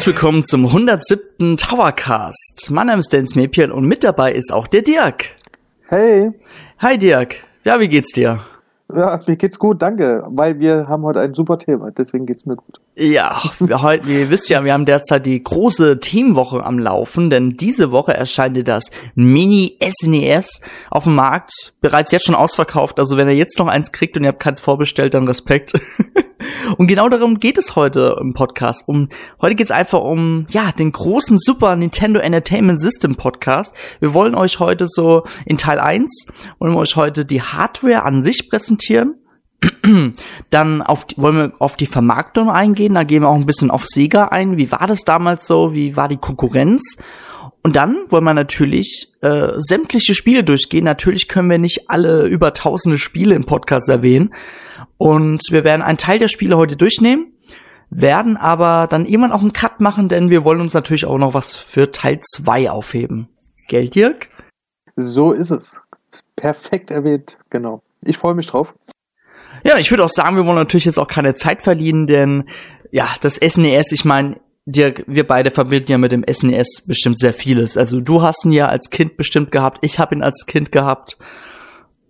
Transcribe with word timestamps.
Herzlich 0.00 0.16
willkommen 0.16 0.44
zum 0.46 0.64
107. 0.64 1.58
Towercast. 1.58 2.68
Mein 2.70 2.86
Name 2.86 3.00
ist 3.00 3.12
Dennis 3.12 3.34
Mepian 3.34 3.70
und 3.70 3.84
mit 3.84 4.02
dabei 4.02 4.32
ist 4.32 4.50
auch 4.50 4.66
der 4.66 4.80
Dirk. 4.80 5.26
Hey. 5.88 6.30
Hi 6.78 6.96
Dirk. 6.96 7.44
Ja, 7.64 7.80
wie 7.80 7.88
geht's 7.88 8.12
dir? 8.12 8.40
Ja, 8.96 9.20
mir 9.26 9.36
geht's 9.36 9.58
gut, 9.58 9.82
danke. 9.82 10.24
Weil 10.26 10.58
wir 10.58 10.88
haben 10.88 11.02
heute 11.02 11.20
ein 11.20 11.34
super 11.34 11.58
Thema, 11.58 11.90
deswegen 11.90 12.24
geht's 12.24 12.46
mir 12.46 12.56
gut. 12.56 12.80
Ja, 12.96 13.42
wir 13.58 13.82
heute, 13.82 14.08
ihr 14.08 14.30
wisst 14.30 14.48
ja, 14.48 14.64
wir 14.64 14.72
haben 14.72 14.86
derzeit 14.86 15.26
die 15.26 15.44
große 15.44 16.00
Themenwoche 16.00 16.64
am 16.64 16.78
Laufen, 16.78 17.28
denn 17.28 17.50
diese 17.50 17.92
Woche 17.92 18.14
erscheint 18.14 18.66
das 18.66 18.90
Mini 19.14 19.76
SNES 19.86 20.62
auf 20.90 21.04
dem 21.04 21.14
Markt. 21.14 21.74
Bereits 21.82 22.10
jetzt 22.10 22.24
schon 22.24 22.34
ausverkauft, 22.34 22.98
also 22.98 23.18
wenn 23.18 23.28
ihr 23.28 23.36
jetzt 23.36 23.58
noch 23.58 23.66
eins 23.66 23.92
kriegt 23.92 24.16
und 24.16 24.22
ihr 24.24 24.28
habt 24.28 24.40
keins 24.40 24.62
vorbestellt, 24.62 25.12
dann 25.12 25.26
Respekt. 25.26 25.74
Und 26.76 26.86
genau 26.86 27.08
darum 27.08 27.38
geht 27.38 27.58
es 27.58 27.76
heute 27.76 28.16
im 28.20 28.34
Podcast. 28.34 28.88
Um, 28.88 29.08
heute 29.40 29.54
geht 29.54 29.66
es 29.66 29.70
einfach 29.70 30.00
um 30.00 30.46
ja 30.50 30.72
den 30.72 30.92
großen 30.92 31.38
Super 31.38 31.76
Nintendo 31.76 32.20
Entertainment 32.20 32.80
System 32.80 33.16
Podcast. 33.16 33.76
Wir 34.00 34.14
wollen 34.14 34.34
euch 34.34 34.60
heute 34.60 34.86
so 34.86 35.24
in 35.44 35.58
Teil 35.58 35.78
1 35.78 36.26
wollen 36.58 36.74
wir 36.74 36.78
euch 36.78 36.96
heute 36.96 37.24
die 37.24 37.42
Hardware 37.42 38.02
an 38.04 38.22
sich 38.22 38.48
präsentieren. 38.48 39.14
Dann 40.50 40.82
auf, 40.82 41.06
wollen 41.16 41.36
wir 41.36 41.52
auf 41.58 41.76
die 41.76 41.86
Vermarktung 41.86 42.50
eingehen. 42.50 42.94
Da 42.94 43.04
gehen 43.04 43.22
wir 43.22 43.28
auch 43.28 43.36
ein 43.36 43.46
bisschen 43.46 43.70
auf 43.70 43.86
Sega 43.86 44.26
ein. 44.26 44.56
Wie 44.56 44.72
war 44.72 44.86
das 44.86 45.04
damals 45.04 45.46
so? 45.46 45.74
Wie 45.74 45.96
war 45.96 46.08
die 46.08 46.16
Konkurrenz? 46.16 46.96
Und 47.62 47.76
dann 47.76 48.06
wollen 48.08 48.24
wir 48.24 48.34
natürlich 48.34 49.12
äh, 49.20 49.52
sämtliche 49.58 50.14
Spiele 50.14 50.44
durchgehen. 50.44 50.84
Natürlich 50.84 51.28
können 51.28 51.50
wir 51.50 51.58
nicht 51.58 51.90
alle 51.90 52.26
über 52.26 52.54
tausende 52.54 52.96
Spiele 52.96 53.34
im 53.34 53.44
Podcast 53.44 53.88
erwähnen. 53.88 54.34
Und 54.96 55.50
wir 55.50 55.64
werden 55.64 55.82
einen 55.82 55.98
Teil 55.98 56.18
der 56.18 56.28
Spiele 56.28 56.56
heute 56.56 56.76
durchnehmen, 56.76 57.32
werden 57.90 58.36
aber 58.36 58.86
dann 58.88 59.04
irgendwann 59.04 59.32
auch 59.32 59.42
einen 59.42 59.52
Cut 59.52 59.80
machen, 59.80 60.08
denn 60.08 60.30
wir 60.30 60.44
wollen 60.44 60.60
uns 60.60 60.74
natürlich 60.74 61.04
auch 61.04 61.18
noch 61.18 61.34
was 61.34 61.54
für 61.54 61.90
Teil 61.90 62.20
2 62.20 62.70
aufheben. 62.70 63.28
Geld, 63.68 63.94
Dirk? 63.94 64.28
So 64.96 65.32
ist 65.32 65.50
es. 65.50 65.82
Perfekt 66.36 66.90
erwähnt, 66.90 67.36
genau. 67.50 67.82
Ich 68.02 68.16
freue 68.16 68.34
mich 68.34 68.46
drauf. 68.46 68.74
Ja, 69.64 69.78
ich 69.78 69.90
würde 69.90 70.04
auch 70.04 70.10
sagen, 70.10 70.36
wir 70.36 70.46
wollen 70.46 70.56
natürlich 70.56 70.86
jetzt 70.86 70.98
auch 70.98 71.08
keine 71.08 71.34
Zeit 71.34 71.62
verlieren, 71.62 72.06
denn 72.06 72.44
ja, 72.90 73.08
das 73.20 73.36
SNES, 73.36 73.92
ich 73.92 74.04
meine, 74.04 74.40
Dirk, 74.66 75.04
wir 75.06 75.26
beide 75.26 75.50
verbinden 75.50 75.92
ja 75.92 75.98
mit 75.98 76.12
dem 76.12 76.24
SNES 76.30 76.84
bestimmt 76.86 77.18
sehr 77.18 77.32
vieles. 77.32 77.76
Also 77.76 78.00
du 78.00 78.22
hast 78.22 78.44
ihn 78.44 78.52
ja 78.52 78.66
als 78.68 78.90
Kind 78.90 79.16
bestimmt 79.16 79.50
gehabt, 79.50 79.78
ich 79.82 79.98
habe 79.98 80.14
ihn 80.14 80.22
als 80.22 80.46
Kind 80.46 80.70
gehabt. 80.72 81.18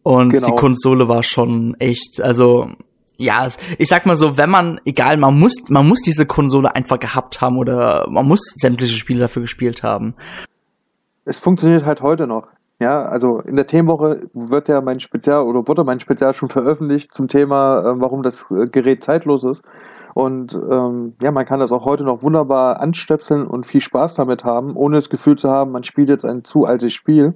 Und 0.02 0.30
genau. 0.30 0.46
die 0.46 0.52
Konsole 0.54 1.08
war 1.08 1.22
schon 1.22 1.76
echt, 1.78 2.20
also 2.20 2.70
ja, 3.16 3.46
ich 3.76 3.88
sag 3.88 4.06
mal 4.06 4.16
so, 4.16 4.38
wenn 4.38 4.48
man, 4.48 4.80
egal, 4.86 5.18
man 5.18 5.38
muss, 5.38 5.68
man 5.68 5.86
muss 5.86 6.00
diese 6.00 6.24
Konsole 6.24 6.74
einfach 6.74 6.98
gehabt 6.98 7.42
haben 7.42 7.58
oder 7.58 8.08
man 8.08 8.26
muss 8.26 8.40
sämtliche 8.56 8.94
Spiele 8.94 9.20
dafür 9.20 9.42
gespielt 9.42 9.82
haben. 9.82 10.14
Es 11.26 11.38
funktioniert 11.38 11.84
halt 11.84 12.00
heute 12.00 12.26
noch. 12.26 12.48
Ja, 12.80 13.02
also 13.02 13.40
in 13.40 13.56
der 13.56 13.66
Themenwoche 13.66 14.30
wird 14.32 14.68
ja 14.68 14.80
mein 14.80 15.00
Spezial 15.00 15.42
oder 15.44 15.68
wurde 15.68 15.84
mein 15.84 16.00
Spezial 16.00 16.32
schon 16.32 16.48
veröffentlicht 16.48 17.14
zum 17.14 17.28
Thema, 17.28 17.80
äh, 17.80 18.00
warum 18.00 18.22
das 18.22 18.50
äh, 18.50 18.64
Gerät 18.64 19.04
zeitlos 19.04 19.44
ist. 19.44 19.62
Und 20.14 20.54
ähm, 20.54 21.12
ja, 21.20 21.30
man 21.30 21.44
kann 21.44 21.60
das 21.60 21.72
auch 21.72 21.84
heute 21.84 22.04
noch 22.04 22.22
wunderbar 22.22 22.80
anstöpseln 22.80 23.46
und 23.46 23.66
viel 23.66 23.82
Spaß 23.82 24.14
damit 24.14 24.44
haben, 24.44 24.74
ohne 24.76 24.96
das 24.96 25.10
Gefühl 25.10 25.36
zu 25.36 25.50
haben, 25.50 25.72
man 25.72 25.84
spielt 25.84 26.08
jetzt 26.08 26.24
ein 26.24 26.42
zu 26.44 26.64
altes 26.64 26.94
Spiel. 26.94 27.34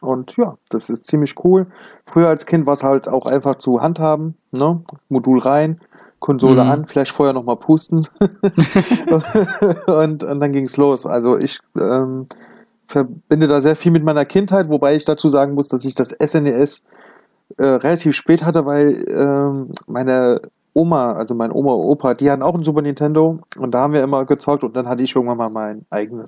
Und 0.00 0.34
ja, 0.38 0.56
das 0.70 0.88
ist 0.88 1.04
ziemlich 1.04 1.34
cool. 1.44 1.66
Früher 2.06 2.28
als 2.28 2.46
Kind 2.46 2.66
war 2.66 2.72
es 2.72 2.82
halt 2.82 3.08
auch 3.08 3.26
einfach 3.26 3.56
zu 3.56 3.82
handhaben, 3.82 4.36
ne? 4.52 4.82
Modul 5.10 5.40
rein, 5.40 5.80
Konsole 6.18 6.64
mhm. 6.64 6.70
an, 6.70 6.86
vielleicht 6.86 7.12
vorher 7.12 7.34
nochmal 7.34 7.56
pusten. 7.56 8.06
und, 9.86 10.24
und 10.24 10.40
dann 10.40 10.52
ging's 10.52 10.78
los. 10.78 11.04
Also 11.04 11.36
ich 11.36 11.58
ähm, 11.78 12.26
verbinde 12.88 13.46
da 13.46 13.60
sehr 13.60 13.76
viel 13.76 13.92
mit 13.92 14.02
meiner 14.02 14.24
Kindheit, 14.24 14.68
wobei 14.68 14.96
ich 14.96 15.04
dazu 15.04 15.28
sagen 15.28 15.54
muss, 15.54 15.68
dass 15.68 15.84
ich 15.84 15.94
das 15.94 16.10
SNES 16.10 16.82
e 17.58 17.62
äh, 17.62 17.66
relativ 17.66 18.14
spät 18.14 18.44
hatte, 18.44 18.66
weil 18.66 19.04
ähm, 19.08 19.70
meine 19.86 20.40
Oma, 20.72 21.12
also 21.12 21.34
mein 21.34 21.52
Oma 21.52 21.72
und 21.72 21.86
Opa, 21.86 22.14
die 22.14 22.30
hatten 22.30 22.42
auch 22.42 22.54
ein 22.54 22.62
Super 22.62 22.82
Nintendo 22.82 23.40
und 23.58 23.72
da 23.72 23.80
haben 23.80 23.92
wir 23.92 24.02
immer 24.02 24.24
gezockt 24.24 24.64
und 24.64 24.74
dann 24.74 24.88
hatte 24.88 25.02
ich 25.02 25.14
irgendwann 25.14 25.38
mal 25.38 25.50
mein 25.50 25.86
eigenes. 25.90 26.26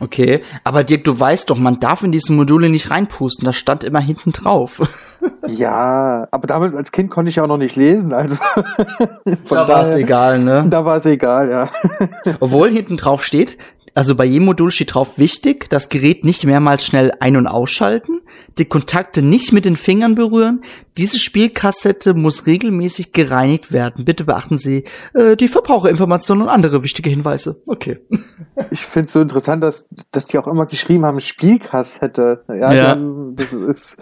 Okay, 0.00 0.42
aber 0.64 0.84
Dirk, 0.84 1.04
du 1.04 1.18
weißt 1.18 1.50
doch, 1.50 1.58
man 1.58 1.78
darf 1.78 2.02
in 2.02 2.12
diese 2.12 2.32
Module 2.32 2.70
nicht 2.70 2.90
reinpusten, 2.90 3.44
das 3.44 3.56
stand 3.56 3.84
immer 3.84 4.00
hinten 4.00 4.32
drauf. 4.32 4.80
ja, 5.46 6.26
aber 6.30 6.46
damals 6.46 6.74
als 6.74 6.92
Kind 6.92 7.10
konnte 7.10 7.28
ich 7.28 7.40
auch 7.40 7.46
noch 7.46 7.58
nicht 7.58 7.76
lesen, 7.76 8.14
also. 8.14 8.36
da 9.48 9.68
war 9.68 9.82
es 9.82 9.94
egal, 9.94 10.40
ne? 10.40 10.66
Da 10.68 10.84
war 10.84 10.96
es 10.96 11.06
egal, 11.06 11.50
ja. 11.50 11.68
Obwohl 12.40 12.70
hinten 12.70 12.96
drauf 12.96 13.22
steht, 13.22 13.58
also 13.94 14.14
bei 14.14 14.24
jedem 14.24 14.46
Modul 14.46 14.70
steht 14.70 14.94
drauf 14.94 15.18
wichtig, 15.18 15.68
das 15.68 15.88
Gerät 15.88 16.24
nicht 16.24 16.44
mehrmals 16.44 16.86
schnell 16.86 17.12
ein- 17.20 17.36
und 17.36 17.46
ausschalten, 17.46 18.20
die 18.58 18.64
Kontakte 18.64 19.22
nicht 19.22 19.52
mit 19.52 19.64
den 19.64 19.76
Fingern 19.76 20.14
berühren. 20.14 20.62
Diese 20.98 21.18
Spielkassette 21.18 22.12
muss 22.12 22.46
regelmäßig 22.46 23.12
gereinigt 23.12 23.72
werden. 23.72 24.04
Bitte 24.04 24.24
beachten 24.24 24.58
Sie 24.58 24.84
äh, 25.14 25.36
die 25.36 25.48
Verbraucherinformationen 25.48 26.44
und 26.44 26.48
andere 26.50 26.82
wichtige 26.82 27.10
Hinweise. 27.10 27.62
Okay. 27.66 27.98
Ich 28.70 28.80
finde 28.80 29.06
es 29.06 29.12
so 29.12 29.20
interessant, 29.20 29.62
dass, 29.64 29.88
dass 30.12 30.26
die 30.26 30.38
auch 30.38 30.46
immer 30.46 30.66
geschrieben 30.66 31.04
haben, 31.04 31.20
Spielkassette. 31.20 32.44
Ja, 32.48 32.72
ja. 32.72 32.94
Dann, 32.94 33.34
das 33.34 33.54
ist, 33.54 33.96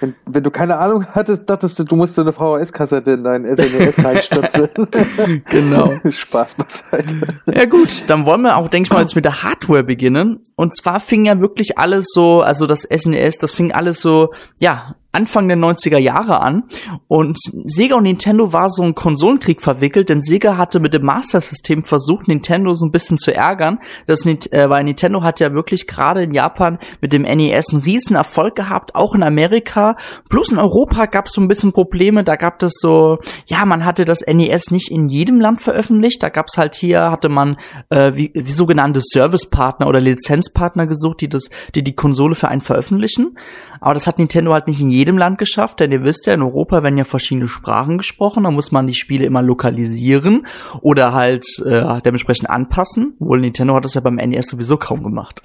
wenn, 0.00 0.14
wenn, 0.24 0.42
du 0.42 0.50
keine 0.50 0.78
Ahnung 0.78 1.04
hattest, 1.06 1.50
dachtest 1.50 1.78
du, 1.78 1.84
du 1.84 1.96
musst 1.96 2.14
so 2.14 2.22
eine 2.22 2.32
VHS-Kassette 2.32 3.12
in 3.12 3.24
dein 3.24 3.44
SNES 3.44 4.04
reinstöpseln. 4.04 4.70
genau. 5.50 5.92
Spaß 6.08 6.54
beiseite. 6.54 7.16
Ja 7.52 7.64
gut, 7.66 8.08
dann 8.08 8.26
wollen 8.26 8.42
wir 8.42 8.56
auch, 8.56 8.68
denke 8.68 8.86
ich 8.86 8.92
mal, 8.92 9.00
jetzt 9.00 9.16
mit 9.16 9.24
der 9.24 9.35
Hardware 9.42 9.84
beginnen. 9.84 10.42
Und 10.56 10.74
zwar 10.74 11.00
fing 11.00 11.24
ja 11.24 11.40
wirklich 11.40 11.78
alles 11.78 12.06
so, 12.12 12.42
also 12.42 12.66
das 12.66 12.82
SNES, 12.82 13.38
das 13.38 13.52
fing 13.52 13.72
alles 13.72 14.00
so, 14.00 14.32
ja, 14.58 14.96
Anfang 15.16 15.48
der 15.48 15.56
90er 15.56 15.98
Jahre 15.98 16.40
an. 16.40 16.64
Und 17.08 17.38
Sega 17.64 17.96
und 17.96 18.02
Nintendo 18.02 18.52
war 18.52 18.68
so 18.68 18.82
ein 18.82 18.94
Konsolenkrieg 18.94 19.62
verwickelt, 19.62 20.10
denn 20.10 20.22
Sega 20.22 20.58
hatte 20.58 20.78
mit 20.78 20.92
dem 20.92 21.04
Master 21.04 21.40
System 21.40 21.84
versucht, 21.84 22.28
Nintendo 22.28 22.74
so 22.74 22.84
ein 22.84 22.90
bisschen 22.90 23.16
zu 23.16 23.34
ärgern. 23.34 23.78
Das, 24.06 24.26
äh, 24.26 24.68
weil 24.68 24.84
Nintendo 24.84 25.22
hat 25.22 25.40
ja 25.40 25.54
wirklich 25.54 25.86
gerade 25.86 26.22
in 26.22 26.34
Japan 26.34 26.78
mit 27.00 27.14
dem 27.14 27.22
NES 27.22 27.72
einen 27.72 27.82
riesen 27.82 28.14
Erfolg 28.14 28.56
gehabt, 28.56 28.94
auch 28.94 29.14
in 29.14 29.22
Amerika. 29.22 29.96
Plus 30.28 30.52
in 30.52 30.58
Europa 30.58 31.06
gab 31.06 31.26
es 31.26 31.32
so 31.32 31.40
ein 31.40 31.48
bisschen 31.48 31.72
Probleme. 31.72 32.22
Da 32.22 32.36
gab 32.36 32.62
es 32.62 32.74
so, 32.78 33.18
ja, 33.46 33.64
man 33.64 33.86
hatte 33.86 34.04
das 34.04 34.20
NES 34.26 34.70
nicht 34.70 34.90
in 34.90 35.08
jedem 35.08 35.40
Land 35.40 35.62
veröffentlicht. 35.62 36.22
Da 36.22 36.28
gab 36.28 36.46
es 36.48 36.58
halt 36.58 36.74
hier, 36.74 37.10
hatte 37.10 37.30
man 37.30 37.56
äh, 37.88 38.12
wie, 38.14 38.32
wie 38.34 38.50
sogenannte 38.50 39.00
Servicepartner 39.02 39.86
oder 39.86 40.00
Lizenzpartner 40.00 40.86
gesucht, 40.86 41.22
die 41.22 41.28
das, 41.30 41.48
die 41.74 41.82
die 41.82 41.94
Konsole 41.94 42.34
für 42.34 42.48
einen 42.48 42.60
veröffentlichen. 42.60 43.38
Aber 43.86 43.94
das 43.94 44.08
hat 44.08 44.18
Nintendo 44.18 44.52
halt 44.52 44.66
nicht 44.66 44.80
in 44.80 44.90
jedem 44.90 45.16
Land 45.16 45.38
geschafft, 45.38 45.78
denn 45.78 45.92
ihr 45.92 46.02
wisst 46.02 46.26
ja, 46.26 46.34
in 46.34 46.42
Europa 46.42 46.82
werden 46.82 46.98
ja 46.98 47.04
verschiedene 47.04 47.46
Sprachen 47.46 47.98
gesprochen, 47.98 48.42
da 48.42 48.50
muss 48.50 48.72
man 48.72 48.88
die 48.88 48.96
Spiele 48.96 49.24
immer 49.24 49.42
lokalisieren 49.42 50.44
oder 50.80 51.12
halt 51.12 51.46
äh, 51.64 52.02
dementsprechend 52.02 52.50
anpassen. 52.50 53.14
Wohl 53.20 53.38
Nintendo 53.38 53.76
hat 53.76 53.84
das 53.84 53.94
ja 53.94 54.00
beim 54.00 54.16
NES 54.16 54.48
sowieso 54.48 54.76
kaum 54.76 55.04
gemacht. 55.04 55.40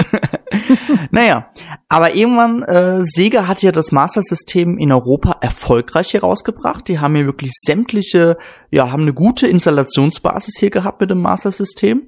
naja, 1.12 1.52
aber 1.88 2.16
irgendwann, 2.16 2.64
äh, 2.64 3.04
Sega 3.04 3.48
hat 3.48 3.62
ja 3.62 3.72
das 3.72 3.92
Master 3.92 4.24
System 4.24 4.80
in 4.80 4.92
Europa 4.92 5.36
erfolgreich 5.42 6.16
herausgebracht. 6.16 6.88
Die 6.88 6.98
haben 6.98 7.16
ja 7.16 7.26
wirklich 7.28 7.52
sämtliche, 7.54 8.40
ja, 8.72 8.92
haben 8.92 9.04
eine 9.04 9.14
gute 9.14 9.46
Installationsbasis 9.46 10.58
hier 10.58 10.72
gehabt 10.72 11.00
mit 11.00 11.12
dem 11.12 11.22
Master 11.22 11.52
System. 11.52 12.08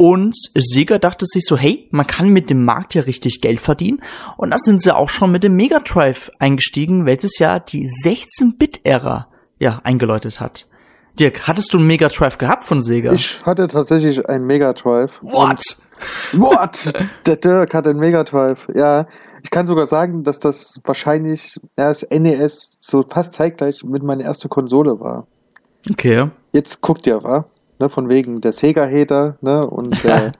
Und 0.00 0.36
Sega 0.54 0.98
dachte 0.98 1.26
sich 1.26 1.44
so, 1.44 1.56
hey, 1.56 1.88
man 1.90 2.06
kann 2.06 2.28
mit 2.28 2.50
dem 2.50 2.64
Markt 2.64 2.94
ja 2.94 3.02
richtig 3.02 3.40
Geld 3.40 3.60
verdienen. 3.60 4.00
Und 4.36 4.52
da 4.52 4.58
sind 4.58 4.80
sie 4.80 4.94
auch 4.94 5.08
schon 5.08 5.32
mit 5.32 5.42
dem 5.42 5.56
Mega 5.56 5.80
Drive 5.80 6.30
eingestiegen, 6.38 7.04
welches 7.04 7.40
ja 7.40 7.58
die 7.58 7.84
16-Bit-Ära 7.84 9.26
ja 9.58 9.80
eingeläutet 9.82 10.38
hat. 10.38 10.68
Dirk, 11.18 11.48
hattest 11.48 11.74
du 11.74 11.78
einen 11.78 11.88
Mega 11.88 12.08
Drive 12.08 12.38
gehabt 12.38 12.62
von 12.62 12.80
Sega? 12.80 13.12
Ich 13.12 13.42
hatte 13.42 13.66
tatsächlich 13.66 14.24
einen 14.28 14.46
Mega 14.46 14.72
Drive. 14.72 15.10
What? 15.20 15.78
What? 16.32 16.92
Der 17.26 17.34
Dirk 17.34 17.74
hat 17.74 17.88
einen 17.88 17.98
Mega 17.98 18.22
Drive. 18.22 18.68
Ja, 18.72 19.08
ich 19.42 19.50
kann 19.50 19.66
sogar 19.66 19.86
sagen, 19.86 20.22
dass 20.22 20.38
das 20.38 20.80
wahrscheinlich 20.84 21.58
das 21.74 22.06
NES 22.08 22.76
so 22.78 23.02
fast 23.02 23.32
zeitgleich 23.32 23.82
mit 23.82 24.04
meiner 24.04 24.22
erste 24.22 24.48
Konsole 24.48 25.00
war. 25.00 25.26
Okay. 25.90 26.30
Jetzt 26.52 26.82
guckt 26.82 27.04
ihr, 27.08 27.20
wa? 27.24 27.46
Ne, 27.78 27.88
von 27.88 28.08
wegen 28.08 28.40
der 28.40 28.52
Sega-Hater, 28.52 29.36
ne, 29.40 29.66
und 29.66 30.02
der 30.04 30.32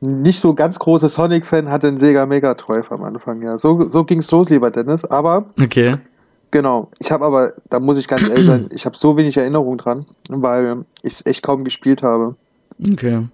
nicht 0.00 0.40
so 0.40 0.54
ganz 0.54 0.78
große 0.78 1.08
Sonic-Fan 1.08 1.70
hat 1.70 1.84
den 1.84 1.96
Sega 1.96 2.26
Mega 2.26 2.54
Drive 2.54 2.90
am 2.90 3.04
Anfang, 3.04 3.42
ja. 3.42 3.56
So, 3.56 3.86
so 3.88 4.04
ging's 4.04 4.30
los, 4.30 4.50
lieber 4.50 4.70
Dennis, 4.70 5.04
aber. 5.04 5.46
Okay. 5.60 5.96
Genau. 6.50 6.90
Ich 6.98 7.10
habe 7.10 7.24
aber, 7.24 7.54
da 7.70 7.80
muss 7.80 7.98
ich 7.98 8.08
ganz 8.08 8.28
ehrlich 8.28 8.46
sein, 8.46 8.68
ich 8.72 8.84
habe 8.84 8.96
so 8.96 9.16
wenig 9.16 9.36
Erinnerung 9.36 9.78
dran, 9.78 10.06
weil 10.28 10.84
ich 11.02 11.14
es 11.14 11.26
echt 11.26 11.42
kaum 11.42 11.64
gespielt 11.64 12.02
habe. 12.02 12.36
Okay. 12.92 13.26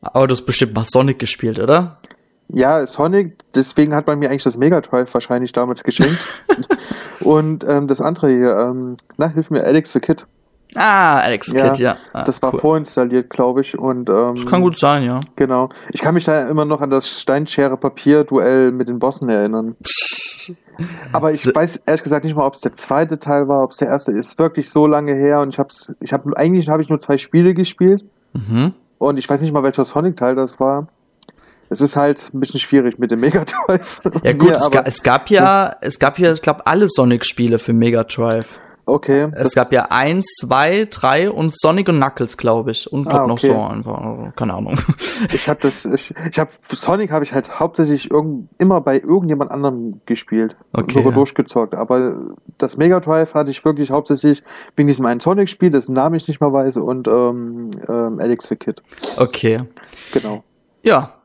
Aber 0.00 0.26
du 0.26 0.32
hast 0.32 0.46
bestimmt 0.46 0.74
mal 0.74 0.84
Sonic 0.84 1.18
gespielt, 1.18 1.58
oder? 1.58 1.98
Ja, 2.48 2.86
Sonic, 2.86 3.36
deswegen 3.54 3.94
hat 3.94 4.06
man 4.06 4.18
mir 4.18 4.30
eigentlich 4.30 4.44
das 4.44 4.56
Mega 4.56 4.80
Drive 4.80 5.12
wahrscheinlich 5.14 5.52
damals 5.52 5.82
geschenkt. 5.82 6.44
Und 7.20 7.64
ähm, 7.68 7.86
das 7.86 8.00
andere 8.00 8.28
hier, 8.28 8.56
ähm, 8.56 8.96
na, 9.16 9.28
hilf 9.28 9.50
mir, 9.50 9.64
Alex 9.64 9.92
the 9.92 10.00
Kid. 10.00 10.26
Ah, 10.76 11.18
Alex 11.20 11.52
Ja, 11.52 11.68
Kidd, 11.70 11.78
ja. 11.82 11.96
Ah, 12.12 12.22
das 12.24 12.40
war 12.42 12.52
cool. 12.54 12.60
vorinstalliert, 12.60 13.28
glaube 13.30 13.60
ich. 13.62 13.76
Und 13.78 14.08
ähm, 14.08 14.34
Das 14.36 14.46
kann 14.46 14.60
gut 14.62 14.78
sein, 14.78 15.04
ja. 15.04 15.20
Genau. 15.36 15.68
Ich 15.90 16.00
kann 16.00 16.14
mich 16.14 16.24
da 16.24 16.48
immer 16.48 16.64
noch 16.64 16.80
an 16.80 16.90
das 16.90 17.20
Steinschere-Papier-Duell 17.20 18.72
mit 18.72 18.88
den 18.88 18.98
Bossen 18.98 19.28
erinnern. 19.28 19.76
Aber 21.12 21.32
ich 21.32 21.42
So- 21.42 21.54
weiß 21.54 21.82
ehrlich 21.86 22.02
gesagt 22.02 22.24
nicht 22.24 22.34
mal, 22.36 22.46
ob 22.46 22.54
es 22.54 22.60
der 22.60 22.72
zweite 22.72 23.18
Teil 23.18 23.48
war, 23.48 23.62
ob 23.62 23.70
es 23.72 23.76
der 23.78 23.88
erste 23.88 24.12
ist. 24.12 24.38
Wirklich 24.38 24.70
so 24.70 24.86
lange 24.86 25.14
her 25.14 25.40
und 25.40 25.50
ich 25.50 25.58
hab's, 25.58 25.94
ich 26.00 26.12
habe 26.12 26.36
eigentlich 26.36 26.68
habe 26.68 26.82
ich 26.82 26.88
nur 26.88 26.98
zwei 26.98 27.18
Spiele 27.18 27.52
gespielt 27.54 28.04
Mhm. 28.32 28.72
und 28.98 29.18
ich 29.18 29.28
weiß 29.28 29.42
nicht 29.42 29.52
mal, 29.52 29.62
welcher 29.64 29.84
Sonic-Teil 29.84 30.36
das 30.36 30.60
war. 30.60 30.86
Es 31.68 31.80
ist 31.80 31.96
halt 31.96 32.30
ein 32.32 32.40
bisschen 32.40 32.60
schwierig 32.60 32.98
mit 32.98 33.10
dem 33.10 33.20
Mega 33.20 33.44
Drive. 33.44 34.00
Ja 34.22 34.32
gut, 34.32 34.42
Mir 34.50 34.54
es, 34.54 34.62
aber, 34.66 34.70
ga, 34.76 34.82
es 34.86 35.02
gab 35.02 35.30
ja, 35.30 35.76
es 35.80 35.98
gab 35.98 36.18
ja, 36.18 36.32
ich 36.32 36.40
glaube, 36.42 36.66
alle 36.66 36.88
Sonic-Spiele 36.88 37.58
für 37.58 37.72
Mega 37.72 38.04
Drive. 38.04 38.58
Okay. 38.90 39.28
Es 39.34 39.54
gab 39.54 39.72
ja 39.72 39.86
eins, 39.90 40.26
zwei, 40.40 40.86
drei 40.90 41.30
und 41.30 41.52
Sonic 41.56 41.88
und 41.88 41.96
Knuckles, 41.96 42.36
glaube 42.36 42.72
ich. 42.72 42.90
Und 42.92 43.04
glaub 43.04 43.20
Ah, 43.20 43.26
noch 43.26 43.34
okay. 43.34 43.48
so 43.48 43.60
einfach, 43.62 44.34
keine 44.36 44.54
Ahnung. 44.54 44.78
Ich 45.32 45.48
habe 45.48 45.60
das, 45.60 45.84
ich, 45.84 46.14
ich 46.30 46.38
habe 46.38 46.50
Sonic 46.72 47.10
habe 47.10 47.24
ich 47.24 47.32
halt 47.32 47.58
hauptsächlich 47.58 48.10
irgend, 48.10 48.48
immer 48.58 48.80
bei 48.80 48.98
irgendjemand 48.98 49.50
anderem 49.50 50.00
gespielt, 50.06 50.56
Okay, 50.72 50.98
sogar 50.98 51.12
durchgezockt. 51.12 51.74
Aber 51.74 52.34
das 52.58 52.76
Mega 52.76 53.00
Drive 53.00 53.34
hatte 53.34 53.50
ich 53.50 53.64
wirklich 53.64 53.90
hauptsächlich 53.90 54.42
wegen 54.76 54.86
diesem 54.88 55.06
einen 55.06 55.20
Sonic-Spiel, 55.20 55.70
dessen 55.70 55.94
Namen 55.94 56.16
ich 56.16 56.26
nicht 56.28 56.40
mehr 56.40 56.52
weiß, 56.52 56.78
und 56.78 57.06
ähm, 57.08 57.70
ähm, 57.88 58.18
Alex 58.20 58.46
the 58.46 58.56
Kid. 58.56 58.82
Okay. 59.18 59.58
Genau. 60.12 60.42
Ja. 60.82 61.19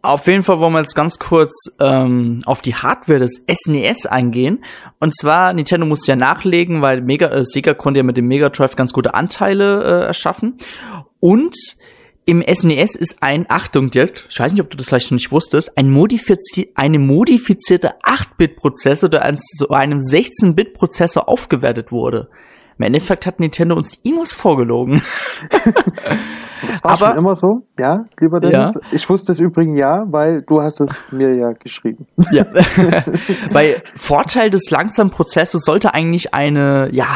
Auf 0.00 0.28
jeden 0.28 0.44
Fall 0.44 0.60
wollen 0.60 0.74
wir 0.74 0.80
jetzt 0.80 0.94
ganz 0.94 1.18
kurz 1.18 1.76
ähm, 1.80 2.40
auf 2.46 2.62
die 2.62 2.74
Hardware 2.74 3.18
des 3.18 3.44
SNES 3.50 4.06
eingehen. 4.06 4.64
Und 5.00 5.16
zwar, 5.16 5.52
Nintendo 5.52 5.86
muss 5.86 6.06
ja 6.06 6.14
nachlegen, 6.14 6.82
weil 6.82 7.00
Mega, 7.00 7.26
äh, 7.26 7.42
Sega 7.44 7.74
konnte 7.74 7.98
ja 7.98 8.04
mit 8.04 8.16
dem 8.16 8.28
Mega 8.28 8.48
Drive 8.48 8.76
ganz 8.76 8.92
gute 8.92 9.14
Anteile 9.14 9.82
äh, 9.82 10.06
erschaffen. 10.06 10.56
Und 11.18 11.56
im 12.26 12.44
SNES 12.46 12.94
ist 12.94 13.22
ein, 13.22 13.46
Achtung 13.48 13.90
Dirk, 13.90 14.26
ich 14.30 14.38
weiß 14.38 14.52
nicht, 14.52 14.60
ob 14.60 14.70
du 14.70 14.76
das 14.76 14.88
vielleicht 14.88 15.10
noch 15.10 15.16
nicht 15.16 15.32
wusstest, 15.32 15.76
ein 15.76 15.90
modifizi 15.90 16.70
eine 16.74 16.98
modifizierte 16.98 17.94
8-Bit-Prozessor, 18.02 19.08
der 19.08 19.34
so 19.36 19.70
einem 19.70 19.98
16-Bit-Prozessor 19.98 21.28
aufgewertet 21.28 21.90
wurde. 21.90 22.28
Im 22.78 22.84
Endeffekt 22.84 23.26
hat 23.26 23.40
Nintendo 23.40 23.74
uns 23.76 23.98
irgendwas 24.02 24.32
vorgelogen. 24.34 25.02
Das 26.66 26.82
war 26.82 26.92
Aber- 26.92 27.06
schon 27.06 27.18
immer 27.18 27.36
so, 27.36 27.66
ja, 27.78 28.04
lieber 28.20 28.40
Dennis. 28.40 28.74
Ja. 28.74 28.80
Ich 28.90 29.08
wusste 29.08 29.30
es 29.32 29.38
übrigens 29.38 29.78
ja, 29.78 30.04
weil 30.08 30.42
du 30.42 30.60
hast 30.60 30.80
es 30.80 31.06
mir 31.12 31.34
ja 31.34 31.52
geschrieben. 31.52 32.06
Ja. 32.32 32.44
Weil 33.52 33.76
Vorteil 33.94 34.50
des 34.50 34.68
langsamen 34.70 35.10
Prozesses 35.10 35.64
sollte 35.64 35.94
eigentlich 35.94 36.34
eine, 36.34 36.90
ja, 36.92 37.06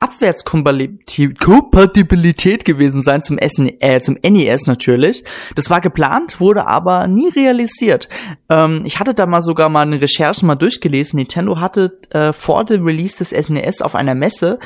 Abwärtskompatibilität 0.00 1.38
Kompatibilität 1.40 2.64
gewesen 2.64 3.02
sein 3.02 3.22
zum, 3.22 3.38
SN, 3.38 3.72
äh, 3.80 4.00
zum 4.00 4.16
NES 4.22 4.66
natürlich. 4.66 5.24
Das 5.56 5.68
war 5.68 5.80
geplant, 5.80 6.40
wurde 6.40 6.66
aber 6.66 7.06
nie 7.06 7.28
realisiert. 7.28 8.08
Ähm, 8.48 8.82
ich 8.84 8.98
hatte 9.00 9.14
da 9.14 9.26
mal 9.26 9.42
sogar 9.42 9.68
mal 9.68 9.82
eine 9.82 10.00
Recherche 10.00 10.46
mal 10.46 10.54
durchgelesen. 10.54 11.18
Nintendo 11.18 11.60
hatte 11.60 11.98
äh, 12.10 12.32
vor 12.32 12.64
dem 12.64 12.84
Release 12.84 13.18
des 13.18 13.30
SNES 13.30 13.82
auf 13.82 13.94
einer 13.94 14.14
Messe 14.14 14.58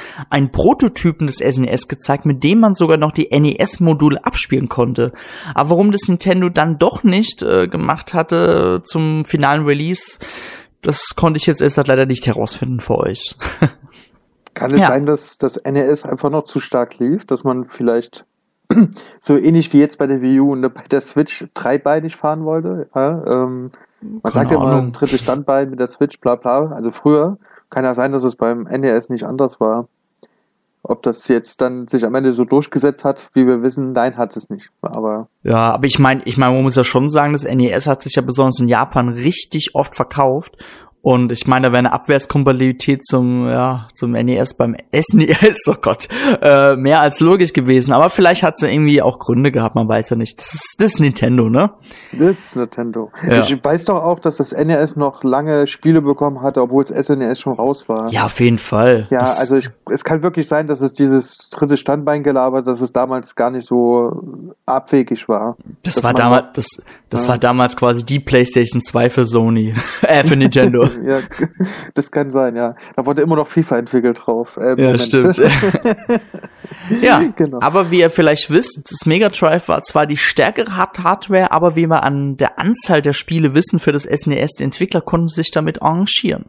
einen 0.47 0.53
Prototypen 0.53 1.27
des 1.27 1.37
SNES 1.39 1.89
gezeigt, 1.89 2.27
mit 2.27 2.45
dem 2.45 2.61
man 2.61 2.75
sogar 2.75 2.97
noch 2.97 3.13
die 3.13 3.29
NES-Module 3.31 4.25
abspielen 4.25 4.69
konnte. 4.69 5.13
Aber 5.55 5.71
warum 5.71 5.93
das 5.93 6.09
Nintendo 6.09 6.49
dann 6.49 6.79
doch 6.79 7.03
nicht 7.05 7.43
äh, 7.43 7.69
gemacht 7.69 8.15
hatte 8.15 8.83
zum 8.85 9.25
finalen 9.25 9.65
Release, 9.65 10.19
das 10.83 11.17
konnte 11.17 11.39
ich 11.39 11.47
jetzt 11.47 11.63
erst 11.63 11.79
halt 11.79 11.89
leider 11.89 12.07
nicht 12.07 12.27
herausfinden 12.27 12.81
für 12.81 12.99
euch. 12.99 13.37
Kann 14.55 14.73
es 14.73 14.83
Ja. 14.83 14.87
sein, 14.89 15.05
dass 15.05 15.37
das 15.37 15.61
NES 15.65 16.05
einfach 16.05 16.31
noch 16.31 16.45
zu 16.45 16.61
stark 16.61 16.99
lief, 16.99 17.27
dass 17.27 17.45
man 17.45 17.67
vielleicht 17.69 18.25
so 19.21 19.37
ähnlich 19.37 19.73
wie 19.73 19.81
jetzt 19.81 19.99
bei 19.99 20.07
der 20.07 20.23
Wii 20.23 20.41
U 20.41 20.53
und 20.53 20.63
bei 20.63 20.83
der 20.91 21.01
Switch 21.01 21.45
dreibeinig 21.55 22.17
fahren 22.17 22.45
wollte? 22.45 22.89
Ja, 22.95 23.23
ähm, 23.27 23.71
man 24.01 24.23
Keine 24.23 24.33
sagt 24.35 24.51
ja 24.53 24.57
immer 24.59 24.77
ein 24.77 24.93
drittes 24.93 25.21
Standbein 25.21 25.71
mit 25.71 25.79
der 25.81 25.87
Switch, 25.89 26.19
bla 26.21 26.37
bla. 26.37 26.71
Also 26.73 26.91
früher 26.91 27.39
kann 27.71 27.85
ja 27.85 27.95
sein, 27.95 28.13
dass 28.13 28.25
es 28.25 28.37
beim 28.37 28.63
NES 28.63 29.11
nicht 29.11 29.25
anders 29.25 29.61
war. 29.61 29.89
Ob 30.89 31.03
das 31.03 31.27
jetzt 31.27 31.61
dann 31.61 31.89
sich 31.89 32.05
am 32.05 32.15
Ende 32.15 32.33
so 32.33 32.45
durchgesetzt 32.45 33.05
hat, 33.05 33.29
wie 33.35 33.47
wir 33.47 33.63
wissen, 33.63 33.93
nein, 33.93 34.17
hat 34.17 34.37
es 34.37 34.49
nicht. 34.49 34.71
Aber 34.83 35.29
Ja, 35.43 35.73
aber 35.73 35.87
ich 35.87 35.99
meine, 35.99 36.23
ich 36.25 36.37
meine, 36.37 36.55
man 36.55 36.63
muss 36.63 36.77
ja 36.77 36.85
schon 36.85 37.11
sagen, 37.11 37.33
das 37.33 37.45
NES 37.45 37.87
hat 37.87 38.03
sich 38.03 38.15
ja 38.15 38.23
besonders 38.23 38.61
in 38.61 38.69
Japan 38.69 39.09
richtig 39.09 39.71
oft 39.75 39.97
verkauft. 39.97 40.57
Und 41.07 41.31
ich 41.31 41.47
meine, 41.47 41.69
da 41.69 41.73
wäre 41.73 41.79
eine 41.79 41.93
Abwärtskompatibilität 41.93 43.05
zum, 43.05 43.47
ja, 43.47 43.87
zum 43.95 44.11
NES 44.11 44.55
beim 44.55 44.75
SNES, 44.93 45.69
oh 45.69 45.77
Gott, 45.81 46.09
äh, 46.43 46.75
mehr 46.75 46.99
als 47.01 47.21
logisch 47.21 47.53
gewesen. 47.53 47.93
Aber 47.93 48.11
vielleicht 48.11 48.43
hat 48.43 48.59
sie 48.59 48.69
irgendwie 48.69 49.01
auch 49.01 49.21
Gründe 49.21 49.53
gehabt, 49.53 49.77
man 49.77 49.89
weiß 49.89 50.11
ja 50.11 50.17
nicht. 50.17 50.41
Das 50.41 50.53
ist, 50.53 50.75
das 50.81 50.95
ist 50.95 50.99
Nintendo, 50.99 51.49
ne? 51.49 51.71
das 52.19 52.35
ist 52.41 52.57
Nintendo. 52.57 53.13
Ja. 53.25 53.39
Ich 53.39 53.57
weiß 53.63 53.85
doch 53.85 54.03
auch, 54.03 54.19
dass 54.19 54.39
das 54.39 54.51
NES 54.51 54.97
noch 54.97 55.23
lange 55.23 55.69
Spiele 55.69 56.03
bekommen 56.03 56.43
hatte, 56.43 56.61
obwohl 56.61 56.83
das 56.83 57.07
SNES 57.07 57.39
schon 57.39 57.53
raus 57.53 57.89
war. 57.89 58.11
Ja, 58.11 58.25
auf 58.25 58.41
jeden 58.41 58.59
Fall. 58.59 59.07
Ja, 59.13 59.21
das, 59.21 59.39
also 59.39 59.55
ich, 59.55 59.69
es 59.89 60.03
kann 60.03 60.25
wirklich 60.25 60.49
sein, 60.49 60.67
dass 60.67 60.81
es 60.81 60.93
dieses 60.93 61.51
dritte 61.51 61.77
Standbein 61.77 62.25
gelabert, 62.25 62.67
dass 62.67 62.81
es 62.81 62.93
damals 62.93 63.37
gar 63.37 63.51
nicht 63.51 63.65
so 63.69 64.51
abwegig 64.67 65.29
war. 65.29 65.57
das 65.85 66.03
war 66.03 66.15
damals, 66.15 66.47
das, 66.55 66.83
das 67.11 67.27
Ja. 67.27 67.31
war 67.31 67.39
damals 67.39 67.77
quasi 67.77 68.05
die 68.05 68.19
PlayStation 68.19 68.83
2 68.83 69.09
für 69.09 69.23
Sony, 69.23 69.73
äh, 70.03 70.25
für 70.25 70.35
Nintendo. 70.35 70.89
Ja, 71.05 71.21
das 71.95 72.11
kann 72.11 72.31
sein, 72.31 72.57
ja. 72.57 72.75
Da 72.95 73.05
wurde 73.07 73.23
immer 73.23 73.37
noch 73.37 73.49
FIFA 73.49 73.79
entwickelt 73.79 74.23
drauf. 74.25 74.57
Äh, 74.57 74.69
Ja, 74.71 74.75
Moment. 74.77 75.01
stimmt. 75.03 75.39
ja, 77.03 77.23
Genau. 77.37 77.59
aber 77.61 77.91
wie 77.91 78.01
ihr 78.01 78.11
vielleicht 78.11 78.51
wisst, 78.51 78.91
das 78.91 79.07
Mega 79.07 79.29
Drive 79.29 79.69
war 79.69 79.83
zwar 79.83 80.07
die 80.07 80.17
stärkere 80.17 80.77
Hard- 80.77 81.03
Hardware, 81.03 81.53
aber 81.53 81.77
wie 81.77 81.87
wir 81.87 82.03
an 82.03 82.37
der 82.37 82.59
Anzahl 82.59 83.03
der 83.03 83.13
Spiele 83.13 83.55
wissen 83.55 83.79
für 83.79 83.93
das 83.93 84.05
SNES, 84.05 84.53
die 84.59 84.65
Entwickler 84.65 85.01
konnten 85.01 85.29
sich 85.29 85.51
damit 85.51 85.83
arrangieren. 85.83 86.47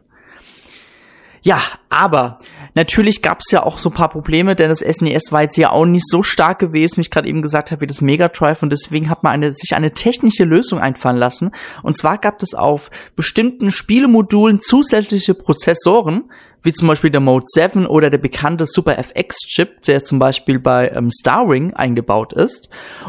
Ja, 1.42 1.60
aber 1.88 2.38
natürlich 2.74 3.22
gab 3.22 3.40
es 3.40 3.50
ja 3.50 3.62
auch 3.62 3.78
so 3.78 3.90
ein 3.90 3.94
paar 3.94 4.10
Probleme, 4.10 4.56
denn 4.56 4.68
das 4.68 4.80
SNES 4.80 5.32
war 5.32 5.42
jetzt 5.42 5.56
ja 5.56 5.70
auch 5.70 5.86
nicht 5.86 6.08
so 6.08 6.22
stark 6.22 6.58
gewesen, 6.58 6.96
wie 6.96 7.00
ich 7.02 7.10
gerade 7.10 7.28
eben 7.28 7.42
gesagt 7.42 7.70
habe, 7.70 7.80
wie 7.80 7.86
das 7.86 8.00
Mega 8.00 8.28
Drive 8.28 8.62
und 8.62 8.70
deswegen 8.70 9.08
hat 9.08 9.22
man 9.22 9.32
eine, 9.32 9.52
sich 9.52 9.74
eine 9.74 9.92
technische 9.92 10.44
Lösung 10.44 10.80
einfallen 10.80 11.16
lassen. 11.16 11.52
Und 11.82 11.96
zwar 11.96 12.18
gab 12.18 12.42
es 12.42 12.54
auf 12.54 12.90
bestimmten 13.16 13.70
Spielemodulen 13.70 14.60
zusätzliche 14.60 15.34
Prozessoren, 15.34 16.30
wie 16.62 16.72
zum 16.72 16.88
Beispiel 16.88 17.10
der 17.10 17.20
Mode 17.20 17.44
7 17.46 17.86
oder 17.86 18.10
der 18.10 18.18
bekannte 18.18 18.66
Super 18.66 18.98
FX-Chip, 18.98 19.82
der 19.82 20.04
zum 20.04 20.18
Beispiel 20.18 20.58
bei 20.58 20.88
ähm, 20.88 21.10
Starring 21.10 21.74
eingebaut 21.74 22.32
ist. 22.32 22.68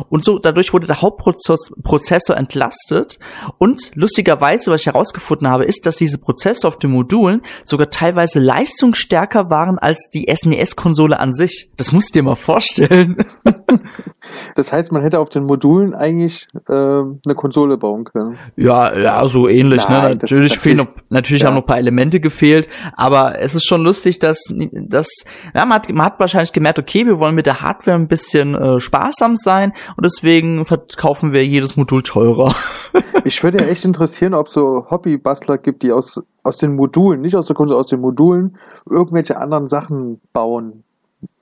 Und 0.09 0.23
so 0.23 0.39
dadurch 0.39 0.73
wurde 0.73 0.87
der 0.87 1.01
Hauptprozess- 1.01 1.71
Prozessor 1.83 2.37
entlastet. 2.37 3.19
Und 3.57 3.91
lustigerweise, 3.95 4.71
was 4.71 4.81
ich 4.81 4.87
herausgefunden 4.87 5.47
habe, 5.47 5.65
ist, 5.65 5.85
dass 5.85 5.95
diese 5.95 6.19
Prozesse 6.19 6.67
auf 6.67 6.77
den 6.77 6.91
Modulen 6.91 7.41
sogar 7.65 7.89
teilweise 7.89 8.39
leistungsstärker 8.39 9.49
waren 9.49 9.77
als 9.79 10.09
die 10.13 10.27
SNES-Konsole 10.33 11.19
an 11.19 11.33
sich. 11.33 11.71
Das 11.77 11.91
musst 11.91 12.15
du 12.15 12.19
dir 12.19 12.23
mal 12.23 12.35
vorstellen. 12.35 13.17
Das 14.55 14.71
heißt, 14.71 14.91
man 14.91 15.01
hätte 15.01 15.19
auf 15.19 15.29
den 15.29 15.45
Modulen 15.45 15.93
eigentlich 15.93 16.47
ähm, 16.69 17.21
eine 17.25 17.35
Konsole 17.35 17.77
bauen 17.77 18.03
können. 18.03 18.37
Ja, 18.55 18.97
ja, 18.97 19.25
so 19.25 19.47
ähnlich. 19.47 19.87
Nein, 19.87 20.01
ne? 20.01 20.15
Natürlich 20.21 20.57
fehlen 20.57 20.77
noch, 20.77 20.85
natürlich- 20.85 21.09
natürlich 21.09 21.41
ja. 21.43 21.47
haben 21.47 21.55
noch 21.55 21.63
ein 21.63 21.67
paar 21.67 21.77
Elemente 21.77 22.19
gefehlt, 22.19 22.69
aber 22.95 23.39
es 23.39 23.55
ist 23.55 23.65
schon 23.65 23.81
lustig, 23.81 24.19
dass, 24.19 24.53
dass 24.71 25.25
ja, 25.53 25.65
man, 25.65 25.75
hat, 25.75 25.89
man 25.89 26.05
hat 26.05 26.19
wahrscheinlich 26.19 26.53
gemerkt, 26.53 26.79
okay, 26.79 27.05
wir 27.05 27.19
wollen 27.19 27.35
mit 27.35 27.45
der 27.45 27.61
Hardware 27.61 27.97
ein 27.97 28.07
bisschen 28.07 28.55
äh, 28.55 28.79
sparsam 28.79 29.35
sein 29.35 29.73
und 29.95 30.05
deswegen 30.05 30.65
verkaufen 30.65 31.33
wir 31.33 31.45
jedes 31.45 31.75
Modul 31.75 32.03
teurer. 32.03 32.55
Mich 33.23 33.43
würde 33.43 33.59
ja 33.59 33.67
echt 33.67 33.85
interessieren, 33.85 34.33
ob 34.33 34.47
es 34.47 34.53
so 34.53 34.85
Hobbybastler 34.89 35.57
gibt, 35.57 35.83
die 35.83 35.91
aus, 35.91 36.21
aus 36.43 36.57
den 36.57 36.75
Modulen, 36.75 37.21
nicht 37.21 37.35
aus 37.35 37.47
der 37.47 37.55
Konsole, 37.55 37.79
aus 37.79 37.87
den 37.87 37.99
Modulen 38.01 38.57
irgendwelche 38.89 39.37
anderen 39.37 39.67
Sachen 39.67 40.21
bauen. 40.33 40.83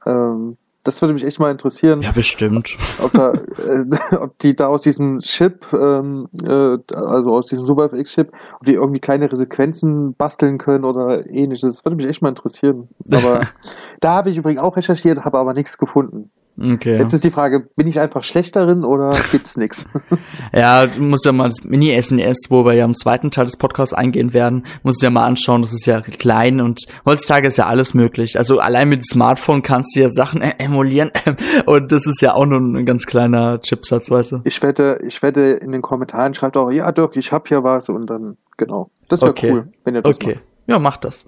Ähm, 0.06 0.58
das 0.88 1.02
würde 1.02 1.14
mich 1.14 1.26
echt 1.26 1.40
mal 1.40 1.52
interessieren. 1.52 2.02
ja, 2.02 2.12
bestimmt. 2.12 2.78
ob, 3.04 3.12
da, 3.14 3.34
äh, 3.34 4.16
ob 4.20 4.40
die 4.40 4.56
da 4.56 4.68
aus 4.68 4.82
diesem 4.82 5.20
Chip, 5.20 5.68
ähm, 5.74 6.30
äh, 6.48 6.78
also 6.96 7.36
aus 7.36 7.48
diesem 7.48 7.66
Super 7.66 7.86
FX-Chip, 7.86 8.32
ob 8.56 8.66
die 8.66 8.74
irgendwie 8.74 9.00
kleinere 9.00 9.36
Sequenzen 9.36 10.16
basteln 10.16 10.58
können 10.58 10.86
oder 10.86 11.28
ähnliches. 11.28 11.62
Das 11.62 11.86
würde 11.86 11.98
mich 11.98 12.08
echt 12.08 12.22
mal 12.22 12.30
interessieren. 12.30 12.88
Aber 13.12 13.42
da 14.00 14.14
habe 14.14 14.30
ich 14.30 14.38
übrigens 14.38 14.62
auch 14.62 14.78
recherchiert, 14.78 15.26
habe 15.26 15.38
aber 15.38 15.54
nichts 15.54 15.78
gefunden. 15.78 16.32
Okay. 16.60 16.98
Jetzt 16.98 17.14
ist 17.14 17.24
die 17.24 17.30
Frage, 17.30 17.60
bin 17.76 17.88
ich 17.88 18.00
einfach 18.00 18.24
schlecht 18.24 18.56
darin 18.56 18.84
oder 18.84 19.16
gibt's 19.32 19.58
nichts? 19.58 19.86
Ja, 20.54 20.88
du 20.88 21.02
musst 21.02 21.26
ja 21.26 21.32
mal 21.32 21.50
das 21.50 21.64
Mini-SNES, 21.64 22.48
wo 22.50 22.66
wir 22.66 22.74
ja 22.74 22.86
im 22.86 22.96
zweiten 22.96 23.30
Teil 23.30 23.46
des 23.46 23.58
Podcasts 23.58 23.94
eingehen 23.94 24.34
werden, 24.34 24.66
musst 24.82 25.02
du 25.02 25.06
ja 25.06 25.10
mal 25.12 25.26
anschauen, 25.26 25.62
das 25.62 25.74
ist 25.74 25.86
ja 25.86 26.02
klein 26.02 26.60
und 26.60 26.82
heutzutage 27.06 27.48
ist 27.48 27.58
ja 27.58 27.68
alles 27.68 27.94
möglich. 27.94 28.38
Also 28.40 28.60
allein 28.60 28.90
mit 28.90 29.06
Smartphone 29.06 29.62
kannst 29.62 29.96
du 29.96 30.00
ja 30.00 30.08
Sachen 30.10 30.42
äh, 30.42 30.56
emulieren 30.58 31.12
und 31.66 31.92
das 31.92 32.08
ist 32.08 32.22
ja 32.22 32.34
auch 32.34 32.46
nur 32.46 32.60
ein 32.60 32.86
ganz 32.86 33.06
kleiner 33.06 33.62
Chipsatz, 33.62 34.10
weißt 34.10 34.32
du. 34.32 34.42
Ich 34.44 34.62
wette, 34.64 34.98
ich 35.06 35.22
wette 35.22 35.42
in 35.42 35.72
den 35.72 35.82
Kommentaren 35.84 36.34
schreibt 36.34 36.58
auch, 36.58 36.72
ja 36.72 36.92
Dirk, 36.92 37.16
ich 37.18 37.32
hab 37.32 37.48
hier 37.48 37.64
was 37.64 37.90
und 37.90 38.08
dann, 38.08 38.38
genau. 38.58 38.90
Das 39.10 39.22
wäre 39.22 39.32
Okay. 39.32 39.52
cool, 39.52 39.68
wenn 39.84 39.96
ihr 39.96 40.02
das 40.02 40.16
Okay, 40.16 40.40
ja, 40.66 40.80
mach 40.80 40.98
das. 40.98 41.26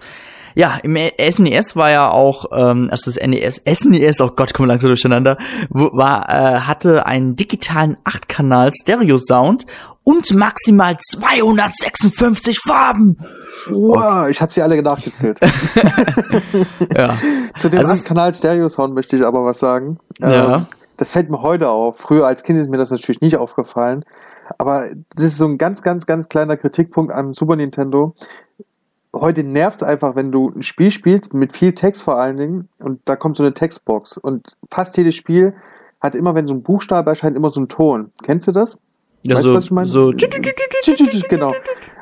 Ja, 0.60 0.78
im 0.84 0.98
SNES 0.98 1.78
war 1.78 1.90
ja 1.90 2.12
auch, 2.12 2.48
ähm, 2.52 2.90
also 2.92 3.10
das 3.10 3.26
NES, 3.26 3.62
SNES, 3.66 4.20
oh 4.20 4.32
Gott, 4.36 4.54
komm 4.54 4.66
langsam 4.66 4.90
durcheinander, 4.90 5.38
war, 5.70 6.28
äh, 6.28 6.60
hatte 6.60 7.06
einen 7.06 7.38
digitalen 7.38 7.96
8-Kanal 8.04 8.74
Stereo-Sound 8.74 9.66
und 10.04 10.36
maximal 10.36 10.98
256 10.98 12.60
Farben. 12.60 13.16
Wow, 13.70 14.28
ich 14.28 14.42
habe 14.42 14.52
sie 14.52 14.62
alle 14.62 14.82
nachgezählt. 14.82 15.40
ja. 16.94 17.18
Zu 17.58 17.70
dem 17.70 17.80
also, 17.80 18.04
Kanal 18.06 18.34
Stereo 18.34 18.68
Sound 18.68 18.94
möchte 18.94 19.16
ich 19.16 19.26
aber 19.26 19.46
was 19.46 19.60
sagen. 19.60 19.98
Ja. 20.20 20.58
Ähm, 20.58 20.66
das 20.98 21.14
fällt 21.14 21.30
mir 21.30 21.42
heute 21.42 21.70
auf. 21.70 22.00
Früher 22.00 22.28
als 22.28 22.44
Kind 22.44 22.60
ist 22.60 22.70
mir 22.70 22.78
das 22.78 22.92
natürlich 22.92 23.22
nicht 23.22 23.38
aufgefallen. 23.38 24.04
Aber 24.58 24.90
das 25.16 25.28
ist 25.28 25.38
so 25.38 25.46
ein 25.46 25.58
ganz, 25.58 25.84
ganz, 25.84 26.06
ganz 26.06 26.28
kleiner 26.28 26.58
Kritikpunkt 26.58 27.14
am 27.14 27.32
Super 27.32 27.56
Nintendo. 27.56 28.14
Heute 29.16 29.44
nervt 29.44 29.78
es 29.78 29.84
einfach, 29.84 30.16
wenn 30.16 30.32
du 30.32 30.50
ein 30.50 30.62
Spiel 30.62 30.92
spielst, 30.92 31.34
mit 31.34 31.58
viel 31.58 31.74
Text 31.74 32.04
vor 32.04 32.18
allen 32.20 32.38
Dingen, 32.38 32.70
und 32.80 33.02
da 33.06 33.16
kommt 33.16 33.38
so 33.38 33.44
eine 33.44 33.54
Textbox. 33.54 34.18
Und 34.18 34.56
fast 34.72 34.98
jedes 34.98 35.16
Spiel 35.16 35.56
hat 36.00 36.16
immer, 36.16 36.36
wenn 36.36 36.48
so 36.48 36.54
ein 36.54 36.64
Buchstabe 36.64 37.10
erscheint, 37.10 37.36
immer 37.36 37.50
so 37.50 37.60
einen 37.60 37.70
Ton. 37.70 38.12
Kennst 38.24 38.48
du 38.48 38.52
das? 38.52 38.80
Ja, 39.24 39.36
weißt 39.36 39.44
so, 39.44 39.50
du, 39.50 39.56
was 39.56 39.66
ich 39.66 39.72
meine? 39.72 39.88
So 39.88 40.12
genau. 41.28 41.54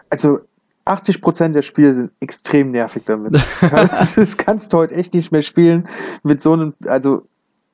Also 0.09 0.39
80 0.85 1.21
der 1.53 1.61
Spiele 1.61 1.93
sind 1.93 2.11
extrem 2.19 2.71
nervig 2.71 3.03
damit. 3.05 3.35
Das, 3.61 4.15
das 4.15 4.37
kannst 4.37 4.73
du 4.73 4.77
heute 4.77 4.95
echt 4.95 5.13
nicht 5.13 5.31
mehr 5.31 5.41
spielen 5.41 5.87
mit 6.23 6.41
so 6.41 6.53
einem, 6.53 6.73
also 6.85 7.27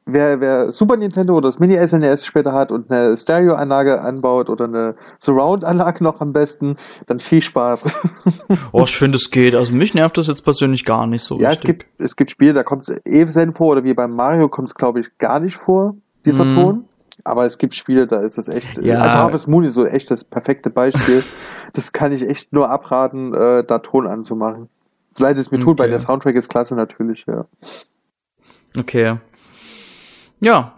wer, 0.06 0.40
wer 0.42 0.72
Super 0.72 0.98
Nintendo 0.98 1.34
oder 1.34 1.48
das 1.48 1.60
Mini 1.60 1.76
SNES 1.76 2.26
später 2.26 2.54
hat 2.54 2.72
und 2.72 2.92
eine 2.92 3.16
Stereoanlage 3.16 4.02
anbaut 4.02 4.50
oder 4.50 4.66
eine 4.66 4.96
Surround-Anlage 5.20 6.04
noch 6.04 6.22
am 6.22 6.34
besten, 6.34 6.78
dann 7.08 7.20
viel 7.20 7.42
Spaß. 7.42 7.94
Oh, 8.72 8.84
ich 8.84 8.96
finde, 8.96 9.18
es 9.18 9.30
geht. 9.30 9.56
Also 9.56 9.74
mich 9.74 9.94
nervt 9.94 10.18
das 10.18 10.28
jetzt 10.28 10.44
persönlich 10.44 10.86
gar 10.86 11.06
nicht 11.08 11.24
so. 11.24 11.40
Ja, 11.40 11.50
richtig. 11.50 11.70
es 11.70 11.78
gibt, 11.78 12.02
es 12.02 12.16
gibt 12.16 12.32
Spiele, 12.32 12.54
da 12.54 12.64
kommt 12.64 12.88
es 12.88 13.02
eh 13.06 13.26
selten 13.26 13.54
vor, 13.54 13.74
oder 13.74 13.84
wie 13.84 13.94
beim 13.94 14.12
Mario 14.16 14.50
kommt 14.50 14.70
es, 14.70 14.76
glaube 14.76 15.00
ich, 15.00 15.18
gar 15.18 15.40
nicht 15.40 15.58
vor, 15.58 15.96
dieser 16.26 16.46
mm. 16.46 16.56
Ton. 16.56 16.86
Aber 17.24 17.46
es 17.46 17.58
gibt 17.58 17.74
Spiele, 17.74 18.08
da 18.08 18.22
ist 18.22 18.38
es 18.38 18.48
echt. 18.48 18.84
Ja. 18.84 19.00
Also 19.00 19.18
Harvest 19.18 19.48
Moon 19.48 19.64
ist 19.64 19.76
so 19.76 19.86
echt 19.86 20.10
das 20.10 20.24
perfekte 20.24 20.70
Beispiel. 20.70 21.24
das 21.74 21.92
kann 21.94 22.12
ich 22.12 22.28
echt 22.28 22.52
nur 22.52 22.70
abraten, 22.70 23.34
äh, 23.34 23.64
da 23.64 23.80
Ton 23.80 24.08
anzumachen. 24.08 24.70
So 25.12 25.24
leid 25.24 25.38
es 25.38 25.52
mir 25.52 25.58
okay. 25.58 25.66
tut, 25.66 25.80
weil 25.80 25.90
der 25.90 26.00
Soundtrack 26.00 26.36
ist 26.36 26.50
klasse 26.50 26.76
natürlich, 26.76 27.26
ja. 27.28 27.46
Okay. 28.78 29.18
Ja. 30.44 30.76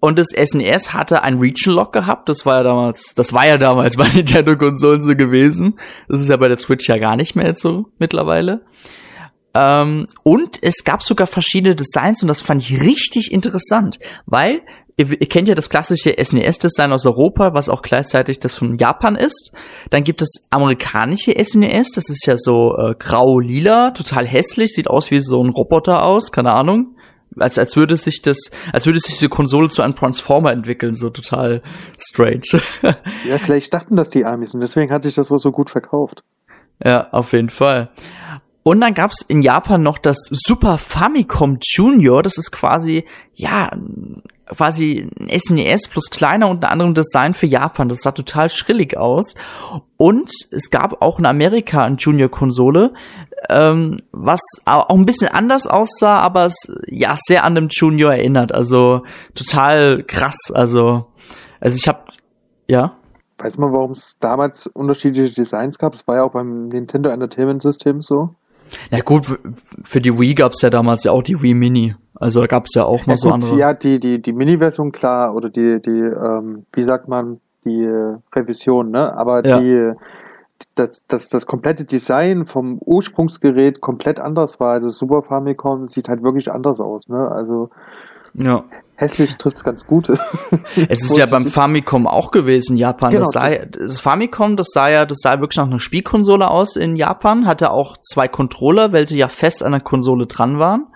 Und 0.00 0.18
das 0.18 0.30
SNES 0.30 0.94
hatte 0.94 1.22
ein 1.22 1.38
Region 1.38 1.76
Lock 1.76 1.92
gehabt. 1.92 2.28
Das 2.28 2.44
war 2.44 2.56
ja 2.56 2.62
damals, 2.64 3.14
das 3.14 3.32
war 3.32 3.46
ja 3.46 3.56
damals 3.56 3.96
bei 3.98 4.08
Nintendo-Konsolen 4.08 5.02
so 5.02 5.14
gewesen. 5.14 5.78
Das 6.08 6.20
ist 6.20 6.28
ja 6.28 6.36
bei 6.36 6.48
der 6.48 6.58
Switch 6.58 6.88
ja 6.88 6.98
gar 6.98 7.14
nicht 7.14 7.36
mehr 7.36 7.54
so 7.56 7.86
mittlerweile. 7.98 8.62
Ähm, 9.54 10.06
und 10.22 10.58
es 10.62 10.84
gab 10.84 11.02
sogar 11.02 11.26
verschiedene 11.26 11.74
Designs 11.74 12.22
und 12.22 12.28
das 12.28 12.40
fand 12.40 12.62
ich 12.62 12.80
richtig 12.80 13.30
interessant, 13.32 13.98
weil 14.24 14.62
ihr, 14.96 15.20
ihr 15.20 15.28
kennt 15.28 15.48
ja 15.48 15.54
das 15.54 15.68
klassische 15.68 16.16
SNES-Design 16.18 16.92
aus 16.92 17.06
Europa, 17.06 17.52
was 17.54 17.68
auch 17.68 17.82
gleichzeitig 17.82 18.40
das 18.40 18.54
von 18.54 18.78
Japan 18.78 19.14
ist. 19.14 19.52
Dann 19.90 20.04
gibt 20.04 20.22
es 20.22 20.48
amerikanische 20.50 21.32
SNES, 21.32 21.92
das 21.94 22.08
ist 22.08 22.26
ja 22.26 22.36
so 22.36 22.76
äh, 22.78 22.94
grau-lila, 22.98 23.90
total 23.90 24.26
hässlich, 24.26 24.72
sieht 24.72 24.88
aus 24.88 25.10
wie 25.10 25.20
so 25.20 25.44
ein 25.44 25.50
Roboter 25.50 26.02
aus, 26.02 26.32
keine 26.32 26.52
Ahnung. 26.52 26.96
Als, 27.38 27.58
als 27.58 27.76
würde 27.76 27.96
sich 27.96 28.22
das, 28.22 28.50
als 28.72 28.86
würde 28.86 28.98
sich 28.98 29.14
diese 29.14 29.28
Konsole 29.28 29.68
zu 29.68 29.82
einem 29.82 29.94
Transformer 29.94 30.52
entwickeln, 30.52 30.94
so 30.94 31.10
total 31.10 31.62
strange. 31.98 32.42
ja, 32.82 33.38
vielleicht 33.38 33.72
dachten 33.72 33.96
das 33.96 34.10
die 34.10 34.24
Amis 34.24 34.54
und 34.54 34.60
deswegen 34.60 34.92
hat 34.92 35.02
sich 35.02 35.14
das 35.14 35.32
auch 35.32 35.38
so 35.38 35.52
gut 35.52 35.70
verkauft. 35.70 36.22
Ja, 36.84 37.08
auf 37.12 37.32
jeden 37.32 37.50
Fall. 37.50 37.90
Und 38.64 38.80
dann 38.80 38.94
gab's 38.94 39.22
in 39.22 39.42
Japan 39.42 39.82
noch 39.82 39.98
das 39.98 40.28
Super 40.30 40.78
Famicom 40.78 41.58
Junior. 41.60 42.22
Das 42.22 42.38
ist 42.38 42.52
quasi, 42.52 43.04
ja, 43.34 43.70
quasi 44.46 45.08
ein 45.18 45.28
SNES 45.38 45.86
e 45.86 45.90
plus 45.90 46.10
kleiner 46.10 46.48
und 46.48 46.64
ein 46.64 46.70
anderem 46.70 46.94
Design 46.94 47.34
für 47.34 47.46
Japan. 47.46 47.88
Das 47.88 48.00
sah 48.00 48.12
total 48.12 48.50
schrillig 48.50 48.96
aus. 48.96 49.34
Und 49.96 50.30
es 50.50 50.70
gab 50.70 51.00
auch 51.02 51.18
in 51.18 51.26
Amerika 51.26 51.84
eine 51.84 51.96
Junior-Konsole, 51.96 52.92
ähm, 53.48 53.98
was 54.12 54.42
auch 54.64 54.88
ein 54.88 55.06
bisschen 55.06 55.28
anders 55.28 55.66
aussah, 55.66 56.18
aber 56.18 56.46
es 56.46 56.72
ja 56.86 57.14
sehr 57.16 57.44
an 57.44 57.54
dem 57.54 57.68
Junior 57.68 58.12
erinnert. 58.12 58.52
Also 58.52 59.02
total 59.34 60.02
krass. 60.04 60.50
Also, 60.52 61.06
also 61.60 61.76
ich 61.76 61.88
habe 61.88 62.00
ja. 62.68 62.96
Weiß 63.38 63.58
man, 63.58 63.72
warum 63.72 63.90
es 63.90 64.16
damals 64.20 64.66
unterschiedliche 64.66 65.34
Designs 65.34 65.78
gab? 65.78 65.94
Es 65.94 66.06
war 66.06 66.16
ja 66.16 66.22
auch 66.24 66.32
beim 66.32 66.68
Nintendo 66.68 67.10
Entertainment 67.10 67.62
System 67.62 68.00
so. 68.00 68.34
Na 68.90 69.00
gut, 69.00 69.26
für 69.82 70.00
die 70.00 70.18
Wii 70.18 70.34
gab 70.34 70.52
es 70.52 70.62
ja 70.62 70.70
damals 70.70 71.04
ja 71.04 71.12
auch 71.12 71.22
die 71.22 71.40
Wii 71.42 71.54
Mini. 71.54 71.94
Also 72.22 72.40
da 72.40 72.46
gab 72.46 72.66
es 72.66 72.74
ja 72.74 72.84
auch 72.84 73.00
noch 73.06 73.14
ja, 73.14 73.16
so 73.16 73.28
gut, 73.28 73.34
andere. 73.34 73.58
Ja, 73.58 73.74
die, 73.74 73.98
die, 73.98 74.22
die 74.22 74.32
Mini-Version 74.32 74.92
klar, 74.92 75.34
oder 75.34 75.50
die, 75.50 75.80
die, 75.82 75.90
ähm, 75.90 76.64
wie 76.72 76.82
sagt 76.82 77.08
man, 77.08 77.40
die 77.64 77.82
äh, 77.82 78.16
Revision, 78.34 78.90
ne? 78.90 79.16
Aber 79.16 79.44
ja. 79.44 79.58
die 79.58 79.92
das, 80.74 81.04
das, 81.08 81.28
das 81.28 81.46
komplette 81.46 81.84
Design 81.84 82.46
vom 82.46 82.78
Ursprungsgerät 82.78 83.80
komplett 83.80 84.20
anders 84.20 84.60
war. 84.60 84.72
Also 84.72 84.88
Super 84.88 85.22
Famicom 85.22 85.88
sieht 85.88 86.08
halt 86.08 86.22
wirklich 86.22 86.50
anders 86.50 86.80
aus, 86.80 87.08
ne? 87.08 87.30
Also 87.30 87.70
ja. 88.34 88.64
hässlich 88.96 89.36
trifft's 89.36 89.64
ganz 89.64 89.86
gut. 89.86 90.08
es 90.88 91.02
ist 91.02 91.18
ja 91.18 91.26
beim 91.26 91.46
Famicom 91.46 92.06
auch 92.06 92.30
gewesen, 92.30 92.76
Japan. 92.76 93.10
Genau, 93.10 93.24
das, 93.24 93.32
sah, 93.32 93.50
das 93.66 94.00
Famicom, 94.00 94.56
das 94.56 94.68
sah 94.70 94.88
ja, 94.88 95.04
das 95.04 95.18
sah 95.20 95.40
wirklich 95.40 95.58
nach 95.58 95.66
einer 95.66 95.80
Spielkonsole 95.80 96.48
aus 96.48 96.76
in 96.76 96.96
Japan, 96.96 97.46
hatte 97.46 97.70
auch 97.70 97.96
zwei 97.98 98.28
Controller, 98.28 98.92
welche 98.92 99.16
ja 99.16 99.28
fest 99.28 99.62
an 99.62 99.72
der 99.72 99.80
Konsole 99.80 100.26
dran 100.26 100.58
waren. 100.58 100.86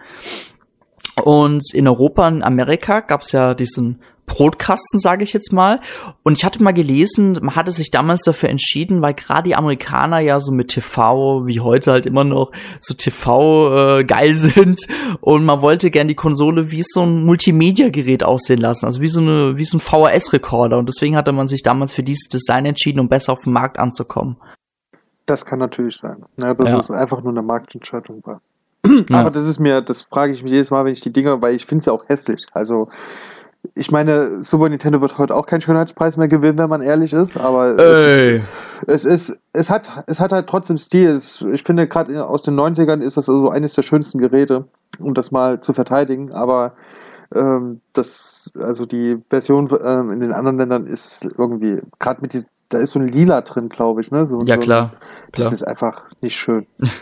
Und 1.22 1.72
in 1.72 1.88
Europa 1.88 2.28
und 2.28 2.42
Amerika 2.42 3.00
gab's 3.00 3.32
ja 3.32 3.54
diesen 3.54 4.00
Brotkasten, 4.26 4.98
sage 4.98 5.22
ich 5.22 5.32
jetzt 5.32 5.52
mal. 5.52 5.80
Und 6.22 6.36
ich 6.36 6.44
hatte 6.44 6.62
mal 6.62 6.72
gelesen, 6.72 7.38
man 7.40 7.56
hatte 7.56 7.70
sich 7.70 7.90
damals 7.90 8.22
dafür 8.22 8.48
entschieden, 8.48 9.00
weil 9.00 9.14
gerade 9.14 9.44
die 9.44 9.54
Amerikaner 9.54 10.18
ja 10.18 10.40
so 10.40 10.52
mit 10.52 10.68
TV, 10.68 11.46
wie 11.46 11.60
heute 11.60 11.92
halt 11.92 12.06
immer 12.06 12.24
noch, 12.24 12.52
so 12.80 12.94
TV 12.94 14.00
äh, 14.00 14.04
geil 14.04 14.34
sind. 14.36 14.86
Und 15.20 15.44
man 15.44 15.62
wollte 15.62 15.90
gern 15.90 16.08
die 16.08 16.14
Konsole 16.14 16.70
wie 16.70 16.82
so 16.84 17.02
ein 17.02 17.24
Multimedia-Gerät 17.24 18.24
aussehen 18.24 18.60
lassen, 18.60 18.84
also 18.84 19.00
wie 19.00 19.08
so 19.08 19.20
eine, 19.20 19.56
wie 19.56 19.64
so 19.64 19.78
ein 19.78 19.80
VHS-Rekorder. 19.80 20.78
Und 20.78 20.86
deswegen 20.86 21.16
hatte 21.16 21.32
man 21.32 21.48
sich 21.48 21.62
damals 21.62 21.94
für 21.94 22.02
dieses 22.02 22.28
Design 22.28 22.66
entschieden, 22.66 23.00
um 23.00 23.08
besser 23.08 23.32
auf 23.32 23.44
den 23.44 23.52
Markt 23.52 23.78
anzukommen. 23.78 24.36
Das 25.24 25.44
kann 25.44 25.58
natürlich 25.58 25.96
sein. 25.96 26.24
Ja, 26.40 26.54
das 26.54 26.68
ja. 26.68 26.78
ist 26.78 26.90
einfach 26.90 27.22
nur 27.22 27.32
eine 27.32 27.42
Marktentscheidung. 27.42 28.22
Ja. 29.10 29.20
Aber 29.20 29.30
das 29.30 29.46
ist 29.46 29.60
mir, 29.60 29.80
das 29.82 30.02
frage 30.02 30.32
ich 30.32 30.42
mich 30.42 30.52
jedes 30.52 30.70
Mal, 30.70 30.84
wenn 30.84 30.92
ich 30.92 31.00
die 31.00 31.12
Dinger, 31.12 31.40
weil 31.42 31.54
ich 31.54 31.66
finde 31.66 31.80
es 31.80 31.86
ja 31.86 31.92
auch 31.92 32.08
hässlich. 32.08 32.46
Also 32.52 32.88
ich 33.74 33.90
meine, 33.90 34.42
Super 34.42 34.68
Nintendo 34.68 35.00
wird 35.00 35.18
heute 35.18 35.34
auch 35.34 35.46
keinen 35.46 35.60
Schönheitspreis 35.60 36.16
mehr 36.16 36.28
gewinnen, 36.28 36.58
wenn 36.58 36.70
man 36.70 36.82
ehrlich 36.82 37.12
ist, 37.12 37.36
aber 37.36 37.78
es 37.78 38.00
ist, 38.00 38.44
es 38.86 39.04
ist, 39.04 39.38
es 39.52 39.70
hat, 39.70 40.04
es 40.06 40.20
hat 40.20 40.32
halt 40.32 40.48
trotzdem 40.48 40.78
Stil. 40.78 41.08
Es, 41.08 41.44
ich 41.52 41.64
finde, 41.64 41.88
gerade 41.88 42.26
aus 42.26 42.42
den 42.42 42.54
90ern 42.58 43.00
ist 43.00 43.16
das 43.16 43.28
also 43.28 43.50
eines 43.50 43.74
der 43.74 43.82
schönsten 43.82 44.18
Geräte, 44.18 44.66
um 44.98 45.14
das 45.14 45.32
mal 45.32 45.60
zu 45.60 45.72
verteidigen, 45.72 46.32
aber 46.32 46.74
ähm, 47.34 47.80
das, 47.92 48.52
also 48.56 48.86
die 48.86 49.18
Version 49.30 49.68
ähm, 49.84 50.12
in 50.12 50.20
den 50.20 50.32
anderen 50.32 50.58
Ländern 50.58 50.86
ist 50.86 51.28
irgendwie, 51.36 51.80
gerade 51.98 52.20
mit 52.20 52.32
diesem, 52.32 52.48
da 52.68 52.78
ist 52.78 52.92
so 52.92 52.98
ein 52.98 53.08
Lila 53.08 53.40
drin, 53.42 53.68
glaube 53.68 54.00
ich, 54.00 54.10
ne? 54.10 54.26
So, 54.26 54.40
ja, 54.44 54.56
klar. 54.56 54.92
Das 55.32 55.46
klar. 55.46 55.52
ist 55.52 55.62
einfach 55.62 56.04
nicht 56.20 56.36
schön. 56.36 56.66
also, 56.80 56.92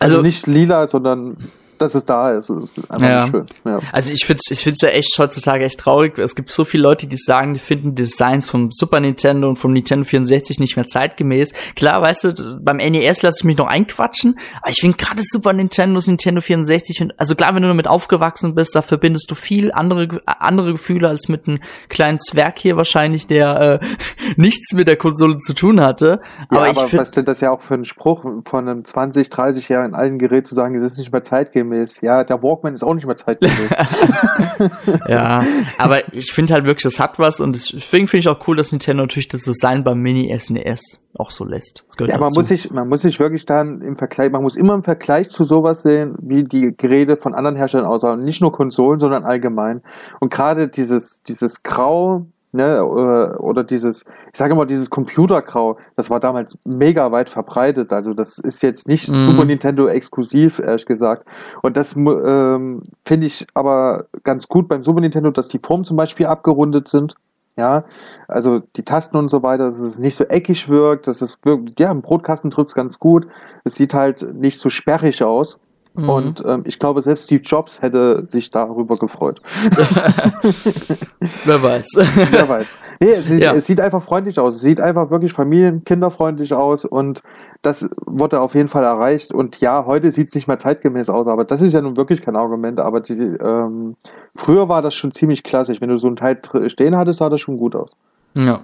also 0.00 0.22
nicht 0.22 0.46
lila, 0.46 0.86
sondern 0.86 1.36
dass 1.82 1.94
es 1.94 2.06
da 2.06 2.32
ist. 2.32 2.50
Ist 2.50 2.78
einfach 2.88 3.00
ja. 3.00 3.26
schön. 3.26 3.46
Ja. 3.64 3.80
Also 3.92 4.12
ich 4.12 4.24
finde 4.24 4.40
es 4.44 4.50
ich 4.50 4.60
find's 4.60 4.80
ja 4.80 4.88
echt 4.88 5.18
heutzutage 5.18 5.64
echt 5.64 5.80
traurig. 5.80 6.18
Es 6.18 6.34
gibt 6.34 6.50
so 6.50 6.64
viele 6.64 6.84
Leute, 6.84 7.06
die 7.06 7.16
sagen, 7.16 7.54
die 7.54 7.60
finden 7.60 7.94
Designs 7.94 8.46
vom 8.46 8.70
Super 8.70 9.00
Nintendo 9.00 9.48
und 9.48 9.56
vom 9.56 9.72
Nintendo 9.72 10.04
64 10.04 10.58
nicht 10.60 10.76
mehr 10.76 10.86
zeitgemäß. 10.86 11.52
Klar, 11.74 12.00
weißt 12.00 12.24
du, 12.24 12.60
beim 12.60 12.76
NES 12.76 13.22
lasse 13.22 13.40
ich 13.40 13.44
mich 13.44 13.56
noch 13.56 13.66
einquatschen, 13.66 14.38
aber 14.60 14.70
ich 14.70 14.80
finde 14.80 14.96
gerade 14.96 15.22
Super 15.22 15.52
Nintendo, 15.52 16.00
Nintendo 16.06 16.40
64, 16.40 17.08
also 17.16 17.34
klar, 17.34 17.54
wenn 17.54 17.62
du 17.62 17.68
damit 17.68 17.88
aufgewachsen 17.88 18.54
bist, 18.54 18.74
da 18.76 18.82
verbindest 18.82 19.30
du 19.30 19.34
viel 19.34 19.72
andere, 19.72 20.20
andere 20.26 20.72
Gefühle 20.72 21.08
als 21.08 21.28
mit 21.28 21.48
einem 21.48 21.60
kleinen 21.88 22.18
Zwerg 22.20 22.58
hier 22.58 22.76
wahrscheinlich, 22.76 23.26
der 23.26 23.80
äh, 23.82 23.86
nichts 24.36 24.72
mit 24.72 24.88
der 24.88 24.96
Konsole 24.96 25.38
zu 25.38 25.52
tun 25.52 25.80
hatte. 25.80 26.20
Aber, 26.48 26.66
ja, 26.66 26.70
aber 26.70 26.70
ich 26.70 26.78
finde. 26.78 26.98
Was 26.98 27.10
denn 27.10 27.24
das 27.24 27.40
ja 27.40 27.50
auch 27.50 27.62
für 27.62 27.74
ein 27.74 27.84
Spruch 27.84 28.24
von 28.44 28.68
einem 28.68 28.84
20, 28.84 29.28
30 29.28 29.68
Jahren 29.68 29.94
alten 29.94 30.18
Gerät 30.18 30.46
zu 30.46 30.54
sagen, 30.54 30.74
es 30.74 30.82
ist 30.82 30.98
nicht 30.98 31.12
mehr 31.12 31.22
zeitgemäß 31.22 31.71
zeitgemäß. 31.72 32.00
Ja, 32.02 32.24
der 32.24 32.42
Walkman 32.42 32.74
ist 32.74 32.82
auch 32.82 32.94
nicht 32.94 33.06
mehr 33.06 33.16
zeitgemäß. 33.16 33.70
ja, 35.08 35.42
aber 35.78 36.12
ich 36.14 36.32
finde 36.32 36.54
halt 36.54 36.64
wirklich, 36.64 36.84
das 36.84 37.00
hat 37.00 37.18
was 37.18 37.40
und 37.40 37.54
deswegen 37.54 38.08
finde 38.08 38.18
ich 38.18 38.28
auch 38.28 38.46
cool, 38.46 38.56
dass 38.56 38.72
Nintendo 38.72 39.02
natürlich 39.02 39.28
das 39.28 39.42
Design 39.42 39.84
beim 39.84 40.00
Mini 40.00 40.36
SNES 40.38 41.08
auch 41.16 41.30
so 41.30 41.44
lässt. 41.44 41.84
ja, 42.00 42.18
man 42.18 42.30
muss 42.34 42.48
sich, 42.48 42.70
man 42.70 42.88
muss 42.88 43.02
sich 43.02 43.18
wirklich 43.18 43.44
dann 43.46 43.82
im 43.82 43.96
Vergleich, 43.96 44.30
man 44.30 44.42
muss 44.42 44.56
immer 44.56 44.74
im 44.74 44.82
Vergleich 44.82 45.30
zu 45.30 45.44
sowas 45.44 45.82
sehen, 45.82 46.14
wie 46.20 46.44
die 46.44 46.74
Geräte 46.76 47.16
von 47.16 47.34
anderen 47.34 47.56
Herstellern 47.56 47.86
aussahen. 47.86 48.20
Nicht 48.20 48.40
nur 48.40 48.52
Konsolen, 48.52 49.00
sondern 49.00 49.24
allgemein. 49.24 49.82
Und 50.20 50.32
gerade 50.32 50.68
dieses, 50.68 51.22
dieses 51.22 51.62
Grau, 51.62 52.26
ne, 52.52 52.84
oder, 52.84 53.42
oder 53.42 53.64
dieses, 53.64 54.04
ich 54.32 54.38
sage 54.38 54.52
immer, 54.52 54.66
dieses 54.66 54.90
Computergrau, 54.90 55.78
das 55.96 56.10
war 56.10 56.20
damals 56.20 56.58
mega 56.64 57.12
weit 57.12 57.30
verbreitet. 57.30 57.92
Also 57.92 58.14
das 58.14 58.38
ist 58.38 58.62
jetzt 58.62 58.88
nicht 58.88 59.12
Mhm. 59.12 59.24
Super 59.24 59.44
Nintendo 59.44 59.86
exklusiv, 59.88 60.58
ehrlich 60.58 60.86
gesagt. 60.86 61.26
Und 61.62 61.76
das 61.76 61.96
ähm, 61.96 62.82
finde 63.04 63.26
ich 63.26 63.46
aber 63.54 64.06
ganz 64.24 64.48
gut 64.48 64.68
beim 64.68 64.82
Super 64.82 65.00
Nintendo, 65.00 65.30
dass 65.30 65.48
die 65.48 65.60
Formen 65.62 65.84
zum 65.84 65.96
Beispiel 65.96 66.26
abgerundet 66.26 66.88
sind. 66.88 67.14
Ja, 67.56 67.84
also 68.28 68.62
die 68.76 68.82
Tasten 68.82 69.18
und 69.18 69.30
so 69.30 69.42
weiter, 69.42 69.66
dass 69.66 69.78
es 69.78 69.98
nicht 69.98 70.14
so 70.14 70.24
eckig 70.24 70.70
wirkt, 70.70 71.06
dass 71.06 71.20
es 71.20 71.36
wirkt, 71.42 71.78
ja, 71.78 71.90
im 71.90 72.00
Brotkasten 72.00 72.50
trifft 72.50 72.70
es 72.70 72.74
ganz 72.74 72.98
gut. 72.98 73.26
Es 73.64 73.74
sieht 73.74 73.92
halt 73.92 74.22
nicht 74.34 74.58
so 74.58 74.70
sperrig 74.70 75.22
aus. 75.22 75.58
Mhm. 75.94 76.08
Und 76.08 76.42
ähm, 76.46 76.62
ich 76.64 76.78
glaube, 76.78 77.02
selbst 77.02 77.26
Steve 77.26 77.42
Jobs 77.42 77.82
hätte 77.82 78.24
sich 78.26 78.48
darüber 78.50 78.96
gefreut. 78.96 79.42
Wer 81.44 81.62
weiß. 81.62 81.86
Wer 82.30 82.48
weiß. 82.48 82.78
Nee, 83.00 83.12
es, 83.12 83.26
sieht, 83.26 83.40
Ja. 83.40 83.52
es 83.54 83.66
sieht 83.66 83.80
einfach 83.80 84.02
freundlich 84.02 84.38
aus. 84.38 84.56
Es 84.56 84.60
sieht 84.62 84.80
einfach 84.80 85.10
wirklich 85.10 85.32
familien-, 85.32 85.84
kinderfreundlich 85.84 86.54
aus 86.54 86.84
und 86.84 87.22
das 87.62 87.88
wurde 88.06 88.40
auf 88.40 88.54
jeden 88.54 88.68
Fall 88.68 88.84
erreicht. 88.84 89.32
Und 89.32 89.60
ja, 89.60 89.84
heute 89.86 90.10
sieht 90.10 90.28
es 90.28 90.34
nicht 90.34 90.48
mehr 90.48 90.58
zeitgemäß 90.58 91.10
aus, 91.10 91.26
aber 91.26 91.44
das 91.44 91.62
ist 91.62 91.74
ja 91.74 91.80
nun 91.82 91.96
wirklich 91.96 92.22
kein 92.22 92.36
Argument. 92.36 92.80
Aber 92.80 93.00
die, 93.00 93.12
ähm, 93.20 93.96
früher 94.34 94.68
war 94.68 94.82
das 94.82 94.94
schon 94.94 95.12
ziemlich 95.12 95.42
klassisch. 95.42 95.80
Wenn 95.80 95.90
du 95.90 95.98
so 95.98 96.08
ein 96.08 96.16
Teil 96.16 96.40
stehen 96.68 96.96
hattest, 96.96 97.18
sah 97.18 97.28
das 97.28 97.40
schon 97.40 97.58
gut 97.58 97.76
aus. 97.76 97.94
Ja. 98.34 98.60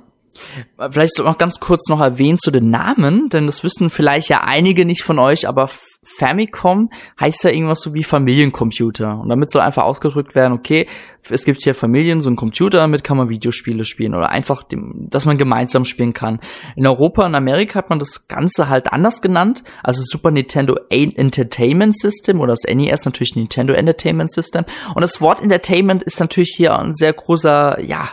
Vielleicht 0.90 1.18
noch 1.18 1.38
ganz 1.38 1.60
kurz 1.60 1.88
noch 1.88 2.00
erwähnen 2.00 2.38
zu 2.38 2.50
den 2.50 2.70
Namen, 2.70 3.28
denn 3.28 3.46
das 3.46 3.64
wissen 3.64 3.90
vielleicht 3.90 4.28
ja 4.28 4.42
einige 4.44 4.84
nicht 4.84 5.02
von 5.02 5.18
euch, 5.18 5.48
aber 5.48 5.68
Famicom 6.04 6.90
heißt 7.20 7.44
ja 7.44 7.50
irgendwas 7.50 7.80
so 7.80 7.94
wie 7.94 8.04
Familiencomputer. 8.04 9.18
Und 9.20 9.28
damit 9.28 9.50
soll 9.50 9.62
einfach 9.62 9.84
ausgedrückt 9.84 10.34
werden, 10.34 10.52
okay, 10.52 10.86
es 11.30 11.44
gibt 11.44 11.62
hier 11.62 11.74
Familien, 11.74 12.22
so 12.22 12.28
einen 12.28 12.36
Computer, 12.36 12.78
damit 12.78 13.04
kann 13.04 13.16
man 13.16 13.28
Videospiele 13.28 13.84
spielen 13.84 14.14
oder 14.14 14.30
einfach, 14.30 14.62
dem, 14.62 15.08
dass 15.10 15.24
man 15.24 15.38
gemeinsam 15.38 15.84
spielen 15.84 16.12
kann. 16.12 16.40
In 16.76 16.86
Europa 16.86 17.26
und 17.26 17.34
Amerika 17.34 17.74
hat 17.74 17.90
man 17.90 17.98
das 17.98 18.28
Ganze 18.28 18.68
halt 18.68 18.92
anders 18.92 19.20
genannt, 19.20 19.62
also 19.82 20.02
Super 20.04 20.30
Nintendo 20.30 20.78
Entertainment 20.88 21.98
System 21.98 22.40
oder 22.40 22.52
das 22.52 22.62
NES 22.62 23.04
natürlich 23.04 23.36
Nintendo 23.36 23.74
Entertainment 23.74 24.32
System. 24.32 24.64
Und 24.94 25.02
das 25.02 25.20
Wort 25.20 25.42
Entertainment 25.42 26.02
ist 26.02 26.20
natürlich 26.20 26.54
hier 26.56 26.78
ein 26.78 26.94
sehr 26.94 27.12
großer, 27.12 27.80
ja, 27.82 28.08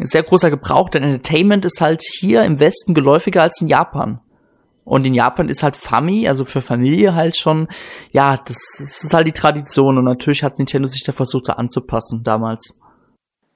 ein 0.00 0.06
sehr 0.06 0.22
großer 0.22 0.50
Gebrauch, 0.50 0.88
denn 0.88 1.02
Entertainment 1.02 1.64
ist 1.64 1.80
halt 1.80 2.02
hier 2.02 2.42
im 2.44 2.58
Westen 2.58 2.94
geläufiger 2.94 3.42
als 3.42 3.60
in 3.60 3.68
Japan. 3.68 4.20
Und 4.84 5.06
in 5.06 5.14
Japan 5.14 5.48
ist 5.48 5.62
halt 5.62 5.76
Fami, 5.76 6.26
also 6.26 6.44
für 6.44 6.62
Familie 6.62 7.14
halt 7.14 7.36
schon, 7.36 7.68
ja, 8.12 8.36
das, 8.36 8.76
das 8.78 9.04
ist 9.04 9.14
halt 9.14 9.26
die 9.28 9.32
Tradition 9.32 9.98
und 9.98 10.04
natürlich 10.04 10.42
hat 10.42 10.58
Nintendo 10.58 10.88
sich 10.88 11.04
da 11.04 11.12
versucht 11.12 11.48
da 11.48 11.52
anzupassen 11.52 12.22
damals. 12.24 12.80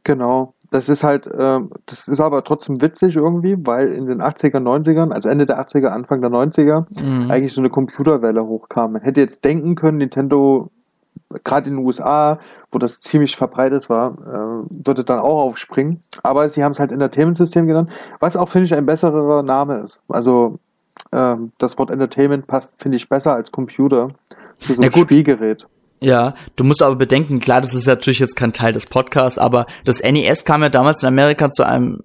Genau. 0.05 0.55
Das 0.71 0.89
ist 0.89 1.05
halt, 1.05 1.29
ähm, 1.39 1.71
das 1.87 2.09
ist 2.09 2.21
aber 2.21 2.43
trotzdem 2.43 2.81
witzig 2.81 3.15
irgendwie, 3.17 3.57
weil 3.65 3.93
in 3.93 4.07
den 4.07 4.21
80er, 4.21 4.59
90ern, 4.59 5.13
also 5.13 5.29
Ende 5.29 5.47
der 5.47 5.61
80er, 5.61 5.87
Anfang 5.87 6.21
der 6.21 6.31
90er, 6.31 6.87
Mhm. 7.01 7.31
eigentlich 7.31 7.55
so 7.55 7.61
eine 7.61 7.71
Computerwelle 7.71 8.45
hochkam. 8.45 8.93
Man 8.95 9.03
hätte 9.03 9.21
jetzt 9.21 9.45
denken 9.45 9.77
können, 9.77 9.99
Nintendo, 9.99 10.71
gerade 11.43 11.69
in 11.69 11.77
den 11.77 11.85
USA, 11.85 12.39
wo 12.71 12.79
das 12.79 13.01
ziemlich 13.01 13.37
verbreitet 13.37 13.89
war, 13.89 14.13
äh, 14.13 14.87
würde 14.87 15.05
dann 15.05 15.21
auch 15.21 15.43
aufspringen. 15.43 16.01
Aber 16.23 16.49
sie 16.51 16.63
haben 16.63 16.73
es 16.73 16.79
halt 16.79 16.93
Entertainment-System 16.93 17.67
genannt, 17.67 17.91
was 18.21 18.37
auch, 18.37 18.49
finde 18.49 18.67
ich, 18.67 18.75
ein 18.75 18.87
besserer 18.87 19.43
Name 19.43 19.81
ist. 19.81 19.99
Also 20.09 20.59
ähm, 21.13 21.53
das 21.59 21.79
Wort 21.79 21.91
Entertainment 21.91 22.47
passt, 22.47 22.75
finde 22.79 22.97
ich, 22.97 23.09
besser 23.09 23.35
als 23.35 23.51
Computer 23.51 24.09
zu 24.59 24.75
so 24.75 24.83
gut. 24.83 25.09
Spielgerät. 25.09 25.67
Ja, 26.01 26.35
du 26.57 26.65
musst 26.65 26.83
aber 26.83 26.97
bedenken, 26.97 27.41
klar, 27.41 27.61
das 27.61 27.75
ist 27.75 27.87
natürlich 27.87 28.19
jetzt 28.19 28.37
kein 28.37 28.53
Teil 28.53 28.73
des 28.73 28.87
Podcasts, 28.87 29.39
aber 29.39 29.67
das 29.85 30.03
NES 30.03 30.45
kam 30.45 30.63
ja 30.63 30.69
damals 30.69 31.03
in 31.03 31.09
Amerika 31.09 31.51
zu 31.51 31.65
einem 31.65 32.01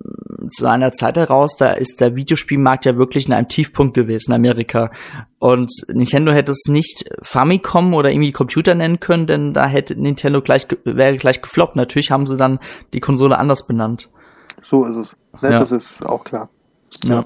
zu 0.49 0.67
einer 0.67 0.91
Zeit 0.91 1.17
heraus, 1.17 1.55
da 1.57 1.71
ist 1.71 2.01
der 2.01 2.15
Videospielmarkt 2.15 2.85
ja 2.85 2.97
wirklich 2.97 3.27
in 3.27 3.33
einem 3.33 3.47
Tiefpunkt 3.47 3.93
gewesen 3.93 4.31
in 4.31 4.35
Amerika. 4.35 4.91
Und 5.39 5.71
Nintendo 5.87 6.31
hätte 6.31 6.51
es 6.51 6.65
nicht 6.67 7.09
Famicom 7.21 7.93
oder 7.93 8.11
irgendwie 8.11 8.31
Computer 8.31 8.75
nennen 8.75 8.99
können, 8.99 9.27
denn 9.27 9.53
da 9.53 9.65
hätte 9.67 9.95
Nintendo 9.95 10.41
gleich 10.41 10.67
wäre 10.83 11.17
gleich 11.17 11.41
gefloppt. 11.41 11.75
Natürlich 11.75 12.11
haben 12.11 12.27
sie 12.27 12.37
dann 12.37 12.59
die 12.93 12.99
Konsole 12.99 13.37
anders 13.37 13.65
benannt. 13.65 14.09
So 14.61 14.85
ist 14.85 14.97
es. 14.97 15.15
Ne? 15.41 15.51
Ja. 15.51 15.59
Das 15.59 15.71
ist 15.71 16.05
auch 16.05 16.23
klar. 16.23 16.49
Ja. 17.03 17.25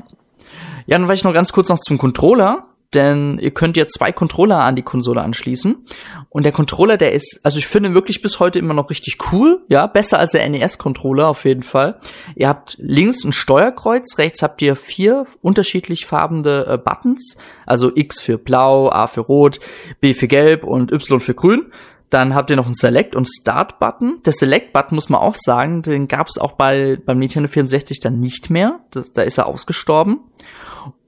Ja, 0.85 0.97
dann 0.97 1.07
vielleicht 1.07 1.23
noch 1.23 1.33
ganz 1.33 1.53
kurz 1.53 1.69
noch 1.69 1.79
zum 1.79 1.97
Controller, 1.97 2.67
denn 2.93 3.39
ihr 3.39 3.51
könnt 3.51 3.77
ja 3.77 3.87
zwei 3.87 4.11
Controller 4.11 4.59
an 4.59 4.75
die 4.75 4.81
Konsole 4.83 5.21
anschließen. 5.21 5.85
Und 6.29 6.43
der 6.43 6.51
Controller, 6.51 6.97
der 6.97 7.13
ist, 7.13 7.41
also 7.43 7.57
ich 7.57 7.67
finde 7.67 7.93
wirklich 7.93 8.21
bis 8.21 8.39
heute 8.39 8.59
immer 8.59 8.73
noch 8.73 8.89
richtig 8.89 9.17
cool, 9.31 9.63
ja, 9.67 9.87
besser 9.87 10.19
als 10.19 10.31
der 10.31 10.47
NES-Controller 10.49 11.27
auf 11.27 11.45
jeden 11.45 11.63
Fall. 11.63 11.99
Ihr 12.35 12.47
habt 12.47 12.77
links 12.79 13.23
ein 13.23 13.33
Steuerkreuz, 13.33 14.17
rechts 14.17 14.41
habt 14.41 14.61
ihr 14.61 14.75
vier 14.75 15.25
unterschiedlich 15.41 16.05
farbende 16.05 16.65
äh, 16.67 16.77
Buttons, 16.77 17.37
also 17.65 17.91
X 17.93 18.21
für 18.21 18.37
blau, 18.37 18.89
A 18.89 19.07
für 19.07 19.21
rot, 19.21 19.59
B 19.99 20.13
für 20.13 20.27
gelb 20.27 20.63
und 20.63 20.91
Y 20.91 21.19
für 21.21 21.33
grün. 21.33 21.71
Dann 22.13 22.35
habt 22.35 22.51
ihr 22.51 22.55
noch 22.55 22.67
einen 22.67 22.75
Select- 22.75 23.15
und 23.15 23.27
Start-Button. 23.27 24.21
Der 24.23 24.33
Select-Button 24.33 24.93
muss 24.93 25.09
man 25.09 25.19
auch 25.19 25.33
sagen, 25.33 25.81
den 25.81 26.07
gab 26.07 26.27
es 26.27 26.37
auch 26.37 26.51
bei, 26.51 26.99
beim 27.03 27.17
Nintendo 27.17 27.49
64 27.49 28.01
dann 28.01 28.19
nicht 28.19 28.51
mehr. 28.51 28.81
Das, 28.91 29.13
da 29.13 29.23
ist 29.23 29.39
er 29.39 29.47
ausgestorben. 29.47 30.19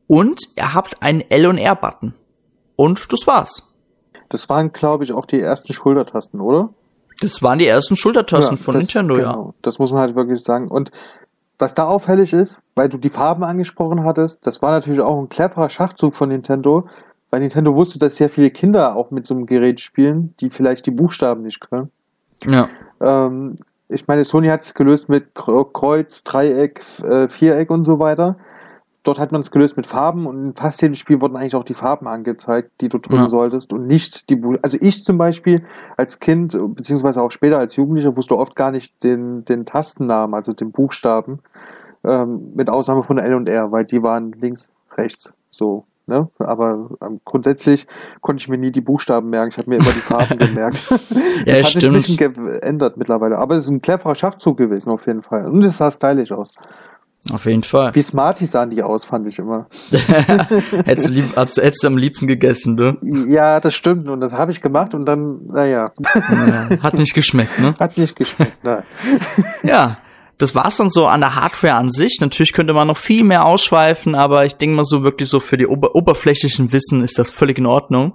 Und 0.07 0.41
ihr 0.55 0.73
habt 0.73 1.01
einen 1.01 1.21
L- 1.29 1.47
und 1.47 1.57
R-Button. 1.57 2.13
Und 2.75 3.11
das 3.11 3.25
war's. 3.25 3.73
Das 4.29 4.49
waren, 4.49 4.71
glaube 4.71 5.03
ich, 5.03 5.13
auch 5.13 5.25
die 5.25 5.39
ersten 5.39 5.73
Schultertasten, 5.73 6.39
oder? 6.41 6.69
Das 7.21 7.41
waren 7.41 7.59
die 7.59 7.67
ersten 7.67 7.95
Schultertasten 7.95 8.57
Ja, 8.57 8.61
von 8.63 8.73
das- 8.73 8.83
Nintendo, 8.83 9.17
ja. 9.17 9.31
genau. 9.31 9.53
Das 9.61 9.79
muss 9.79 9.91
man 9.91 10.01
halt 10.01 10.15
wirklich 10.15 10.41
sagen. 10.43 10.67
Und 10.67 10.91
was 11.57 11.73
da 11.73 11.85
auffällig 11.85 12.33
ist, 12.33 12.59
weil 12.75 12.89
du 12.89 12.97
die 12.97 13.09
Farben 13.09 13.43
angesprochen 13.43 14.03
hattest, 14.03 14.45
das 14.45 14.61
war 14.61 14.71
natürlich 14.71 14.99
auch 15.01 15.17
ein 15.17 15.29
cleverer 15.29 15.69
Schachzug 15.69 16.15
von 16.15 16.27
Nintendo, 16.29 16.87
weil 17.29 17.39
Nintendo 17.39 17.73
wusste, 17.75 17.97
dass 17.97 18.17
sehr 18.17 18.29
viele 18.29 18.51
Kinder 18.51 18.95
auch 18.95 19.09
mit 19.11 19.25
so 19.25 19.33
einem 19.33 19.45
Gerät 19.45 19.79
spielen, 19.79 20.33
die 20.41 20.49
vielleicht 20.49 20.85
die 20.85 20.91
Buchstaben 20.91 21.43
nicht 21.43 21.61
können. 21.61 21.89
Ja. 22.45 22.67
Ähm, 23.01 23.55
ich 23.87 24.07
meine, 24.07 24.25
Sony 24.25 24.47
hat 24.47 24.63
es 24.63 24.73
gelöst 24.73 25.07
mit 25.07 25.33
Kre- 25.35 25.71
Kreuz, 25.71 26.23
Dreieck, 26.25 26.81
äh, 27.03 27.29
Viereck 27.29 27.69
und 27.69 27.83
so 27.85 27.99
weiter. 27.99 28.35
Dort 29.05 29.19
hat 29.19 29.31
man 29.31 29.39
es 29.41 29.51
gelöst 29.51 29.77
mit 29.77 29.87
Farben 29.87 30.25
und 30.27 30.43
in 30.43 30.53
fast 30.55 30.81
jedem 30.81 30.95
Spiel 30.95 31.21
wurden 31.21 31.37
eigentlich 31.37 31.55
auch 31.55 31.63
die 31.63 31.73
Farben 31.75 32.07
angezeigt, 32.07 32.71
die 32.81 32.89
du 32.89 32.97
drücken 32.97 33.21
Ja. 33.23 33.29
solltest 33.29 33.71
und 33.71 33.87
nicht 33.87 34.29
die 34.29 34.41
Also 34.61 34.77
ich 34.81 35.05
zum 35.05 35.17
Beispiel 35.17 35.63
als 35.95 36.19
Kind, 36.19 36.57
beziehungsweise 36.75 37.21
auch 37.21 37.31
später 37.31 37.59
als 37.59 37.75
Jugendlicher, 37.77 38.17
wusste 38.17 38.37
oft 38.37 38.55
gar 38.55 38.71
nicht 38.71 39.03
den, 39.03 39.45
den 39.45 39.65
Tastennamen, 39.65 40.33
also 40.33 40.51
den 40.53 40.71
Buchstaben, 40.71 41.39
ähm, 42.03 42.51
mit 42.55 42.69
Ausnahme 42.69 43.03
von 43.03 43.17
L 43.17 43.35
und 43.35 43.47
R, 43.47 43.71
weil 43.71 43.85
die 43.85 44.03
waren 44.03 44.31
links, 44.33 44.69
rechts, 44.97 45.33
so. 45.51 45.85
Ne? 46.07 46.29
Aber 46.37 46.89
ähm, 47.03 47.19
grundsätzlich 47.25 47.87
konnte 48.21 48.41
ich 48.41 48.47
mir 48.47 48.59
nie 48.59 48.71
die 48.71 48.81
Buchstaben 48.81 49.31
merken. 49.31 49.49
Ich 49.49 49.57
habe 49.57 49.69
mir 49.71 49.77
immer 49.77 49.91
die 49.91 50.01
Farben 50.01 50.37
gemerkt. 50.37 50.91
das 50.91 50.99
Ja, 51.45 51.53
hat 51.55 51.65
sich 51.65 51.67
stimmt. 51.69 51.85
ein 51.85 51.93
bisschen 51.93 52.17
geändert 52.17 52.97
mittlerweile. 52.97 53.39
Aber 53.39 53.55
es 53.55 53.63
ist 53.65 53.71
ein 53.71 53.81
cleverer 53.81 54.13
Schachzug 54.13 54.57
gewesen, 54.57 54.91
auf 54.91 55.07
jeden 55.07 55.23
Fall. 55.23 55.47
Und 55.47 55.63
es 55.65 55.77
sah 55.77 55.89
stylisch 55.89 56.31
aus. 56.31 56.53
Auf 57.31 57.45
jeden 57.45 57.63
Fall. 57.63 57.95
Wie 57.95 58.01
Smarties 58.01 58.51
sahen 58.51 58.69
die 58.69 58.83
aus, 58.83 59.05
fand 59.05 59.27
ich 59.27 59.39
immer. 59.39 59.67
hättest, 60.85 61.07
du 61.07 61.11
lieb, 61.11 61.35
hättest, 61.35 61.57
hättest 61.57 61.83
du 61.83 61.87
am 61.87 61.97
liebsten 61.97 62.27
gegessen, 62.27 62.75
ne? 62.75 62.97
Ja, 63.27 63.59
das 63.59 63.73
stimmt. 63.73 64.07
Und 64.07 64.21
das 64.21 64.33
habe 64.33 64.51
ich 64.51 64.61
gemacht 64.61 64.93
und 64.93 65.05
dann, 65.05 65.47
naja, 65.47 65.91
Ja, 66.13 66.69
hat 66.83 66.93
nicht 66.93 67.15
geschmeckt, 67.15 67.57
ne? 67.59 67.73
hat 67.79 67.97
nicht 67.97 68.15
geschmeckt. 68.15 68.63
Nein. 68.63 68.83
Ja, 69.63 69.97
das 70.37 70.53
war's 70.53 70.77
dann 70.77 70.89
so 70.89 71.07
an 71.07 71.21
der 71.21 71.35
Hardware 71.35 71.75
an 71.75 71.89
sich. 71.89 72.17
Natürlich 72.21 72.53
könnte 72.53 72.73
man 72.73 72.87
noch 72.87 72.97
viel 72.97 73.23
mehr 73.23 73.45
ausschweifen, 73.45 74.13
aber 74.13 74.45
ich 74.45 74.57
denke 74.57 74.75
mal 74.75 74.85
so 74.85 75.03
wirklich 75.03 75.29
so 75.29 75.39
für 75.39 75.57
die 75.57 75.65
ober 75.65 75.95
oberflächlichen 75.95 76.73
Wissen 76.73 77.03
ist 77.03 77.17
das 77.17 77.31
völlig 77.31 77.57
in 77.57 77.65
Ordnung. 77.65 78.13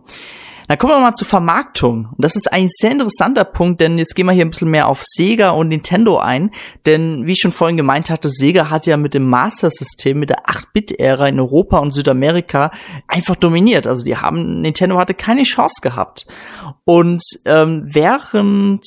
Dann 0.70 0.78
kommen 0.78 0.92
wir 0.92 1.00
mal 1.00 1.14
zur 1.14 1.26
Vermarktung. 1.26 2.10
Und 2.16 2.24
das 2.24 2.36
ist 2.36 2.52
ein 2.52 2.68
sehr 2.68 2.92
interessanter 2.92 3.42
Punkt, 3.42 3.80
denn 3.80 3.98
jetzt 3.98 4.14
gehen 4.14 4.26
wir 4.26 4.32
hier 4.32 4.44
ein 4.44 4.50
bisschen 4.50 4.70
mehr 4.70 4.86
auf 4.86 5.02
Sega 5.02 5.50
und 5.50 5.66
Nintendo 5.66 6.18
ein. 6.18 6.52
Denn 6.86 7.26
wie 7.26 7.32
ich 7.32 7.40
schon 7.40 7.50
vorhin 7.50 7.76
gemeint 7.76 8.08
hatte, 8.08 8.28
Sega 8.28 8.70
hat 8.70 8.86
ja 8.86 8.96
mit 8.96 9.12
dem 9.12 9.28
Master-System, 9.28 10.20
mit 10.20 10.30
der 10.30 10.44
8-Bit-Ära 10.44 11.26
in 11.26 11.40
Europa 11.40 11.78
und 11.80 11.92
Südamerika 11.92 12.70
einfach 13.08 13.34
dominiert. 13.34 13.88
Also 13.88 14.04
die 14.04 14.16
haben, 14.16 14.60
Nintendo 14.60 14.96
hatte 14.96 15.14
keine 15.14 15.42
Chance 15.42 15.80
gehabt. 15.82 16.28
Und 16.84 17.24
ähm, 17.46 17.82
während, 17.92 18.86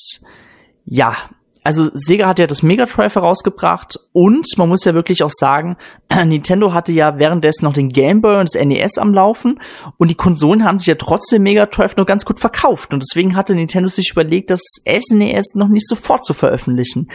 ja, 0.86 1.18
also 1.64 1.90
Sega 1.94 2.28
hat 2.28 2.40
ja 2.40 2.48
das 2.48 2.62
Mega 2.62 2.86
Drive 2.86 3.16
herausgebracht 3.16 3.98
und 4.12 4.48
man 4.58 4.68
muss 4.68 4.84
ja 4.84 4.94
wirklich 4.94 5.24
auch 5.24 5.32
sagen, 5.32 5.78
Nintendo 6.26 6.74
hatte 6.74 6.92
ja 6.92 7.20
währenddessen 7.20 7.66
noch 7.66 7.74
den 7.74 7.90
Game 7.90 8.22
Boy 8.22 8.40
und 8.40 8.54
das 8.54 8.62
NES 8.62 8.98
am 8.98 9.14
Laufen 9.14 9.60
und 9.98 10.10
die 10.10 10.16
Konsolen 10.16 10.66
haben 10.66 10.80
sich 10.80 10.88
ja 10.88 10.96
trotzdem 10.96 11.44
Mega 11.44 11.66
Drive 11.66 11.96
nur 11.96 12.06
ganz 12.06 12.26
gut 12.26 12.40
verkauft 12.40 12.94
und 12.94 13.02
deswegen 13.02 13.36
hatte 13.36 13.56
Nintendo 13.56 13.88
sich 13.88 14.12
überlegt, 14.12 14.50
das 14.50 14.62
SNES 14.88 15.56
noch 15.56 15.70
nicht 15.70 15.88
sofort 15.88 16.26
zu 16.26 16.34
veröffentlichen. 16.34 17.10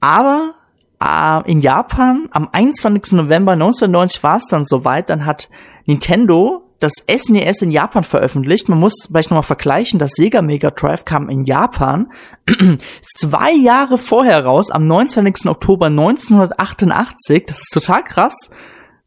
Aber 0.00 0.54
äh, 1.02 1.50
in 1.50 1.60
Japan 1.60 2.28
am 2.30 2.48
21. 2.52 3.12
November 3.12 3.52
1990 3.52 4.22
war 4.22 4.36
es 4.36 4.48
dann 4.48 4.66
soweit, 4.66 5.08
dann 5.08 5.24
hat 5.24 5.48
Nintendo 5.86 6.63
das 6.84 7.04
SNES 7.08 7.62
in 7.62 7.70
Japan 7.70 8.04
veröffentlicht. 8.04 8.68
Man 8.68 8.78
muss 8.78 9.06
vielleicht 9.06 9.30
nochmal 9.30 9.42
vergleichen, 9.42 9.98
das 9.98 10.12
Sega 10.12 10.42
Mega 10.42 10.70
Drive 10.70 11.06
kam 11.06 11.30
in 11.30 11.44
Japan 11.44 12.12
zwei 13.02 13.52
Jahre 13.52 13.96
vorher 13.96 14.44
raus, 14.44 14.70
am 14.70 14.86
29. 14.86 15.46
Oktober 15.46 15.86
1988. 15.86 17.44
Das 17.46 17.60
ist 17.60 17.72
total 17.72 18.04
krass. 18.04 18.50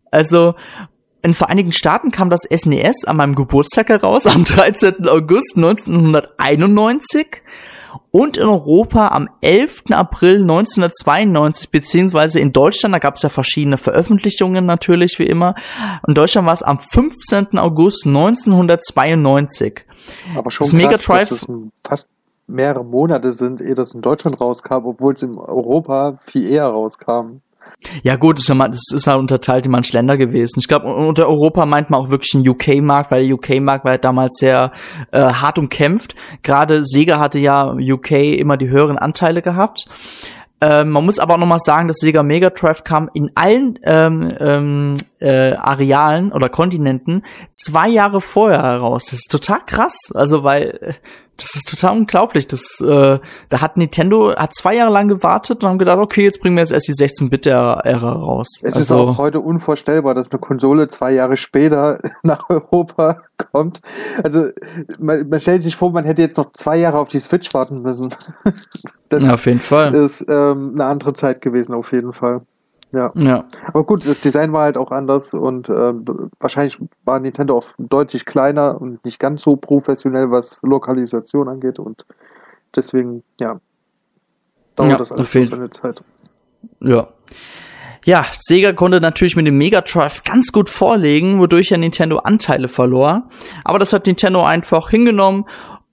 Also, 0.10 0.56
in 1.22 1.36
Vereinigten 1.36 1.72
Staaten 1.72 2.10
kam 2.10 2.32
das 2.32 2.42
SNES 2.44 3.06
an 3.06 3.18
meinem 3.18 3.36
Geburtstag 3.36 3.90
heraus, 3.90 4.26
am 4.26 4.44
13. 4.44 5.08
August 5.08 5.56
1991 5.56 7.44
und 8.12 8.38
in 8.38 8.48
Europa 8.48 9.10
am 9.10 9.30
11. 9.42 9.86
April 9.92 10.42
1992, 10.42 11.72
beziehungsweise 11.72 12.40
in 12.40 12.54
Deutschland, 12.54 12.94
da 12.96 13.00
gab 13.00 13.16
es 13.16 13.22
ja 13.22 13.30
verschiedene 13.30 13.78
Veröffentlichungen 13.78 14.66
natürlich, 14.66 15.20
wie 15.20 15.28
immer. 15.28 15.56
In 16.08 16.14
Deutschland 16.14 16.48
war 16.48 16.54
es 16.54 16.64
am 16.64 16.80
15. 16.80 17.58
August 17.58 18.06
1992. 18.06 19.86
Aber 20.36 20.52
schon 20.52 20.66
das 20.66 20.72
krass, 20.72 20.74
Mega 20.74 20.98
Drive, 20.98 21.30
dass 21.30 21.32
es 21.32 21.48
fast 21.84 22.10
mehrere 22.48 22.86
Monate 22.86 23.32
sind, 23.34 23.62
ehe 23.62 23.76
das 23.76 23.94
in 23.94 24.02
Deutschland 24.02 24.40
rauskam, 24.40 24.86
obwohl 24.86 25.14
es 25.14 25.24
in 25.24 25.38
Europa 25.38 26.20
viel 26.26 26.50
eher 26.50 26.66
rauskam. 26.66 27.42
Ja 28.04 28.16
gut, 28.16 28.40
das 28.40 28.50
ist 28.50 28.94
ist 28.94 29.08
ja 29.08 29.16
unterteilt 29.16 29.66
in 29.66 29.72
manche 29.72 29.94
Länder 29.94 30.18
gewesen. 30.18 30.60
Ich 30.60 30.68
glaube, 30.68 30.88
unter 30.94 31.28
Europa 31.28 31.66
meint 31.66 31.90
man 31.90 32.02
auch 32.02 32.10
wirklich 32.10 32.34
einen 32.36 32.48
UK-Markt, 32.48 33.12
weil 33.12 33.26
der 33.26 33.36
UK-Markt 33.36 33.86
war 33.86 33.94
ja 33.94 33.98
damals 33.98 34.38
sehr 34.38 34.72
äh, 35.12 35.22
hart 35.22 35.60
umkämpft. 35.60 36.16
Gerade 36.44 36.86
Sega 36.86 37.20
hatte 37.20 37.40
ja 37.40 37.72
UK 37.72 38.12
immer 38.12 38.58
die 38.58 38.70
höheren 38.70 38.98
Anteile 38.98 39.42
gehabt. 39.42 39.88
Ähm, 40.60 40.90
man 40.90 41.06
muss 41.06 41.20
aber 41.20 41.36
auch 41.36 41.40
noch 41.40 41.46
mal 41.46 41.60
sagen, 41.60 41.88
dass 41.88 41.98
Sega 41.98 42.24
Mega 42.24 42.50
Drive 42.50 42.84
kam 42.84 43.10
in 43.14 43.32
allen 43.36 43.78
ähm, 43.84 44.34
ähm, 44.40 44.98
äh, 45.20 45.54
Arealen 45.54 46.32
oder 46.32 46.50
Kontinenten 46.50 47.24
zwei 47.52 47.88
Jahre 47.90 48.22
vorher 48.22 48.64
heraus. 48.64 49.06
Das 49.06 49.20
ist 49.20 49.32
total 49.32 49.60
krass. 49.66 50.12
Also 50.16 50.44
weil 50.44 50.96
das 51.38 51.56
ist 51.56 51.70
total 51.70 51.96
unglaublich. 51.96 52.48
Das, 52.48 52.82
äh, 52.82 53.20
da 53.50 53.62
hat 53.62 53.78
Nintendo 53.78 54.36
hat 54.36 54.56
zwei 54.56 54.76
Jahre 54.76 54.92
lang 54.92 55.08
gewartet 55.08 55.64
und 55.64 55.70
haben 55.70 55.78
gedacht, 55.78 56.00
okay, 56.00 56.24
jetzt 56.24 56.42
bringen 56.42 56.56
wir 56.56 56.62
jetzt 56.62 56.72
erst 56.72 56.88
die 56.88 56.94
16-Bit-Ära 56.94 58.12
raus. 58.12 58.48
Es 58.62 58.76
also, 58.76 58.80
ist 58.80 58.92
auch 58.92 59.18
heute 59.18 59.40
unvorstellbar, 59.40 60.16
dass 60.16 60.32
eine 60.32 60.40
Konsole 60.40 60.88
zwei 60.88 61.12
Jahre 61.12 61.38
später 61.38 62.00
nach 62.24 62.50
Europa 62.50 63.22
kommt. 63.52 63.82
Also 64.24 64.50
man, 65.00 65.30
man 65.30 65.40
stellt 65.40 65.64
sich 65.64 65.76
vor, 65.76 65.92
man 65.92 66.06
hätte 66.06 66.22
jetzt 66.22 66.38
noch 66.38 66.52
zwei 66.54 66.78
Jahre 66.78 67.00
auf 67.00 67.08
die 67.08 67.20
Switch 67.20 67.54
warten 67.54 67.82
müssen. 67.82 68.10
Das 69.10 69.24
ja, 69.24 69.36
auf 69.36 69.46
jeden 69.46 69.62
Fall. 69.62 69.96
ist 69.96 70.26
ähm, 70.28 70.74
eine 70.76 70.84
andere 70.84 71.14
Zeit 71.14 71.40
gewesen, 71.40 71.74
auf 71.74 71.94
jeden 71.94 72.12
Fall. 72.12 72.42
Ja. 72.92 73.12
ja. 73.16 73.46
Aber 73.66 73.84
gut, 73.84 74.08
das 74.08 74.22
Design 74.22 74.54
war 74.54 74.64
halt 74.64 74.78
auch 74.78 74.92
anders 74.92 75.34
und 75.34 75.68
äh, 75.70 75.94
wahrscheinlich 76.40 76.78
war 77.04 77.20
Nintendo 77.20 77.58
auch 77.58 77.66
deutlich 77.78 78.26
kleiner 78.26 78.80
und 78.80 79.04
nicht 79.04 79.20
ganz 79.20 79.44
so 79.44 79.58
professionell, 79.58 80.32
was 80.32 80.62
Lokalisation 80.64 81.50
angeht 81.50 81.80
und 81.80 82.06
deswegen, 82.76 83.24
ja, 83.40 83.60
dauert 84.76 84.92
ja, 84.92 84.98
das 84.98 85.12
alles 85.12 85.32
so 85.32 85.42
seine 85.44 85.70
Zeit. 85.70 86.04
Ja. 86.80 87.08
Ja, 88.06 88.26
Sega 88.32 88.72
konnte 88.72 89.02
natürlich 89.02 89.36
mit 89.36 89.48
dem 89.48 89.58
Mega 89.58 89.82
Drive 89.82 90.24
ganz 90.24 90.54
gut 90.54 90.70
vorlegen, 90.70 91.40
wodurch 91.40 91.72
ja 91.72 91.78
Nintendo 91.78 92.20
Anteile 92.20 92.70
verlor. 92.70 93.28
Aber 93.66 93.80
das 93.80 93.92
hat 93.92 94.08
Nintendo 94.08 94.46
einfach 94.46 94.90
hingenommen 94.90 95.44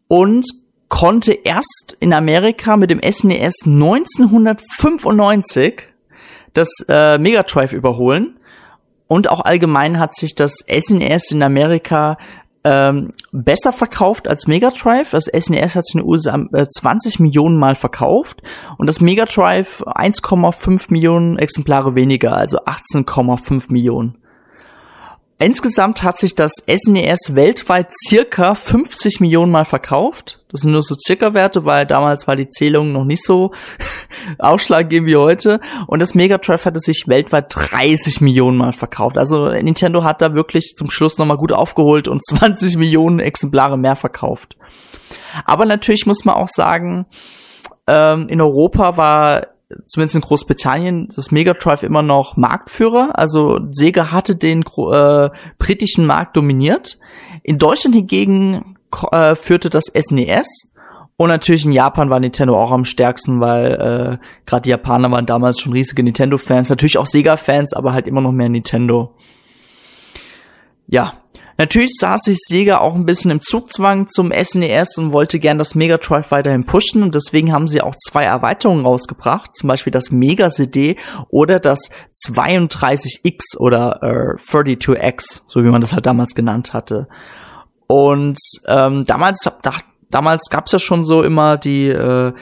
und 0.06 0.46
konnte 0.88 1.32
erst 1.32 1.96
in 1.98 2.12
Amerika 2.12 2.76
mit 2.76 2.90
dem 2.90 3.00
SNES 3.00 3.62
1995 3.66 5.93
das 6.54 6.70
äh, 6.88 7.18
Mega 7.18 7.42
Drive 7.42 7.72
überholen. 7.72 8.38
Und 9.06 9.30
auch 9.30 9.42
allgemein 9.42 9.98
hat 9.98 10.14
sich 10.14 10.34
das 10.34 10.64
SNES 10.66 11.32
in 11.32 11.42
Amerika 11.42 12.16
ähm, 12.64 13.10
besser 13.30 13.72
verkauft 13.72 14.26
als 14.26 14.46
Mega 14.46 14.70
Drive. 14.70 15.10
Das 15.10 15.26
SNES 15.26 15.76
hat 15.76 15.84
sich 15.84 15.94
in 15.94 16.00
den 16.00 16.08
USA 16.08 16.38
äh, 16.54 16.66
20 16.66 17.20
Millionen 17.20 17.58
Mal 17.58 17.74
verkauft 17.74 18.42
und 18.78 18.86
das 18.86 19.00
Mega 19.00 19.26
Drive 19.26 19.82
1,5 19.82 20.86
Millionen 20.88 21.38
Exemplare 21.38 21.94
weniger, 21.94 22.36
also 22.36 22.58
18,5 22.60 23.70
Millionen. 23.70 24.16
Insgesamt 25.38 26.04
hat 26.04 26.18
sich 26.18 26.36
das 26.36 26.52
SNES 26.68 27.34
weltweit 27.34 27.92
circa 27.92 28.54
50 28.54 29.20
Millionen 29.20 29.50
Mal 29.50 29.64
verkauft. 29.64 30.40
Das 30.48 30.60
sind 30.60 30.70
nur 30.70 30.82
so 30.82 30.94
circa 30.94 31.34
Werte, 31.34 31.64
weil 31.64 31.86
damals 31.86 32.28
war 32.28 32.36
die 32.36 32.48
Zählung 32.48 32.92
noch 32.92 33.04
nicht 33.04 33.24
so 33.24 33.50
ausschlaggebend 34.38 35.10
wie 35.10 35.16
heute. 35.16 35.60
Und 35.88 35.98
das 35.98 36.14
Mega 36.14 36.38
Drive 36.38 36.64
hatte 36.64 36.78
sich 36.78 37.08
weltweit 37.08 37.46
30 37.50 38.20
Millionen 38.20 38.56
Mal 38.56 38.72
verkauft. 38.72 39.18
Also 39.18 39.48
Nintendo 39.48 40.04
hat 40.04 40.22
da 40.22 40.34
wirklich 40.34 40.76
zum 40.76 40.88
Schluss 40.88 41.18
nochmal 41.18 41.36
gut 41.36 41.52
aufgeholt 41.52 42.06
und 42.06 42.24
20 42.24 42.76
Millionen 42.76 43.18
Exemplare 43.18 43.76
mehr 43.76 43.96
verkauft. 43.96 44.56
Aber 45.44 45.66
natürlich 45.66 46.06
muss 46.06 46.24
man 46.24 46.36
auch 46.36 46.48
sagen, 46.48 47.06
ähm, 47.88 48.28
in 48.28 48.40
Europa 48.40 48.96
war 48.96 49.53
zumindest 49.86 50.16
in 50.16 50.22
Großbritannien 50.22 51.08
das 51.14 51.30
Mega 51.30 51.54
Drive 51.54 51.82
immer 51.82 52.02
noch 52.02 52.36
Marktführer. 52.36 53.18
Also 53.18 53.60
Sega 53.72 54.12
hatte 54.12 54.36
den 54.36 54.62
äh, 54.62 55.30
britischen 55.58 56.06
Markt 56.06 56.36
dominiert. 56.36 56.98
In 57.42 57.58
Deutschland 57.58 57.94
hingegen 57.94 58.76
äh, 59.10 59.34
führte 59.34 59.70
das 59.70 59.86
SNES. 59.86 60.74
Und 61.16 61.28
natürlich 61.28 61.64
in 61.64 61.72
Japan 61.72 62.10
war 62.10 62.18
Nintendo 62.18 62.60
auch 62.60 62.72
am 62.72 62.84
stärksten, 62.84 63.40
weil 63.40 63.72
äh, 63.72 64.26
gerade 64.46 64.62
die 64.62 64.70
Japaner 64.70 65.10
waren 65.12 65.26
damals 65.26 65.60
schon 65.60 65.72
riesige 65.72 66.02
Nintendo-Fans, 66.02 66.70
natürlich 66.70 66.98
auch 66.98 67.06
Sega-Fans, 67.06 67.72
aber 67.72 67.92
halt 67.92 68.08
immer 68.08 68.20
noch 68.20 68.32
mehr 68.32 68.48
Nintendo. 68.48 69.14
Ja, 70.88 71.23
Natürlich 71.56 71.92
sah 71.98 72.18
sich 72.18 72.38
Sega 72.40 72.78
auch 72.78 72.94
ein 72.94 73.06
bisschen 73.06 73.30
im 73.30 73.40
Zugzwang 73.40 74.08
zum 74.08 74.32
SNES 74.32 74.98
und 74.98 75.12
wollte 75.12 75.38
gern 75.38 75.58
das 75.58 75.74
Mega 75.74 75.98
Drive 75.98 76.30
weiterhin 76.30 76.64
pushen 76.64 77.02
und 77.02 77.14
deswegen 77.14 77.52
haben 77.52 77.68
sie 77.68 77.80
auch 77.80 77.94
zwei 77.94 78.24
Erweiterungen 78.24 78.84
rausgebracht, 78.84 79.56
zum 79.56 79.68
Beispiel 79.68 79.92
das 79.92 80.10
Mega 80.10 80.50
CD 80.50 80.96
oder 81.28 81.60
das 81.60 81.90
32X 82.26 83.56
oder 83.58 84.02
äh, 84.02 84.40
32X, 84.40 85.42
so 85.46 85.64
wie 85.64 85.68
man 85.68 85.80
das 85.80 85.92
halt 85.92 86.06
damals 86.06 86.34
genannt 86.34 86.72
hatte. 86.72 87.08
Und 87.86 88.38
ähm, 88.66 89.04
damals, 89.04 89.48
da, 89.62 89.74
damals 90.10 90.48
gab's 90.50 90.72
ja 90.72 90.78
schon 90.78 91.04
so 91.04 91.22
immer 91.22 91.56
die 91.56 91.88
äh, 91.88 92.32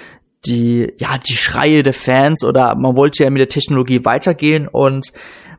die 0.45 0.93
ja 0.97 1.19
die 1.19 1.37
Schreie 1.37 1.83
der 1.83 1.95
Fans 1.95 2.45
oder 2.45 2.75
man 2.75 2.97
wollte 2.97 3.23
ja 3.23 3.31
mit 3.31 3.41
der 3.41 3.49
Technologie 3.49 4.05
weitergehen 4.05 4.67
und 4.67 5.13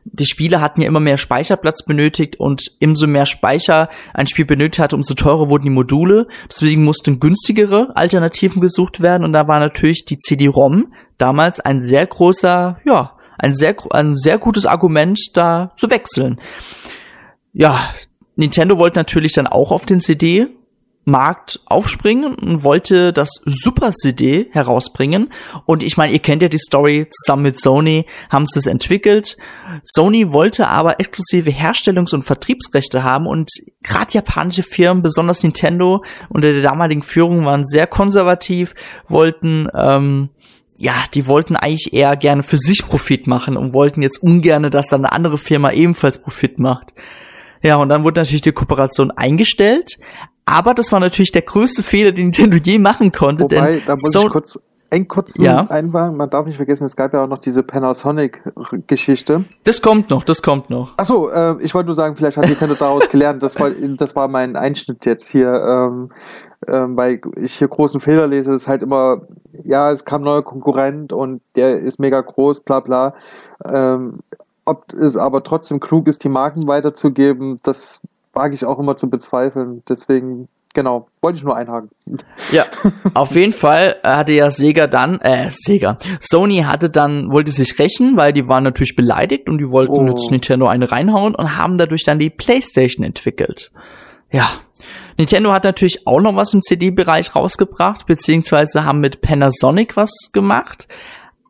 die 0.04 0.26
Spiele 0.26 0.60
hatten 0.60 0.80
ja 0.80 0.86
immer 0.86 1.00
mehr 1.00 1.16
Speicherplatz 1.16 1.84
benötigt 1.84 2.36
und 2.38 2.72
umso 2.80 3.06
mehr 3.06 3.26
Speicher 3.26 3.88
ein 4.12 4.26
Spiel 4.26 4.44
benötigt 4.44 4.78
hatte, 4.78 4.96
umso 4.96 5.14
teurer 5.14 5.48
wurden 5.48 5.64
die 5.64 5.70
Module. 5.70 6.28
Deswegen 6.48 6.84
mussten 6.84 7.20
günstigere 7.20 7.96
Alternativen 7.96 8.60
gesucht 8.60 9.00
werden 9.00 9.24
und 9.24 9.32
da 9.32 9.48
war 9.48 9.58
natürlich 9.60 10.04
die 10.04 10.18
CD-ROM 10.18 10.92
damals 11.18 11.60
ein 11.60 11.82
sehr 11.82 12.06
großer, 12.06 12.78
ja, 12.84 13.12
ein 13.38 13.54
sehr, 13.54 13.74
ein 13.90 14.14
sehr 14.14 14.38
gutes 14.38 14.66
Argument, 14.66 15.18
da 15.34 15.72
zu 15.76 15.90
wechseln. 15.90 16.40
Ja, 17.52 17.94
Nintendo 18.36 18.78
wollte 18.78 18.98
natürlich 18.98 19.32
dann 19.32 19.46
auch 19.46 19.72
auf 19.72 19.86
den 19.86 20.00
CD 20.00 20.48
Markt 21.04 21.60
aufspringen 21.66 22.34
und 22.34 22.64
wollte 22.64 23.12
das 23.12 23.42
Super 23.44 23.92
CD 23.92 24.48
herausbringen. 24.52 25.32
Und 25.66 25.82
ich 25.82 25.96
meine, 25.96 26.12
ihr 26.12 26.18
kennt 26.18 26.42
ja 26.42 26.48
die 26.48 26.58
Story, 26.58 27.06
zusammen 27.10 27.42
mit 27.42 27.60
Sony 27.60 28.06
haben 28.30 28.46
sie 28.46 28.58
es 28.58 28.66
entwickelt. 28.66 29.36
Sony 29.82 30.32
wollte 30.32 30.68
aber 30.68 31.00
exklusive 31.00 31.50
Herstellungs- 31.50 32.14
und 32.14 32.24
Vertriebsrechte 32.24 33.02
haben 33.02 33.26
und 33.26 33.50
gerade 33.82 34.12
japanische 34.12 34.62
Firmen, 34.62 35.02
besonders 35.02 35.42
Nintendo 35.42 36.04
unter 36.28 36.52
der 36.52 36.62
damaligen 36.62 37.02
Führung 37.02 37.44
waren 37.44 37.66
sehr 37.66 37.86
konservativ, 37.86 38.74
wollten 39.08 39.68
ähm, 39.74 40.30
ja, 40.76 40.94
die 41.14 41.26
wollten 41.26 41.56
eigentlich 41.56 41.92
eher 41.92 42.16
gerne 42.16 42.42
für 42.42 42.58
sich 42.58 42.84
Profit 42.84 43.26
machen 43.26 43.56
und 43.56 43.74
wollten 43.74 44.02
jetzt 44.02 44.22
ungerne, 44.22 44.70
dass 44.70 44.88
dann 44.88 45.04
eine 45.04 45.12
andere 45.12 45.38
Firma 45.38 45.70
ebenfalls 45.70 46.20
Profit 46.20 46.58
macht. 46.58 46.92
Ja, 47.62 47.76
und 47.76 47.88
dann 47.88 48.04
wurde 48.04 48.20
natürlich 48.20 48.42
die 48.42 48.52
Kooperation 48.52 49.10
eingestellt, 49.10 49.96
aber 50.46 50.74
das 50.74 50.92
war 50.92 51.00
natürlich 51.00 51.32
der 51.32 51.42
größte 51.42 51.82
Fehler, 51.82 52.12
den 52.12 52.26
Nintendo 52.26 52.56
je 52.56 52.78
machen 52.78 53.12
konnte. 53.12 53.44
Wobei, 53.44 53.82
da 53.86 53.92
muss 53.92 54.12
so 54.12 54.26
ich 54.26 54.32
kurz 54.32 54.58
eng 54.90 55.08
kurz 55.08 55.36
ja. 55.38 55.66
einwagen. 55.70 56.16
Man 56.16 56.30
darf 56.30 56.46
nicht 56.46 56.56
vergessen, 56.56 56.84
es 56.84 56.94
gab 56.94 57.12
ja 57.12 57.24
auch 57.24 57.28
noch 57.28 57.40
diese 57.40 57.62
Panasonic-Geschichte. 57.62 59.44
Das 59.64 59.82
kommt 59.82 60.10
noch, 60.10 60.22
das 60.22 60.40
kommt 60.42 60.70
noch. 60.70 60.92
Achso, 60.96 61.28
äh, 61.30 61.56
ich 61.60 61.74
wollte 61.74 61.86
nur 61.86 61.94
sagen, 61.94 62.16
vielleicht 62.16 62.36
hat 62.36 62.46
Nintendo 62.46 62.74
daraus 62.74 63.08
gelernt. 63.08 63.42
Das 63.42 63.58
war, 63.58 63.70
das 63.96 64.14
war 64.14 64.28
mein 64.28 64.56
Einschnitt 64.56 65.04
jetzt 65.04 65.28
hier. 65.28 65.48
Ähm, 65.48 66.10
ähm, 66.68 66.96
weil 66.96 67.20
ich 67.36 67.54
hier 67.58 67.68
großen 67.68 68.00
Fehler 68.00 68.26
lese, 68.26 68.54
ist 68.54 68.68
halt 68.68 68.82
immer, 68.82 69.22
ja, 69.64 69.90
es 69.90 70.04
kam 70.04 70.22
neuer 70.22 70.42
Konkurrent 70.42 71.12
und 71.12 71.42
der 71.56 71.76
ist 71.78 72.00
mega 72.00 72.20
groß, 72.20 72.60
bla 72.60 72.80
bla. 72.80 73.14
Ähm, 73.66 74.20
ob 74.64 74.92
es 74.94 75.16
aber 75.16 75.42
trotzdem 75.42 75.78
klug 75.78 76.08
ist, 76.08 76.24
die 76.24 76.30
Marken 76.30 76.66
weiterzugeben, 76.66 77.58
das 77.62 78.00
wage 78.34 78.54
ich 78.54 78.64
auch 78.64 78.78
immer 78.78 78.96
zu 78.96 79.08
bezweifeln. 79.08 79.82
Deswegen 79.88 80.48
genau. 80.74 81.08
Wollte 81.22 81.38
ich 81.38 81.44
nur 81.44 81.56
einhaken. 81.56 81.88
Ja, 82.52 82.64
auf 83.14 83.34
jeden 83.34 83.52
Fall 83.52 83.96
hatte 84.02 84.32
ja 84.32 84.50
Sega 84.50 84.86
dann, 84.86 85.20
äh, 85.20 85.48
Sega, 85.48 85.96
Sony 86.20 86.58
hatte 86.66 86.90
dann, 86.90 87.30
wollte 87.30 87.52
sich 87.52 87.78
rächen, 87.78 88.16
weil 88.16 88.32
die 88.32 88.48
waren 88.48 88.64
natürlich 88.64 88.96
beleidigt 88.96 89.48
und 89.48 89.58
die 89.58 89.70
wollten 89.70 89.94
Oh. 89.94 90.06
jetzt 90.08 90.30
Nintendo 90.30 90.66
eine 90.66 90.90
reinhauen 90.90 91.34
und 91.34 91.56
haben 91.56 91.78
dadurch 91.78 92.04
dann 92.04 92.18
die 92.18 92.30
Playstation 92.30 93.04
entwickelt. 93.06 93.72
Ja. 94.30 94.48
Nintendo 95.16 95.52
hat 95.52 95.62
natürlich 95.64 96.06
auch 96.06 96.20
noch 96.20 96.34
was 96.34 96.52
im 96.52 96.60
CD-Bereich 96.60 97.34
rausgebracht, 97.36 98.06
beziehungsweise 98.06 98.84
haben 98.84 98.98
mit 98.98 99.20
Panasonic 99.20 99.96
was 99.96 100.10
gemacht. 100.32 100.88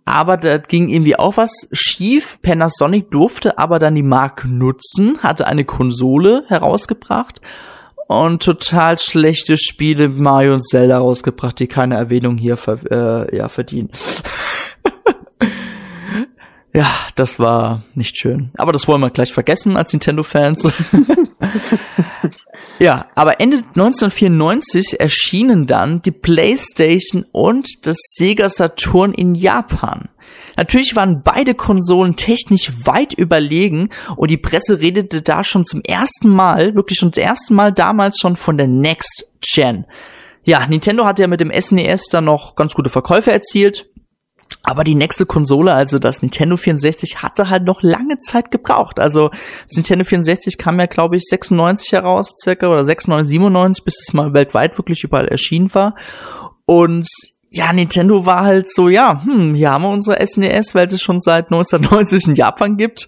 Aber 0.05 0.37
da 0.37 0.59
ging 0.59 0.89
irgendwie 0.89 1.17
auch 1.17 1.37
was 1.37 1.69
schief. 1.73 2.39
Panasonic 2.43 3.11
durfte 3.11 3.59
aber 3.59 3.79
dann 3.79 3.95
die 3.95 4.03
Marke 4.03 4.49
nutzen, 4.49 5.23
hatte 5.23 5.47
eine 5.47 5.65
Konsole 5.65 6.45
herausgebracht 6.49 7.41
und 8.07 8.43
total 8.43 8.99
schlechte 8.99 9.57
Spiele 9.57 10.09
Mario 10.09 10.55
und 10.55 10.63
Zelda 10.63 10.99
rausgebracht, 10.99 11.59
die 11.59 11.69
keine 11.69 11.97
Erwähnung 11.97 12.37
hier 12.37 12.57
ver 12.57 12.79
äh, 12.91 13.37
ja, 13.37 13.49
verdienen. 13.49 13.91
ja, 16.75 16.87
das 17.15 17.39
war 17.39 17.83
nicht 17.95 18.19
schön. 18.19 18.51
Aber 18.59 18.73
das 18.73 18.87
wollen 18.89 19.01
wir 19.01 19.11
gleich 19.11 19.33
vergessen 19.33 19.77
als 19.77 19.93
Nintendo-Fans. 19.93 20.71
ja, 22.79 23.07
aber 23.15 23.41
Ende 23.41 23.59
1994 23.59 25.01
erschienen 25.01 25.67
dann 25.67 26.03
die 26.03 26.11
PlayStation 26.11 27.25
und 27.33 27.87
das 27.87 27.97
Sega 28.17 28.49
Saturn 28.49 29.13
in 29.13 29.35
Japan. 29.35 30.09
Natürlich 30.57 30.95
waren 30.95 31.23
beide 31.23 31.55
Konsolen 31.55 32.17
technisch 32.17 32.71
weit 32.85 33.13
überlegen 33.15 33.91
und 34.17 34.31
die 34.31 34.37
Presse 34.37 34.81
redete 34.81 35.23
da 35.23 35.43
schon 35.43 35.65
zum 35.65 35.83
ersten 35.83 36.29
Mal, 36.29 36.77
wirklich 36.77 36.99
schon 36.99 37.13
zum 37.13 37.23
ersten 37.23 37.55
Mal 37.55 37.73
damals 37.73 38.19
schon 38.21 38.37
von 38.37 38.57
der 38.57 38.69
Next 38.69 39.29
Gen. 39.41 39.85
Ja, 40.45 40.67
Nintendo 40.67 41.05
hatte 41.07 41.23
ja 41.23 41.29
mit 41.29 41.41
dem 41.41 41.51
SNES 41.51 42.09
dann 42.11 42.27
noch 42.27 42.55
ganz 42.55 42.75
gute 42.75 42.91
Verkäufe 42.91 43.33
erzielt. 43.33 43.89
Aber 44.67 44.83
die 44.83 44.95
nächste 44.95 45.27
Konsole, 45.27 45.75
also 45.75 45.99
das 45.99 46.23
Nintendo 46.23 46.57
64, 46.57 47.23
hatte 47.23 47.51
halt 47.51 47.65
noch 47.65 47.83
lange 47.83 48.19
Zeit 48.19 48.51
gebraucht. 48.51 48.99
Also 48.99 49.29
das 49.69 49.77
Nintendo 49.77 50.07
64 50.07 50.57
kam 50.57 50.81
ja, 50.81 50.87
glaube 50.87 51.17
ich, 51.17 51.25
96 51.25 51.93
heraus, 51.93 52.35
circa, 52.43 52.69
oder 52.69 52.83
96, 52.83 53.29
97, 53.29 53.85
bis 53.85 54.01
es 54.01 54.15
mal 54.15 54.33
weltweit 54.33 54.79
wirklich 54.79 55.05
überall 55.05 55.29
erschienen 55.29 55.73
war. 55.75 55.95
Und 56.65 57.07
ja, 57.51 57.73
Nintendo 57.73 58.25
war 58.25 58.45
halt 58.45 58.69
so, 58.69 58.89
ja, 58.89 59.23
hm, 59.23 59.55
hier 59.55 59.71
haben 59.71 59.83
wir 59.83 59.91
unsere 59.91 60.27
SNES, 60.27 60.75
weil 60.75 60.87
es 60.87 61.01
schon 61.01 61.21
seit 61.21 61.53
1990 61.53 62.29
in 62.29 62.35
Japan 62.35 62.77
gibt. 62.79 63.07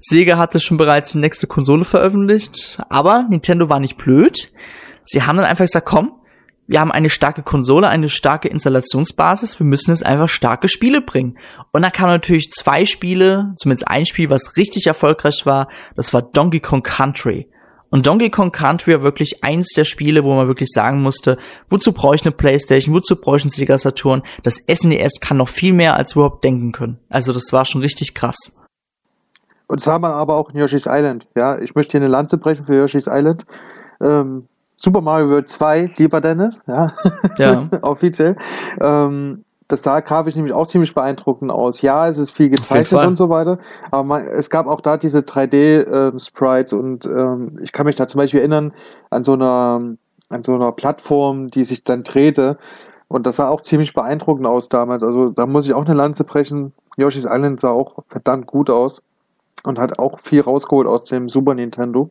Sega 0.00 0.38
hatte 0.38 0.58
schon 0.58 0.78
bereits 0.78 1.12
die 1.12 1.18
nächste 1.18 1.46
Konsole 1.46 1.84
veröffentlicht, 1.84 2.80
aber 2.88 3.26
Nintendo 3.28 3.68
war 3.68 3.78
nicht 3.78 3.98
blöd. 3.98 4.50
Sie 5.04 5.22
haben 5.22 5.36
dann 5.36 5.46
einfach 5.46 5.66
gesagt, 5.66 5.86
komm, 5.86 6.12
wir 6.66 6.80
haben 6.80 6.92
eine 6.92 7.10
starke 7.10 7.42
Konsole, 7.42 7.88
eine 7.88 8.08
starke 8.08 8.48
Installationsbasis, 8.48 9.58
wir 9.60 9.66
müssen 9.66 9.90
jetzt 9.90 10.04
einfach 10.04 10.28
starke 10.28 10.68
Spiele 10.68 11.00
bringen. 11.00 11.38
Und 11.72 11.82
da 11.82 11.90
kamen 11.90 12.12
natürlich 12.12 12.50
zwei 12.50 12.84
Spiele, 12.84 13.52
zumindest 13.56 13.88
ein 13.88 14.06
Spiel, 14.06 14.30
was 14.30 14.56
richtig 14.56 14.86
erfolgreich 14.86 15.44
war, 15.44 15.68
das 15.94 16.14
war 16.14 16.22
Donkey 16.22 16.60
Kong 16.60 16.82
Country. 16.82 17.48
Und 17.90 18.06
Donkey 18.06 18.30
Kong 18.30 18.50
Country 18.50 18.94
war 18.94 19.02
wirklich 19.02 19.44
eins 19.44 19.68
der 19.68 19.84
Spiele, 19.84 20.24
wo 20.24 20.34
man 20.34 20.48
wirklich 20.48 20.70
sagen 20.70 21.00
musste, 21.00 21.38
wozu 21.68 21.92
brauche 21.92 22.16
ich 22.16 22.22
eine 22.22 22.32
Playstation, 22.32 22.94
wozu 22.94 23.14
brauche 23.14 23.36
ich 23.36 23.42
einen 23.42 23.50
Sega 23.50 23.78
Saturn? 23.78 24.22
Das 24.42 24.56
SNES 24.56 25.20
kann 25.20 25.36
noch 25.36 25.48
viel 25.48 25.72
mehr, 25.72 25.94
als 25.94 26.16
wir 26.16 26.24
überhaupt 26.24 26.42
denken 26.42 26.72
können. 26.72 26.98
Also 27.08 27.32
das 27.32 27.52
war 27.52 27.64
schon 27.64 27.82
richtig 27.82 28.14
krass. 28.14 28.58
Und 29.68 29.80
das 29.80 29.84
sah 29.84 29.98
man 29.98 30.10
aber 30.10 30.34
auch 30.36 30.50
in 30.50 30.58
Yoshi's 30.58 30.86
Island. 30.88 31.28
Ja, 31.36 31.58
ich 31.58 31.74
möchte 31.74 31.92
hier 31.92 32.00
eine 32.00 32.10
Lanze 32.10 32.36
brechen 32.36 32.64
für 32.64 32.74
Yoshi's 32.74 33.06
Island. 33.06 33.46
Ähm, 34.00 34.48
Super 34.76 35.00
Mario 35.00 35.28
World 35.30 35.48
2, 35.48 35.92
lieber 35.96 36.20
Dennis, 36.20 36.60
ja, 36.66 36.92
Ja. 37.38 37.68
offiziell. 37.82 38.36
Ähm, 38.80 39.44
das 39.68 39.82
sah 39.82 40.00
grafisch 40.00 40.36
nämlich 40.36 40.52
auch 40.52 40.66
ziemlich 40.66 40.94
beeindruckend 40.94 41.50
aus. 41.50 41.80
Ja, 41.80 42.06
es 42.06 42.18
ist 42.18 42.32
viel 42.32 42.50
gezeichnet 42.50 43.06
und 43.06 43.16
so 43.16 43.30
weiter, 43.30 43.58
aber 43.90 44.04
man, 44.04 44.22
es 44.24 44.50
gab 44.50 44.66
auch 44.66 44.80
da 44.80 44.96
diese 44.96 45.20
3D-Sprites 45.20 46.74
und 46.74 47.06
ähm, 47.06 47.56
ich 47.62 47.72
kann 47.72 47.86
mich 47.86 47.96
da 47.96 48.06
zum 48.06 48.18
Beispiel 48.18 48.40
erinnern 48.40 48.72
an 49.10 49.24
so 49.24 49.32
einer, 49.32 49.80
an 50.28 50.42
so 50.42 50.54
einer 50.54 50.72
Plattform, 50.72 51.48
die 51.50 51.64
sich 51.64 51.82
dann 51.82 52.02
drehte 52.02 52.58
und 53.08 53.26
das 53.26 53.36
sah 53.36 53.48
auch 53.48 53.60
ziemlich 53.60 53.94
beeindruckend 53.94 54.46
aus 54.46 54.68
damals. 54.68 55.02
Also 55.02 55.30
da 55.30 55.46
muss 55.46 55.66
ich 55.66 55.74
auch 55.74 55.84
eine 55.84 55.94
Lanze 55.94 56.24
brechen. 56.24 56.72
Yoshi's 56.96 57.26
Island 57.26 57.60
sah 57.60 57.70
auch 57.70 58.02
verdammt 58.08 58.46
gut 58.46 58.70
aus 58.70 59.02
und 59.62 59.78
hat 59.78 59.98
auch 59.98 60.18
viel 60.20 60.40
rausgeholt 60.40 60.86
aus 60.86 61.04
dem 61.04 61.28
Super 61.28 61.54
Nintendo. 61.54 62.10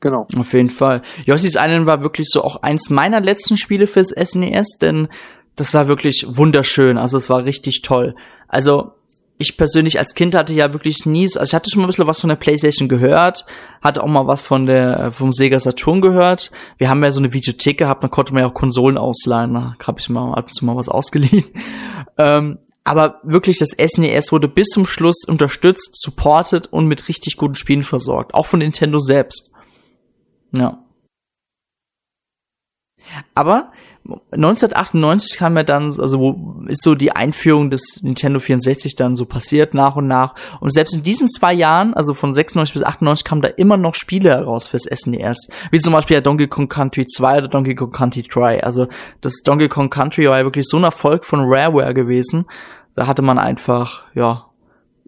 Genau. 0.00 0.26
Auf 0.38 0.52
jeden 0.54 0.70
Fall. 0.70 1.02
Yoshi's 1.26 1.56
Island 1.56 1.86
war 1.86 2.02
wirklich 2.02 2.28
so 2.30 2.42
auch 2.42 2.62
eins 2.62 2.88
meiner 2.90 3.20
letzten 3.20 3.56
Spiele 3.56 3.86
fürs 3.86 4.08
SNES, 4.08 4.78
denn 4.80 5.08
das 5.56 5.74
war 5.74 5.88
wirklich 5.88 6.24
wunderschön. 6.26 6.96
Also 6.96 7.16
es 7.18 7.28
war 7.28 7.44
richtig 7.44 7.82
toll. 7.82 8.14
Also 8.48 8.92
ich 9.36 9.56
persönlich 9.56 9.98
als 9.98 10.14
Kind 10.14 10.34
hatte 10.34 10.52
ja 10.54 10.72
wirklich 10.74 11.06
nie, 11.06 11.26
so- 11.28 11.40
also 11.40 11.50
ich 11.50 11.54
hatte 11.54 11.70
schon 11.70 11.80
mal 11.80 11.86
ein 11.86 11.88
bisschen 11.88 12.06
was 12.06 12.20
von 12.20 12.28
der 12.28 12.36
Playstation 12.36 12.88
gehört, 12.88 13.46
hatte 13.82 14.02
auch 14.02 14.06
mal 14.06 14.26
was 14.26 14.42
von 14.42 14.66
der, 14.66 15.12
vom 15.12 15.32
Sega 15.32 15.58
Saturn 15.60 16.00
gehört. 16.02 16.50
Wir 16.78 16.88
haben 16.90 17.02
ja 17.02 17.10
so 17.12 17.20
eine 17.20 17.32
Videothek 17.32 17.78
gehabt, 17.78 18.02
da 18.04 18.08
konnte 18.08 18.32
man 18.34 18.42
ja 18.42 18.48
auch 18.48 18.54
Konsolen 18.54 18.98
ausleihen, 18.98 19.54
da 19.54 19.76
habe 19.86 19.98
ich 20.00 20.08
mal 20.10 20.32
ab 20.34 20.46
und 20.46 20.54
zu 20.54 20.64
mal 20.64 20.76
was 20.76 20.88
ausgeliehen. 20.88 21.44
Ähm, 22.18 22.58
aber 22.84 23.20
wirklich, 23.22 23.58
das 23.58 23.70
SNES 23.70 24.32
wurde 24.32 24.48
bis 24.48 24.68
zum 24.68 24.84
Schluss 24.84 25.24
unterstützt, 25.26 25.98
supported 26.00 26.66
und 26.70 26.86
mit 26.86 27.08
richtig 27.08 27.36
guten 27.36 27.54
Spielen 27.54 27.82
versorgt. 27.82 28.34
Auch 28.34 28.46
von 28.46 28.58
Nintendo 28.58 28.98
selbst. 28.98 29.49
Ja. 30.52 30.78
Aber 33.34 33.72
1998 34.30 35.38
kam 35.38 35.56
ja 35.56 35.62
dann, 35.62 35.84
also 35.84 36.18
wo 36.18 36.64
ist 36.66 36.82
so 36.82 36.94
die 36.94 37.12
Einführung 37.12 37.70
des 37.70 38.00
Nintendo 38.02 38.38
64 38.40 38.96
dann 38.96 39.16
so 39.16 39.24
passiert 39.24 39.74
nach 39.74 39.96
und 39.96 40.06
nach. 40.06 40.34
Und 40.60 40.72
selbst 40.72 40.94
in 40.94 41.02
diesen 41.02 41.28
zwei 41.28 41.52
Jahren, 41.52 41.94
also 41.94 42.14
von 42.14 42.32
96 42.32 42.74
bis 42.74 42.82
98, 42.82 43.24
kamen 43.24 43.42
da 43.42 43.48
immer 43.48 43.76
noch 43.76 43.94
Spiele 43.94 44.30
heraus 44.30 44.68
fürs 44.68 44.84
SNES. 44.84 45.50
Wie 45.70 45.78
zum 45.78 45.92
Beispiel 45.92 46.16
ja 46.16 46.20
Donkey 46.20 46.48
Kong 46.48 46.68
Country 46.68 47.06
2 47.06 47.38
oder 47.38 47.48
Donkey 47.48 47.74
Kong 47.74 47.90
Country 47.90 48.22
3. 48.22 48.62
Also 48.62 48.88
das 49.20 49.42
Donkey 49.44 49.68
Kong 49.68 49.90
Country 49.90 50.28
war 50.28 50.38
ja 50.38 50.44
wirklich 50.44 50.66
so 50.66 50.76
ein 50.76 50.84
Erfolg 50.84 51.24
von 51.24 51.40
Rareware 51.40 51.94
gewesen. 51.94 52.46
Da 52.94 53.06
hatte 53.06 53.22
man 53.22 53.38
einfach, 53.38 54.04
ja, 54.14 54.46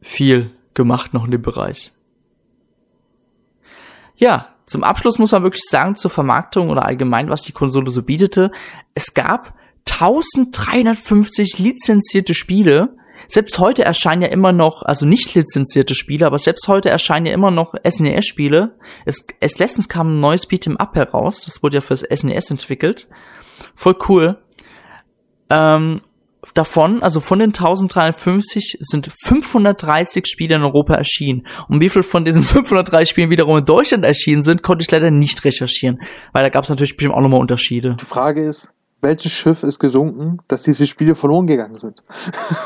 viel 0.00 0.50
gemacht 0.74 1.14
noch 1.14 1.24
in 1.24 1.30
dem 1.30 1.42
Bereich. 1.42 1.92
Ja, 4.16 4.51
zum 4.72 4.84
Abschluss 4.84 5.18
muss 5.18 5.32
man 5.32 5.42
wirklich 5.42 5.64
sagen, 5.64 5.96
zur 5.96 6.10
Vermarktung 6.10 6.70
oder 6.70 6.84
allgemein, 6.84 7.28
was 7.28 7.42
die 7.42 7.52
Konsole 7.52 7.90
so 7.90 8.02
bietete. 8.02 8.50
Es 8.94 9.14
gab 9.14 9.54
1350 9.90 11.58
lizenzierte 11.58 12.34
Spiele. 12.34 12.96
Selbst 13.28 13.58
heute 13.58 13.84
erscheinen 13.84 14.22
ja 14.22 14.28
immer 14.28 14.52
noch, 14.52 14.82
also 14.82 15.06
nicht 15.06 15.34
lizenzierte 15.34 15.94
Spiele, 15.94 16.26
aber 16.26 16.38
selbst 16.38 16.66
heute 16.68 16.88
erscheinen 16.88 17.26
ja 17.26 17.32
immer 17.32 17.50
noch 17.50 17.74
SNES-Spiele. 17.86 18.76
Es, 19.04 19.24
es 19.40 19.58
letztens 19.58 19.88
kam 19.88 20.16
ein 20.16 20.20
neues 20.20 20.48
Beat'em 20.48 20.76
Up 20.76 20.96
heraus. 20.96 21.44
Das 21.44 21.62
wurde 21.62 21.76
ja 21.76 21.80
fürs 21.80 22.00
SNES 22.00 22.50
entwickelt. 22.50 23.08
Voll 23.74 23.96
cool. 24.08 24.38
Ähm, 25.50 25.96
davon, 26.54 27.02
also 27.02 27.20
von 27.20 27.38
den 27.38 27.50
1350, 27.50 28.78
sind 28.80 29.10
530 29.24 30.26
Spiele 30.26 30.56
in 30.56 30.62
Europa 30.62 30.94
erschienen. 30.94 31.46
Und 31.68 31.80
wie 31.80 31.88
viel 31.88 32.02
von 32.02 32.24
diesen 32.24 32.42
530 32.42 33.08
Spielen 33.08 33.30
wiederum 33.30 33.58
in 33.58 33.64
Deutschland 33.64 34.04
erschienen 34.04 34.42
sind, 34.42 34.62
konnte 34.62 34.82
ich 34.82 34.90
leider 34.90 35.10
nicht 35.10 35.44
recherchieren. 35.44 36.00
Weil 36.32 36.42
da 36.42 36.48
gab 36.48 36.64
es 36.64 36.70
natürlich 36.70 36.96
bestimmt 36.96 37.14
auch 37.14 37.20
nochmal 37.20 37.40
Unterschiede. 37.40 37.96
Die 38.00 38.06
Frage 38.06 38.42
ist, 38.42 38.70
welches 39.02 39.32
Schiff 39.32 39.64
ist 39.64 39.80
gesunken, 39.80 40.38
dass 40.46 40.62
diese 40.62 40.86
Spiele 40.86 41.16
verloren 41.16 41.48
gegangen 41.48 41.74
sind? 41.74 42.04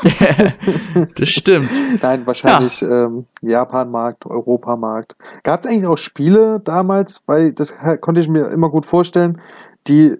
das 1.15 1.29
stimmt. 1.29 1.71
Nein, 2.01 2.27
wahrscheinlich 2.27 2.81
ähm, 2.83 3.25
Japan-Markt, 3.41 4.25
Europamarkt. 4.27 5.15
Gab 5.43 5.61
es 5.61 5.65
eigentlich 5.65 5.87
auch 5.87 5.97
Spiele 5.97 6.61
damals, 6.63 7.23
weil 7.25 7.53
das 7.53 7.75
konnte 8.01 8.21
ich 8.21 8.29
mir 8.29 8.47
immer 8.49 8.69
gut 8.69 8.85
vorstellen, 8.85 9.41
die 9.87 10.15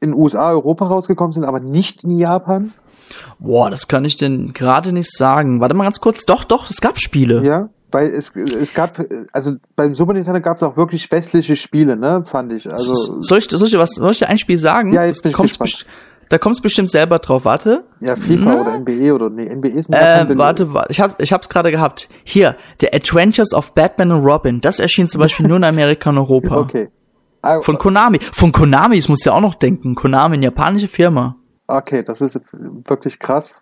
in 0.00 0.14
USA, 0.14 0.50
Europa 0.50 0.86
rausgekommen 0.86 1.32
sind, 1.32 1.44
aber 1.44 1.60
nicht 1.60 2.02
in 2.02 2.10
Japan? 2.10 2.72
Boah, 3.38 3.70
das 3.70 3.88
kann 3.88 4.04
ich 4.04 4.16
denn 4.16 4.52
gerade 4.52 4.92
nicht 4.92 5.10
sagen. 5.10 5.60
Warte 5.60 5.74
mal 5.74 5.84
ganz 5.84 6.00
kurz. 6.00 6.24
Doch, 6.24 6.44
doch, 6.44 6.68
es 6.70 6.80
gab 6.80 6.98
Spiele. 7.00 7.44
Ja, 7.44 7.68
weil 7.90 8.08
es, 8.08 8.34
es 8.36 8.72
gab, 8.74 9.04
also 9.32 9.52
beim 9.76 9.94
Super 9.94 10.12
Nintendo 10.14 10.40
gab 10.40 10.56
es 10.56 10.62
auch 10.62 10.76
wirklich 10.76 11.10
westliche 11.10 11.56
Spiele, 11.56 11.96
ne, 11.96 12.22
fand 12.24 12.52
ich. 12.52 12.70
Also, 12.70 12.94
soll 13.22 13.38
ich, 13.38 13.48
soll 13.50 13.64
ich 13.64 13.70
dir 13.72 13.78
was, 13.78 13.90
soll 13.90 14.12
ich 14.12 14.18
dir 14.18 14.28
ein 14.28 14.38
Spiel 14.38 14.56
sagen? 14.56 14.92
Ja, 14.92 15.04
jetzt 15.04 15.22
bin 15.22 15.30
ich 15.32 15.36
gespannt. 15.36 15.86
Da 16.28 16.38
kommst 16.38 16.60
du 16.60 16.62
bestimmt 16.62 16.90
selber 16.90 17.18
drauf. 17.18 17.44
Warte. 17.44 17.84
ja, 18.00 18.16
FIFA 18.16 18.54
Na? 18.54 18.60
oder 18.62 18.78
NBA 18.78 19.12
oder, 19.12 19.28
nee, 19.28 19.54
NBA 19.54 19.68
ist 19.78 19.90
ein 19.90 20.00
Äh, 20.00 20.18
Japan- 20.20 20.38
warte, 20.38 20.72
warte, 20.72 20.90
ich 20.90 20.98
hab's, 21.02 21.14
ich 21.18 21.30
hab's 21.30 21.50
gerade 21.50 21.70
gehabt. 21.70 22.08
Hier, 22.24 22.56
The 22.80 22.90
Adventures 22.90 23.52
of 23.52 23.74
Batman 23.74 24.12
und 24.12 24.24
Robin. 24.24 24.62
Das 24.62 24.80
erschien 24.80 25.08
zum 25.08 25.20
Beispiel 25.20 25.46
nur 25.46 25.58
in 25.58 25.64
Amerika 25.64 26.08
und 26.08 26.16
Europa. 26.16 26.56
Okay. 26.60 26.88
Ah, 27.42 27.60
Von 27.60 27.76
Konami. 27.76 28.18
Von 28.32 28.52
Konami, 28.52 28.96
das 28.96 29.08
musst 29.10 29.26
du 29.26 29.30
ja 29.30 29.36
auch 29.36 29.40
noch 29.42 29.56
denken. 29.56 29.94
Konami, 29.96 30.36
eine 30.36 30.44
japanische 30.46 30.86
Firma. 30.88 31.36
Okay, 31.76 32.02
das 32.02 32.20
ist 32.20 32.40
wirklich 32.52 33.18
krass. 33.18 33.60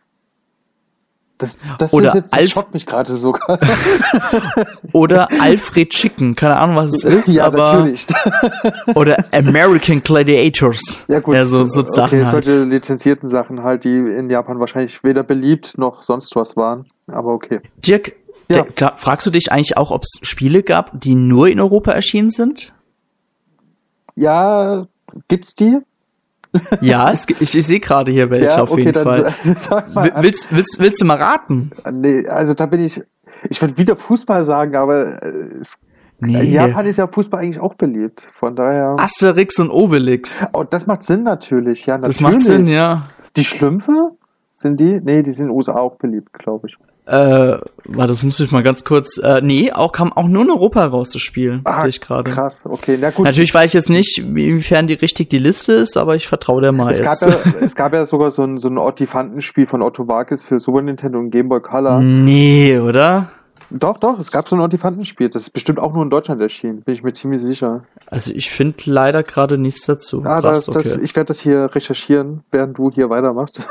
Das, 1.38 1.56
das 1.78 1.92
Oder 1.94 2.12
jetzt, 2.14 2.32
das 2.32 2.38
Alf- 2.38 2.48
schockt 2.50 2.74
mich 2.74 2.84
gerade 2.84 3.16
sogar. 3.16 3.58
Oder 4.92 5.26
Alfred 5.40 5.88
Chicken, 5.90 6.34
keine 6.34 6.56
Ahnung, 6.56 6.76
was 6.76 6.92
es 6.92 7.04
ist, 7.04 7.34
ja, 7.34 7.46
aber 7.46 7.72
natürlich. 7.84 8.06
oder 8.94 9.16
American 9.32 10.02
Gladiators. 10.02 11.06
Ja 11.08 11.20
gut, 11.20 11.36
Ja, 11.36 11.46
so, 11.46 11.66
so 11.66 11.86
Sachen 11.88 12.18
okay, 12.20 12.26
halt. 12.26 12.44
solche 12.44 12.64
lizenzierten 12.64 13.26
Sachen 13.26 13.62
halt, 13.62 13.84
die 13.84 13.96
in 13.96 14.28
Japan 14.28 14.60
wahrscheinlich 14.60 15.02
weder 15.02 15.22
beliebt 15.22 15.78
noch 15.78 16.02
sonst 16.02 16.36
was 16.36 16.58
waren. 16.58 16.86
Aber 17.06 17.32
okay. 17.32 17.60
Dirk, 17.86 18.12
Ja. 18.50 18.64
der, 18.78 18.92
fragst 18.98 19.26
du 19.26 19.30
dich 19.30 19.50
eigentlich 19.50 19.78
auch, 19.78 19.90
ob 19.92 20.02
es 20.02 20.18
Spiele 20.20 20.62
gab, 20.62 21.00
die 21.00 21.14
nur 21.14 21.48
in 21.48 21.58
Europa 21.58 21.92
erschienen 21.92 22.30
sind? 22.30 22.74
Ja, 24.14 24.86
gibt's 25.28 25.54
die? 25.54 25.78
Ja, 26.80 27.10
es, 27.12 27.26
ich, 27.40 27.54
ich 27.56 27.66
sehe 27.66 27.80
gerade 27.80 28.10
hier 28.12 28.30
welche 28.30 28.48
ja, 28.56 28.62
auf 28.62 28.72
okay, 28.72 28.80
jeden 28.82 28.92
dann 28.92 29.04
Fall. 29.08 29.34
sag 29.56 29.94
mal. 29.94 30.04
Will- 30.04 30.12
Willst, 30.22 30.54
willst, 30.54 30.80
willst 30.80 31.00
du 31.00 31.04
mal 31.06 31.16
raten? 31.16 31.70
Nee, 31.92 32.26
also 32.28 32.54
da 32.54 32.66
bin 32.66 32.84
ich. 32.84 33.02
Ich 33.48 33.60
würde 33.62 33.78
wieder 33.78 33.96
Fußball 33.96 34.44
sagen, 34.44 34.74
aber 34.76 35.22
äh, 35.22 35.28
es, 35.60 35.78
in 36.20 36.26
Nee. 36.32 36.52
Japan 36.52 36.84
ist 36.84 36.98
ja 36.98 37.06
Fußball 37.06 37.40
eigentlich 37.40 37.60
auch 37.60 37.74
beliebt. 37.74 38.28
Von 38.32 38.54
daher. 38.56 38.96
Asterix 38.98 39.58
und 39.58 39.70
Obelix. 39.70 40.44
Oh, 40.52 40.64
das 40.64 40.86
macht 40.86 41.02
Sinn 41.02 41.22
natürlich. 41.22 41.86
Ja, 41.86 41.94
natürlich. 41.96 42.16
Das 42.16 42.20
macht 42.20 42.40
Sinn, 42.42 42.66
ja. 42.66 43.08
Die 43.36 43.44
Schlümpfe? 43.44 44.10
Sind 44.52 44.78
die? 44.80 45.00
Nee, 45.00 45.22
die 45.22 45.32
sind 45.32 45.46
in 45.46 45.48
den 45.50 45.56
USA 45.56 45.74
auch 45.76 45.96
beliebt, 45.96 46.32
glaube 46.34 46.68
ich. 46.68 46.76
Äh, 47.06 47.58
warte, 47.84 48.08
das 48.08 48.22
muss 48.22 48.38
ich 48.38 48.50
mal 48.52 48.62
ganz 48.62 48.84
kurz. 48.84 49.18
Äh, 49.18 49.40
nee, 49.42 49.72
auch 49.72 49.92
kam 49.92 50.12
auch 50.12 50.28
nur 50.28 50.44
in 50.44 50.50
Europa 50.50 50.84
raus, 50.86 51.10
das 51.10 51.22
Spiel. 51.22 51.60
Ah, 51.64 51.80
sehe 51.80 51.90
ich 51.90 52.00
gerade. 52.00 52.30
krass. 52.30 52.64
Okay, 52.64 52.96
na 53.00 53.10
gut. 53.10 53.26
Natürlich 53.26 53.52
weiß 53.52 53.70
ich 53.70 53.74
jetzt 53.74 53.90
nicht, 53.90 54.18
inwiefern 54.18 54.86
die 54.86 54.94
richtig 54.94 55.28
die 55.30 55.38
Liste 55.38 55.72
ist, 55.72 55.96
aber 55.96 56.14
ich 56.14 56.28
vertraue 56.28 56.62
der 56.62 56.72
mal 56.72 56.90
Es 56.90 57.02
gab, 57.02 57.12
jetzt. 57.20 57.26
ja, 57.26 57.38
es 57.60 57.74
gab 57.74 57.92
ja 57.94 58.06
sogar 58.06 58.30
so 58.30 58.44
ein, 58.44 58.58
so 58.58 58.68
ein 58.68 58.78
Ottifantenspiel 58.78 59.66
von 59.66 59.82
Otto 59.82 60.06
Wakis 60.06 60.44
für 60.44 60.58
Super 60.58 60.82
Nintendo 60.82 61.18
und 61.18 61.30
Game 61.30 61.48
Boy 61.48 61.60
Color. 61.60 62.00
nee, 62.00 62.78
oder? 62.78 63.30
Doch, 63.72 63.98
doch, 63.98 64.18
es 64.18 64.32
gab 64.32 64.48
so 64.48 64.56
ein 64.56 64.60
Ottifantenspiel. 64.62 65.28
Das 65.28 65.42
ist 65.42 65.50
bestimmt 65.50 65.78
auch 65.78 65.92
nur 65.92 66.02
in 66.02 66.10
Deutschland 66.10 66.40
erschienen, 66.40 66.82
bin 66.82 66.92
ich 66.94 67.04
mir 67.04 67.12
ziemlich 67.12 67.40
sicher. 67.40 67.84
Also 68.06 68.32
ich 68.34 68.50
finde 68.50 68.78
leider 68.86 69.22
gerade 69.22 69.58
nichts 69.58 69.86
dazu. 69.86 70.22
Ah, 70.24 70.40
Krass, 70.40 70.66
das, 70.66 70.74
das, 70.74 70.94
okay. 70.96 71.04
ich 71.04 71.14
werde 71.14 71.26
das 71.28 71.38
hier 71.40 71.72
recherchieren, 71.72 72.42
während 72.50 72.76
du 72.78 72.90
hier 72.90 73.10
weitermachst. 73.10 73.62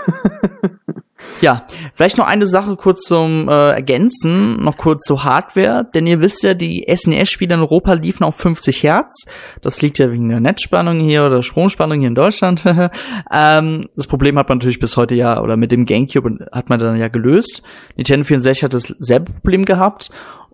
Ja, 1.41 1.65
vielleicht 1.93 2.17
noch 2.17 2.27
eine 2.27 2.45
Sache 2.45 2.75
kurz 2.75 3.01
zum 3.01 3.47
äh, 3.47 3.71
Ergänzen, 3.71 4.61
noch 4.61 4.75
kurz 4.75 5.05
zur 5.05 5.23
Hardware, 5.23 5.87
denn 5.93 6.05
ihr 6.05 6.19
wisst 6.19 6.43
ja, 6.43 6.53
die 6.53 6.85
SNES-Spiele 6.93 7.53
in 7.53 7.61
Europa 7.61 7.93
liefen 7.93 8.25
auf 8.25 8.35
50 8.35 8.83
Hertz. 8.83 9.25
Das 9.61 9.81
liegt 9.81 9.99
ja 9.99 10.11
wegen 10.11 10.27
der 10.27 10.41
Netzspannung 10.41 10.99
hier 10.99 11.25
oder 11.25 11.41
Stromspannung 11.41 11.99
hier 11.99 12.09
in 12.09 12.15
Deutschland. 12.15 12.63
ähm, 13.31 13.85
das 13.95 14.07
Problem 14.07 14.37
hat 14.37 14.49
man 14.49 14.57
natürlich 14.57 14.79
bis 14.79 14.97
heute 14.97 15.15
ja, 15.15 15.41
oder 15.41 15.55
mit 15.55 15.71
dem 15.71 15.85
Gamecube 15.85 16.47
hat 16.51 16.69
man 16.69 16.79
dann 16.79 16.97
ja 16.97 17.07
gelöst. 17.07 17.63
Nintendo 17.95 18.25
64 18.25 18.63
hat 18.63 18.73
dasselbe 18.73 19.31
Problem 19.31 19.63
gehabt. 19.63 20.09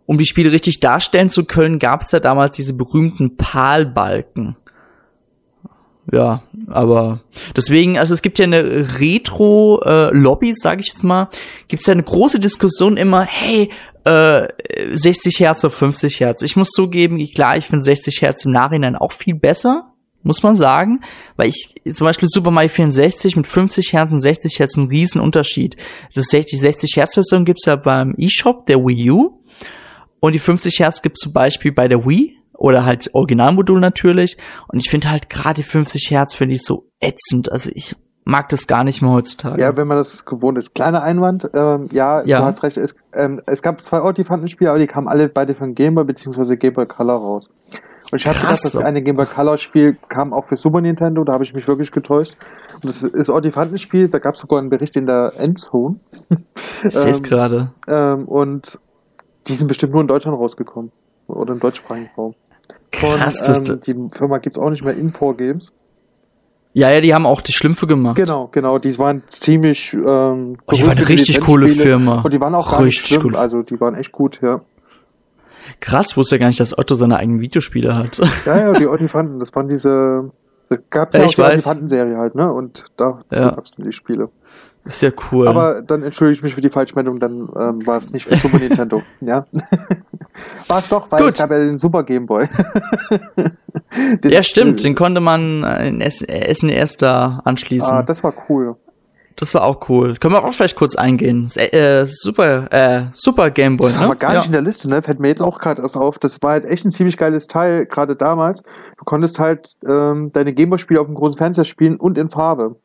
Um 0.07 0.19
die 0.19 0.25
Spiele 0.25 0.51
richtig 0.51 0.81
darstellen 0.81 1.31
zu 1.31 1.45
können, 1.45 1.79
gab 1.79 2.01
es 2.01 2.11
ja 2.11 2.19
damals 2.19 2.55
diese 2.55 2.77
berühmten 2.77 3.37
PAL-Balken. 3.37 4.55
Ja, 6.11 6.43
aber 6.67 7.21
deswegen, 7.55 7.97
also 7.97 8.13
es 8.13 8.21
gibt 8.21 8.37
ja 8.37 8.45
eine 8.45 8.99
Retro-Lobby, 8.99 10.53
sage 10.53 10.81
ich 10.81 10.87
jetzt 10.89 11.03
mal, 11.03 11.29
gibt 11.67 11.81
es 11.81 11.87
ja 11.87 11.93
eine 11.93 12.03
große 12.03 12.39
Diskussion 12.39 12.95
immer, 12.95 13.23
hey, 13.23 13.71
äh, 14.03 14.47
60 14.93 15.39
Hertz 15.39 15.63
oder 15.63 15.73
50 15.73 16.19
Hertz. 16.19 16.43
Ich 16.43 16.55
muss 16.55 16.69
zugeben, 16.69 17.17
klar, 17.33 17.57
ich 17.57 17.65
finde 17.65 17.83
60 17.83 18.21
Hertz 18.21 18.45
im 18.45 18.51
Nachhinein 18.51 18.95
auch 18.95 19.13
viel 19.13 19.33
besser, 19.33 19.91
muss 20.21 20.43
man 20.43 20.55
sagen, 20.55 21.01
weil 21.37 21.49
ich 21.49 21.75
zum 21.91 22.05
Beispiel 22.05 22.27
Super 22.27 22.51
Mario 22.51 22.69
64 22.69 23.35
mit 23.35 23.47
50 23.47 23.93
Hertz 23.93 24.11
und 24.11 24.19
60 24.19 24.59
Hertz 24.59 24.77
ein 24.77 24.87
Riesenunterschied. 24.87 25.75
Das 26.13 26.25
60, 26.25 26.59
60 26.59 26.97
Hertz 26.97 27.13
Version 27.15 27.45
gibt's 27.45 27.65
ja 27.65 27.75
beim 27.75 28.15
eShop 28.17 28.65
der 28.67 28.79
Wii 28.79 29.11
U 29.11 29.39
und 30.19 30.33
die 30.33 30.39
50 30.39 30.79
Hertz 30.79 31.01
gibt's 31.01 31.21
zum 31.21 31.33
Beispiel 31.33 31.71
bei 31.71 31.87
der 31.87 32.05
Wii 32.05 32.37
oder 32.65 32.83
halt 32.83 33.11
Originalmodul 33.13 33.79
natürlich. 33.79 34.37
Und 34.67 34.79
ich 34.79 34.89
finde 34.89 35.11
halt 35.11 35.29
gerade 35.29 35.53
die 35.53 35.63
50 35.63 36.09
Hertz 36.09 36.33
finde 36.33 36.55
ich 36.55 36.63
so 36.63 36.89
ätzend. 36.99 37.51
Also 37.51 37.69
ich 37.71 37.95
mag 38.23 38.49
das 38.49 38.65
gar 38.65 38.83
nicht 38.83 39.03
mehr 39.03 39.11
heutzutage. 39.11 39.61
ja, 39.61 39.77
wenn 39.77 39.85
man 39.87 39.97
das 39.97 40.25
gewohnt 40.25 40.57
ist. 40.57 40.73
Kleiner 40.73 41.03
Einwand, 41.03 41.47
ähm, 41.53 41.89
ja, 41.91 42.23
Ja. 42.23 42.39
du 42.39 42.45
hast 42.45 42.63
recht. 42.63 42.77
Es, 42.77 42.95
ähm, 43.13 43.39
es 43.45 43.61
gab 43.61 43.81
zwei 43.83 44.01
Ottifantenspiele, 44.01 44.71
aber 44.71 44.79
die 44.79 44.87
kamen 44.87 45.07
alle 45.07 45.29
beide 45.29 45.53
von 45.53 45.75
Game 45.75 45.93
Boy 45.93 46.05
bzw. 46.05 46.55
Game 46.55 46.73
Boy 46.73 46.87
Color 46.87 47.17
raus. 47.17 47.51
Und 48.11 48.19
ich 48.19 48.25
habe 48.25 48.35
Krass. 48.39 48.63
gedacht, 48.63 48.75
das 48.77 48.77
eine 48.83 49.03
Game 49.03 49.15
Boy 49.15 49.27
Color 49.27 49.59
Spiel 49.59 49.95
kam 50.09 50.33
auch 50.33 50.45
für 50.45 50.57
Super 50.57 50.81
Nintendo, 50.81 51.23
da 51.23 51.33
habe 51.33 51.43
ich 51.43 51.53
mich 51.53 51.67
wirklich 51.67 51.91
getäuscht. 51.91 52.35
Und 52.73 52.85
das 52.85 53.03
ist 53.03 53.29
Ottifantenspiel, 53.29 54.07
da 54.07 54.17
gab 54.17 54.33
es 54.33 54.41
sogar 54.41 54.57
einen 54.57 54.71
Bericht 54.71 54.95
in 54.95 55.05
der 55.05 55.33
Endzone. 55.37 55.99
ich 56.83 56.95
sehe 56.95 57.11
es 57.11 57.19
ähm, 57.19 57.23
gerade. 57.25 57.71
Ähm, 57.87 58.25
und 58.27 58.79
die 59.45 59.53
sind 59.53 59.67
bestimmt 59.67 59.93
nur 59.93 60.01
in 60.01 60.07
Deutschland 60.07 60.35
rausgekommen. 60.35 60.91
Oder 61.27 61.53
im 61.53 61.59
deutschsprachigen 61.59 62.09
Raum. 62.17 62.35
Von, 62.99 63.19
das, 63.19 63.69
ähm, 63.69 63.81
die 63.85 64.17
Firma 64.17 64.37
gibt's 64.39 64.57
auch 64.59 64.69
nicht 64.69 64.83
mehr, 64.83 64.95
Info 64.95 65.33
Games. 65.33 65.73
ja, 66.73 66.89
ja, 66.89 67.01
die 67.01 67.13
haben 67.13 67.25
auch 67.25 67.41
die 67.41 67.53
Schlümpfe 67.53 67.87
gemacht. 67.87 68.15
Genau, 68.17 68.47
genau, 68.51 68.77
die 68.79 68.97
waren 68.99 69.23
ziemlich 69.27 69.93
ähm, 69.93 70.57
Oh, 70.65 70.71
die 70.73 70.85
waren 70.85 70.97
eine 70.97 71.07
richtig 71.07 71.41
coole. 71.41 71.69
Firma. 71.69 72.21
Und 72.21 72.33
die 72.33 72.39
waren 72.41 72.55
auch 72.55 72.79
Richtig 72.79 73.07
schlimm, 73.07 73.21
cool. 73.25 73.35
also 73.35 73.61
die 73.61 73.79
waren 73.79 73.95
echt 73.95 74.11
gut, 74.11 74.39
ja. 74.41 74.61
Krass, 75.79 76.15
wusste 76.15 76.35
ja 76.35 76.39
gar 76.41 76.47
nicht, 76.47 76.59
dass 76.59 76.77
Otto 76.77 76.93
seine 76.95 77.17
eigenen 77.17 77.41
Videospiele 77.41 77.95
hat. 77.95 78.19
Ja, 78.45 78.57
ja, 78.57 78.73
die 78.73 78.87
Ottifanten, 78.87 79.39
das 79.39 79.53
waren 79.55 79.67
diese, 79.67 80.31
da 80.69 80.77
gab's 80.89 81.15
Ja, 81.15 81.21
ja, 81.21 81.27
auch 81.27 81.31
die 81.31 81.37
weiß. 81.39 81.53
Ottifanten-Serie 81.65 82.17
halt, 82.17 82.35
ne? 82.35 82.51
Und 82.51 82.85
da 82.97 83.21
Ja. 83.31 83.49
gab's 83.51 83.71
die 83.77 83.91
Spiele. 83.91 84.29
Ist 84.85 85.01
ja 85.01 85.09
cool. 85.31 85.47
Aber 85.47 85.81
dann 85.81 86.03
entschuldige 86.03 86.37
ich 86.37 86.43
mich 86.43 86.53
für 86.55 86.61
die 86.61 86.69
Falschmeldung, 86.69 87.19
dann 87.19 87.49
ähm, 87.59 87.85
war 87.87 87.97
es 87.97 88.11
nicht 88.11 88.25
für 88.27 88.35
Super 88.35 88.59
Nintendo, 88.59 89.01
ja. 89.21 89.45
war 90.69 90.79
es 90.79 90.87
doch, 90.89 91.09
weil 91.11 91.19
Gut. 91.21 91.29
es 91.29 91.37
gab 91.39 91.49
ja 91.49 91.57
den 91.57 91.77
Super 91.79 92.03
Game 92.03 92.25
Boy. 92.27 92.47
Den- 94.23 94.31
ja, 94.31 94.43
stimmt, 94.43 94.83
den 94.83 94.93
konnte 94.95 95.21
man 95.21 95.63
in 95.63 96.01
S- 96.01 96.19
SNES 96.53 96.97
da 96.97 97.41
anschließen. 97.45 97.91
Ah, 97.97 98.03
das 98.03 98.23
war 98.23 98.33
cool. 98.49 98.75
das 99.37 99.53
war 99.55 99.63
auch 99.63 99.89
cool. 99.89 100.15
Können 100.15 100.33
wir 100.35 100.43
auch 100.43 100.53
vielleicht 100.53 100.75
kurz 100.75 100.95
eingehen. 100.95 101.47
Äh, 101.55 102.05
super, 102.05 102.71
äh, 102.71 103.05
super 103.13 103.49
Game 103.49 103.77
Boy, 103.77 103.87
Das 103.87 103.99
ne? 103.99 104.07
wir 104.07 104.15
gar 104.15 104.33
ja. 104.33 104.39
nicht 104.39 104.47
in 104.47 104.51
der 104.53 104.61
Liste, 104.61 104.87
ne? 104.87 105.01
Fällt 105.01 105.19
mir 105.19 105.29
jetzt 105.29 105.41
auch 105.41 105.57
gerade 105.59 105.81
erst 105.81 105.97
auf. 105.97 106.19
Das 106.19 106.41
war 106.43 106.51
halt 106.51 106.65
echt 106.65 106.85
ein 106.85 106.91
ziemlich 106.91 107.17
geiles 107.17 107.47
Teil, 107.47 107.85
gerade 107.87 108.15
damals. 108.15 108.61
Du 108.97 109.03
konntest 109.05 109.39
halt 109.39 109.69
ähm, 109.87 110.31
deine 110.31 110.53
Gameboy-Spiele 110.53 110.99
auf 111.01 111.07
dem 111.07 111.15
großen 111.15 111.37
Fernseher 111.37 111.65
spielen 111.65 111.95
und 111.97 112.17
in 112.19 112.29
Farbe. 112.29 112.75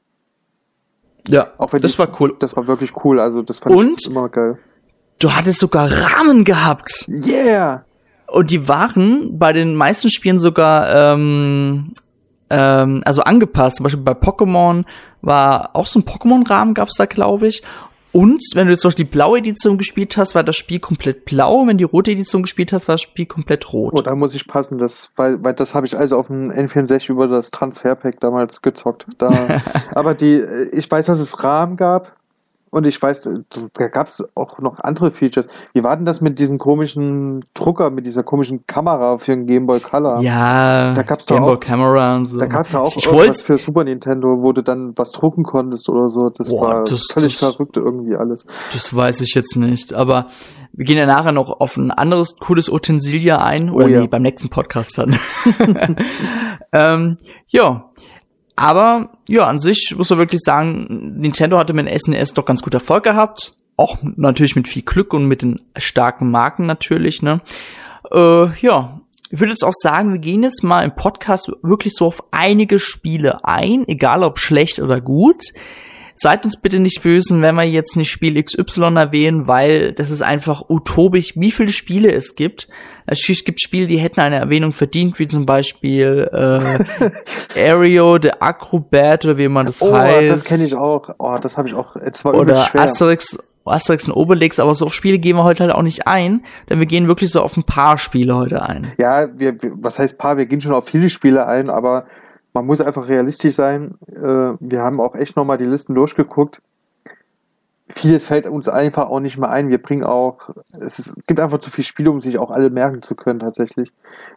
Ja, 1.28 1.48
das 1.80 1.92
die- 1.92 1.98
war 1.98 2.09
cool. 2.20 2.35
Das 2.38 2.56
war 2.56 2.66
wirklich 2.66 2.92
cool. 3.04 3.20
Also 3.20 3.42
das 3.42 3.59
fand 3.61 3.74
Und? 3.74 4.00
ich 4.04 4.11
immer 4.11 4.28
geil. 4.28 4.59
Du 5.18 5.33
hattest 5.33 5.61
sogar 5.61 5.90
Rahmen 5.90 6.44
gehabt. 6.44 7.06
Yeah! 7.09 7.85
Und 8.26 8.50
die 8.50 8.68
waren 8.68 9.38
bei 9.38 9.52
den 9.52 9.74
meisten 9.74 10.09
Spielen 10.09 10.38
sogar 10.38 10.94
ähm, 11.14 11.92
ähm, 12.48 13.02
also 13.04 13.22
angepasst. 13.22 13.76
Zum 13.76 13.85
Beispiel 13.85 14.02
bei 14.02 14.12
Pokémon 14.12 14.85
war 15.20 15.70
auch 15.74 15.87
so 15.87 15.98
ein 15.98 16.04
Pokémon-Rahmen 16.04 16.74
gab's 16.74 16.94
da, 16.96 17.06
glaube 17.06 17.48
ich. 17.48 17.62
Und 18.12 18.42
wenn 18.55 18.66
du 18.66 18.73
jetzt 18.73 18.85
noch 18.85 18.92
die 18.92 19.05
blaue 19.05 19.38
Edition 19.38 19.79
gespielt 19.79 20.16
hast, 20.16 20.35
war 20.35 20.42
das 20.42 20.57
Spiel 20.57 20.81
komplett 20.81 21.25
blau. 21.25 21.66
Wenn 21.66 21.79
die 21.79 21.85
rote 21.85 22.11
Edition 22.11 22.42
gespielt 22.42 22.73
hast, 22.73 22.88
war 22.88 22.94
das 22.94 23.03
Spiel 23.03 23.27
komplett 23.27 23.73
rot. 23.73 23.92
Oh, 23.94 24.03
da 24.03 24.14
muss 24.14 24.35
ich 24.35 24.49
passen, 24.49 24.79
das, 24.79 25.12
weil, 25.16 25.42
weil 25.44 25.55
das 25.55 25.75
habe 25.75 25.87
ich 25.87 25.96
also 25.96 26.18
auf 26.18 26.27
dem 26.27 26.51
N64 26.51 27.11
über 27.11 27.29
das 27.29 27.51
Transferpack 27.51 28.18
damals 28.20 28.62
gezockt. 28.62 29.07
Da, 29.18 29.61
aber 29.94 30.14
die, 30.14 30.35
äh, 30.35 30.70
ich 30.73 30.90
weiß, 30.90 31.07
dass 31.07 31.20
es 31.20 31.42
Rahmen 31.44 31.77
gab 31.77 32.19
und 32.70 32.87
ich 32.87 33.00
weiß, 33.02 33.28
da 33.74 33.88
gab 33.88 34.06
es 34.06 34.24
auch 34.37 34.59
noch 34.61 34.78
andere 34.80 35.11
Features. 35.11 35.48
Wie 35.74 35.83
war 35.83 35.96
denn 35.96 36.04
das 36.04 36.20
mit 36.20 36.38
diesem 36.38 36.59
komischen 36.59 37.44
Drucker, 37.54 37.90
mit 37.90 38.06
dieser 38.06 38.22
komischen 38.22 38.66
Kamera 38.66 39.18
für 39.18 39.33
den 39.35 39.46
Game 39.46 39.66
Boy 39.66 39.80
Color? 39.80 40.20
Ja, 40.20 40.94
Da 40.94 41.02
gab's 41.02 41.26
doch 41.26 41.37
Game 41.37 41.44
Boy 41.44 41.54
auch- 41.56 41.61
Camera 41.61 42.16
und 42.16 42.26
so. 42.26 42.38
Da 42.38 42.46
gab 42.46 42.66
es 42.66 42.72
ja 42.72 42.80
auch 42.80 42.87
ich 42.96 43.04
irgendwas 43.06 43.14
wollte 43.28 43.44
für 43.44 43.59
Super 43.59 43.85
Nintendo, 43.85 44.28
wo 44.40 44.52
du 44.52 44.62
dann 44.62 44.92
was 44.96 45.11
drucken 45.11 45.42
konntest 45.42 45.88
oder 45.88 46.09
so. 46.09 46.30
Das 46.30 46.50
Boah, 46.50 46.61
war 46.62 46.85
das- 46.85 47.06
völlig 47.12 47.38
das- 47.38 47.52
verrückt 47.54 47.76
irgendwie 47.76 48.14
alles. 48.16 48.46
Das 48.72 48.94
weiß 48.94 49.20
ich 49.22 49.35
jetzt 49.35 49.56
nicht, 49.56 49.92
aber 49.92 50.26
wir 50.72 50.85
gehen 50.85 50.96
ja 50.98 51.06
nachher 51.06 51.33
noch 51.33 51.61
auf 51.61 51.76
ein 51.76 51.90
anderes 51.90 52.37
cooles 52.38 52.68
Utensilia 52.68 53.38
ein. 53.42 53.70
Oder 53.70 53.87
Oh 53.87 53.88
ja. 53.88 54.00
nee, 54.02 54.06
beim 54.06 54.22
nächsten 54.22 54.48
Podcast 54.50 54.96
dann. 54.98 55.16
ähm, 56.72 57.16
ja. 57.48 57.89
Aber 58.61 59.09
ja, 59.27 59.46
an 59.46 59.59
sich 59.59 59.94
muss 59.96 60.11
man 60.11 60.18
wirklich 60.18 60.42
sagen, 60.42 61.14
Nintendo 61.18 61.57
hatte 61.57 61.73
mit 61.73 61.88
dem 61.88 61.99
SNES 61.99 62.35
doch 62.35 62.44
ganz 62.44 62.61
gut 62.61 62.75
Erfolg 62.75 63.05
gehabt. 63.05 63.55
Auch 63.79 63.96
natürlich 64.03 64.55
mit 64.55 64.68
viel 64.68 64.83
Glück 64.83 65.14
und 65.14 65.25
mit 65.25 65.40
den 65.40 65.62
starken 65.79 66.31
Marken 66.31 66.66
natürlich, 66.66 67.23
ne? 67.23 67.40
Äh, 68.12 68.54
ja, 68.61 69.00
ich 69.31 69.40
würde 69.40 69.52
jetzt 69.52 69.65
auch 69.65 69.73
sagen, 69.73 70.13
wir 70.13 70.21
gehen 70.21 70.42
jetzt 70.42 70.63
mal 70.63 70.85
im 70.85 70.94
Podcast 70.94 71.50
wirklich 71.63 71.94
so 71.94 72.04
auf 72.04 72.23
einige 72.33 72.79
Spiele 72.79 73.46
ein, 73.46 73.88
egal 73.88 74.23
ob 74.25 74.38
schlecht 74.38 74.79
oder 74.79 75.00
gut. 75.00 75.42
Seid 76.23 76.44
uns 76.44 76.60
bitte 76.60 76.81
nicht 76.81 77.02
böse, 77.02 77.40
wenn 77.40 77.54
wir 77.54 77.62
jetzt 77.64 77.96
nicht 77.96 78.10
Spiel 78.10 78.42
XY 78.42 78.94
erwähnen, 78.96 79.46
weil 79.48 79.94
das 79.94 80.10
ist 80.10 80.21
einfach 80.21 80.64
utopisch, 80.68 81.33
wie 81.37 81.50
viele 81.50 81.73
Spiele 81.73 82.12
es 82.12 82.35
gibt. 82.35 82.68
Natürlich 83.06 83.46
gibt 83.46 83.58
Spiele, 83.62 83.87
die 83.87 83.96
hätten 83.96 84.21
eine 84.21 84.37
Erwähnung 84.37 84.75
verdient, 84.75 85.18
wie 85.18 85.27
zum 85.27 85.46
Beispiel 85.46 86.29
äh, 86.31 87.58
Aero, 87.58 88.18
the 88.21 88.33
Acrobat 88.38 89.25
oder 89.25 89.38
wie 89.38 89.48
man 89.48 89.64
das 89.64 89.81
Oh, 89.81 89.92
heißt. 89.94 90.31
das 90.31 90.44
kenne 90.44 90.64
ich 90.64 90.75
auch. 90.75 91.08
Oh, 91.18 91.38
das 91.40 91.56
habe 91.56 91.68
ich 91.68 91.75
auch. 91.75 91.96
Es 91.96 92.23
war 92.23 92.35
Oder 92.35 92.54
schwer. 92.66 92.83
Asterix, 92.83 93.38
Asterix 93.64 94.06
und 94.06 94.12
Obelix, 94.12 94.60
aber 94.60 94.75
so 94.75 94.85
auf 94.87 94.92
Spiele 94.92 95.18
gehen 95.18 95.37
wir 95.37 95.44
heute 95.44 95.62
halt 95.64 95.73
auch 95.73 95.81
nicht 95.83 96.06
ein, 96.06 96.44
denn 96.68 96.81
wir 96.81 96.87
gehen 96.87 97.08
wirklich 97.08 97.31
so 97.31 97.40
auf 97.40 97.56
ein 97.56 97.64
paar 97.64 97.96
Spiele 97.96 98.37
heute 98.37 98.60
ein. 98.62 98.92
Ja, 98.98 99.27
wir, 99.38 99.56
was 99.73 99.98
heißt 99.98 100.18
paar? 100.18 100.37
Wir 100.37 100.44
gehen 100.44 100.60
schon 100.60 100.75
auf 100.75 100.87
viele 100.87 101.08
Spiele 101.08 101.46
ein, 101.46 101.71
aber 101.71 102.04
man 102.53 102.67
muss 102.67 102.81
einfach 102.81 103.09
realistisch 103.09 103.55
sein. 103.55 103.94
Äh, 104.09 104.55
wir 104.59 104.83
haben 104.83 105.01
auch 105.01 105.15
echt 105.15 105.37
nochmal 105.37 105.59
die 105.59 105.65
Listen 105.65 105.94
durchgeguckt. 105.94 106.61
Vieles 107.88 108.27
fällt 108.27 108.46
uns 108.46 108.69
einfach 108.69 109.09
auch 109.09 109.19
nicht 109.19 109.37
mehr 109.37 109.51
ein. 109.51 109.69
Wir 109.69 109.83
bringen 109.83 110.05
auch, 110.05 110.51
es 110.79 111.13
gibt 111.27 111.40
einfach 111.40 111.59
zu 111.59 111.71
viele 111.73 111.85
Spiele, 111.85 112.11
um 112.11 112.21
sich 112.21 112.38
auch 112.38 112.51
alle 112.51 112.71
merken 112.71 113.03
zu 113.03 113.17
können, 113.17 113.40
tatsächlich. 113.40 113.90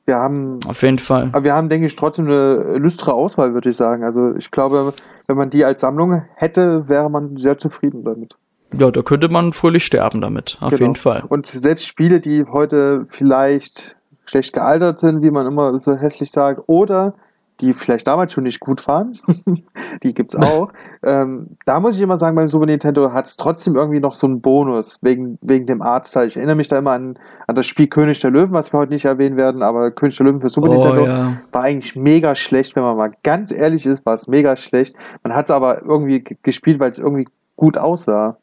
Wir 0.05 0.16
haben. 0.16 0.59
Auf 0.68 0.82
jeden 0.82 0.97
Fall. 0.97 1.30
Aber 1.34 1.43
wir 1.43 1.53
haben, 1.53 1.70
denke 1.70 1.86
ich, 1.86 1.95
trotzdem 1.95 2.26
eine 2.26 2.78
lüstere 2.78 3.14
Auswahl, 3.14 3.53
würde 3.53 3.70
ich 3.70 3.76
sagen. 3.76 4.03
Also 4.03 4.34
ich 4.36 4.49
glaube, 4.49 4.93
wenn 5.28 5.38
man 5.38 5.51
die 5.51 5.66
als 5.66 5.82
Sammlung 5.82 6.24
hätte, 6.36 6.88
wäre 6.88 7.11
man 7.11 7.38
sehr 7.38 7.59
zufrieden 7.59 8.03
damit. 8.03 8.36
Ja, 8.76 8.89
da 8.89 9.03
könnte 9.03 9.30
man 9.30 9.53
fröhlich 9.53 9.86
sterben 9.86 10.20
damit, 10.20 10.57
auf 10.59 10.72
genau. 10.72 10.82
jeden 10.82 10.95
Fall. 10.95 11.24
Und 11.28 11.45
selbst 11.45 11.86
Spiele, 11.86 12.20
die 12.20 12.45
heute 12.45 13.05
vielleicht 13.07 13.95
schlecht 14.26 14.53
gealtert 14.53 14.99
sind, 14.99 15.22
wie 15.22 15.30
man 15.30 15.45
immer 15.45 15.80
so 15.80 15.95
hässlich 15.95 16.32
sagt, 16.32 16.64
oder 16.66 17.14
die 17.61 17.73
vielleicht 17.73 18.07
damals 18.07 18.33
schon 18.33 18.43
nicht 18.43 18.59
gut 18.59 18.87
waren, 18.87 19.17
die 20.03 20.13
gibt's 20.13 20.35
auch. 20.35 20.71
ähm, 21.03 21.45
da 21.65 21.79
muss 21.79 21.95
ich 21.95 22.01
immer 22.01 22.17
sagen, 22.17 22.35
beim 22.35 22.49
Super 22.49 22.65
Nintendo 22.65 23.11
hat 23.11 23.25
es 23.25 23.37
trotzdem 23.37 23.75
irgendwie 23.75 23.99
noch 23.99 24.15
so 24.15 24.27
einen 24.27 24.41
Bonus 24.41 24.97
wegen, 25.01 25.37
wegen 25.41 25.65
dem 25.65 25.81
Artstyle. 25.81 26.27
Ich 26.27 26.35
erinnere 26.35 26.55
mich 26.55 26.67
da 26.67 26.77
immer 26.77 26.91
an, 26.91 27.17
an 27.47 27.55
das 27.55 27.67
Spiel 27.67 27.87
König 27.87 28.19
der 28.19 28.31
Löwen, 28.31 28.53
was 28.53 28.73
wir 28.73 28.79
heute 28.79 28.93
nicht 28.93 29.05
erwähnen 29.05 29.37
werden, 29.37 29.61
aber 29.63 29.91
König 29.91 30.17
der 30.17 30.25
Löwen 30.25 30.41
für 30.41 30.49
Super 30.49 30.69
oh, 30.69 30.73
Nintendo 30.73 31.05
ja. 31.05 31.41
war 31.51 31.63
eigentlich 31.63 31.95
mega 31.95 32.35
schlecht, 32.35 32.75
wenn 32.75 32.83
man 32.83 32.97
mal 32.97 33.11
ganz 33.23 33.51
ehrlich 33.51 33.85
ist, 33.85 34.05
war 34.05 34.13
es 34.13 34.27
mega 34.27 34.55
schlecht. 34.55 34.95
Man 35.23 35.33
hat 35.33 35.49
es 35.49 35.51
aber 35.51 35.83
irgendwie 35.83 36.23
gespielt, 36.41 36.79
weil 36.79 36.91
es 36.91 36.99
irgendwie 36.99 37.27
gut 37.55 37.77
aussah. 37.77 38.37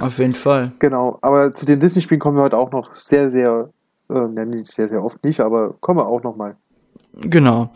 Auf 0.00 0.18
jeden 0.18 0.34
Fall. 0.34 0.72
Genau, 0.78 1.18
aber 1.22 1.54
zu 1.54 1.64
den 1.66 1.80
Disney-Spielen 1.80 2.20
kommen 2.20 2.36
wir 2.36 2.42
heute 2.42 2.58
auch 2.58 2.70
noch 2.70 2.94
sehr, 2.96 3.30
sehr, 3.30 3.70
äh, 4.10 4.62
sehr, 4.64 4.88
sehr 4.88 5.02
oft 5.02 5.24
nicht, 5.24 5.40
aber 5.40 5.74
kommen 5.80 5.98
wir 5.98 6.06
auch 6.06 6.22
noch 6.22 6.36
mal. 6.36 6.56
Genau. 7.20 7.70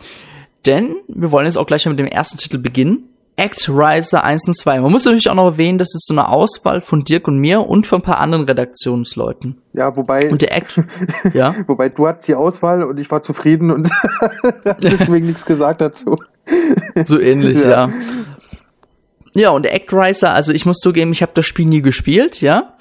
Denn 0.66 0.96
wir 1.08 1.32
wollen 1.32 1.46
jetzt 1.46 1.56
auch 1.56 1.66
gleich 1.66 1.86
mit 1.86 1.98
dem 1.98 2.06
ersten 2.06 2.38
Titel 2.38 2.58
beginnen. 2.58 3.04
Act 3.36 3.70
Riser 3.70 4.22
1 4.22 4.48
und 4.48 4.54
2. 4.54 4.80
Man 4.80 4.92
muss 4.92 5.06
natürlich 5.06 5.30
auch 5.30 5.34
noch 5.34 5.46
erwähnen, 5.46 5.78
das 5.78 5.94
ist 5.94 6.06
so 6.06 6.12
eine 6.12 6.28
Auswahl 6.28 6.82
von 6.82 7.04
Dirk 7.04 7.26
und 7.26 7.38
mir 7.38 7.66
und 7.66 7.86
von 7.86 8.00
ein 8.00 8.02
paar 8.02 8.18
anderen 8.18 8.44
Redaktionsleuten. 8.44 9.56
Ja, 9.72 9.96
wobei. 9.96 10.30
Und 10.30 10.42
der 10.42 10.54
Act, 10.54 10.78
ja. 11.32 11.54
Wobei 11.66 11.88
du 11.88 12.06
hattest 12.06 12.28
die 12.28 12.34
Auswahl 12.34 12.82
und 12.82 13.00
ich 13.00 13.10
war 13.10 13.22
zufrieden 13.22 13.70
und 13.70 13.88
deswegen 14.82 15.26
nichts 15.26 15.46
gesagt 15.46 15.80
dazu. 15.80 16.16
So 17.04 17.18
ähnlich, 17.18 17.64
ja. 17.64 17.86
ja. 17.86 17.90
Ja, 19.34 19.50
und 19.50 19.64
Act 19.64 19.92
Riser, 19.92 20.34
also 20.34 20.52
ich 20.52 20.66
muss 20.66 20.78
zugeben, 20.78 21.12
ich 21.12 21.22
habe 21.22 21.32
das 21.34 21.46
Spiel 21.46 21.66
nie 21.66 21.82
gespielt, 21.82 22.40
ja. 22.40 22.74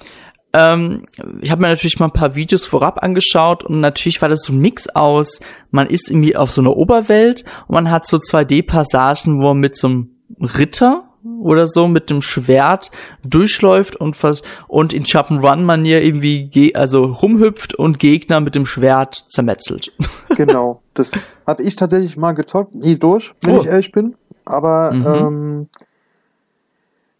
Ähm, 0.52 1.04
ich 1.40 1.50
habe 1.50 1.62
mir 1.62 1.68
natürlich 1.68 1.98
mal 2.00 2.06
ein 2.06 2.12
paar 2.12 2.34
Videos 2.34 2.66
vorab 2.66 3.02
angeschaut 3.02 3.64
und 3.64 3.80
natürlich 3.80 4.20
war 4.20 4.28
das 4.28 4.42
so 4.42 4.52
ein 4.52 4.58
Mix 4.58 4.88
aus, 4.88 5.40
man 5.70 5.86
ist 5.86 6.10
irgendwie 6.10 6.36
auf 6.36 6.50
so 6.50 6.60
einer 6.60 6.76
Oberwelt 6.76 7.44
und 7.68 7.74
man 7.74 7.90
hat 7.90 8.06
so 8.06 8.16
2D-Passagen, 8.16 9.40
wo 9.40 9.48
man 9.48 9.58
mit 9.58 9.76
so 9.76 9.88
einem 9.88 10.10
Ritter 10.40 11.04
oder 11.40 11.66
so 11.66 11.86
mit 11.86 12.10
dem 12.10 12.22
Schwert 12.22 12.90
durchläuft 13.22 13.96
und 13.96 14.16
vers 14.16 14.42
und 14.68 14.92
in 14.92 15.04
Jump'n'Run-Manier 15.04 16.02
irgendwie 16.02 16.74
also 16.74 17.04
rumhüpft 17.04 17.74
und 17.74 17.98
Gegner 17.98 18.40
mit 18.40 18.54
dem 18.54 18.66
Schwert 18.66 19.26
zermetzelt. 19.28 19.92
Genau, 20.36 20.80
das 20.94 21.28
habe 21.46 21.62
ich 21.64 21.76
tatsächlich 21.76 22.16
mal 22.16 22.32
gezockt, 22.32 22.74
nie 22.74 22.96
durch, 22.96 23.34
wenn 23.42 23.56
oh. 23.56 23.60
ich 23.60 23.66
ehrlich 23.66 23.92
bin. 23.92 24.14
Aber 24.46 24.92
mhm. 24.92 25.06
ähm, 25.06 25.68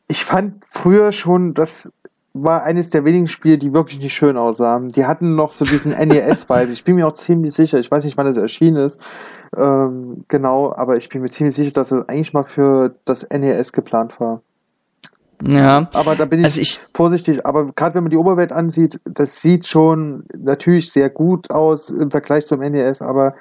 ich 0.08 0.24
fand 0.24 0.62
früher 0.64 1.12
schon, 1.12 1.52
das 1.52 1.92
war 2.32 2.62
eines 2.62 2.90
der 2.90 3.04
wenigen 3.04 3.26
Spiele, 3.26 3.58
die 3.58 3.74
wirklich 3.74 3.98
nicht 3.98 4.14
schön 4.14 4.36
aussahen. 4.36 4.88
Die 4.88 5.04
hatten 5.04 5.34
noch 5.34 5.52
so 5.52 5.64
diesen 5.64 5.92
NES-Vibe. 5.92 6.72
Ich 6.72 6.84
bin 6.84 6.94
mir 6.94 7.06
auch 7.06 7.12
ziemlich 7.12 7.54
sicher, 7.54 7.78
ich 7.78 7.90
weiß 7.90 8.04
nicht, 8.04 8.16
wann 8.16 8.26
das 8.26 8.36
erschienen 8.36 8.84
ist, 8.84 9.00
ähm, 9.56 10.24
genau, 10.28 10.72
aber 10.72 10.96
ich 10.96 11.08
bin 11.08 11.22
mir 11.22 11.28
ziemlich 11.28 11.54
sicher, 11.54 11.72
dass 11.72 11.88
das 11.88 12.08
eigentlich 12.08 12.32
mal 12.32 12.44
für 12.44 12.94
das 13.04 13.28
NES 13.30 13.72
geplant 13.72 14.20
war. 14.20 14.42
Ja. 15.42 15.88
Aber 15.94 16.14
da 16.16 16.26
bin 16.26 16.40
ich, 16.40 16.44
also 16.44 16.60
ich 16.60 16.80
vorsichtig. 16.94 17.46
Aber 17.46 17.66
gerade 17.72 17.94
wenn 17.94 18.04
man 18.04 18.10
die 18.10 18.16
Oberwelt 18.16 18.52
ansieht, 18.52 19.00
das 19.04 19.40
sieht 19.40 19.66
schon 19.66 20.24
natürlich 20.36 20.92
sehr 20.92 21.08
gut 21.08 21.50
aus 21.50 21.90
im 21.90 22.10
Vergleich 22.10 22.46
zum 22.46 22.60
NES, 22.60 23.02
aber 23.02 23.34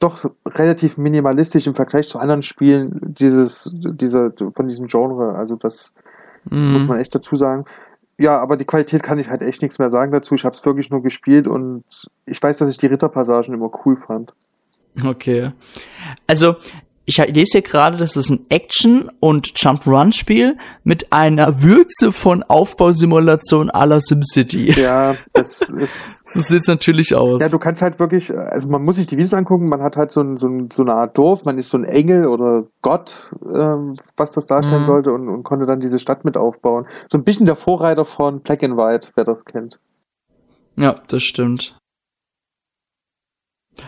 doch 0.00 0.24
relativ 0.46 0.96
minimalistisch 0.96 1.66
im 1.66 1.74
Vergleich 1.74 2.08
zu 2.08 2.18
anderen 2.18 2.42
Spielen 2.42 3.00
dieses, 3.02 3.72
dieser, 3.74 4.32
von 4.54 4.68
diesem 4.68 4.88
Genre. 4.88 5.34
Also 5.34 5.56
das 5.56 5.94
mhm. 6.50 6.72
muss 6.72 6.86
man 6.86 6.98
echt 6.98 7.14
dazu 7.14 7.36
sagen. 7.36 7.64
Ja, 8.18 8.38
aber 8.40 8.56
die 8.56 8.64
Qualität 8.64 9.02
kann 9.02 9.18
ich 9.18 9.28
halt 9.28 9.42
echt 9.42 9.60
nichts 9.60 9.78
mehr 9.78 9.88
sagen 9.88 10.10
dazu. 10.12 10.34
Ich 10.34 10.44
habe 10.44 10.54
es 10.54 10.64
wirklich 10.64 10.90
nur 10.90 11.02
gespielt 11.02 11.46
und 11.46 11.84
ich 12.24 12.42
weiß, 12.42 12.58
dass 12.58 12.70
ich 12.70 12.78
die 12.78 12.86
Ritterpassagen 12.86 13.52
immer 13.52 13.70
cool 13.84 13.96
fand. 14.06 14.34
Okay. 15.04 15.50
Also 16.26 16.56
ich 17.08 17.18
lese 17.18 17.52
hier 17.52 17.62
gerade, 17.62 17.96
das 17.96 18.16
ist 18.16 18.30
ein 18.30 18.46
Action- 18.48 19.10
und 19.20 19.52
Jump-Run-Spiel 19.54 20.58
mit 20.82 21.12
einer 21.12 21.62
Würze 21.62 22.10
von 22.10 22.42
Aufbausimulation 22.42 23.70
à 23.70 23.86
la 23.86 24.00
SimCity. 24.00 24.72
Ja, 24.72 25.14
das 25.32 25.70
ist. 25.70 26.28
so 26.28 26.40
sieht's 26.40 26.66
natürlich 26.66 27.14
aus. 27.14 27.40
Ja, 27.40 27.48
du 27.48 27.60
kannst 27.60 27.80
halt 27.80 28.00
wirklich, 28.00 28.36
also 28.36 28.68
man 28.68 28.82
muss 28.84 28.96
sich 28.96 29.06
die 29.06 29.16
Videos 29.16 29.34
angucken, 29.34 29.68
man 29.68 29.82
hat 29.82 29.96
halt 29.96 30.10
so, 30.10 30.20
ein, 30.20 30.36
so, 30.36 30.48
ein, 30.48 30.68
so 30.72 30.82
eine 30.82 30.94
Art 30.94 31.16
Dorf, 31.16 31.44
man 31.44 31.58
ist 31.58 31.70
so 31.70 31.78
ein 31.78 31.84
Engel 31.84 32.26
oder 32.26 32.64
Gott, 32.82 33.30
ähm, 33.54 33.96
was 34.16 34.32
das 34.32 34.48
darstellen 34.48 34.80
mhm. 34.80 34.86
sollte 34.86 35.12
und, 35.12 35.28
und 35.28 35.44
konnte 35.44 35.66
dann 35.66 35.78
diese 35.78 36.00
Stadt 36.00 36.24
mit 36.24 36.36
aufbauen. 36.36 36.86
So 37.06 37.18
ein 37.18 37.24
bisschen 37.24 37.46
der 37.46 37.56
Vorreiter 37.56 38.04
von 38.04 38.40
Black 38.40 38.64
and 38.64 38.76
White, 38.76 39.10
wer 39.14 39.22
das 39.22 39.44
kennt. 39.44 39.78
Ja, 40.74 40.96
das 41.06 41.22
stimmt. 41.22 41.78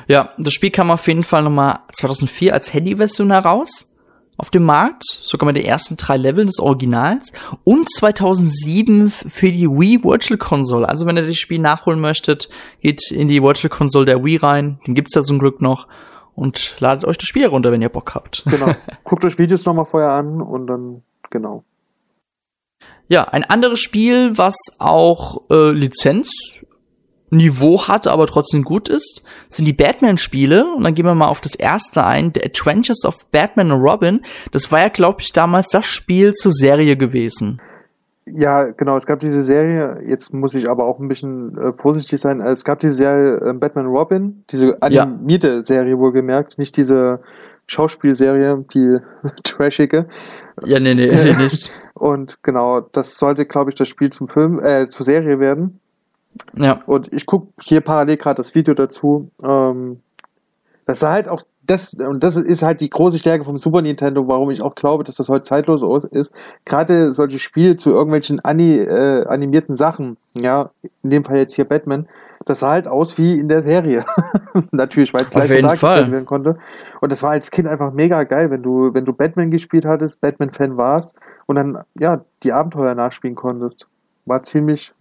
Ja, 0.07 0.30
das 0.39 0.53
Spiel 0.53 0.70
kam 0.70 0.91
auf 0.91 1.07
jeden 1.07 1.24
Fall 1.24 1.43
nochmal 1.43 1.80
2004 1.93 2.53
als 2.53 2.72
Handy-Version 2.74 3.30
heraus 3.30 3.93
auf 4.39 4.51
dem 4.51 4.62
Markt, 4.62 5.03
sogar 5.05 5.47
mit 5.47 5.57
den 5.57 5.64
ersten 5.64 5.97
drei 5.97 6.16
Leveln 6.16 6.47
des 6.47 6.61
Originals 6.61 7.32
und 7.64 7.91
2007 7.91 9.11
für 9.11 9.51
die 9.51 9.68
Wii 9.68 10.05
Virtual 10.05 10.39
Console. 10.39 10.89
Also 10.89 11.07
wenn 11.07 11.16
ihr 11.16 11.26
das 11.26 11.36
Spiel 11.36 11.59
nachholen 11.59 12.01
möchtet, 12.01 12.49
geht 12.80 13.11
in 13.11 13.26
die 13.26 13.43
Virtual 13.43 13.68
Console 13.68 14.07
der 14.07 14.24
Wii 14.24 14.36
rein, 14.36 14.80
den 14.86 14.95
gibt's 14.95 15.14
ja 15.14 15.22
zum 15.22 15.41
Glück 15.41 15.61
noch 15.61 15.89
und 16.36 16.76
ladet 16.78 17.05
euch 17.05 17.18
das 17.18 17.26
Spiel 17.26 17.47
runter, 17.47 17.72
wenn 17.72 17.82
ihr 17.82 17.89
Bock 17.89 18.14
habt. 18.14 18.45
Genau. 18.47 18.72
Guckt 19.05 19.24
euch 19.24 19.39
Videos 19.39 19.64
nochmal 19.64 19.86
vorher 19.86 20.11
an 20.11 20.41
und 20.41 20.68
dann 20.68 21.03
genau. 21.30 21.64
Ja, 23.09 23.24
ein 23.24 23.43
anderes 23.43 23.80
Spiel, 23.80 24.39
was 24.39 24.57
auch 24.78 25.51
äh, 25.51 25.72
Lizenz 25.72 26.30
Niveau 27.30 27.88
hat, 27.88 28.06
aber 28.06 28.26
trotzdem 28.26 28.62
gut 28.62 28.88
ist, 28.88 29.22
sind 29.48 29.66
die 29.66 29.72
Batman-Spiele. 29.72 30.66
Und 30.74 30.84
dann 30.84 30.94
gehen 30.94 31.04
wir 31.04 31.14
mal 31.14 31.28
auf 31.28 31.40
das 31.40 31.54
erste 31.54 32.04
ein, 32.04 32.32
The 32.34 32.44
Adventures 32.44 33.04
of 33.04 33.26
Batman 33.30 33.72
und 33.72 33.82
Robin. 33.82 34.20
Das 34.52 34.72
war 34.72 34.80
ja, 34.80 34.88
glaube 34.88 35.20
ich, 35.20 35.32
damals 35.32 35.68
das 35.68 35.86
Spiel 35.86 36.32
zur 36.32 36.52
Serie 36.52 36.96
gewesen. 36.96 37.60
Ja, 38.34 38.70
genau. 38.70 38.96
Es 38.96 39.06
gab 39.06 39.20
diese 39.20 39.42
Serie, 39.42 40.02
jetzt 40.04 40.34
muss 40.34 40.54
ich 40.54 40.68
aber 40.68 40.86
auch 40.86 40.98
ein 40.98 41.08
bisschen 41.08 41.56
äh, 41.56 41.72
vorsichtig 41.72 42.20
sein. 42.20 42.40
Es 42.40 42.64
gab 42.64 42.78
diese 42.78 42.94
Serie 42.94 43.36
äh, 43.36 43.52
Batman 43.54 43.86
Robin, 43.86 44.44
diese 44.50 44.80
animierte 44.82 45.48
ja. 45.48 45.62
Serie 45.62 45.98
wohlgemerkt, 45.98 46.58
nicht 46.58 46.76
diese 46.76 47.20
Schauspielserie, 47.66 48.64
die 48.74 48.98
trashige. 49.44 50.06
Ja, 50.64 50.80
nee, 50.80 50.94
nee, 50.94 51.10
nee, 51.12 51.42
nicht. 51.42 51.70
Und 51.94 52.42
genau, 52.42 52.80
das 52.80 53.18
sollte, 53.18 53.44
glaube 53.44 53.70
ich, 53.70 53.76
das 53.76 53.88
Spiel 53.88 54.10
zum 54.10 54.28
Film, 54.28 54.60
äh, 54.60 54.88
zur 54.88 55.04
Serie 55.04 55.40
werden. 55.40 55.80
Ja. 56.57 56.82
Und 56.86 57.12
ich 57.12 57.26
gucke 57.26 57.49
hier 57.62 57.80
parallel 57.80 58.16
gerade 58.16 58.36
das 58.36 58.55
Video 58.55 58.74
dazu. 58.74 59.30
Ähm, 59.45 60.01
das 60.86 61.01
sah 61.01 61.12
halt 61.12 61.28
auch 61.28 61.43
das, 61.68 61.93
und 61.93 62.24
das 62.24 62.36
ist 62.36 62.62
halt 62.62 62.80
die 62.80 62.89
große 62.89 63.18
Stärke 63.18 63.45
vom 63.45 63.59
Super 63.59 63.82
Nintendo, 63.82 64.26
warum 64.26 64.51
ich 64.51 64.62
auch 64.62 64.74
glaube, 64.74 65.05
dass 65.05 65.16
das 65.16 65.28
heute 65.28 65.43
zeitlos 65.43 65.82
ist. 66.11 66.32
Gerade 66.64 67.12
solche 67.12 67.39
Spiele 67.39 67.76
zu 67.76 67.91
irgendwelchen 67.91 68.43
ani, 68.43 68.78
äh, 68.78 69.26
animierten 69.26 69.74
Sachen, 69.74 70.16
ja, 70.34 70.70
in 71.03 71.11
dem 71.11 71.24
Fall 71.24 71.36
jetzt 71.36 71.55
hier 71.55 71.66
Batman, 71.66 72.09
das 72.47 72.61
sah 72.61 72.70
halt 72.70 72.89
aus 72.89 73.18
wie 73.18 73.39
in 73.39 73.49
der 73.49 73.61
Serie. 73.61 74.05
Natürlich, 74.70 75.12
weil 75.12 75.26
es 75.26 75.34
leichter 75.34 75.61
dargestellt 75.61 76.11
werden 76.11 76.24
konnte. 76.24 76.57
Und 77.03 77.12
das 77.12 77.22
war 77.22 77.32
als 77.32 77.51
Kind 77.51 77.68
einfach 77.68 77.93
mega 77.93 78.22
geil, 78.24 78.51
wenn 78.51 78.62
du, 78.62 78.95
wenn 78.95 79.05
du 79.05 79.12
Batman 79.12 79.51
gespielt 79.51 79.84
hattest, 79.84 80.22
Batman-Fan 80.22 80.78
warst 80.78 81.12
und 81.47 81.57
dann, 81.57 81.78
ja, 81.99 82.24
die 82.43 82.53
Abenteuer 82.53 82.95
nachspielen 82.95 83.36
konntest. 83.36 83.86
War 84.24 84.43
ziemlich 84.43 84.93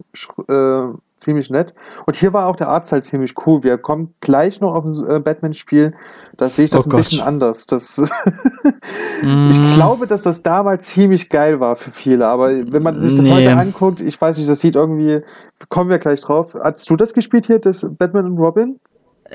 äh, 0.48 0.82
ziemlich 1.18 1.50
nett. 1.50 1.74
Und 2.06 2.16
hier 2.16 2.32
war 2.32 2.46
auch 2.46 2.56
der 2.56 2.68
Arzt 2.68 2.92
halt 2.92 3.04
ziemlich 3.04 3.34
cool. 3.46 3.62
Wir 3.62 3.78
kommen 3.78 4.14
gleich 4.20 4.60
noch 4.60 4.74
auf 4.74 4.84
ein 4.84 4.94
äh, 5.08 5.20
Batman-Spiel. 5.20 5.94
Da 6.36 6.48
sehe 6.48 6.66
ich 6.66 6.70
das 6.70 6.86
oh 6.86 6.88
ein 6.88 6.90
Gott. 6.90 7.00
bisschen 7.00 7.20
anders. 7.20 7.66
Das 7.66 7.98
mm. 9.22 9.50
Ich 9.50 9.74
glaube, 9.74 10.06
dass 10.06 10.22
das 10.22 10.42
damals 10.42 10.86
ziemlich 10.86 11.28
geil 11.28 11.60
war 11.60 11.76
für 11.76 11.90
viele. 11.90 12.26
Aber 12.26 12.50
wenn 12.50 12.82
man 12.82 12.96
sich 12.96 13.14
das 13.14 13.24
nee. 13.24 13.32
heute 13.32 13.56
anguckt, 13.56 14.00
ich 14.00 14.20
weiß 14.20 14.38
nicht, 14.38 14.48
das 14.48 14.60
sieht 14.60 14.76
irgendwie, 14.76 15.22
kommen 15.68 15.90
wir 15.90 15.98
gleich 15.98 16.20
drauf. 16.20 16.56
Hast 16.62 16.88
du 16.90 16.96
das 16.96 17.12
gespielt 17.12 17.46
hier, 17.46 17.58
das 17.58 17.86
Batman 17.88 18.26
und 18.26 18.38
Robin? 18.38 18.80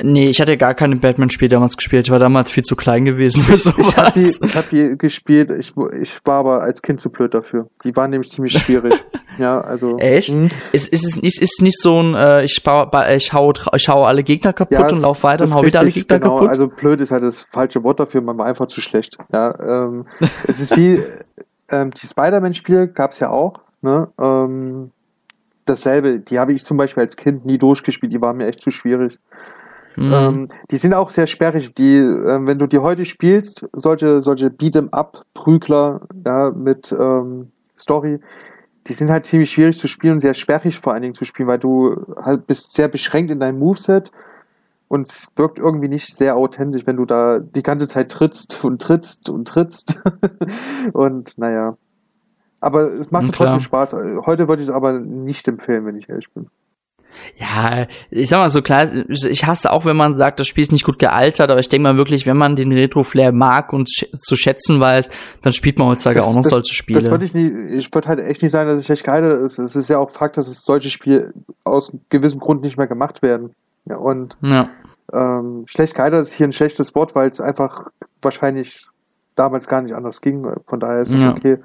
Nee, 0.01 0.29
ich 0.29 0.41
hatte 0.41 0.57
gar 0.57 0.73
keine 0.73 0.95
Batman-Spiele 0.95 1.49
damals 1.49 1.77
gespielt. 1.77 2.07
Ich 2.07 2.11
war 2.11 2.17
damals 2.17 2.49
viel 2.49 2.63
zu 2.63 2.75
klein 2.75 3.05
gewesen 3.05 3.43
für 3.43 3.57
sowas. 3.57 3.77
Ich 3.87 3.97
habe 3.97 4.11
die, 4.11 4.45
ich 4.45 4.55
hab 4.55 4.69
die 4.69 4.97
gespielt, 4.97 5.51
ich, 5.51 5.73
ich 6.01 6.19
war 6.25 6.39
aber 6.39 6.61
als 6.61 6.81
Kind 6.81 6.99
zu 6.99 7.11
blöd 7.11 7.33
dafür. 7.33 7.69
Die 7.83 7.95
waren 7.95 8.09
nämlich 8.09 8.31
ziemlich 8.31 8.53
schwierig. 8.53 8.93
ja, 9.37 9.61
also. 9.61 9.99
Echt? 9.99 10.33
Mh. 10.33 10.49
Ist, 10.71 10.87
ist, 10.87 11.05
es 11.05 11.17
ist, 11.17 11.41
ist 11.41 11.61
nicht 11.61 11.79
so 11.79 12.01
ein, 12.01 12.15
äh, 12.15 12.43
ich, 12.43 12.63
baue, 12.63 12.89
ich, 13.15 13.33
hau, 13.33 13.53
ich 13.75 13.87
hau 13.87 14.03
alle 14.05 14.23
Gegner 14.23 14.51
kaputt 14.51 14.79
ja, 14.79 14.87
und 14.87 15.01
lauf 15.01 15.23
weiter 15.23 15.43
und 15.43 15.53
hau 15.53 15.63
wieder 15.63 15.81
alle 15.81 15.91
Gegner 15.91 16.19
genau. 16.19 16.35
kaputt? 16.35 16.49
Also 16.49 16.67
blöd 16.69 16.99
ist 16.99 17.11
halt 17.11 17.23
das 17.23 17.47
falsche 17.51 17.83
Wort 17.83 17.99
dafür, 17.99 18.21
man 18.21 18.37
war 18.39 18.47
einfach 18.47 18.65
zu 18.65 18.81
schlecht. 18.81 19.17
Ja, 19.31 19.59
ähm, 19.59 20.07
es 20.47 20.59
ist 20.59 20.75
wie, 20.75 21.03
ähm, 21.69 21.91
die 21.91 22.07
Spider-Man-Spiele 22.07 22.87
gab's 22.87 23.19
ja 23.19 23.29
auch, 23.29 23.59
ne? 23.83 24.07
Ähm, 24.19 24.89
dasselbe, 25.65 26.19
die 26.19 26.39
habe 26.39 26.51
ich 26.51 26.63
zum 26.63 26.77
Beispiel 26.77 27.03
als 27.03 27.15
Kind 27.15 27.45
nie 27.45 27.59
durchgespielt, 27.59 28.11
die 28.11 28.21
waren 28.21 28.37
mir 28.37 28.47
echt 28.47 28.61
zu 28.61 28.71
schwierig. 28.71 29.19
Mhm. 29.95 30.13
Ähm, 30.13 30.47
die 30.71 30.77
sind 30.77 30.93
auch 30.93 31.09
sehr 31.09 31.27
sperrig. 31.27 31.73
Die, 31.75 31.97
äh, 31.97 32.45
wenn 32.45 32.59
du 32.59 32.67
die 32.67 32.79
heute 32.79 33.05
spielst, 33.05 33.65
solche, 33.73 34.21
solche 34.21 34.47
Beat'em-up-Prügler 34.47 36.01
ja, 36.25 36.51
mit 36.51 36.91
ähm, 36.97 37.51
Story, 37.77 38.19
die 38.87 38.93
sind 38.93 39.11
halt 39.11 39.25
ziemlich 39.25 39.51
schwierig 39.51 39.77
zu 39.77 39.87
spielen 39.87 40.13
und 40.13 40.19
sehr 40.19 40.33
sperrig 40.33 40.79
vor 40.79 40.93
allen 40.93 41.03
Dingen 41.03 41.15
zu 41.15 41.25
spielen, 41.25 41.47
weil 41.47 41.59
du 41.59 41.95
halt 42.21 42.47
bist 42.47 42.73
sehr 42.73 42.87
beschränkt 42.87 43.31
in 43.31 43.39
deinem 43.39 43.59
Moveset 43.59 44.11
und 44.89 45.07
es 45.07 45.27
wirkt 45.35 45.57
irgendwie 45.57 45.87
nicht 45.87 46.15
sehr 46.15 46.35
authentisch, 46.35 46.85
wenn 46.85 46.97
du 46.97 47.05
da 47.05 47.39
die 47.39 47.63
ganze 47.63 47.87
Zeit 47.87 48.11
trittst 48.11 48.63
und 48.63 48.81
trittst 48.81 49.29
und 49.29 49.47
trittst. 49.47 50.03
und 50.93 51.37
naja. 51.37 51.77
Aber 52.59 52.93
es 52.93 53.11
macht 53.11 53.33
trotzdem 53.33 53.59
Spaß. 53.59 53.95
Heute 54.25 54.47
würde 54.47 54.61
ich 54.61 54.69
es 54.69 54.73
aber 54.73 54.99
nicht 54.99 55.47
empfehlen, 55.47 55.85
wenn 55.85 55.97
ich 55.97 56.07
ehrlich 56.07 56.31
bin. 56.33 56.47
Ja, 57.37 57.87
ich 58.09 58.29
sag 58.29 58.39
mal 58.39 58.49
so 58.49 58.61
klar, 58.61 58.87
ich 59.09 59.45
hasse 59.45 59.71
auch, 59.71 59.85
wenn 59.85 59.97
man 59.97 60.15
sagt, 60.15 60.39
das 60.39 60.47
Spiel 60.47 60.63
ist 60.63 60.71
nicht 60.71 60.85
gut 60.85 60.99
gealtert, 60.99 61.49
aber 61.49 61.59
ich 61.59 61.69
denke 61.69 61.83
mal 61.83 61.97
wirklich, 61.97 62.25
wenn 62.25 62.37
man 62.37 62.55
den 62.55 62.71
Retro-Flair 62.71 63.31
mag 63.31 63.73
und 63.73 63.89
sch 63.89 64.05
zu 64.17 64.35
schätzen 64.35 64.79
weiß, 64.79 65.09
dann 65.41 65.53
spielt 65.53 65.79
man 65.79 65.87
heutzutage 65.89 66.19
das, 66.19 66.25
auch 66.27 66.35
noch 66.35 66.43
das, 66.43 66.51
solche 66.51 66.73
Spiele. 66.73 66.99
Das 66.99 67.09
würde 67.09 67.25
ich 67.25 67.33
nie, 67.33 67.51
ich 67.71 67.93
würde 67.93 68.07
halt 68.07 68.19
echt 68.19 68.41
nicht 68.41 68.51
sagen, 68.51 68.69
dass 68.69 68.81
ich 68.81 68.89
echt 68.89 69.03
geil 69.03 69.23
ist. 69.43 69.59
Es 69.59 69.75
ist 69.75 69.89
ja 69.89 69.99
auch 69.99 70.11
Fakt, 70.11 70.37
dass 70.37 70.47
es 70.47 70.63
solche 70.63 70.89
Spiele 70.89 71.33
aus 71.63 71.91
gewissem 72.09 72.39
Grund 72.39 72.61
nicht 72.61 72.77
mehr 72.77 72.87
gemacht 72.87 73.21
werden. 73.21 73.51
Ja, 73.85 73.97
und 73.97 74.37
ja. 74.41 74.69
Ähm, 75.11 75.65
schlecht 75.67 75.95
gealtert 75.95 76.21
ist 76.21 76.33
hier 76.33 76.47
ein 76.47 76.53
schlechtes 76.53 76.95
Wort, 76.95 77.13
weil 77.15 77.29
es 77.29 77.41
einfach 77.41 77.87
wahrscheinlich 78.21 78.85
damals 79.35 79.67
gar 79.67 79.81
nicht 79.81 79.95
anders 79.95 80.21
ging. 80.21 80.47
Von 80.65 80.79
daher 80.79 81.01
ist 81.01 81.13
es 81.13 81.23
ja. 81.23 81.31
okay. 81.31 81.57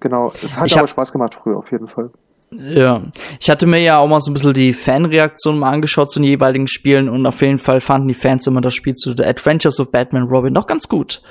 Genau. 0.00 0.32
Es 0.42 0.58
hat 0.58 0.66
ich 0.66 0.78
aber 0.78 0.88
Spaß 0.88 1.12
gemacht 1.12 1.38
früher 1.42 1.56
auf 1.56 1.70
jeden 1.70 1.88
Fall. 1.88 2.10
Ja, 2.50 3.02
ich 3.40 3.50
hatte 3.50 3.66
mir 3.66 3.80
ja 3.80 3.98
auch 3.98 4.06
mal 4.06 4.20
so 4.20 4.30
ein 4.30 4.34
bisschen 4.34 4.52
die 4.52 4.72
Fanreaktionen 4.72 5.60
mal 5.60 5.72
angeschaut 5.72 6.10
zu 6.10 6.20
den 6.20 6.28
jeweiligen 6.28 6.68
Spielen 6.68 7.08
und 7.08 7.26
auf 7.26 7.42
jeden 7.42 7.58
Fall 7.58 7.80
fanden 7.80 8.08
die 8.08 8.14
Fans 8.14 8.46
immer 8.46 8.60
das 8.60 8.74
Spiel 8.74 8.94
zu 8.94 9.14
The 9.16 9.24
Adventures 9.24 9.80
of 9.80 9.90
Batman 9.90 10.24
Robin 10.24 10.54
doch 10.54 10.66
ganz 10.66 10.88
gut. 10.88 11.22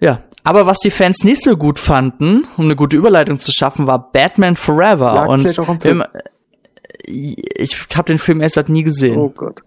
Ja, 0.00 0.20
aber 0.44 0.66
was 0.66 0.80
die 0.80 0.90
Fans 0.90 1.24
nicht 1.24 1.42
so 1.42 1.56
gut 1.56 1.78
fanden, 1.78 2.46
um 2.56 2.64
eine 2.64 2.76
gute 2.76 2.96
Überleitung 2.96 3.38
zu 3.38 3.52
schaffen, 3.52 3.86
war 3.86 4.12
Batman 4.12 4.56
Forever. 4.56 5.14
Lag 5.14 5.28
und 5.28 5.58
im, 5.84 6.04
ich 7.06 7.86
habe 7.94 8.06
den 8.06 8.18
Film 8.18 8.40
erst 8.40 8.56
seit 8.56 8.68
nie 8.68 8.82
gesehen. 8.82 9.16
Oh 9.16 9.30
Gott. 9.30 9.62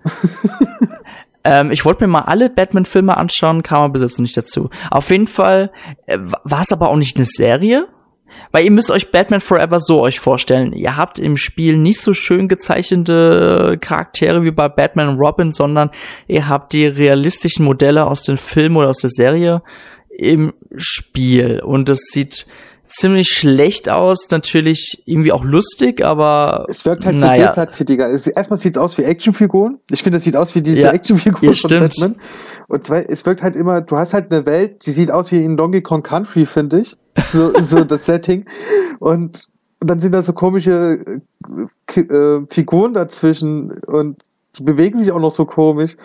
ähm, 1.43 1.71
ich 1.71 1.85
wollte 1.85 2.03
mir 2.03 2.11
mal 2.11 2.21
alle 2.21 2.49
Batman-Filme 2.49 3.15
anschauen, 3.17 3.63
kam 3.63 3.83
aber 3.83 3.93
bis 3.93 4.01
jetzt 4.01 4.19
noch 4.19 4.23
nicht 4.23 4.37
dazu. 4.37 4.69
Auf 4.91 5.09
jeden 5.09 5.27
Fall 5.27 5.71
äh, 6.05 6.19
war 6.19 6.61
es 6.61 6.71
aber 6.71 6.89
auch 6.89 6.97
nicht 6.97 7.15
eine 7.15 7.25
Serie, 7.25 7.87
weil 8.51 8.65
ihr 8.65 8.71
müsst 8.71 8.91
euch 8.91 9.11
Batman 9.11 9.41
Forever 9.41 9.79
so 9.79 10.01
euch 10.01 10.19
vorstellen. 10.19 10.73
Ihr 10.73 10.97
habt 10.97 11.19
im 11.19 11.37
Spiel 11.37 11.77
nicht 11.77 12.01
so 12.01 12.13
schön 12.13 12.47
gezeichnete 12.47 13.77
Charaktere 13.81 14.43
wie 14.43 14.51
bei 14.51 14.69
Batman 14.69 15.09
und 15.09 15.19
Robin, 15.19 15.51
sondern 15.51 15.91
ihr 16.27 16.47
habt 16.47 16.73
die 16.73 16.85
realistischen 16.85 17.65
Modelle 17.65 18.05
aus 18.05 18.23
den 18.23 18.37
Filmen 18.37 18.77
oder 18.77 18.89
aus 18.89 18.99
der 18.99 19.09
Serie 19.09 19.61
im 20.09 20.53
Spiel. 20.75 21.61
Und 21.61 21.89
es 21.89 22.09
sieht 22.11 22.47
ziemlich 22.85 23.27
schlecht 23.29 23.89
aus, 23.89 24.29
natürlich 24.31 25.03
irgendwie 25.05 25.31
auch 25.31 25.43
lustig, 25.43 26.03
aber. 26.03 26.65
Es 26.69 26.85
wirkt 26.85 27.05
halt 27.05 27.19
naja. 27.19 27.37
so 27.37 27.47
deplatziger. 27.47 28.09
Erstmal 28.09 28.57
sieht 28.57 28.75
es 28.75 28.81
aus 28.81 28.97
wie 28.97 29.03
Actionfiguren. 29.03 29.79
Ich 29.89 30.03
finde, 30.03 30.17
es 30.17 30.23
sieht 30.23 30.35
aus 30.35 30.55
wie 30.55 30.61
diese 30.61 30.83
ja, 30.83 30.91
Actionfiguren 30.91 31.53
ja, 31.53 31.53
von 31.53 31.69
Batman. 31.69 32.15
Und 32.67 32.83
zwei, 32.83 33.03
es 33.03 33.25
wirkt 33.25 33.41
halt 33.41 33.55
immer, 33.55 33.81
du 33.81 33.97
hast 33.97 34.13
halt 34.13 34.31
eine 34.31 34.45
Welt, 34.45 34.85
die 34.85 34.91
sieht 34.91 35.11
aus 35.11 35.31
wie 35.31 35.43
in 35.43 35.57
Donkey 35.57 35.81
Kong 35.81 36.03
Country, 36.03 36.45
finde 36.45 36.81
ich. 36.81 36.95
So, 37.31 37.51
so 37.61 37.83
das 37.83 38.05
Setting. 38.05 38.45
Und, 38.99 39.45
und 39.79 39.89
dann 39.89 39.99
sind 39.99 40.13
da 40.13 40.21
so 40.21 40.33
komische 40.33 41.19
äh, 41.95 41.99
äh, 41.99 42.45
Figuren 42.49 42.93
dazwischen 42.93 43.71
und 43.85 44.23
die 44.57 44.63
bewegen 44.63 44.97
sich 44.97 45.11
auch 45.11 45.19
noch 45.19 45.31
so 45.31 45.45
komisch. 45.45 45.95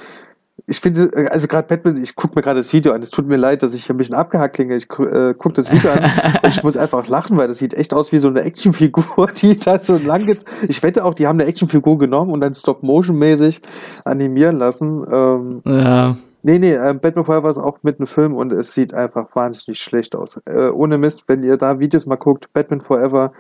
Ich 0.71 0.81
finde, 0.81 1.11
also 1.33 1.49
gerade 1.49 1.67
Batman, 1.67 2.01
ich 2.01 2.15
gucke 2.15 2.37
mir 2.37 2.43
gerade 2.43 2.61
das 2.61 2.73
Video 2.73 2.93
an. 2.93 3.03
Es 3.03 3.11
tut 3.11 3.27
mir 3.27 3.37
leid, 3.37 3.65
dass 3.65 3.75
ich 3.75 3.91
ein 3.91 3.97
bisschen 3.97 4.15
abgehackt 4.15 4.55
klinge. 4.55 4.77
Ich 4.77 4.85
äh, 4.85 5.35
gucke 5.35 5.55
das 5.55 5.69
Video 5.69 5.91
an 5.91 5.99
und 6.45 6.49
ich 6.49 6.63
muss 6.63 6.77
einfach 6.77 7.09
lachen, 7.09 7.37
weil 7.37 7.49
das 7.49 7.59
sieht 7.59 7.75
echt 7.75 7.93
aus 7.93 8.13
wie 8.13 8.19
so 8.19 8.29
eine 8.29 8.43
Actionfigur, 8.43 9.27
die 9.37 9.59
da 9.59 9.81
so 9.81 9.97
lang 9.97 10.25
geht. 10.25 10.45
Ich 10.69 10.81
wette 10.85 11.05
auch, 11.05 11.15
die 11.15 11.27
haben 11.27 11.41
eine 11.41 11.49
Actionfigur 11.49 11.99
genommen 11.99 12.31
und 12.31 12.41
dann 12.41 12.55
Stop-Motion-mäßig 12.55 13.63
animieren 14.05 14.59
lassen. 14.59 15.05
Ähm, 15.11 15.63
ja. 15.65 16.17
Nee, 16.43 16.61
nee, 16.61 16.73
äh, 16.73 16.95
Batman 16.95 17.25
Forever 17.25 17.51
ist 17.51 17.59
auch 17.59 17.79
mit 17.83 17.99
einem 17.99 18.07
Film 18.07 18.37
und 18.37 18.53
es 18.53 18.73
sieht 18.73 18.95
einfach 18.95 19.27
wahnsinnig 19.35 19.81
schlecht 19.81 20.15
aus. 20.15 20.41
Äh, 20.47 20.69
ohne 20.69 20.99
Mist, 20.99 21.25
wenn 21.27 21.43
ihr 21.43 21.57
da 21.57 21.81
Videos 21.81 22.07
mal 22.07 22.15
guckt, 22.15 22.51
Batman 22.53 22.81
Forever, 22.81 23.33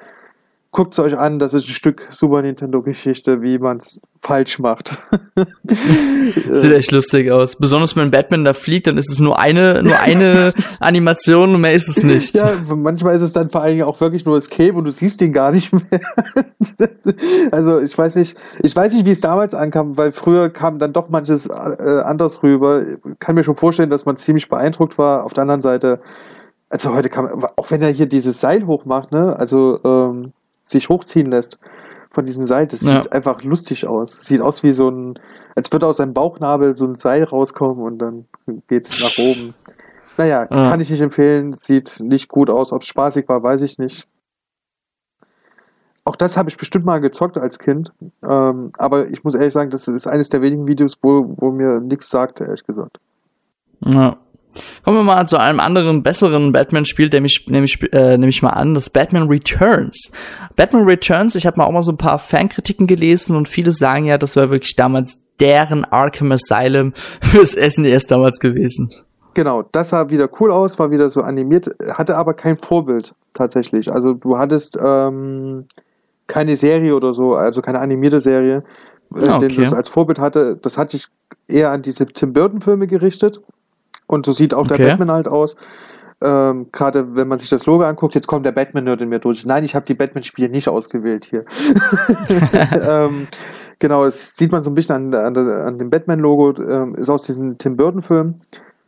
guckt 0.73 0.93
es 0.93 1.01
euch 1.01 1.19
an, 1.19 1.41
das 1.41 1.53
ist 1.53 1.69
ein 1.69 1.75
Stück 1.75 2.07
Super 2.11 2.43
Nintendo-Geschichte, 2.43 3.43
wie 3.43 3.59
man 3.59 3.79
es 3.79 4.01
falsch 4.23 4.61
macht. 4.61 4.99
Sieht 5.65 6.73
echt 6.73 6.93
lustig 6.93 7.33
aus. 7.33 7.57
Besonders 7.57 7.97
wenn 7.97 8.13
Batman 8.13 8.45
da 8.45 8.55
fliegt, 8.55 8.87
dann 8.87 8.97
ist 8.97 9.11
es 9.11 9.19
nur 9.19 9.41
eine, 9.41 9.83
nur 9.83 9.99
eine 10.01 10.53
Animation 10.79 11.55
und 11.55 11.61
mehr 11.61 11.75
ist 11.75 11.89
es 11.89 12.05
nicht. 12.05 12.37
Ja, 12.37 12.53
manchmal 12.77 13.17
ist 13.17 13.23
es 13.23 13.33
dann 13.33 13.51
vor 13.51 13.63
allem 13.63 13.83
auch 13.83 14.01
wirklich 14.01 14.25
nur 14.25 14.37
Escape 14.37 14.75
und 14.75 14.85
du 14.85 14.93
siehst 14.93 15.21
ihn 15.23 15.33
gar 15.33 15.51
nicht 15.51 15.73
mehr. 15.73 16.01
also 17.51 17.81
ich 17.81 17.97
weiß 17.97 18.15
nicht, 18.17 18.37
ich 18.63 18.77
weiß 18.77 18.95
nicht, 18.95 19.07
wie 19.07 19.11
es 19.11 19.21
damals 19.21 19.55
ankam, 19.55 19.97
weil 19.97 20.13
früher 20.13 20.51
kam 20.51 20.79
dann 20.79 20.93
doch 20.93 21.09
manches 21.09 21.49
äh, 21.49 22.03
anders 22.05 22.45
rüber. 22.45 22.83
Ich 22.83 23.19
kann 23.19 23.35
mir 23.35 23.43
schon 23.43 23.57
vorstellen, 23.57 23.91
dass 23.91 24.07
man 24.07 24.17
ziemlich 24.17 24.49
beeindruckt 24.49 24.99
war. 24.99 25.25
Auf 25.25 25.33
der 25.33 25.43
anderen 25.43 25.63
Seite, 25.63 26.01
also 26.69 26.95
heute 26.95 27.09
kann 27.09 27.25
man, 27.25 27.51
auch 27.57 27.73
wenn 27.73 27.83
er 27.83 27.91
hier 27.91 28.07
dieses 28.07 28.41
Seil 28.41 28.67
hochmacht, 28.67 29.11
ne, 29.11 29.37
also 29.37 29.81
ähm, 29.85 30.33
sich 30.63 30.89
hochziehen 30.89 31.31
lässt 31.31 31.59
von 32.11 32.25
diesem 32.25 32.43
Seil. 32.43 32.67
Das 32.67 32.83
ja. 32.83 32.95
sieht 32.95 33.13
einfach 33.13 33.43
lustig 33.43 33.87
aus. 33.87 34.13
sieht 34.13 34.41
aus 34.41 34.63
wie 34.63 34.73
so 34.73 34.89
ein, 34.89 35.19
als 35.55 35.71
würde 35.73 35.87
aus 35.87 35.99
seinem 35.99 36.15
Bauchnabel 36.15 36.77
so 36.77 36.87
ein 36.87 36.97
Seil 36.97 37.25
rauskommen 37.25 37.83
und 37.83 37.99
dann 37.99 38.27
geht's 38.69 39.03
nach 39.03 39.25
oben. 39.25 39.55
Naja, 40.17 40.43
ja. 40.51 40.71
kann 40.71 40.81
ich 40.81 40.91
nicht 40.91 41.01
empfehlen. 41.01 41.55
Sieht 41.55 42.01
nicht 42.01 42.29
gut 42.29 42.51
aus. 42.51 42.73
Ob 42.73 42.83
es 42.83 42.89
spaßig 42.89 43.29
war, 43.29 43.43
weiß 43.43 43.63
ich 43.63 43.79
nicht. 43.79 44.07
Auch 46.05 46.17
das 46.17 46.37
habe 46.37 46.49
ich 46.49 46.57
bestimmt 46.57 46.85
mal 46.85 47.01
gezockt 47.01 47.39
als 47.39 47.59
Kind. 47.59 47.93
Ähm, 48.29 48.73
aber 48.79 49.09
ich 49.11 49.23
muss 49.23 49.35
ehrlich 49.35 49.53
sagen, 49.53 49.71
das 49.71 49.87
ist 49.87 50.07
eines 50.07 50.29
der 50.29 50.43
wenigen 50.43 50.67
Videos, 50.67 50.99
wo, 51.03 51.35
wo 51.37 51.51
mir 51.51 51.81
nichts 51.81 52.11
sagte, 52.11 52.45
ehrlich 52.45 52.65
gesagt. 52.65 52.99
Ja. 53.85 54.17
Kommen 54.85 54.99
wir 54.99 55.05
mal 55.05 55.27
zu 55.27 55.39
einem 55.39 55.61
anderen, 55.61 56.03
besseren 56.03 56.53
Batman-Spiel, 56.53 57.09
nämlich, 57.09 57.47
nämlich, 57.49 57.81
äh, 57.93 58.19
nehme 58.19 58.31
ich 58.31 58.43
mal 58.43 58.51
an, 58.51 58.75
das 58.75 58.91
Batman 58.91 59.29
Returns. 59.29 60.13
Batman 60.57 60.85
Returns, 60.85 61.35
ich 61.35 61.47
habe 61.47 61.59
mal 61.59 61.67
auch 61.67 61.73
mal 61.73 61.83
so 61.83 61.93
ein 61.93 61.99
paar 61.99 62.19
Fankritiken 62.19 62.87
gelesen 62.87 63.37
und 63.37 63.49
viele 63.49 63.71
sagen 63.71 64.07
ja, 64.07 64.19
das 64.19 64.37
war 64.37 64.51
wirklich 64.51 64.77
damals 64.77 65.19
deren 65.41 65.85
Arkham 65.85 66.33
Asylum 66.33 66.93
fürs 67.21 67.53
SNES 67.53 68.07
damals 68.07 68.41
gewesen. 68.41 68.91
Genau, 69.35 69.63
das 69.63 69.91
sah 69.91 70.11
wieder 70.11 70.29
cool 70.41 70.51
aus, 70.51 70.79
war 70.79 70.91
wieder 70.91 71.09
so 71.09 71.23
animiert, 71.23 71.71
hatte 71.95 72.17
aber 72.17 72.35
kein 72.35 72.59
Vorbild 72.59 73.15
tatsächlich. 73.33 73.93
Also 73.93 74.15
du 74.15 74.37
hattest 74.37 74.77
ähm, 74.83 75.67
keine 76.27 76.57
Serie 76.57 76.95
oder 76.97 77.13
so, 77.13 77.35
also 77.35 77.63
keine 77.63 77.79
animierte 77.79 78.21
Serie, 78.21 78.65
äh, 79.15 79.29
ah, 79.29 79.37
okay. 79.37 79.49
den 79.49 79.57
das 79.57 79.73
als 79.73 79.89
Vorbild 79.89 80.19
hatte. 80.19 80.57
Das 80.61 80.77
hatte 80.77 80.97
ich 80.97 81.07
eher 81.47 81.71
an 81.71 81.83
diese 81.83 82.07
Tim 82.07 82.33
Burton-Filme 82.33 82.87
gerichtet. 82.87 83.41
Und 84.11 84.27
so 84.27 84.33
sieht 84.33 84.55
auch 84.55 84.63
okay. 84.63 84.77
der 84.77 84.89
Batman 84.89 85.13
halt 85.13 85.29
aus. 85.29 85.55
Ähm, 86.21 86.67
Gerade 86.73 87.15
wenn 87.15 87.29
man 87.29 87.39
sich 87.39 87.49
das 87.49 87.65
Logo 87.67 87.85
anguckt, 87.85 88.15
jetzt 88.15 88.27
kommt 88.27 88.45
der 88.45 88.51
Batman-Nerd 88.51 89.03
in 89.03 89.09
mir 89.09 89.21
durch. 89.21 89.47
Nein, 89.47 89.63
ich 89.63 89.77
habe 89.77 89.87
die 89.87 89.95
Batman-Spiele 89.95 90.49
nicht 90.49 90.69
ausgewählt 90.69 91.27
hier. 91.27 91.45
ähm, 92.89 93.27
genau, 93.79 94.05
das 94.05 94.37
sieht 94.37 94.51
man 94.51 94.63
so 94.63 94.71
ein 94.71 94.75
bisschen 94.75 95.15
an, 95.15 95.15
an, 95.15 95.37
an 95.37 95.79
dem 95.79 95.91
Batman-Logo, 95.91 96.61
ähm, 96.61 96.97
ist 96.97 97.09
aus 97.09 97.23
diesem 97.23 97.57
Tim 97.59 97.77
Burton-Film. 97.77 98.41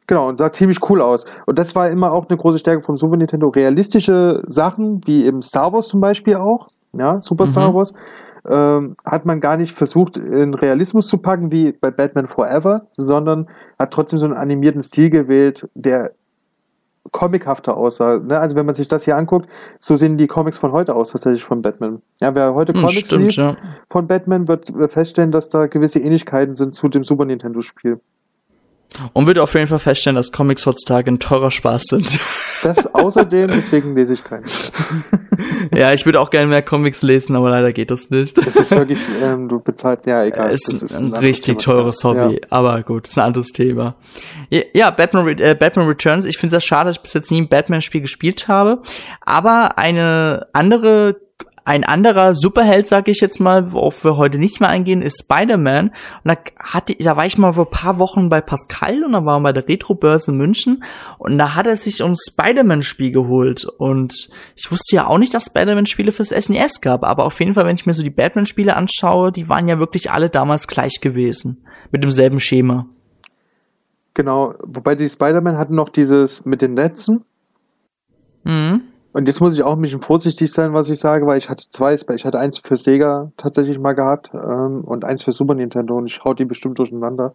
Genau, 0.09 0.29
und 0.29 0.39
sah 0.39 0.51
ziemlich 0.51 0.79
cool 0.91 1.01
aus. 1.01 1.25
Und 1.47 1.57
das 1.57 1.77
war 1.77 1.89
immer 1.89 2.11
auch 2.11 2.29
eine 2.29 2.37
große 2.37 2.59
Stärke 2.59 2.83
vom 2.83 2.97
Super 2.97 3.17
Nintendo. 3.17 3.49
Realistische 3.49 4.43
Sachen, 4.47 5.01
wie 5.07 5.25
eben 5.25 5.41
Star 5.41 5.73
Wars 5.73 5.87
zum 5.87 6.01
Beispiel 6.01 6.35
auch, 6.35 6.67
ja, 6.95 7.21
Super 7.21 7.47
Star 7.47 7.71
mhm. 7.71 7.75
Wars, 7.77 7.95
ähm, 8.49 8.97
hat 9.05 9.25
man 9.25 9.41
gar 9.41 9.57
nicht 9.57 9.77
versucht, 9.77 10.17
in 10.17 10.55
Realismus 10.55 11.07
zu 11.07 11.19
packen, 11.19 11.53
wie 11.53 11.73
bei 11.73 11.91
Batman 11.91 12.27
Forever, 12.27 12.87
sondern 12.97 13.49
hat 13.79 13.93
trotzdem 13.93 14.19
so 14.19 14.27
einen 14.27 14.35
animierten 14.35 14.83
Stil 14.83 15.11
gewählt, 15.11 15.69
der 15.75 16.13
comichafter 17.11 17.77
aussah. 17.77 18.19
Ne? 18.19 18.39
Also 18.39 18.57
wenn 18.57 18.67
man 18.67 18.75
sich 18.75 18.89
das 18.89 19.05
hier 19.05 19.17
anguckt, 19.17 19.49
so 19.81 19.97
sehen 19.97 20.17
die 20.19 20.27
Comics 20.27 20.59
von 20.59 20.73
heute 20.73 20.95
aus, 20.95 21.11
tatsächlich 21.11 21.45
von 21.45 21.63
Batman. 21.63 22.01
Ja, 22.21 22.35
wer 22.35 22.55
heute 22.55 22.73
Hm, 22.73 22.81
Comics 22.81 23.01
stimmt, 23.01 23.25
liest 23.25 23.39
ja. 23.39 23.57
von 23.91 24.07
Batman, 24.07 24.49
wird 24.49 24.73
feststellen, 24.89 25.33
dass 25.33 25.49
da 25.49 25.67
gewisse 25.67 25.99
Ähnlichkeiten 25.99 26.55
sind 26.55 26.75
zu 26.75 26.89
dem 26.89 27.05
Super 27.05 27.25
Nintendo-Spiel. 27.25 28.01
Und 29.15 29.27
würde 29.27 29.43
auf 29.43 29.55
jeden 29.55 29.69
Fall 29.69 29.79
feststellen, 29.79 30.17
dass 30.17 30.33
Comics 30.33 30.67
heutzutage 30.67 31.11
ein 31.11 31.19
teurer 31.19 31.51
Spaß 31.51 31.85
sind. 31.85 32.19
Das 32.63 32.95
außerdem, 32.95 33.49
deswegen 33.49 33.95
lese 33.97 34.15
ich 34.15 34.23
keinen. 34.25 34.45
ja, 35.75 35.93
ich 35.93 36.05
würde 36.07 36.21
auch 36.21 36.31
gerne 36.31 36.47
mehr 36.47 36.63
Comics 36.63 37.03
lesen, 37.03 37.35
aber 37.37 37.51
leider 37.51 37.73
geht 37.73 37.91
das 37.91 38.11
nicht. 38.11 38.39
Es 38.39 38.57
ist 38.57 38.71
wirklich, 38.77 39.01
ähm, 39.23 39.49
du 39.49 39.59
bezahlst, 39.61 40.07
ja, 40.07 40.25
egal. 40.25 40.51
Es 40.53 40.63
das 40.63 40.83
ist 40.83 40.99
ein, 40.99 41.07
anderes 41.07 41.23
richtig 41.25 41.57
Thema. 41.59 41.77
teures 41.79 42.05
Hobby, 42.05 42.35
Ja. 42.35 42.41
aber 42.51 42.83
gut, 42.83 43.09
ist 43.09 43.19
ein 43.19 43.25
anderes 43.25 43.49
Thema. 43.53 43.97
Ja, 44.51 44.63
Ja, 44.75 44.91
Batman, 44.91 45.27
äh, 45.39 45.57
Batman 45.59 45.87
Returns, 45.89 46.25
ich 46.25 46.39
finde 46.39 46.57
es 46.57 46.65
schade, 46.65 46.89
dass 46.89 46.97
ich 46.97 47.03
bis 47.03 47.15
jetzt 47.15 47.31
nie 47.31 47.41
ein 47.41 47.49
Batman-Spiel 47.49 48.01
gespielt 48.01 48.49
habe, 48.49 48.83
aber 49.21 49.79
eine 49.79 50.47
andere 50.53 51.17
ein 51.65 51.85
anderer 51.85 52.35
Superheld, 52.35 52.89
sag 52.89 53.09
ich 53.09 53.21
jetzt 53.21 53.41
mal, 53.41 53.73
worauf 53.73 54.05
wir 54.05 54.17
heute 54.17 54.39
nicht 54.39 54.61
mehr 54.61 54.69
eingehen, 54.69 55.01
ist 55.01 55.23
Spider-Man. 55.23 55.89
Und 55.89 55.95
da 56.25 56.37
hatte, 56.59 56.97
da 56.97 57.17
war 57.17 57.25
ich 57.25 57.39
mal 57.39 57.53
vor 57.53 57.67
ein 57.67 57.71
paar 57.71 57.99
Wochen 57.99 58.29
bei 58.29 58.41
Pascal 58.41 59.05
und 59.05 59.13
da 59.13 59.25
waren 59.25 59.43
wir 59.43 59.53
bei 59.53 59.61
der 59.61 59.69
Retro-Börse 59.69 60.33
in 60.33 60.39
München 60.39 60.83
und 61.19 61.39
da 61.39 61.55
hat 61.55 61.67
er 61.67 61.77
sich 61.77 62.03
ein 62.03 62.17
Spider-Man-Spiel 62.17 63.13
geholt. 63.13 63.65
Und 63.79 64.29
ich 64.57 64.71
wusste 64.73 64.97
ja 64.97 65.07
auch 65.07 65.19
nicht, 65.19 65.35
dass 65.35 65.47
Spider-Man-Spiele 65.47 66.13
fürs 66.13 66.31
SNES 66.31 66.81
gab, 66.81 67.05
aber 67.05 67.25
auf 67.25 67.39
jeden 67.39 67.55
Fall, 67.55 67.67
wenn 67.67 67.77
ich 67.77 67.87
mir 67.87 67.95
so 67.95 68.03
die 68.03 68.11
Batman-Spiele 68.11 68.77
anschaue, 68.77 69.31
die 69.31 69.49
waren 69.49 69.69
ja 69.69 69.79
wirklich 69.79 70.11
alle 70.11 70.31
damals 70.31 70.67
gleich 70.67 71.01
gewesen. 71.01 71.65
Mit 71.91 72.03
demselben 72.03 72.41
Schema. 72.41 72.87
Genau, 74.15 74.55
wobei 74.63 74.95
die 74.95 75.09
Spider-Man 75.09 75.57
hatten 75.57 75.75
noch 75.75 75.89
dieses 75.89 76.45
mit 76.45 76.61
den 76.61 76.75
Netzen. 76.75 77.25
Mhm. 78.45 78.83
Und 79.13 79.29
jetzt 79.29 79.41
muss 79.41 79.55
ich 79.55 79.63
auch 79.63 79.75
ein 79.75 79.81
bisschen 79.83 80.01
vorsichtig 80.01 80.51
sein, 80.51 80.73
was 80.73 80.89
ich 80.89 80.99
sage, 80.99 81.27
weil 81.27 81.37
ich 81.37 81.51
hatte 81.51 81.65
zwei, 81.69 81.95
ich 81.95 82.25
hatte 82.25 82.39
eins 82.39 82.59
für 82.59 82.77
Sega 82.77 83.31
tatsächlich 83.37 83.79
mal 83.79 83.93
gehabt 83.93 84.31
ähm, 84.35 84.83
und 84.85 85.05
eins 85.05 85.23
für 85.23 85.33
Super 85.33 85.55
Nintendo 85.55 85.99
und 85.99 86.07
ich 86.07 86.25
hau 86.25 86.33
die 86.33 86.47
bestimmt 86.47 86.79
durcheinander. 86.79 87.35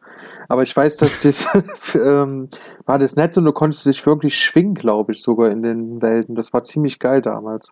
Aber 0.49 0.63
ich 0.63 0.75
weiß, 0.75 0.97
dass 0.97 1.21
das 1.21 1.47
ähm, 1.95 2.49
war 2.85 2.97
das 2.97 3.15
Netz 3.15 3.37
und 3.37 3.45
du 3.45 3.51
konntest 3.51 3.85
dich 3.85 4.03
wirklich 4.05 4.39
schwingen, 4.39 4.73
glaube 4.73 5.11
ich, 5.11 5.21
sogar 5.21 5.51
in 5.51 5.61
den 5.61 6.01
Welten. 6.01 6.33
Das 6.35 6.51
war 6.51 6.63
ziemlich 6.63 6.97
geil 6.99 7.21
damals. 7.21 7.71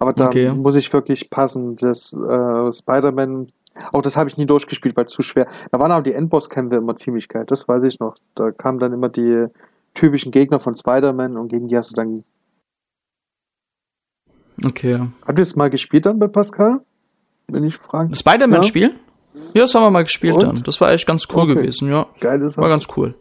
Aber 0.00 0.12
da 0.12 0.26
Okay. 0.26 0.50
muss 0.50 0.74
ich 0.74 0.92
wirklich 0.92 1.30
passen. 1.30 1.76
Das 1.76 2.12
äh, 2.12 2.72
Spider-Man, 2.72 3.48
auch 3.92 4.02
das 4.02 4.16
habe 4.16 4.28
ich 4.28 4.36
nie 4.36 4.46
durchgespielt, 4.46 4.96
weil 4.96 5.06
zu 5.06 5.22
schwer. 5.22 5.46
Da 5.70 5.78
waren 5.78 5.92
auch 5.92 6.02
die 6.02 6.12
Endboss-Kämpfe 6.12 6.76
immer 6.76 6.96
ziemlich 6.96 7.28
geil, 7.28 7.44
das 7.46 7.68
weiß 7.68 7.84
ich 7.84 8.00
noch. 8.00 8.16
Da 8.34 8.50
kamen 8.50 8.80
dann 8.80 8.92
immer 8.92 9.08
die 9.08 9.46
typischen 9.94 10.32
Gegner 10.32 10.58
von 10.58 10.74
Spider-Man 10.74 11.36
und 11.36 11.48
gegen 11.48 11.68
die 11.68 11.76
hast 11.76 11.90
du 11.90 11.94
dann 11.94 12.24
Okay. 14.64 15.00
Habt 15.26 15.38
ihr 15.38 15.42
es 15.42 15.56
mal 15.56 15.70
gespielt 15.70 16.06
dann 16.06 16.18
bei 16.18 16.28
Pascal? 16.28 16.80
Wenn 17.48 17.64
ich 17.64 17.76
fragen. 17.76 18.10
Das 18.10 18.20
Spider-Man-Spiel? 18.20 18.94
Ja, 19.54 19.62
das 19.62 19.74
haben 19.74 19.82
wir 19.82 19.90
mal 19.90 20.04
gespielt 20.04 20.34
Und? 20.34 20.42
dann. 20.42 20.62
Das 20.64 20.80
war 20.80 20.92
echt 20.92 21.06
ganz 21.06 21.26
cool 21.32 21.42
Okay. 21.42 21.54
gewesen, 21.54 21.88
ja. 21.90 22.06
Geil 22.20 22.40
ist 22.42 22.56
War 22.58 22.68
ganz 22.68 22.86
cool. 22.96 23.14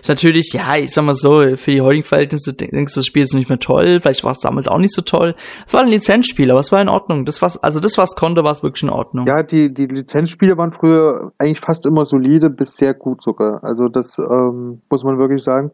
Ist 0.00 0.08
natürlich, 0.08 0.50
ja, 0.54 0.76
ich 0.76 0.90
sag 0.92 1.04
mal 1.04 1.14
so, 1.14 1.56
für 1.56 1.70
die 1.70 1.82
heutigen 1.82 2.04
Verhältnisse 2.04 2.54
denk- 2.54 2.72
denkst 2.72 2.94
du, 2.94 3.00
das 3.00 3.06
Spiel 3.06 3.22
ist 3.22 3.34
nicht 3.34 3.50
mehr 3.50 3.58
toll, 3.60 4.00
vielleicht 4.00 4.24
war 4.24 4.32
es 4.32 4.40
damals 4.40 4.66
auch 4.66 4.78
nicht 4.78 4.94
so 4.94 5.02
toll. 5.02 5.34
Es 5.66 5.74
war 5.74 5.82
ein 5.82 5.88
Lizenzspiel, 5.88 6.50
aber 6.50 6.60
es 6.60 6.72
war 6.72 6.80
in 6.80 6.88
Ordnung. 6.88 7.26
Das 7.26 7.42
was, 7.42 7.62
also 7.62 7.80
das, 7.80 7.98
was 7.98 8.16
konnte, 8.16 8.42
war 8.44 8.52
es 8.52 8.62
wirklich 8.62 8.82
in 8.82 8.88
Ordnung. 8.88 9.26
Ja, 9.26 9.42
die, 9.42 9.72
die 9.72 9.84
Lizenzspiele 9.86 10.56
waren 10.56 10.72
früher 10.72 11.32
eigentlich 11.38 11.60
fast 11.60 11.84
immer 11.84 12.06
solide 12.06 12.48
bis 12.48 12.76
sehr 12.76 12.94
gut 12.94 13.22
sogar. 13.22 13.62
Also 13.62 13.88
das 13.88 14.18
ähm, 14.18 14.80
muss 14.88 15.04
man 15.04 15.18
wirklich 15.18 15.42
sagen. 15.44 15.70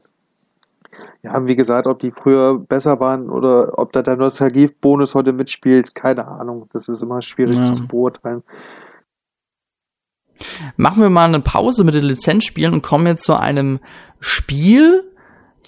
Ja, 1.23 1.47
wie 1.47 1.57
gesagt, 1.57 1.87
ob 1.87 1.99
die 1.99 2.13
früher 2.13 2.59
besser 2.59 2.99
waren 2.99 3.29
oder 3.29 3.79
ob 3.79 3.93
da 3.93 4.03
der 4.03 4.17
Nostalgie-Bonus 4.17 5.15
heute 5.15 5.33
mitspielt, 5.33 5.95
keine 5.95 6.27
Ahnung. 6.27 6.69
Das 6.73 6.89
ist 6.89 7.03
immer 7.03 7.21
schwierig 7.21 7.57
Ja. 7.57 7.75
zu 7.75 7.87
beurteilen. 7.87 8.43
Machen 10.77 11.03
wir 11.03 11.11
mal 11.11 11.27
eine 11.27 11.41
Pause 11.41 11.85
mit 11.85 11.93
den 11.95 12.05
Lizenzspielen 12.05 12.73
und 12.73 12.83
kommen 12.83 13.07
jetzt 13.07 13.25
zu 13.25 13.35
einem 13.39 13.81
Spiel. 14.19 15.05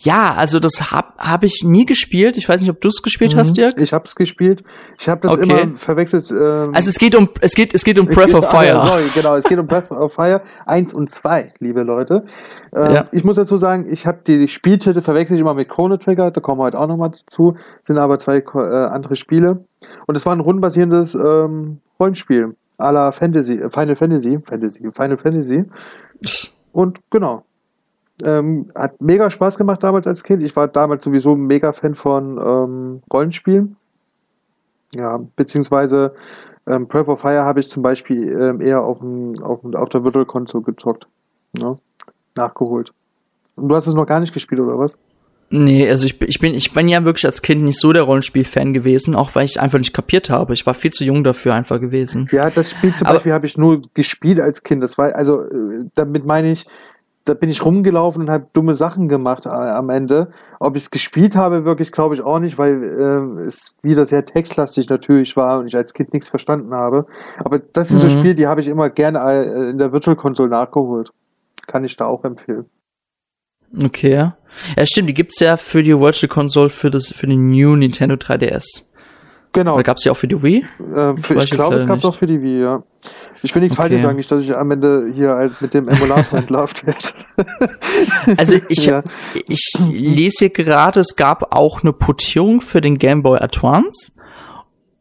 Ja, 0.05 0.35
also 0.35 0.59
das 0.59 0.91
hab, 0.93 1.17
hab 1.19 1.45
ich 1.45 1.63
nie 1.65 1.85
gespielt. 1.85 2.37
Ich 2.37 2.49
weiß 2.49 2.61
nicht, 2.61 2.71
ob 2.71 2.81
du 2.81 2.89
es 2.89 3.03
gespielt 3.03 3.37
hast, 3.37 3.57
Dirk. 3.57 3.79
Ich 3.79 3.93
hab's 3.93 4.17
gespielt. 4.17 4.65
Ich 4.99 5.09
habe 5.09 5.21
das 5.21 5.39
Okay. 5.39 5.63
immer 5.63 5.75
verwechselt. 5.77 6.31
Ähm, 6.31 6.73
Also 6.75 6.89
es 6.91 6.99
geht 6.99 7.15
um, 7.15 7.29
es 7.41 7.55
geht, 7.55 7.73
es 7.73 7.85
geht 7.85 7.99
um 8.01 8.07
Breath 8.07 8.35
of 8.35 8.45
Ah, 8.53 8.61
Fire. 8.63 8.85
sorry, 8.87 9.05
genau, 9.15 9.37
es 9.37 9.45
geht 9.45 9.59
um 9.59 9.67
Breath 9.67 9.91
of 9.93 10.13
Fire 10.13 10.43
1 10.67 10.93
und 10.93 11.11
2, 11.11 11.53
liebe 11.61 11.83
Leute. 11.83 12.25
Ähm, 12.75 12.93
Ja. 12.95 13.09
Ich 13.13 13.23
muss 13.23 13.37
dazu 13.37 13.57
sagen, 13.57 13.87
ich 13.89 14.07
habe 14.07 14.19
die 14.27 14.49
Spieltitel 14.49 15.03
verwechsel 15.03 15.35
ich 15.35 15.41
immer 15.41 15.55
mit 15.55 15.69
Chrono 15.69 15.97
Trigger, 15.99 16.31
da 16.33 16.41
kommen 16.41 16.59
wir 16.61 16.65
heute 16.65 16.81
auch 16.81 16.89
nochmal 16.89 17.11
dazu, 17.11 17.57
sind 17.87 17.99
aber 17.99 18.19
zwei 18.19 18.39
äh, 18.39 18.87
andere 18.87 19.15
Spiele. 19.15 19.65
Und 20.07 20.17
es 20.17 20.27
war 20.27 20.33
ein 20.35 20.41
rundenbasierendes 20.41 21.15
ähm, 21.15 21.79
Rollenspiel, 22.01 22.57
à 22.79 22.91
la 22.93 23.13
Fantasy, 23.13 23.55
äh, 23.55 23.71
Final 23.71 23.95
Fantasy, 23.95 24.39
Fantasy, 24.49 24.81
Final 24.93 25.19
Fantasy. 25.19 25.65
Und 26.73 26.99
genau. 27.11 27.45
Ähm, 28.25 28.71
hat 28.75 29.01
mega 29.01 29.31
Spaß 29.31 29.59
gemacht 29.59 29.83
damals 29.83 30.07
als 30.07 30.23
Kind. 30.23 30.43
Ich 30.43 30.55
war 30.57 30.69
damals 30.69 31.05
sowieso 31.05 31.33
ein 31.35 31.47
mega 31.47 31.73
Fan 31.73 31.95
von 31.95 32.39
ähm, 32.39 33.03
Rollenspielen. 33.13 33.77
Ja, 34.95 35.21
beziehungsweise 35.37 36.15
ähm, 36.67 36.87
Breath 36.87 37.09
of 37.09 37.21
Fire 37.21 37.45
habe 37.45 37.61
ich 37.61 37.69
zum 37.69 37.83
Beispiel 37.83 38.31
ähm, 38.39 38.61
eher 38.61 38.83
auf, 38.83 38.99
dem, 38.99 39.43
auf, 39.43 39.61
auf 39.75 39.89
der 39.89 40.05
Virtual 40.05 40.27
Console 40.27 40.65
gezockt. 40.65 41.07
Ne? 41.59 41.77
Nachgeholt. 42.35 42.93
Und 43.57 43.69
du 43.69 43.75
hast 43.75 43.87
es 43.87 43.95
noch 43.95 44.07
gar 44.07 44.21
nicht 44.21 44.33
gespielt, 44.35 44.61
oder 44.61 44.79
was? 44.79 44.99
Nee, 45.51 45.87
also 45.89 46.07
ich, 46.07 46.19
bin- 46.19 46.29
ich 46.31 46.39
bin, 46.41 46.55
ich 46.55 46.73
bin 46.73 46.89
ja 46.89 47.05
wirklich 47.05 47.27
als 47.27 47.43
Kind 47.43 47.63
nicht 47.63 47.79
so 47.79 47.93
der 47.93 48.03
Rollenspiel-Fan 48.05 48.73
gewesen, 48.73 49.15
auch 49.15 49.35
weil 49.35 49.45
ich 49.45 49.61
einfach 49.61 49.79
nicht 49.79 49.93
kapiert 49.93 50.31
habe. 50.31 50.55
Ich 50.55 50.65
war 50.65 50.73
viel 50.73 50.91
zu 50.93 51.05
jung 51.05 51.25
dafür 51.25 51.53
einfach 51.53 51.79
gewesen. 51.79 52.27
Ja, 52.33 52.49
das 52.49 52.71
Spiel 52.71 52.95
zum 52.95 53.07
Aber- 53.07 53.17
Beispiel 53.17 53.33
habe 53.33 53.45
ich 53.47 53.59
nur 53.59 53.83
gespielt 53.93 54.41
als 54.41 54.63
Kind. 54.63 54.83
Das 54.83 54.97
war, 54.97 55.15
also, 55.15 55.43
äh, 55.43 55.85
damit 55.95 56.25
meine 56.25 56.53
ich, 56.53 56.67
da 57.25 57.35
bin 57.35 57.51
ich 57.51 57.65
rumgelaufen 57.65 58.23
und 58.23 58.31
habe 58.31 58.47
dumme 58.53 58.75
Sachen 58.75 59.09
gemacht 59.09 59.47
äh, 59.47 59.51
am 59.51 59.91
Ende. 59.91 60.33
Ob 60.61 60.77
ich 60.77 60.85
es 60.85 60.91
gespielt 60.91 61.37
habe, 61.37 61.65
wirklich 61.65 61.93
glaube 61.93 62.15
ich 62.15 62.23
auch 62.23 62.39
nicht, 62.39 62.59
weil 62.59 62.83
äh, 62.83 63.47
es 63.47 63.75
wieder 63.83 64.05
sehr 64.05 64.25
textlastig 64.25 64.89
natürlich 64.89 65.37
war 65.37 65.61
und 65.61 65.67
ich 65.67 65.77
als 65.77 65.95
Kind 65.95 66.13
nichts 66.13 66.29
verstanden 66.29 66.75
habe. 66.75 67.07
Aber 67.39 67.59
das 67.59 67.89
sind 67.89 68.01
so 68.01 68.07
Mhm. 68.07 68.11
Spiele, 68.11 68.35
die 68.35 68.47
habe 68.47 68.61
ich 68.61 68.69
immer 68.69 68.91
gerne 68.91 69.21
äh, 69.21 69.71
in 69.71 69.79
der 69.79 69.93
Virtual 69.93 70.17
Console 70.17 70.51
nachgeholt. 70.51 71.11
Kann 71.67 71.85
ich 71.85 71.97
da 71.97 72.07
auch 72.07 72.25
empfehlen. 72.25 72.67
Okay. 73.85 74.33
Ja, 74.77 74.87
stimmt, 74.87 75.09
die 75.09 75.15
gibt's 75.15 75.41
ja 75.41 75.57
für 75.57 75.83
die 75.83 75.99
Virtual 75.99 76.29
Console 76.29 76.69
für 76.69 76.91
das, 76.91 77.13
für 77.13 77.27
den 77.27 77.51
New 77.51 77.75
Nintendo 77.77 78.17
3DS. 78.17 78.92
Genau. 79.53 79.75
Oder 79.75 79.83
gab's 79.83 80.03
die 80.03 80.11
auch 80.11 80.17
für 80.17 80.29
die 80.29 80.43
Wii? 80.43 80.59
Äh, 80.59 80.65
für, 80.95 81.35
ich 81.35 81.41
jetzt 81.41 81.51
glaube, 81.53 81.77
es 81.77 81.87
gab 81.87 81.99
es 81.99 82.05
auch 82.05 82.17
für 82.17 82.27
die 82.27 82.41
Wii, 82.41 82.63
ja. 82.63 82.83
Ich 83.43 83.55
will 83.55 83.61
nichts 83.63 83.77
Okay. 83.77 83.89
Falsches 83.89 84.03
sagen, 84.03 84.17
nicht, 84.17 84.31
dass 84.31 84.43
ich 84.43 84.57
am 84.57 84.71
Ende 84.71 85.11
hier 85.15 85.31
halt 85.31 85.61
mit 85.61 85.75
dem 85.75 85.89
Emulator 85.89 86.39
entlarvt 86.39 86.87
werde. 86.87 88.37
Also 88.39 88.57
ich, 88.69 88.87
Ja. 88.87 89.03
ich 89.49 89.73
lese 89.91 90.37
hier 90.47 90.51
gerade, 90.51 91.01
es 91.01 91.17
gab 91.17 91.53
auch 91.55 91.83
eine 91.83 91.93
Portierung 91.93 92.61
für 92.61 92.81
den 92.81 92.99
Game 92.99 93.23
Boy 93.23 93.41
Advance. 93.41 94.13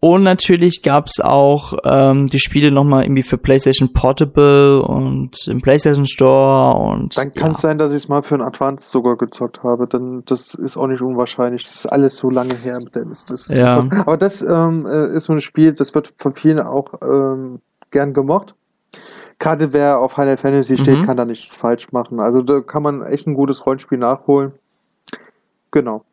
Und 0.03 0.23
natürlich 0.23 0.81
gab's 0.81 1.19
auch 1.19 1.77
ähm, 1.83 2.25
die 2.25 2.39
Spiele 2.39 2.71
nochmal 2.71 3.03
irgendwie 3.03 3.21
für 3.21 3.37
PlayStation 3.37 3.93
Portable 3.93 4.81
und 4.81 5.47
im 5.47 5.61
PlayStation 5.61 6.07
Store 6.07 6.75
und 6.75 7.15
Dann 7.15 7.31
kann 7.33 7.51
es 7.51 7.61
sein, 7.61 7.77
dass 7.77 7.91
ich 7.91 7.97
es 7.97 8.09
mal 8.09 8.23
für 8.23 8.33
ein 8.33 8.41
Advanced 8.41 8.89
sogar 8.89 9.15
gezockt 9.15 9.61
habe. 9.61 9.85
Dann 9.85 10.23
das 10.25 10.55
ist 10.55 10.75
auch 10.75 10.87
nicht 10.87 11.01
unwahrscheinlich. 11.03 11.63
Das 11.65 11.75
ist 11.75 11.85
alles 11.85 12.17
so 12.17 12.31
lange 12.31 12.55
her, 12.55 12.79
Dennis. 12.95 13.25
Das 13.25 13.45
ist 13.47 13.55
Ja. 13.55 13.79
super. 13.79 13.99
Aber 13.99 14.17
das 14.17 14.41
ähm, 14.41 14.87
äh, 14.87 15.15
ist 15.15 15.25
so 15.25 15.33
ein 15.33 15.39
Spiel, 15.39 15.73
das 15.73 15.93
wird 15.93 16.13
von 16.17 16.33
vielen 16.33 16.61
auch 16.61 16.95
ähm, 17.03 17.59
gern 17.91 18.15
gemocht. 18.15 18.55
Gerade 19.37 19.71
wer 19.71 19.99
auf 19.99 20.13
Final 20.13 20.37
Fantasy 20.37 20.79
steht, 20.79 20.97
Mhm. 21.01 21.05
kann 21.05 21.17
da 21.17 21.25
nichts 21.25 21.55
falsch 21.57 21.91
machen. 21.91 22.19
Also 22.19 22.41
da 22.41 22.61
kann 22.61 22.81
man 22.81 23.03
echt 23.03 23.27
ein 23.27 23.35
gutes 23.35 23.67
Rollenspiel 23.67 23.99
nachholen. 23.99 24.53
Genau. 25.69 26.03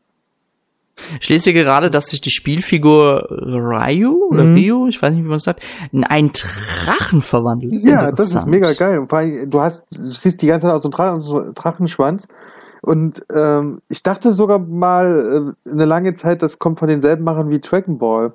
Ich 1.21 1.29
lese 1.29 1.51
hier 1.51 1.65
gerade, 1.65 1.91
dass 1.91 2.07
sich 2.07 2.21
die 2.21 2.31
Spielfigur 2.31 3.29
Ryu 3.31 4.29
oder 4.31 4.45
Mhm. 4.45 4.57
Ryu, 4.57 4.89
ich 4.89 5.01
weiß 5.01 5.15
nicht, 5.15 5.25
wie 5.25 5.29
man 5.29 5.37
es 5.37 5.45
sagt, 5.45 5.63
in 5.93 6.05
einen 6.05 6.33
Drachen 6.33 7.23
verwandelt. 7.23 7.75
Das 7.75 7.85
Ja, 7.85 8.11
das 8.11 8.33
ist 8.35 8.47
mega 8.47 8.73
geil. 8.73 9.07
Du 9.47 9.61
hast, 9.61 9.85
du 9.91 10.11
siehst 10.11 10.43
die 10.43 10.47
ganze 10.47 10.67
Zeit 10.67 10.75
aus 10.75 10.83
so 10.83 11.45
Drachenschwanz. 11.55 12.29
Und 12.81 13.25
ähm, 13.35 13.83
ich 13.89 14.03
dachte 14.03 14.31
sogar 14.31 14.61
mal 14.61 15.55
äh, 15.67 15.71
eine 15.71 15.85
lange 15.85 16.15
Zeit, 16.15 16.43
das 16.43 16.59
kommt 16.59 16.79
von 16.79 16.89
denselben 16.89 17.25
Machern 17.25 17.51
wie 17.51 17.59
Dragon 17.59 17.99
Ball. 17.99 18.33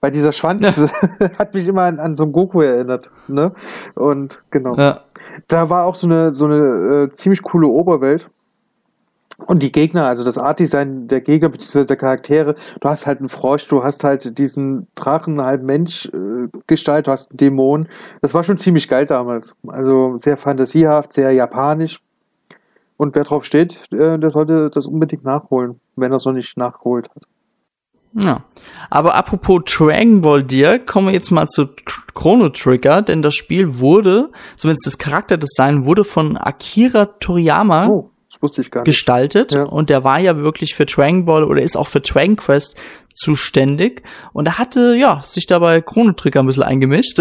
Weil 0.00 0.10
dieser 0.10 0.32
Schwanz 0.32 0.86
hat 1.38 1.54
mich 1.54 1.66
immer 1.66 1.82
an, 1.82 1.98
an 1.98 2.14
so 2.14 2.24
einen 2.24 2.32
Goku 2.32 2.60
erinnert. 2.60 3.10
Ne? 3.28 3.52
Und 3.94 4.42
genau. 4.50 4.74
Ja. 4.76 5.00
Da 5.48 5.68
war 5.70 5.86
auch 5.86 5.94
so 5.94 6.06
eine, 6.06 6.34
so 6.34 6.46
eine 6.46 7.08
äh, 7.10 7.14
ziemlich 7.14 7.42
coole 7.42 7.68
Oberwelt. 7.68 8.28
Und 9.46 9.62
die 9.62 9.72
Gegner, 9.72 10.06
also 10.06 10.24
das 10.24 10.38
Artdesign 10.38 11.08
der 11.08 11.20
Gegner 11.20 11.48
bzw. 11.48 11.84
der 11.84 11.96
Charaktere, 11.96 12.54
du 12.80 12.88
hast 12.88 13.06
halt 13.06 13.20
einen 13.20 13.28
Frosch, 13.28 13.66
du 13.68 13.82
hast 13.82 14.04
halt 14.04 14.38
diesen 14.38 14.86
Drachen, 14.94 15.42
halb 15.42 15.62
Mensch 15.62 16.06
äh, 16.06 16.48
Gestalt, 16.66 17.06
du 17.06 17.12
hast 17.12 17.30
einen 17.30 17.38
Dämon. 17.38 17.88
Das 18.22 18.34
war 18.34 18.44
schon 18.44 18.58
ziemlich 18.58 18.88
geil 18.88 19.06
damals. 19.06 19.54
Also 19.66 20.16
sehr 20.18 20.36
fantasiehaft, 20.36 21.12
sehr 21.12 21.32
japanisch. 21.32 22.00
Und 22.96 23.14
wer 23.14 23.24
drauf 23.24 23.44
steht, 23.44 23.80
äh, 23.92 24.18
der 24.18 24.30
sollte 24.30 24.70
das 24.70 24.86
unbedingt 24.86 25.24
nachholen, 25.24 25.80
wenn 25.96 26.12
er 26.12 26.16
es 26.16 26.26
noch 26.26 26.34
nicht 26.34 26.56
nachgeholt 26.56 27.08
hat. 27.08 27.22
Ja. 28.12 28.42
Aber 28.90 29.14
apropos 29.14 29.62
Dragon 29.64 30.20
Ball 30.20 30.42
Dir, 30.42 30.78
kommen 30.80 31.06
wir 31.06 31.14
jetzt 31.14 31.30
mal 31.30 31.46
zu 31.46 31.68
Chrono 32.14 32.48
Trigger, 32.48 33.02
denn 33.02 33.22
das 33.22 33.34
Spiel 33.34 33.78
wurde, 33.78 34.30
zumindest 34.56 34.86
das 34.86 34.98
Charakterdesign, 34.98 35.84
wurde 35.84 36.04
von 36.04 36.36
Akira 36.36 37.06
Toriyama 37.06 37.86
Oh, 37.88 38.09
wusste 38.40 38.60
ich 38.60 38.70
gar 38.70 38.80
nicht. 38.80 38.86
gestaltet 38.86 39.52
Ja. 39.52 39.64
und 39.64 39.90
der 39.90 40.04
war 40.04 40.18
ja 40.18 40.36
wirklich 40.38 40.74
für 40.74 40.86
Dragon 40.86 41.24
Ball 41.24 41.44
oder 41.44 41.62
ist 41.62 41.76
auch 41.76 41.86
für 41.86 42.00
Dragon 42.00 42.36
Quest 42.36 42.76
zuständig 43.14 44.02
und 44.32 44.46
er 44.46 44.58
hatte 44.58 44.94
ja 44.96 45.20
sich 45.24 45.46
dabei 45.46 45.80
Chrono 45.80 46.12
Trigger 46.12 46.40
ein 46.40 46.46
bisschen 46.46 46.62
eingemischt 46.62 47.20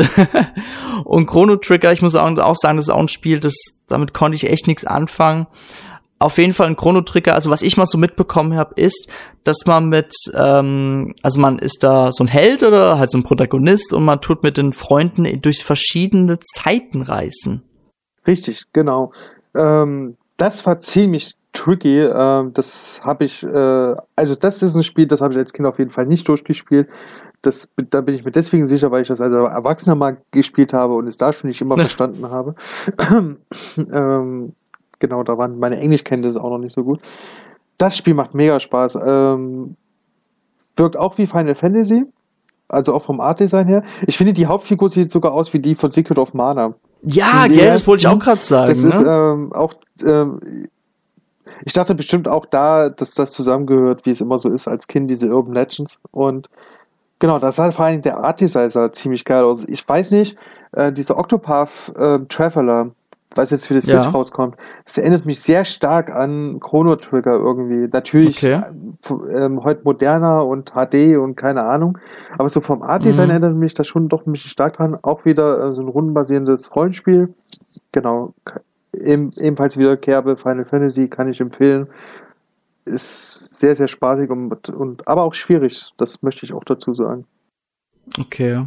und 1.03 1.27
Chrono 1.27 1.55
Trigger 1.57 1.91
ich 1.91 2.01
muss 2.01 2.15
auch, 2.15 2.55
sagen 2.55 2.77
das 2.77 2.85
ist 2.85 2.93
auch 2.93 2.99
ein 2.99 3.07
Spiel 3.07 3.39
das 3.39 3.55
damit 3.87 4.13
konnte 4.13 4.35
ich 4.35 4.49
echt 4.49 4.67
nichts 4.67 4.85
anfangen 4.85 5.47
auf 6.19 6.37
jeden 6.37 6.53
Fall 6.53 6.67
ein 6.67 6.77
Chrono 6.77 7.01
Trigger 7.01 7.33
also 7.33 7.49
was 7.49 7.61
ich 7.61 7.75
mal 7.75 7.85
so 7.85 7.97
mitbekommen 7.97 8.55
habe 8.55 8.75
ist 8.75 9.09
dass 9.43 9.65
man 9.65 9.89
mit 9.89 10.13
ähm, 10.35 11.15
also 11.23 11.39
man 11.39 11.59
ist 11.59 11.83
da 11.83 12.11
so 12.11 12.23
ein 12.23 12.27
Held 12.27 12.63
oder 12.63 12.99
halt 12.99 13.09
so 13.09 13.17
ein 13.17 13.23
Protagonist 13.23 13.93
und 13.93 14.05
man 14.05 14.21
tut 14.21 14.43
mit 14.43 14.57
den 14.57 14.73
Freunden 14.73 15.41
durch 15.41 15.63
verschiedene 15.63 16.39
Zeiten 16.39 17.01
reisen 17.01 17.63
Richtig, 18.27 18.65
genau. 18.73 19.11
Ähm, 19.55 20.13
das 20.39 20.65
war 20.65 20.79
ziemlich 20.79 21.35
tricky. 21.53 21.99
Ähm, 21.99 22.53
das 22.53 22.99
habe 23.03 23.25
ich, 23.25 23.43
äh, 23.43 23.95
also 24.15 24.35
das 24.35 24.63
ist 24.63 24.75
ein 24.75 24.83
Spiel, 24.83 25.07
das 25.07 25.21
habe 25.21 25.33
ich 25.33 25.37
als 25.37 25.53
Kind 25.53 25.67
auf 25.67 25.77
jeden 25.77 25.91
Fall 25.91 26.05
nicht 26.05 26.27
durchgespielt. 26.27 26.89
Das, 27.41 27.69
da 27.89 28.01
bin 28.01 28.15
ich 28.15 28.25
mir 28.25 28.31
deswegen 28.31 28.65
sicher, 28.65 28.91
weil 28.91 29.01
ich 29.01 29.07
das 29.07 29.21
als 29.21 29.33
Erwachsener 29.33 29.95
mal 29.95 30.17
gespielt 30.31 30.73
habe 30.73 30.95
und 30.95 31.07
es 31.07 31.17
da 31.17 31.31
schon 31.31 31.49
nicht 31.49 31.61
immer 31.61 31.75
Ja. 31.75 31.81
verstanden 31.83 32.29
habe. 32.29 32.55
ähm, 33.77 34.53
genau, 34.99 35.23
da 35.23 35.37
waren 35.37 35.59
meine 35.59 35.77
Englischkenntnisse 35.79 36.41
auch 36.43 36.49
noch 36.49 36.57
nicht 36.57 36.73
so 36.73 36.83
gut. 36.83 37.01
Das 37.77 37.95
Spiel 37.95 38.13
macht 38.13 38.33
mega 38.33 38.59
Spaß. 38.59 38.97
Ähm, 39.05 39.75
wirkt 40.75 40.97
auch 40.97 41.17
wie 41.17 41.27
Final 41.27 41.55
Fantasy, 41.55 42.05
also 42.67 42.93
auch 42.93 43.05
vom 43.05 43.21
Artdesign 43.21 43.67
her. 43.67 43.83
Ich 44.05 44.17
finde, 44.17 44.33
die 44.33 44.47
Hauptfigur 44.47 44.89
sieht 44.89 45.11
sogar 45.11 45.33
aus 45.33 45.53
wie 45.53 45.59
die 45.59 45.75
von 45.75 45.89
Secret 45.89 46.19
of 46.19 46.33
Mana. 46.33 46.75
Ja 47.03 47.45
Ja, 47.45 47.47
gell, 47.47 47.67
das 47.71 47.87
wollte 47.87 48.01
ich 48.01 48.07
auch 48.07 48.19
gerade 48.19 48.41
sagen 48.41 48.67
Das 48.67 48.83
ne? 48.83 48.89
ist 48.89 49.01
ähm, 49.01 49.51
auch, 49.53 49.73
ähm, 50.05 50.39
ich 51.65 51.73
dachte 51.73 51.95
bestimmt 51.95 52.27
auch 52.27 52.45
da, 52.45 52.89
dass 52.89 53.15
das 53.15 53.31
zusammengehört, 53.33 54.05
wie 54.05 54.11
es 54.11 54.21
immer 54.21 54.37
so 54.37 54.49
ist 54.49 54.67
als 54.67 54.87
Kind, 54.87 55.09
diese 55.09 55.29
Urban 55.29 55.53
Legends. 55.53 55.99
Und 56.11 56.49
genau, 57.19 57.39
das 57.39 57.57
sah 57.57 57.71
vor 57.71 57.85
allem 57.85 58.01
der 58.01 58.17
Art 58.17 58.39
Design 58.39 58.69
sah 58.69 58.91
ziemlich 58.91 59.25
geil 59.25 59.43
aus. 59.43 59.65
Ich 59.67 59.87
weiß 59.87 60.11
nicht, 60.11 60.37
äh, 60.73 60.91
dieser 60.91 61.17
Octopath 61.17 61.91
ähm, 61.97 62.27
Traveler, 62.29 62.91
was 63.35 63.51
jetzt 63.51 63.67
für 63.67 63.75
die 63.75 63.81
Switch 63.81 63.93
Ja. 64.05 64.09
rauskommt, 64.09 64.55
das 64.85 64.97
erinnert 64.97 65.25
mich 65.25 65.39
sehr 65.41 65.63
stark 65.63 66.09
an 66.11 66.59
Chrono 66.59 66.95
Trigger 66.95 67.33
irgendwie. 67.33 67.87
Natürlich 67.91 68.37
Okay. 68.43 68.61
äh, 69.33 69.37
ähm, 69.45 69.63
heute 69.63 69.81
moderner 69.83 70.45
und 70.45 70.71
HD 70.73 71.15
und 71.17 71.35
keine 71.35 71.63
Ahnung. 71.63 71.97
Aber 72.37 72.49
so 72.49 72.59
vom 72.59 72.81
Art 72.81 73.05
Design 73.05 73.25
Mhm. 73.27 73.31
erinnert 73.31 73.55
mich 73.55 73.73
das 73.75 73.87
schon 73.87 74.09
doch 74.09 74.25
ein 74.25 74.31
bisschen 74.31 74.49
stark 74.49 74.73
dran. 74.77 74.97
Auch 75.03 75.25
wieder 75.25 75.65
äh, 75.65 75.73
so 75.73 75.81
ein 75.83 75.87
rundenbasierendes 75.87 76.75
Rollenspiel. 76.75 77.33
Genau. 77.91 78.33
Eben, 78.93 79.31
ebenfalls 79.37 79.77
wieder 79.77 79.95
Kerbe, 79.97 80.35
Final 80.35 80.65
Fantasy 80.65 81.07
kann 81.07 81.29
ich 81.29 81.39
empfehlen. 81.39 81.87
Ist 82.85 83.43
sehr, 83.51 83.75
sehr 83.75 83.87
spaßig 83.87 84.31
und, 84.31 84.69
und 84.69 85.07
aber 85.07 85.23
auch 85.23 85.35
schwierig. 85.35 85.91
Das 85.97 86.23
möchte 86.23 86.45
ich 86.45 86.53
auch 86.53 86.63
dazu 86.63 86.93
sagen. 86.93 87.25
Okay. 88.19 88.65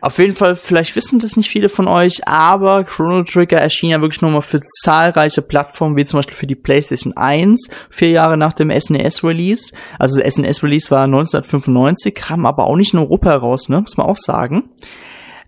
Auf 0.00 0.18
jeden 0.18 0.34
Fall, 0.34 0.56
vielleicht 0.56 0.96
wissen 0.96 1.18
das 1.18 1.36
nicht 1.36 1.48
viele 1.48 1.68
von 1.68 1.88
euch, 1.88 2.26
aber 2.26 2.84
Chrono 2.84 3.22
Trigger 3.22 3.58
erschien 3.58 3.90
ja 3.90 4.00
wirklich 4.00 4.22
nochmal 4.22 4.42
für 4.42 4.60
zahlreiche 4.60 5.42
Plattformen, 5.42 5.96
wie 5.96 6.04
zum 6.04 6.18
Beispiel 6.18 6.36
für 6.36 6.46
die 6.46 6.54
PlayStation 6.54 7.16
1, 7.16 7.70
vier 7.90 8.10
Jahre 8.10 8.36
nach 8.36 8.52
dem 8.52 8.70
SNES-Release. 8.70 9.74
Also 9.98 10.20
das 10.20 10.34
SNES-Release 10.34 10.90
war 10.90 11.04
1995, 11.04 12.14
kam 12.14 12.46
aber 12.46 12.66
auch 12.66 12.76
nicht 12.76 12.92
in 12.92 13.00
Europa 13.00 13.30
heraus, 13.30 13.68
ne? 13.68 13.80
Muss 13.80 13.96
man 13.96 14.06
auch 14.06 14.16
sagen. 14.16 14.70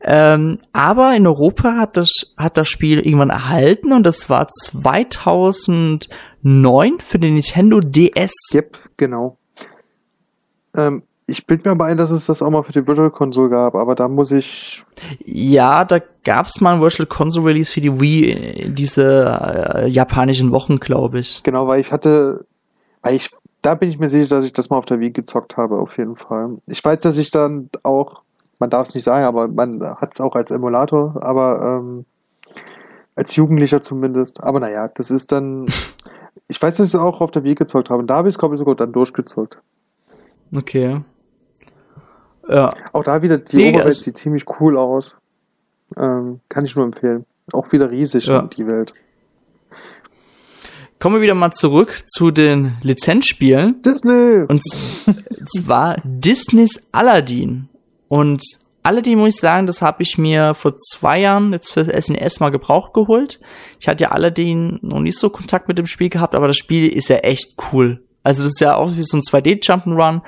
Ähm, 0.02 0.56
aber 0.72 1.14
in 1.14 1.26
Europa 1.26 1.76
hat 1.76 1.98
das, 1.98 2.34
hat 2.36 2.56
das 2.56 2.68
Spiel 2.68 3.00
irgendwann 3.00 3.30
erhalten 3.30 3.92
und 3.92 4.04
das 4.04 4.30
war 4.30 4.48
2009 4.48 7.00
für 7.00 7.18
den 7.18 7.34
Nintendo 7.34 7.80
DS. 7.80 8.32
Yep, 8.54 8.78
genau. 8.96 9.36
Ähm, 10.74 11.02
ich 11.30 11.46
bilde 11.46 11.68
mir 11.68 11.72
aber 11.72 11.84
ein, 11.86 11.96
dass 11.96 12.10
es 12.10 12.26
das 12.26 12.42
auch 12.42 12.50
mal 12.50 12.62
für 12.62 12.72
die 12.72 12.86
Virtual 12.86 13.10
Console 13.10 13.48
gab, 13.48 13.74
aber 13.74 13.94
da 13.94 14.08
muss 14.08 14.32
ich. 14.32 14.82
Ja, 15.24 15.84
da 15.84 16.00
gab's 16.24 16.60
mal 16.60 16.74
ein 16.74 16.80
Virtual 16.80 17.06
Console 17.06 17.46
Release 17.46 17.72
für 17.72 17.80
die 17.80 18.00
Wii, 18.00 18.72
diese 18.74 19.24
äh, 19.26 19.88
japanischen 19.88 20.50
Wochen, 20.50 20.78
glaube 20.80 21.20
ich. 21.20 21.42
Genau, 21.42 21.66
weil 21.66 21.80
ich 21.80 21.92
hatte. 21.92 22.44
Weil 23.02 23.14
ich. 23.14 23.30
Da 23.62 23.74
bin 23.74 23.90
ich 23.90 23.98
mir 23.98 24.08
sicher, 24.08 24.28
dass 24.28 24.44
ich 24.44 24.54
das 24.54 24.70
mal 24.70 24.78
auf 24.78 24.86
der 24.86 25.00
Wii 25.00 25.10
gezockt 25.10 25.58
habe, 25.58 25.78
auf 25.78 25.98
jeden 25.98 26.16
Fall. 26.16 26.56
Ich 26.66 26.82
weiß, 26.82 27.00
dass 27.00 27.18
ich 27.18 27.30
dann 27.30 27.68
auch. 27.82 28.22
Man 28.58 28.70
darf 28.70 28.88
es 28.88 28.94
nicht 28.94 29.04
sagen, 29.04 29.24
aber 29.24 29.48
man 29.48 29.82
hat 29.82 30.14
es 30.14 30.20
auch 30.20 30.34
als 30.34 30.50
Emulator, 30.50 31.18
aber 31.22 31.62
ähm, 31.62 32.04
als 33.14 33.36
Jugendlicher 33.36 33.80
zumindest. 33.80 34.42
Aber 34.42 34.60
naja, 34.60 34.88
das 34.88 35.10
ist 35.10 35.32
dann. 35.32 35.68
Ich 36.46 36.60
weiß, 36.60 36.78
dass 36.78 36.88
ich 36.88 36.94
es 36.94 37.00
auch 37.00 37.20
auf 37.20 37.30
der 37.30 37.44
Wii 37.44 37.54
gezockt 37.54 37.90
habe. 37.90 38.00
Und 38.00 38.08
da 38.08 38.16
habe 38.16 38.28
ich 38.28 38.34
es, 38.34 38.38
glaube 38.38 38.54
ich, 38.54 38.58
sogar 38.58 38.74
dann 38.74 38.90
durchgezockt. 38.90 39.58
Okay. 40.52 41.00
Ja, 42.50 42.70
Auch 42.92 43.04
da 43.04 43.22
wieder, 43.22 43.38
die 43.38 43.56
Nee, 43.56 43.68
Oberwelt 43.70 43.86
also- 43.86 44.00
sieht 44.02 44.18
ziemlich 44.18 44.44
cool 44.60 44.76
aus. 44.76 45.16
Ähm, 45.96 46.40
kann 46.48 46.64
ich 46.64 46.74
nur 46.76 46.84
empfehlen. 46.84 47.24
Auch 47.52 47.70
wieder 47.72 47.90
riesig, 47.90 48.26
Ja. 48.26 48.42
die 48.42 48.66
Welt. 48.66 48.92
kommen 50.98 51.16
wir 51.16 51.22
wieder 51.22 51.34
mal 51.34 51.52
zurück 51.52 52.02
zu 52.08 52.30
den 52.30 52.76
Lizenzspielen. 52.82 53.80
Disney! 53.82 54.44
Und 54.48 54.62
zwar 55.46 55.96
Disneys 56.04 56.88
Aladdin. 56.92 57.68
Und 58.08 58.42
Aladdin 58.82 59.18
muss 59.18 59.34
ich 59.34 59.40
sagen, 59.40 59.66
das 59.66 59.80
habe 59.82 60.02
ich 60.02 60.18
mir 60.18 60.54
vor 60.54 60.76
zwei 60.76 61.20
Jahren 61.20 61.52
jetzt 61.52 61.72
für 61.72 61.84
das 61.84 62.06
SNES 62.06 62.40
mal 62.40 62.50
gebraucht 62.50 62.92
geholt. 62.92 63.40
Ich 63.78 63.88
hatte 63.88 64.04
ja 64.04 64.10
Aladdin 64.10 64.78
noch 64.82 65.00
nicht 65.00 65.18
so 65.18 65.30
Kontakt 65.30 65.68
mit 65.68 65.78
dem 65.78 65.86
Spiel 65.86 66.08
gehabt, 66.10 66.34
aber 66.34 66.48
das 66.48 66.56
Spiel 66.56 66.88
ist 66.88 67.08
ja 67.08 67.16
echt 67.16 67.54
cool. 67.72 68.02
Also 68.22 68.42
das 68.42 68.52
ist 68.52 68.60
ja 68.60 68.76
auch 68.76 68.94
wie 68.96 69.02
so 69.02 69.16
ein 69.16 69.22
2D-Jump'n'Run 69.22 70.20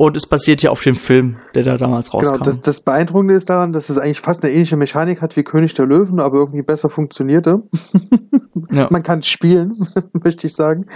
und 0.00 0.16
es 0.16 0.24
basiert 0.24 0.62
ja 0.62 0.70
auf 0.70 0.82
dem 0.82 0.96
Film, 0.96 1.36
der 1.54 1.62
da 1.62 1.76
damals 1.76 2.14
rauskam. 2.14 2.36
Genau, 2.36 2.44
das, 2.46 2.62
das 2.62 2.80
Beeindruckende 2.80 3.34
ist 3.34 3.50
daran, 3.50 3.74
dass 3.74 3.90
es 3.90 3.98
eigentlich 3.98 4.22
fast 4.22 4.42
eine 4.42 4.54
ähnliche 4.54 4.78
Mechanik 4.78 5.20
hat 5.20 5.36
wie 5.36 5.42
König 5.42 5.74
der 5.74 5.84
Löwen, 5.84 6.20
aber 6.20 6.38
irgendwie 6.38 6.62
besser 6.62 6.88
funktionierte. 6.88 7.64
ja. 8.72 8.88
Man 8.88 9.02
kann 9.02 9.22
spielen, 9.22 9.74
möchte 10.24 10.46
ich 10.46 10.54
sagen. 10.54 10.86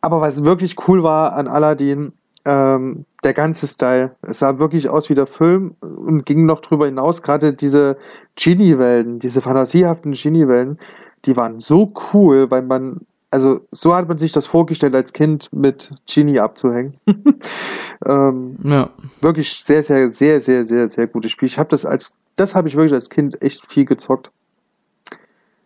aber 0.00 0.20
was 0.20 0.44
wirklich 0.44 0.74
cool 0.88 1.04
war 1.04 1.34
an 1.34 1.46
Aladdin, 1.46 2.10
ähm, 2.44 3.04
der 3.22 3.34
ganze 3.34 3.68
Style. 3.68 4.16
Es 4.22 4.40
sah 4.40 4.58
wirklich 4.58 4.88
aus 4.88 5.08
wie 5.08 5.14
der 5.14 5.28
Film 5.28 5.76
und 5.80 6.26
ging 6.26 6.44
noch 6.44 6.60
drüber 6.60 6.86
hinaus. 6.86 7.22
Gerade 7.22 7.52
diese 7.52 7.98
Genie-Welten, 8.34 9.20
diese 9.20 9.42
fantasiehaften 9.42 10.10
Genie-Welten, 10.10 10.80
die 11.24 11.36
waren 11.36 11.60
so 11.60 11.92
cool, 12.12 12.50
weil 12.50 12.62
man, 12.62 13.02
also 13.30 13.60
so 13.72 13.94
hat 13.94 14.08
man 14.08 14.18
sich 14.18 14.32
das 14.32 14.46
vorgestellt, 14.46 14.94
als 14.94 15.12
Kind 15.12 15.52
mit 15.52 15.90
Genie 16.06 16.40
abzuhängen. 16.40 16.96
ähm, 18.06 18.56
ja. 18.64 18.90
wirklich 19.20 19.52
sehr, 19.52 19.82
sehr, 19.82 20.10
sehr, 20.10 20.40
sehr, 20.40 20.64
sehr, 20.64 20.88
sehr 20.88 21.06
gutes 21.06 21.32
Spiel. 21.32 21.46
Ich 21.46 21.58
habe 21.58 21.68
das 21.68 21.84
als, 21.84 22.14
das 22.36 22.54
habe 22.54 22.68
ich 22.68 22.76
wirklich 22.76 22.94
als 22.94 23.10
Kind 23.10 23.40
echt 23.42 23.70
viel 23.70 23.84
gezockt. 23.84 24.30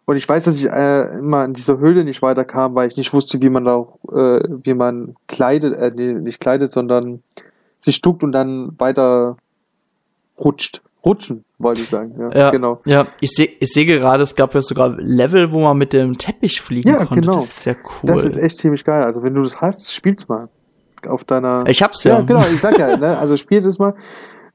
Und 0.04 0.16
ich 0.16 0.28
weiß, 0.28 0.44
dass 0.44 0.56
ich 0.56 0.68
äh, 0.68 1.18
immer 1.18 1.44
in 1.44 1.54
dieser 1.54 1.78
Höhle 1.78 2.04
nicht 2.04 2.22
weiterkam, 2.22 2.74
weil 2.74 2.88
ich 2.88 2.96
nicht 2.96 3.12
wusste, 3.12 3.40
wie 3.40 3.50
man 3.50 3.64
da 3.64 3.74
auch, 3.74 3.98
äh, 4.12 4.40
wie 4.64 4.74
man 4.74 5.14
kleidet, 5.28 5.76
äh, 5.76 5.92
nee, 5.94 6.12
nicht 6.12 6.40
kleidet, 6.40 6.72
sondern 6.72 7.22
sich 7.78 8.00
duckt 8.00 8.24
und 8.24 8.32
dann 8.32 8.78
weiter 8.78 9.36
rutscht. 10.38 10.82
Rutschen, 11.05 11.44
wollte 11.59 11.80
ich 11.82 11.88
sagen. 11.88 12.14
Ja, 12.18 12.30
Ja, 12.38 12.50
genau. 12.50 12.80
Ja, 12.86 13.07
ich 13.20 13.30
sehe 13.32 13.48
ich 13.59 13.70
seh 13.72 13.84
gerade, 13.84 14.22
es 14.22 14.36
gab 14.36 14.55
ja 14.55 14.62
sogar 14.62 14.90
Level, 14.98 15.53
wo 15.53 15.61
man 15.61 15.76
mit 15.76 15.92
dem 15.92 16.16
Teppich 16.18 16.61
fliegen 16.61 16.88
Ja, 16.90 17.05
konnte. 17.05 17.16
genau. 17.22 17.34
Das 17.34 17.44
ist 17.44 17.62
sehr 17.64 17.74
cool. 17.76 18.00
Das 18.05 18.24
ist 18.24 18.36
echt 18.36 18.59
ziemlich 18.59 18.84
geil. 18.84 19.03
Also 19.03 19.22
wenn 19.22 19.34
du 19.34 19.42
das 19.42 19.57
hast, 19.61 19.92
spiel's 19.92 20.28
mal. 20.28 20.48
Auf 21.09 21.24
deiner. 21.24 21.64
ich 21.66 21.82
hab's 21.82 22.05
ja. 22.05 22.18
Ja, 22.18 22.20
genau, 22.20 22.44
ich 22.53 22.61
sag 22.61 22.78
ja, 22.78 22.96
ne? 22.96 23.18
Also 23.18 23.36
spielt 23.36 23.64
es 23.64 23.80
mal. 23.80 23.94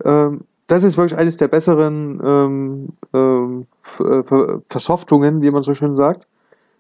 Ähm, 0.05 0.41
das 0.67 0.83
ist 0.83 0.97
wirklich 0.97 1.17
eines 1.19 1.35
der 1.37 1.49
besseren 1.49 2.21
ähm, 2.23 2.87
ähm, 3.13 3.67
Ver- 3.81 4.23
Ver- 4.23 4.61
Versoftungen, 4.69 5.41
wie 5.41 5.51
man 5.51 5.63
so 5.63 5.75
schön 5.75 5.95
sagt. 5.95 6.25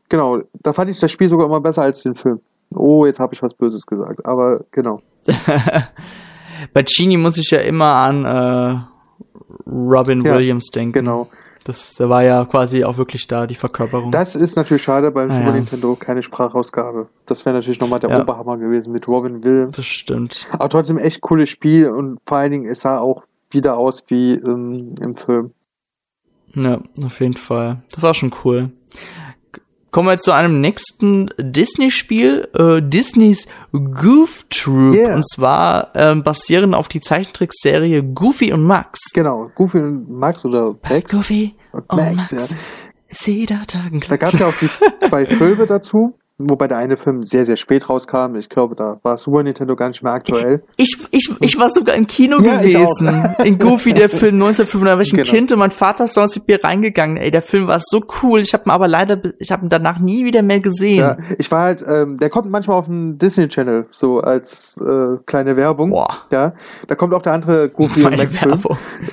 Genau, 0.09 0.39
da 0.63 0.71
fand 0.71 0.89
ich 0.89 0.99
das 1.01 1.11
Spiel 1.11 1.27
sogar 1.27 1.47
immer 1.47 1.59
besser 1.59 1.81
als 1.81 2.03
den 2.03 2.15
Film. 2.15 2.39
Oh, 2.75 3.05
jetzt 3.05 3.19
habe 3.19 3.33
ich 3.33 3.41
was 3.43 3.53
Böses 3.53 3.85
gesagt, 3.85 4.25
aber 4.25 4.61
genau. 4.71 5.01
Bei 6.73 6.83
Genie 6.83 7.17
muss 7.17 7.37
ich 7.37 7.51
ja 7.51 7.59
immer 7.59 7.93
an 7.95 8.25
äh, 8.25 8.79
Robin 9.65 10.23
Ja, 10.25 10.35
Williams 10.35 10.67
denken. 10.71 10.93
Genau. 10.93 11.29
Das 11.63 11.95
der 11.95 12.07
war 12.09 12.23
ja 12.23 12.45
quasi 12.45 12.85
auch 12.85 12.97
wirklich 12.97 13.27
da, 13.27 13.45
die 13.45 13.55
Verkörperung. 13.55 14.09
Das 14.11 14.35
ist 14.37 14.55
natürlich 14.55 14.83
schade 14.83 15.11
beim 15.11 15.29
Ah, 15.29 15.33
Super 15.33 15.47
ja. 15.47 15.53
Nintendo, 15.53 15.95
keine 15.95 16.23
Sprachausgabe. 16.23 17.07
Das 17.25 17.45
wäre 17.45 17.55
natürlich 17.55 17.79
nochmal 17.81 17.99
der 17.99 18.09
Ja. 18.09 18.21
Oberhammer 18.21 18.55
gewesen 18.57 18.93
mit 18.93 19.05
Robin 19.07 19.43
Williams. 19.43 19.75
das 19.75 19.85
stimmt. 19.85 20.47
Aber 20.51 20.69
trotzdem 20.69 20.97
echt 20.97 21.19
cooles 21.21 21.49
Spiel 21.49 21.89
und 21.89 22.19
vor 22.25 22.37
allen 22.37 22.51
Dingen, 22.51 22.65
es 22.65 22.81
sah 22.81 22.99
auch 22.99 23.23
wieder 23.51 23.77
aus 23.77 24.03
wie 24.07 24.33
ähm, 24.33 24.95
im 25.01 25.15
Film. 25.15 25.51
Ja, 26.55 26.79
auf 27.05 27.19
jeden 27.19 27.35
Fall. 27.35 27.81
Das 27.93 28.01
war 28.01 28.13
schon 28.13 28.31
cool. 28.45 28.69
Kommen 29.97 30.09
wir 30.09 30.19
zu 30.19 30.31
einem 30.31 30.61
nächsten 30.61 31.31
Disney-Spiel, 31.39 32.49
äh, 32.53 32.83
Disneys 32.83 33.47
Goof 33.71 34.45
Troop. 34.51 34.93
Yeah. 34.93 35.15
Und 35.15 35.27
zwar 35.27 35.89
ähm, 35.95 36.21
basierend 36.21 36.75
auf 36.75 36.87
die 36.87 37.01
Zeichentrickserie 37.01 38.03
Goofy 38.03 38.53
und 38.53 38.61
Max. 38.61 38.99
Genau, 39.15 39.49
Goofy 39.55 39.79
und 39.79 40.07
Max 40.07 40.45
oder 40.45 40.75
Max. 40.83 41.11
Goofy 41.11 41.55
Und 41.71 41.89
und 41.89 41.97
Max, 41.97 42.31
Max. 42.31 42.51
ja. 42.51 42.57
Da 44.07 44.17
gab 44.17 44.31
es 44.31 44.37
ja 44.39 44.45
auch 44.45 44.53
die 44.61 44.69
zwei 45.07 45.25
Filme 45.39 45.65
dazu, 45.65 46.13
wobei 46.37 46.67
der 46.67 46.77
eine 46.77 46.97
Film 46.97 47.23
sehr, 47.23 47.45
sehr 47.45 47.57
spät 47.57 47.89
rauskam. 47.89 48.35
Ich 48.35 48.49
glaube, 48.49 48.75
da 48.75 48.99
war 49.03 49.17
Super 49.17 49.43
Nintendo 49.43 49.75
gar 49.75 49.87
nicht 49.87 50.03
mehr 50.03 50.13
aktuell. 50.13 50.63
Ich, 50.75 50.95
ich, 51.11 51.29
ich 51.39 51.59
war 51.59 51.69
sogar 51.69 51.95
im 51.95 52.05
Kino 52.07 52.39
Ja, 52.39 52.57
gewesen. 52.57 53.35
In 53.43 53.57
Goofy, 53.57 53.93
der 53.93 54.09
Film 54.09 54.35
1995. 54.35 54.87
Da 54.87 54.95
war 54.95 55.01
ich 55.01 55.13
ein 55.13 55.17
Genau. 55.17 55.29
Kind 55.31 55.51
und 55.51 55.59
mein 55.59 55.71
Vater 55.71 56.03
ist 56.05 56.13
sonst 56.13 56.35
mit 56.35 56.47
mir 56.47 56.63
reingegangen. 56.63 57.17
Ey, 57.17 57.31
der 57.31 57.41
Film 57.41 57.67
war 57.67 57.79
so 57.79 58.03
cool. 58.21 58.41
Ich 58.41 58.53
habe 58.53 58.63
ihn 58.67 58.71
aber 58.71 58.87
leider, 58.87 59.19
ich 59.39 59.51
habe 59.51 59.65
ihn 59.65 59.69
danach 59.69 59.99
nie 59.99 60.25
wieder 60.25 60.41
mehr 60.43 60.59
gesehen. 60.59 60.99
Ja, 60.99 61.17
ich 61.37 61.51
war 61.51 61.61
halt, 61.63 61.83
ähm, 61.87 62.17
der 62.17 62.29
kommt 62.29 62.49
manchmal 62.49 62.77
auf 62.77 62.85
dem 62.85 63.17
Disney 63.17 63.47
Channel, 63.47 63.87
so 63.91 64.19
als 64.19 64.77
äh, 64.77 65.17
kleine 65.25 65.57
Werbung. 65.57 65.89
Boah. 65.89 66.19
Ja, 66.31 66.53
da 66.87 66.95
kommt 66.95 67.13
auch 67.13 67.21
der 67.21 67.33
andere 67.33 67.69
Goofy 67.69 68.03
und 68.03 68.11
Meine 68.11 68.23
Max 68.23 68.37
Film. 68.37 68.61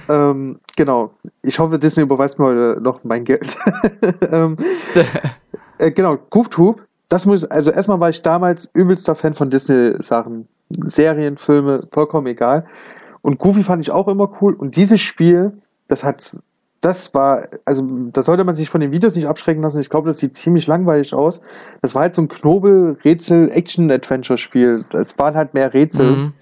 Ähm, 0.08 0.58
genau. 0.76 1.10
Ich 1.42 1.58
hoffe, 1.58 1.78
Disney 1.78 2.02
überweist 2.02 2.38
mir 2.38 2.46
heute 2.46 2.80
noch 2.82 3.02
mein 3.04 3.24
Geld. 3.24 3.56
ähm, 4.30 4.56
äh, 5.78 5.90
genau, 5.90 6.16
Goof 6.30 6.48
Troop. 6.48 6.82
Das 7.08 7.26
muss, 7.26 7.44
also 7.44 7.70
erstmal 7.70 8.00
war 8.00 8.10
ich 8.10 8.22
damals 8.22 8.68
übelster 8.74 9.14
Fan 9.14 9.34
von 9.34 9.50
Disney-Sachen. 9.50 10.48
Serien, 10.86 11.36
Filme, 11.36 11.82
vollkommen 11.92 12.26
egal. 12.26 12.64
Und 13.22 13.38
Goofy 13.38 13.62
fand 13.62 13.82
ich 13.82 13.90
auch 13.90 14.08
immer 14.08 14.30
cool. 14.40 14.54
Und 14.54 14.76
dieses 14.76 15.00
Spiel, 15.00 15.52
das 15.88 16.04
hat, 16.04 16.40
das 16.80 17.12
war, 17.14 17.48
also 17.64 17.82
da 18.12 18.22
sollte 18.22 18.44
man 18.44 18.54
sich 18.54 18.70
von 18.70 18.80
den 18.80 18.92
Videos 18.92 19.16
nicht 19.16 19.26
abschrecken 19.26 19.62
lassen. 19.62 19.80
Ich 19.80 19.90
glaube, 19.90 20.08
das 20.08 20.18
sieht 20.18 20.36
ziemlich 20.36 20.66
langweilig 20.66 21.14
aus. 21.14 21.40
Das 21.82 21.94
war 21.94 22.02
halt 22.02 22.14
so 22.14 22.22
ein 22.22 22.28
Knobel-Rätsel-Action-Adventure-Spiel. 22.28 24.84
Es 24.92 25.18
waren 25.18 25.34
halt 25.34 25.54
mehr 25.54 25.72
Rätsel. 25.72 26.16
Mhm. 26.16 26.32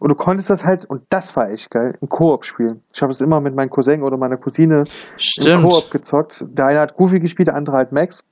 Und 0.00 0.10
du 0.10 0.14
konntest 0.14 0.50
das 0.50 0.64
halt, 0.64 0.84
und 0.84 1.02
das 1.08 1.34
war 1.34 1.50
echt 1.50 1.70
geil, 1.70 1.98
ein 2.00 2.08
Koop 2.08 2.44
spielen. 2.44 2.82
Ich 2.92 3.02
habe 3.02 3.10
es 3.10 3.20
immer 3.20 3.40
mit 3.40 3.56
meinem 3.56 3.70
Cousin 3.70 4.02
oder 4.02 4.16
meiner 4.16 4.36
Cousine 4.36 4.78
im 4.78 4.84
Stimmt. 5.16 5.68
Koop 5.68 5.90
gezockt. 5.90 6.44
Der 6.48 6.66
eine 6.66 6.80
hat 6.80 6.96
Goofy 6.96 7.18
gespielt, 7.18 7.48
der 7.48 7.56
andere 7.56 7.76
halt 7.76 7.90
Max. 7.90 8.22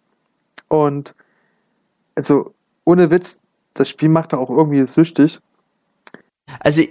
Und 0.68 1.14
also 2.17 2.53
ohne 2.85 3.11
Witz, 3.11 3.41
das 3.75 3.89
Spiel 3.89 4.09
macht 4.09 4.33
da 4.33 4.39
auch 4.39 4.51
irgendwie 4.51 4.85
süchtig. 4.87 5.41
Also, 6.61 6.83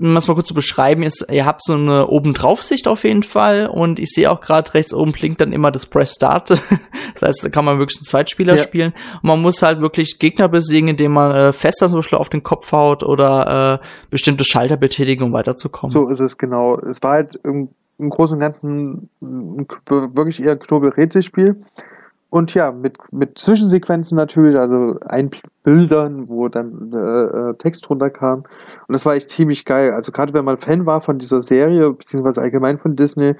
um 0.00 0.14
das 0.14 0.26
mal 0.26 0.34
kurz 0.34 0.48
zu 0.48 0.54
beschreiben, 0.54 1.04
ist, 1.04 1.24
ihr 1.30 1.46
habt 1.46 1.62
so 1.62 1.74
eine 1.74 2.08
Obendraufsicht 2.08 2.88
auf 2.88 3.04
jeden 3.04 3.22
Fall 3.22 3.68
und 3.68 4.00
ich 4.00 4.10
sehe 4.10 4.28
auch 4.28 4.40
gerade 4.40 4.74
rechts 4.74 4.92
oben 4.92 5.12
blinkt 5.12 5.40
dann 5.40 5.52
immer 5.52 5.70
das 5.70 5.86
Press 5.86 6.14
Start. 6.14 6.50
das 7.14 7.22
heißt, 7.22 7.44
da 7.44 7.48
kann 7.50 7.64
man 7.64 7.78
wirklich 7.78 7.98
einen 8.00 8.06
Zweitspieler 8.06 8.56
Ja. 8.56 8.58
spielen. 8.58 8.92
Und 9.22 9.28
man 9.28 9.40
muss 9.40 9.62
halt 9.62 9.80
wirklich 9.80 10.18
Gegner 10.18 10.48
besiegen, 10.48 10.88
indem 10.88 11.12
man 11.12 11.34
äh, 11.34 11.52
Fester 11.52 11.88
zum 11.88 12.00
Beispiel 12.00 12.18
auf 12.18 12.30
den 12.30 12.42
Kopf 12.42 12.72
haut 12.72 13.04
oder 13.04 13.80
äh, 13.80 13.86
bestimmte 14.10 14.44
Schalter 14.44 14.76
betätigen, 14.76 15.22
um 15.22 15.32
weiterzukommen. 15.32 15.92
So 15.92 16.08
ist 16.08 16.20
es 16.20 16.36
genau. 16.36 16.76
Es 16.80 17.00
war 17.00 17.12
halt 17.12 17.38
im, 17.44 17.68
im 17.98 18.10
Großen 18.10 18.34
und 18.34 18.40
Ganzen 18.40 19.08
wirklich 19.20 20.42
eher 20.42 20.56
Knobel-Rätselspiel. 20.56 21.62
Und 22.30 22.54
ja, 22.54 22.70
mit, 22.70 22.96
mit 23.12 23.38
Zwischensequenzen 23.38 24.16
natürlich, 24.16 24.56
also 24.56 24.98
ein 25.08 25.30
Bildern, 25.64 26.28
wo 26.28 26.48
dann 26.48 26.90
äh, 26.94 26.98
äh, 27.50 27.54
Text 27.54 27.90
runterkam. 27.90 28.44
Und 28.86 28.92
das 28.92 29.04
war 29.04 29.14
echt 29.14 29.28
ziemlich 29.28 29.64
geil. 29.64 29.90
Also 29.92 30.12
gerade 30.12 30.32
wenn 30.32 30.44
man 30.44 30.56
Fan 30.58 30.86
war 30.86 31.00
von 31.00 31.18
dieser 31.18 31.40
Serie, 31.40 31.90
beziehungsweise 31.90 32.40
allgemein 32.40 32.78
von 32.78 32.94
Disney, 32.94 33.34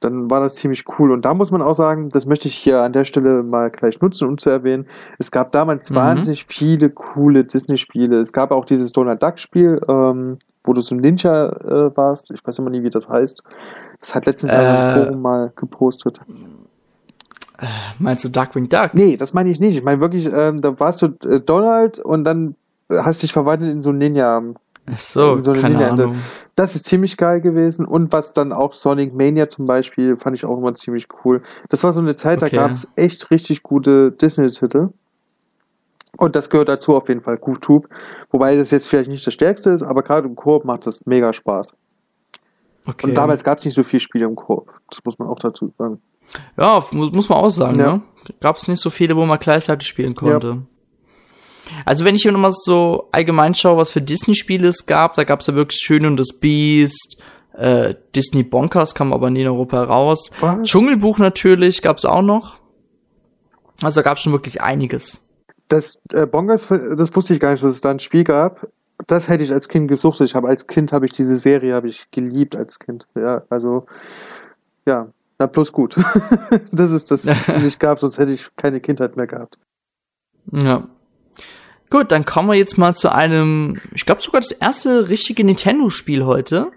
dann 0.00 0.30
war 0.30 0.40
das 0.40 0.54
ziemlich 0.54 0.84
cool. 0.98 1.12
Und 1.12 1.26
da 1.26 1.34
muss 1.34 1.50
man 1.50 1.60
auch 1.60 1.74
sagen, 1.74 2.08
das 2.08 2.24
möchte 2.24 2.48
ich 2.48 2.54
hier 2.54 2.80
an 2.80 2.94
der 2.94 3.04
Stelle 3.04 3.42
mal 3.42 3.70
gleich 3.70 4.00
nutzen, 4.00 4.26
um 4.26 4.38
zu 4.38 4.48
erwähnen. 4.48 4.86
Es 5.18 5.30
gab 5.30 5.52
damals 5.52 5.90
Mhm. 5.90 5.96
wahnsinnig 5.96 6.46
viele 6.48 6.88
coole 6.88 7.44
Disney-Spiele. 7.44 8.18
Es 8.20 8.32
gab 8.32 8.50
auch 8.52 8.64
dieses 8.64 8.92
Donald 8.92 9.22
Duck-Spiel, 9.22 9.82
ähm, 9.86 10.38
wo 10.64 10.72
du 10.72 10.80
so 10.80 10.94
ein 10.94 11.00
Ninja 11.02 11.48
äh, 11.48 11.94
warst. 11.94 12.30
Ich 12.30 12.40
weiß 12.46 12.58
immer 12.60 12.70
nie, 12.70 12.82
wie 12.82 12.88
das 12.90 13.10
heißt. 13.10 13.42
Das 14.00 14.14
hat 14.14 14.24
letztens 14.24 14.54
Äh. 14.54 14.94
im 14.96 15.04
Forum 15.04 15.20
mal 15.22 15.52
gepostet. 15.56 16.20
Meinst 17.98 18.24
du 18.24 18.28
Darkwing 18.28 18.68
Duck? 18.68 18.94
Nee, 18.94 19.16
das 19.16 19.34
meine 19.34 19.50
ich 19.50 19.60
nicht. 19.60 19.76
Ich 19.76 19.82
meine 19.82 20.00
wirklich, 20.00 20.26
ähm, 20.32 20.60
da 20.60 20.78
warst 20.80 21.02
du 21.02 21.06
äh, 21.28 21.40
Donald 21.40 21.98
und 21.98 22.24
dann 22.24 22.54
hast 22.90 23.22
dich 23.22 23.32
verwandelt 23.32 23.70
in 23.72 23.82
so 23.82 23.90
ein 23.90 23.98
Ninja. 23.98 24.42
Ach 24.92 24.98
so, 24.98 25.40
so 25.42 25.52
eine 25.52 25.60
keine 25.60 25.74
Linie- 25.74 25.90
Ahnung. 25.92 26.14
Das 26.56 26.74
ist 26.74 26.86
ziemlich 26.86 27.16
geil 27.16 27.40
gewesen. 27.40 27.84
Und 27.84 28.12
was 28.12 28.32
dann 28.32 28.52
auch 28.52 28.74
Sonic 28.74 29.14
Mania 29.14 29.48
zum 29.48 29.66
Beispiel, 29.66 30.16
fand 30.16 30.36
ich 30.36 30.44
auch 30.44 30.56
immer 30.58 30.74
ziemlich 30.74 31.06
cool. 31.24 31.42
Das 31.68 31.84
war 31.84 31.92
so 31.92 32.00
eine 32.00 32.16
Zeit, 32.16 32.42
Okay. 32.42 32.56
da 32.56 32.62
gab 32.62 32.72
es 32.72 32.88
echt 32.96 33.30
richtig 33.30 33.62
gute 33.62 34.10
Disney-Titel. 34.10 34.88
Und 36.16 36.34
das 36.36 36.50
gehört 36.50 36.68
dazu 36.68 36.96
auf 36.96 37.08
jeden 37.08 37.20
Fall, 37.20 37.36
GoofTube. 37.36 37.88
Wobei 38.30 38.56
das 38.56 38.70
jetzt 38.72 38.88
vielleicht 38.88 39.08
nicht 39.08 39.26
das 39.26 39.32
Stärkste 39.34 39.70
ist, 39.70 39.82
aber 39.82 40.02
gerade 40.02 40.26
im 40.26 40.34
Koop 40.34 40.64
macht 40.64 40.86
das 40.86 41.06
mega 41.06 41.32
Spaß. 41.32 41.76
Okay. 42.86 43.06
Und 43.06 43.14
damals 43.14 43.44
gab 43.44 43.58
es 43.58 43.64
nicht 43.64 43.74
so 43.74 43.84
viele 43.84 44.00
Spiele 44.00 44.24
im 44.24 44.34
Koop. 44.34 44.72
Das 44.90 45.00
muss 45.04 45.18
man 45.18 45.28
auch 45.28 45.38
dazu 45.38 45.72
sagen. 45.78 46.00
Ja, 46.56 46.84
muss, 46.92 47.12
muss 47.12 47.28
man 47.28 47.38
auch 47.38 47.50
sagen, 47.50 47.78
Ja. 47.78 47.92
ne? 47.94 48.02
Gab 48.40 48.56
es 48.56 48.68
nicht 48.68 48.80
so 48.80 48.90
viele, 48.90 49.16
wo 49.16 49.24
man 49.24 49.38
gleichzeitig 49.38 49.88
spielen 49.88 50.14
konnte. 50.14 50.62
Also 51.84 52.04
wenn 52.04 52.14
ich 52.14 52.22
hier 52.22 52.32
nochmal 52.32 52.52
so 52.52 53.08
allgemein 53.12 53.54
schaue, 53.54 53.76
was 53.78 53.92
für 53.92 54.02
Disney-Spiele 54.02 54.68
es 54.68 54.86
gab, 54.86 55.14
da 55.14 55.24
gab 55.24 55.40
es 55.40 55.46
ja 55.46 55.54
wirklich 55.54 55.80
Schön 55.80 56.04
und 56.04 56.16
das 56.16 56.38
Beast, 56.38 57.16
äh, 57.54 57.94
Disney 58.14 58.42
Bonkers 58.42 58.94
kam 58.94 59.12
aber 59.12 59.30
nie 59.30 59.42
in 59.42 59.48
Europa 59.48 59.82
raus. 59.84 60.30
Was? 60.40 60.62
Dschungelbuch 60.62 61.18
natürlich 61.18 61.82
gab 61.82 61.98
es 61.98 62.04
auch 62.04 62.22
noch. 62.22 62.56
Also 63.82 64.00
da 64.00 64.02
gab 64.02 64.18
es 64.18 64.22
schon 64.22 64.32
wirklich 64.32 64.60
einiges. 64.60 65.26
Das 65.68 65.98
äh, 66.12 66.26
Bongers, 66.26 66.66
das 66.68 67.14
wusste 67.14 67.34
ich 67.34 67.40
gar 67.40 67.52
nicht, 67.52 67.62
dass 67.62 67.72
es 67.72 67.80
da 67.80 67.90
ein 67.90 68.00
Spiel 68.00 68.24
gab. 68.24 68.68
Das 69.06 69.28
hätte 69.28 69.44
ich 69.44 69.52
als 69.52 69.68
Kind 69.68 69.88
gesucht. 69.88 70.20
Ich 70.20 70.34
habe 70.34 70.48
als 70.48 70.66
Kind 70.66 70.92
habe 70.92 71.06
ich 71.06 71.12
diese 71.12 71.36
Serie 71.36 71.74
habe 71.74 71.88
ich 71.88 72.10
geliebt 72.10 72.54
als 72.54 72.78
Kind. 72.78 73.06
Ja, 73.14 73.42
also 73.48 73.86
ja, 74.86 75.08
na 75.40 75.46
plus 75.46 75.72
gut. 75.72 75.96
das 76.72 76.92
ist 76.92 77.10
das 77.10 77.48
nicht 77.62 77.80
gab, 77.80 77.98
sonst 77.98 78.18
hätte 78.18 78.32
ich 78.32 78.48
keine 78.56 78.80
Kindheit 78.80 79.16
mehr 79.16 79.26
gehabt. 79.26 79.58
Ja. 80.52 80.86
Gut, 81.88 82.12
dann 82.12 82.24
kommen 82.24 82.48
wir 82.48 82.54
jetzt 82.54 82.78
mal 82.78 82.94
zu 82.94 83.12
einem, 83.12 83.80
ich 83.94 84.06
glaube 84.06 84.22
sogar 84.22 84.40
das 84.42 84.52
erste 84.52 85.08
richtige 85.08 85.42
Nintendo-Spiel 85.42 86.24
heute. 86.24 86.70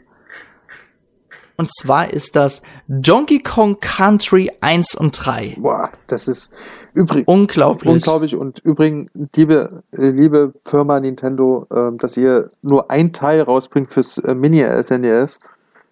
Und 1.55 1.71
zwar 1.71 2.11
ist 2.11 2.35
das 2.35 2.63
Donkey 2.87 3.39
Kong 3.39 3.79
Country 3.79 4.51
1 4.61 4.95
und 4.95 5.11
3. 5.23 5.57
Boah, 5.59 5.91
das 6.07 6.27
ist 6.27 6.51
übrigens 6.95 7.27
Unglaublich. 7.27 7.93
unglaublich 7.93 8.35
und 8.35 8.59
übrigens 8.59 9.11
liebe 9.35 9.83
äh, 9.91 10.09
liebe 10.09 10.53
Firma 10.65 10.99
Nintendo, 10.99 11.67
ähm, 11.71 11.99
dass 11.99 12.17
ihr 12.17 12.49
nur 12.63 12.89
ein 12.89 13.13
Teil 13.13 13.41
rausbringt 13.41 13.93
fürs 13.93 14.17
äh, 14.17 14.33
Mini 14.33 14.65
SNES. 14.81 15.41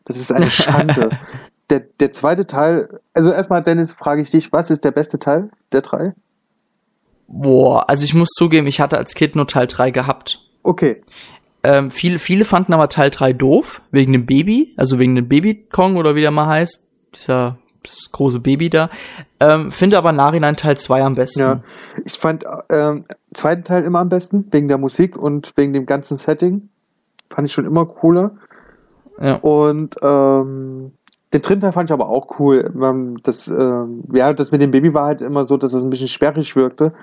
Das 0.05 0.17
ist 0.17 0.31
eine 0.31 0.49
Schande. 0.49 1.11
Der, 1.71 1.79
der 1.79 2.11
zweite 2.11 2.45
Teil, 2.45 2.99
also 3.13 3.31
erstmal 3.31 3.63
Dennis, 3.63 3.93
frage 3.93 4.21
ich 4.21 4.29
dich, 4.29 4.51
was 4.51 4.69
ist 4.69 4.83
der 4.83 4.91
beste 4.91 5.17
Teil 5.17 5.49
der 5.71 5.81
drei? 5.81 6.13
Boah, 7.27 7.89
also 7.89 8.03
ich 8.03 8.13
muss 8.13 8.29
zugeben, 8.31 8.67
ich 8.67 8.81
hatte 8.81 8.97
als 8.97 9.15
Kind 9.15 9.35
nur 9.35 9.47
Teil 9.47 9.67
3 9.67 9.91
gehabt. 9.91 10.41
Okay, 10.63 11.01
Ähm, 11.63 11.91
viele, 11.91 12.19
viele 12.19 12.43
fanden 12.43 12.73
aber 12.73 12.89
Teil 12.89 13.09
3 13.09 13.33
doof, 13.33 13.81
wegen 13.91 14.11
dem 14.11 14.25
Baby, 14.25 14.73
also 14.77 14.99
wegen 14.99 15.15
dem 15.15 15.29
Baby 15.29 15.67
Kong 15.71 15.95
oder 15.95 16.15
wie 16.15 16.21
der 16.21 16.31
mal 16.31 16.47
heißt. 16.47 16.87
Dieser 17.15 17.57
das 17.83 18.11
große 18.11 18.39
Baby 18.39 18.69
da. 18.69 18.89
Ähm, 19.39 19.71
finde 19.71 19.97
aber 19.97 20.11
Nachhinein 20.11 20.55
Teil 20.55 20.77
2 20.77 21.03
am 21.03 21.15
besten. 21.15 21.39
Ja, 21.39 21.63
ich 22.05 22.13
fand 22.13 22.45
ähm, 22.69 23.05
zweiten 23.33 23.63
Teil 23.63 23.83
immer 23.83 23.99
am 23.99 24.09
besten, 24.09 24.45
wegen 24.51 24.67
der 24.67 24.77
Musik 24.77 25.17
und 25.17 25.53
wegen 25.55 25.73
dem 25.73 25.85
ganzen 25.85 26.17
Setting. 26.17 26.69
Fand 27.29 27.47
ich 27.47 27.53
schon 27.53 27.65
immer 27.65 27.85
cooler. 27.85 28.31
Ja. 29.19 29.35
Und 29.35 29.95
ähm, 30.01 30.93
den 31.33 31.41
dritten 31.41 31.61
Teil 31.61 31.71
fand 31.71 31.89
ich 31.89 31.93
aber 31.93 32.09
auch 32.09 32.39
cool. 32.39 32.71
Man, 32.73 33.19
Das, 33.23 33.47
ähm, 33.47 34.03
ja, 34.13 34.33
das 34.33 34.51
mit 34.51 34.61
dem 34.61 34.71
Baby 34.71 34.93
war 34.93 35.05
halt 35.05 35.21
immer 35.21 35.43
so, 35.43 35.57
dass 35.57 35.73
es 35.73 35.83
ein 35.83 35.89
bisschen 35.89 36.09
sperrig 36.09 36.55
wirkte. 36.55 36.93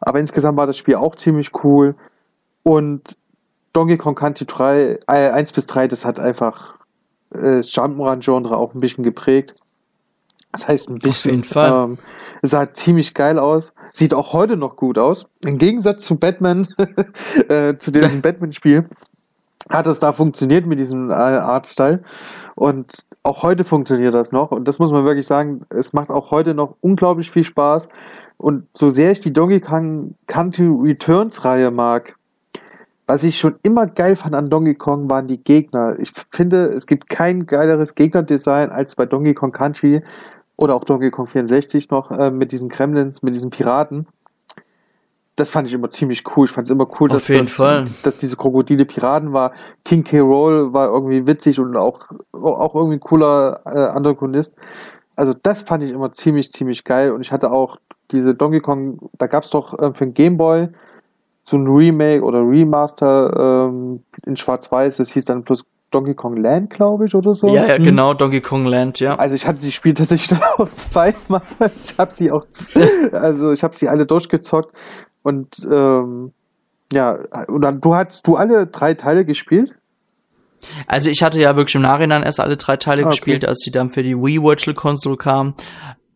Aber 0.00 0.18
insgesamt 0.18 0.58
war 0.58 0.66
das 0.66 0.76
Spiel 0.76 0.96
auch 0.96 1.14
ziemlich 1.14 1.52
cool. 1.64 1.94
Und 2.62 3.16
Donkey 3.72 3.96
Kong 3.96 4.14
Country 4.14 4.46
3, 4.46 4.98
äh, 5.06 5.30
1 5.30 5.52
bis 5.52 5.66
3, 5.66 5.86
das 5.86 6.04
hat 6.04 6.18
einfach 6.18 6.76
äh, 7.30 7.58
das 7.58 7.72
Jump'n'Run-Genre 7.72 8.56
auch 8.56 8.74
ein 8.74 8.80
bisschen 8.80 9.04
geprägt. 9.04 9.54
Das 10.52 10.66
heißt 10.66 10.88
ein 10.88 10.98
bisschen. 10.98 11.30
jeden 11.32 11.44
Fall. 11.44 11.90
Ähm, 11.90 11.98
es 12.42 12.50
sah 12.50 12.72
ziemlich 12.72 13.14
geil 13.14 13.38
aus. 13.38 13.74
Sieht 13.90 14.14
auch 14.14 14.32
heute 14.32 14.56
noch 14.56 14.76
gut 14.76 14.98
aus. 14.98 15.28
Im 15.44 15.58
Gegensatz 15.58 16.04
zu 16.04 16.16
Batman, 16.16 16.66
äh, 17.48 17.76
zu 17.78 17.92
diesem 17.92 18.20
Batman-Spiel, 18.22 18.88
hat 19.68 19.86
es 19.86 20.00
da 20.00 20.12
funktioniert 20.12 20.66
mit 20.66 20.78
diesem 20.78 21.10
äh, 21.10 21.14
Artstyle. 21.14 22.02
Und 22.54 23.04
auch 23.22 23.42
heute 23.42 23.64
funktioniert 23.64 24.14
das 24.14 24.32
noch. 24.32 24.50
Und 24.50 24.66
das 24.66 24.78
muss 24.78 24.92
man 24.92 25.04
wirklich 25.04 25.26
sagen, 25.26 25.62
es 25.70 25.92
macht 25.92 26.10
auch 26.10 26.30
heute 26.30 26.54
noch 26.54 26.76
unglaublich 26.80 27.30
viel 27.30 27.44
Spaß. 27.44 27.88
Und 28.38 28.66
so 28.74 28.88
sehr 28.88 29.12
ich 29.12 29.20
die 29.20 29.32
Donkey 29.32 29.60
Kong 29.60 30.14
Country 30.26 30.68
Returns 30.68 31.44
Reihe 31.44 31.70
mag, 31.70 32.14
was 33.06 33.22
ich 33.22 33.38
schon 33.38 33.54
immer 33.62 33.86
geil 33.86 34.16
fand 34.16 34.34
an 34.34 34.50
Donkey 34.50 34.74
Kong 34.74 35.08
waren 35.08 35.28
die 35.28 35.42
Gegner. 35.42 35.94
Ich 36.00 36.12
finde, 36.32 36.66
es 36.66 36.86
gibt 36.86 37.08
kein 37.08 37.46
geileres 37.46 37.94
Gegnerdesign 37.94 38.70
als 38.70 38.96
bei 38.96 39.06
Donkey 39.06 39.34
Kong 39.34 39.52
Country, 39.52 40.02
Oder 40.56 40.74
auch 40.74 40.84
Donkey 40.84 41.10
Kong 41.10 41.26
64 41.26 41.90
noch 41.90 42.10
äh, 42.10 42.30
mit 42.30 42.50
diesen 42.50 42.68
Kremlins, 42.68 43.22
mit 43.22 43.34
diesen 43.34 43.50
Piraten. 43.50 44.06
Das 45.36 45.50
fand 45.50 45.68
ich 45.68 45.74
immer 45.74 45.90
ziemlich 45.90 46.24
cool. 46.34 46.46
Ich 46.46 46.52
fand 46.52 46.66
es 46.66 46.70
immer 46.70 46.88
cool, 46.98 47.10
dass, 47.10 47.28
jeden 47.28 47.40
dass, 47.40 47.54
Fall. 47.56 47.84
dass 48.02 48.16
diese 48.16 48.36
Krokodile 48.36 48.86
Piraten 48.86 49.32
war. 49.34 49.52
King 49.84 50.02
K. 50.02 50.20
Roll 50.20 50.72
war 50.72 50.88
irgendwie 50.88 51.26
witzig 51.26 51.60
und 51.60 51.76
auch, 51.76 52.00
auch 52.32 52.74
irgendwie 52.74 52.96
ein 52.96 53.00
cooler 53.00 53.60
äh, 53.66 53.78
Antagonist. 53.78 54.54
Also 55.14 55.34
das 55.42 55.62
fand 55.62 55.84
ich 55.84 55.90
immer 55.90 56.10
ziemlich, 56.12 56.50
ziemlich 56.52 56.84
geil. 56.84 57.12
Und 57.12 57.20
ich 57.20 57.32
hatte 57.32 57.50
auch 57.52 57.76
diese 58.10 58.34
Donkey 58.34 58.60
Kong, 58.60 58.98
da 59.18 59.26
gab 59.26 59.44
es 59.44 59.50
doch 59.50 59.78
äh, 59.78 59.92
für 59.92 60.06
den 60.06 60.14
Game 60.14 60.36
Boy 60.38 60.68
so 61.42 61.56
ein 61.58 61.66
Remake 61.66 62.22
oder 62.22 62.40
Remaster 62.40 63.68
ähm, 63.68 64.02
in 64.24 64.36
Schwarz-Weiß. 64.36 64.96
Das 64.96 65.10
hieß 65.12 65.26
dann 65.26 65.44
plus 65.44 65.64
Donkey 65.90 66.14
Kong 66.14 66.36
Land, 66.36 66.70
glaube 66.70 67.06
ich, 67.06 67.14
oder 67.14 67.34
so. 67.34 67.46
Ja, 67.48 67.66
ja, 67.66 67.76
Hm. 67.76 67.84
genau, 67.84 68.14
Donkey 68.14 68.40
Kong 68.40 68.66
Land, 68.66 69.00
ja. 69.00 69.14
Also 69.16 69.36
ich 69.36 69.46
hatte 69.46 69.60
die 69.60 69.70
Spiele 69.70 69.94
tatsächlich 69.94 70.28
dann 70.40 70.42
auch 70.58 70.68
zweimal. 70.72 71.42
Ich 71.84 71.96
habe 71.98 72.12
sie 72.12 72.32
auch, 72.32 72.44
also 73.12 73.52
ich 73.52 73.62
habe 73.62 73.76
sie 73.76 73.88
alle 73.88 74.06
durchgezockt 74.06 74.72
und 75.26 75.66
ähm, 75.68 76.32
ja, 76.92 77.18
und 77.48 77.62
dann, 77.62 77.80
du 77.80 77.96
hast 77.96 78.24
du 78.28 78.36
alle 78.36 78.68
drei 78.68 78.94
Teile 78.94 79.24
gespielt? 79.24 79.74
Also 80.86 81.10
ich 81.10 81.20
hatte 81.20 81.40
ja 81.40 81.56
wirklich 81.56 81.74
im 81.74 81.82
Nachhinein 81.82 82.22
erst 82.22 82.38
alle 82.38 82.56
drei 82.56 82.76
Teile 82.76 83.02
Ah, 83.02 83.06
okay. 83.06 83.10
gespielt, 83.10 83.44
als 83.44 83.58
sie 83.58 83.72
dann 83.72 83.90
für 83.90 84.04
die 84.04 84.16
Wii 84.16 84.40
Virtual 84.40 84.74
Console 84.74 85.16
kamen. 85.16 85.54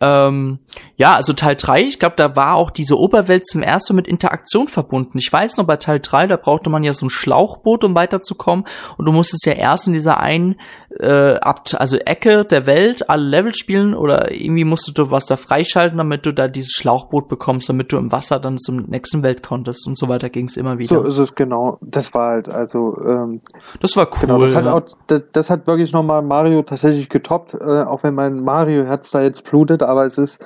Ähm, 0.00 0.60
ja, 0.96 1.14
also 1.14 1.34
Teil 1.34 1.56
3, 1.56 1.82
ich 1.82 1.98
glaube, 1.98 2.16
da 2.16 2.34
war 2.34 2.54
auch 2.54 2.70
diese 2.70 2.98
Oberwelt 2.98 3.46
zum 3.46 3.62
ersten 3.62 3.94
mit 3.94 4.08
Interaktion 4.08 4.68
verbunden. 4.68 5.18
Ich 5.18 5.30
weiß 5.30 5.58
noch, 5.58 5.66
bei 5.66 5.76
Teil 5.76 6.00
3, 6.00 6.26
da 6.26 6.36
brauchte 6.36 6.70
man 6.70 6.82
ja 6.82 6.94
so 6.94 7.06
ein 7.06 7.10
Schlauchboot, 7.10 7.84
um 7.84 7.94
weiterzukommen. 7.94 8.64
Und 8.96 9.04
du 9.04 9.12
musstest 9.12 9.44
ja 9.44 9.52
erst 9.52 9.86
in 9.86 9.92
dieser 9.92 10.18
einen 10.18 10.56
äh, 10.98 11.34
Abt 11.36 11.80
also 11.80 11.96
Ecke 11.96 12.44
der 12.44 12.66
Welt 12.66 13.08
alle 13.08 13.22
Level 13.22 13.54
spielen 13.54 13.94
oder 13.94 14.32
irgendwie 14.32 14.64
musstest 14.64 14.98
du 14.98 15.10
was 15.10 15.26
da 15.26 15.36
freischalten, 15.36 15.98
damit 15.98 16.26
du 16.26 16.32
da 16.32 16.48
dieses 16.48 16.72
Schlauchboot 16.72 17.28
bekommst, 17.28 17.68
damit 17.68 17.92
du 17.92 17.96
im 17.96 18.10
Wasser 18.10 18.40
dann 18.40 18.58
zum 18.58 18.86
nächsten 18.86 19.22
Welt 19.22 19.42
konntest 19.42 19.86
und 19.86 19.98
so 19.98 20.08
weiter 20.08 20.30
ging 20.30 20.46
es 20.46 20.56
immer 20.56 20.78
wieder. 20.78 20.88
So 20.88 21.04
ist 21.04 21.18
es 21.18 21.34
genau. 21.34 21.78
Das 21.80 22.12
war 22.12 22.30
halt, 22.30 22.48
also 22.48 22.98
ähm, 23.04 23.40
das 23.80 23.96
war 23.96 24.08
cool. 24.12 24.20
Genau, 24.22 24.40
das 24.40 24.54
hat 24.54 24.64
ja. 24.64 24.74
auch, 24.74 24.82
das, 25.06 25.22
das 25.32 25.50
hat 25.50 25.66
wirklich 25.66 25.92
nochmal 25.92 26.22
Mario 26.22 26.62
tatsächlich 26.62 27.08
getoppt, 27.08 27.54
äh, 27.54 27.82
auch 27.82 28.02
wenn 28.02 28.14
mein 28.14 28.42
Mario-Herz 28.42 29.10
da 29.12 29.22
jetzt 29.22 29.48
blutet, 29.48 29.82
aber 29.90 30.06
es 30.06 30.18
ist 30.18 30.44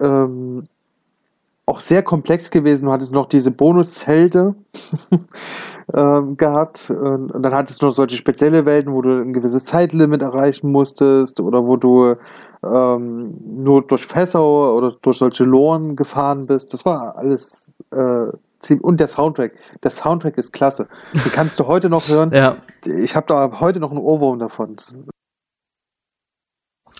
ähm, 0.00 0.66
auch 1.66 1.80
sehr 1.80 2.02
komplex 2.02 2.50
gewesen. 2.50 2.86
Du 2.86 2.92
hattest 2.92 3.12
noch 3.12 3.26
diese 3.26 3.50
Bonuszelte 3.50 4.54
ähm, 5.94 6.36
gehabt 6.36 6.90
und, 6.90 7.32
dann 7.32 7.54
hattest 7.54 7.82
du 7.82 7.86
noch 7.86 7.92
solche 7.92 8.16
spezielle 8.16 8.66
Welten, 8.66 8.92
wo 8.92 9.02
du 9.02 9.20
ein 9.20 9.32
gewisses 9.32 9.64
Zeitlimit 9.66 10.22
erreichen 10.22 10.70
musstest 10.72 11.40
oder 11.40 11.64
wo 11.64 11.76
du 11.76 12.16
ähm, 12.64 13.34
nur 13.46 13.82
durch 13.82 14.06
Fässer 14.06 14.42
oder 14.42 14.96
durch 15.02 15.18
solche 15.18 15.44
Loren 15.44 15.96
gefahren 15.96 16.46
bist. 16.46 16.72
Das 16.72 16.84
war 16.84 17.16
alles 17.16 17.74
äh, 17.92 18.26
ziemlich 18.60 18.84
und 18.84 18.98
der 18.98 19.08
Soundtrack. 19.08 19.52
Der 19.82 19.90
Soundtrack 19.90 20.38
ist 20.38 20.52
klasse. 20.52 20.88
Den 21.14 21.32
kannst 21.32 21.60
du 21.60 21.66
heute 21.66 21.88
noch 21.88 22.08
hören. 22.08 22.32
Ja. 22.32 22.56
Ich 22.84 23.14
habe 23.14 23.26
da 23.28 23.60
heute 23.60 23.78
noch 23.78 23.90
einen 23.90 24.00
Ohrwurm 24.00 24.38
davon. 24.38 24.76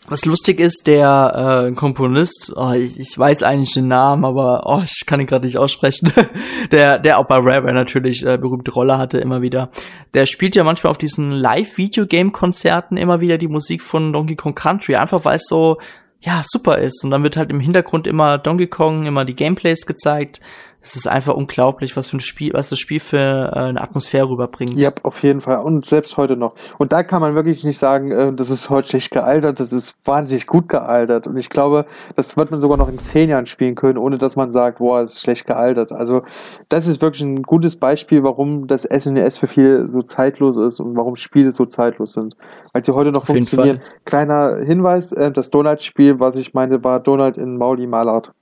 Was 0.09 0.24
lustig 0.24 0.59
ist, 0.59 0.88
der 0.88 1.68
äh, 1.68 1.72
Komponist, 1.74 2.53
oh, 2.57 2.72
ich, 2.72 2.98
ich 2.98 3.16
weiß 3.16 3.44
eigentlich 3.44 3.72
den 3.72 3.86
Namen, 3.86 4.24
aber 4.24 4.64
oh, 4.66 4.82
ich 4.84 5.07
kann 5.07 5.20
ihn 5.20 5.28
gerade 5.28 5.46
nicht 5.46 5.59
aussprechen, 5.59 6.12
der, 6.72 6.98
der 6.98 7.18
auch 7.18 7.26
bei 7.26 7.38
Rare 7.38 7.72
natürlich 7.72 8.26
äh, 8.26 8.36
berühmte 8.36 8.72
Rolle 8.72 8.98
hatte 8.98 9.18
immer 9.18 9.42
wieder. 9.42 9.70
Der 10.14 10.26
spielt 10.26 10.57
ja 10.57 10.64
manchmal 10.64 10.90
auf 10.90 10.98
diesen 10.98 11.30
Live-Videogame-Konzerten 11.30 12.96
immer 12.96 13.20
wieder 13.20 13.38
die 13.38 13.48
Musik 13.48 13.80
von 13.80 14.12
Donkey 14.12 14.34
Kong 14.34 14.57
Country, 14.57 14.96
einfach 14.96 15.24
weil 15.24 15.36
es 15.36 15.46
so 15.48 15.78
ja 16.22 16.42
super 16.44 16.78
ist. 16.78 17.05
Und 17.05 17.11
dann 17.11 17.22
wird 17.22 17.36
halt 17.36 17.50
im 17.50 17.61
Hintergrund 17.61 18.07
immer 18.07 18.38
Donkey 18.38 18.66
Kong, 18.66 19.07
immer 19.07 19.24
die 19.24 19.36
Gameplays 19.36 19.86
gezeigt. 19.86 20.40
Es 20.83 20.97
ist 20.97 21.07
einfach 21.07 21.35
unglaublich, 21.35 21.97
was 21.97 22.09
für 22.09 22.16
ein 22.16 22.20
Spiel, 22.20 22.53
was 22.55 22.68
das 22.68 22.78
Spiel 22.80 22.99
für 22.99 23.53
äh, 23.55 23.59
eine 23.59 23.80
Atmosphäre 23.80 24.28
rüberbringt. 24.28 24.76
Ja, 24.76 24.91
auf 25.05 25.22
jeden 25.22 25.41
Fall. 25.41 25.59
Und 25.59 25.87
selbst 25.87 26.16
heute 26.16 26.37
noch. 26.37 26.55
Und 26.78 26.93
da 26.93 27.05
kann 27.05 27.20
man 27.20 27.37
wirklich 27.37 27.62
nicht 27.62 27.78
sagen, 27.78 28.11
äh, 28.11 28.33
das 28.33 28.51
ist 28.51 28.68
heute 28.68 28.89
schlecht 28.89 29.12
gealtert, 29.12 29.61
das 29.61 29.72
ist 29.72 29.95
wahnsinnig 30.05 30.47
gut 30.47 30.68
gealtert. 30.68 31.28
Und 31.28 31.37
ich 31.37 31.51
glaube, 31.51 31.87
das 32.16 32.37
wird 32.37 32.51
man 32.51 32.59
sogar 32.59 32.76
noch 32.76 32.89
in 32.89 32.99
zehn 32.99 33.30
Jahren 33.30 33.47
spielen 33.47 33.76
können, 33.76 33.97
ohne 33.97 34.18
dass 34.18 34.35
man 34.35 34.51
sagt, 34.51 34.78
boah, 34.78 35.03
es 35.03 35.14
ist 35.14 35.22
schlecht 35.22 35.47
gealtert. 35.47 35.93
Also 35.93 36.22
das 36.68 36.89
ist 36.89 37.01
wirklich 37.01 37.22
ein 37.22 37.43
gutes 37.43 37.76
Beispiel, 37.76 38.24
warum 38.24 38.66
das 38.66 38.83
SNES 38.83 39.39
für 39.39 39.47
viele 39.47 39.87
so 39.87 40.03
zeitlos 40.03 40.57
ist 40.57 40.80
und 40.80 40.97
warum 40.97 41.14
Spiele 41.14 41.53
so 41.53 41.64
zeitlos 41.64 42.14
sind. 42.14 42.37
Weil 42.72 42.85
sie 42.85 42.93
heute 42.93 43.12
noch 43.12 43.22
Auf 43.22 43.26
funktionieren. 43.28 43.80
Kleiner 44.05 44.59
Hinweis, 44.64 45.12
äh, 45.12 45.30
das 45.30 45.51
Donald-Spiel, 45.51 46.18
was 46.18 46.37
ich 46.37 46.55
meinte, 46.55 46.83
war 46.83 46.99
Donald 46.99 47.39
in 47.39 47.57
Mauli 47.57 47.87
Malart. 47.87 48.33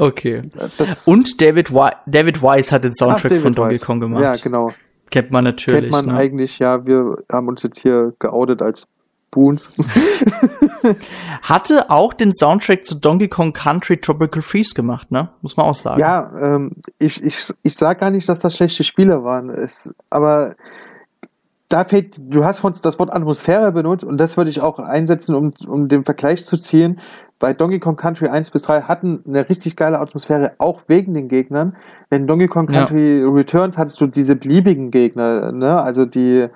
Okay. 0.00 0.42
Das 0.76 1.06
Und 1.06 1.40
David, 1.40 1.72
Wi 1.72 1.90
David 2.06 2.42
Wise 2.42 2.72
hat 2.72 2.84
den 2.84 2.92
Ach, 2.92 2.98
Soundtrack 2.98 3.30
David 3.30 3.42
von 3.42 3.54
Donkey 3.54 3.74
Wise. 3.74 3.86
Kong 3.86 4.00
gemacht. 4.00 4.22
Ja, 4.22 4.34
genau. 4.34 4.72
Kennt 5.10 5.30
man 5.30 5.44
natürlich. 5.44 5.80
Kennt 5.80 5.92
man 5.92 6.06
ne? 6.06 6.14
eigentlich, 6.14 6.58
ja, 6.58 6.84
wir 6.86 7.16
haben 7.32 7.48
uns 7.48 7.62
jetzt 7.62 7.80
hier 7.80 8.12
geoutet 8.18 8.62
als 8.62 8.86
Boons. 9.30 9.72
Hatte 11.42 11.90
auch 11.90 12.14
den 12.14 12.32
Soundtrack 12.32 12.84
zu 12.84 12.94
Donkey 12.94 13.28
Kong 13.28 13.52
Country 13.52 13.98
Tropical 13.98 14.42
Freeze 14.42 14.74
gemacht, 14.74 15.10
ne? 15.10 15.28
Muss 15.42 15.56
man 15.56 15.66
auch 15.66 15.74
sagen. 15.74 16.00
ja, 16.00 16.30
ähm, 16.40 16.72
ich, 16.98 17.22
ich, 17.22 17.52
ich 17.62 17.74
sag 17.74 18.00
gar 18.00 18.10
nicht, 18.10 18.28
dass 18.28 18.40
das 18.40 18.56
schlechte 18.56 18.84
Spiele 18.84 19.24
waren. 19.24 19.50
Es, 19.50 19.92
aber 20.10 20.54
da 21.68 21.84
fehlt, 21.84 22.18
du 22.20 22.44
hast 22.44 22.60
von 22.60 22.68
uns 22.68 22.80
das 22.80 22.98
Wort 22.98 23.12
Atmosphäre 23.12 23.72
benutzt 23.72 24.04
und 24.04 24.18
das 24.18 24.36
würde 24.36 24.50
ich 24.50 24.60
auch 24.60 24.78
einsetzen, 24.78 25.34
um, 25.34 25.52
um 25.66 25.88
den 25.88 26.04
Vergleich 26.04 26.44
zu 26.44 26.56
ziehen. 26.56 26.98
Bei 27.38 27.52
Donkey 27.52 27.78
Kong 27.78 27.96
Country 27.96 28.28
1 28.28 28.50
bis 28.50 28.62
3 28.62 28.82
hatten 28.82 29.22
eine 29.28 29.48
richtig 29.48 29.76
geile 29.76 30.00
Atmosphäre, 30.00 30.52
auch 30.58 30.82
wegen 30.88 31.14
den 31.14 31.28
Gegnern. 31.28 31.76
Wenn 32.10 32.26
Donkey 32.26 32.48
Kong 32.48 32.68
Ja. 32.70 32.80
Country 32.80 33.22
Returns 33.22 33.76
hattest 33.76 34.00
du 34.00 34.06
diese 34.06 34.34
beliebigen 34.34 34.90
Gegner, 34.90 35.52
ne? 35.52 35.80
Also 35.80 36.04
die, 36.04 36.48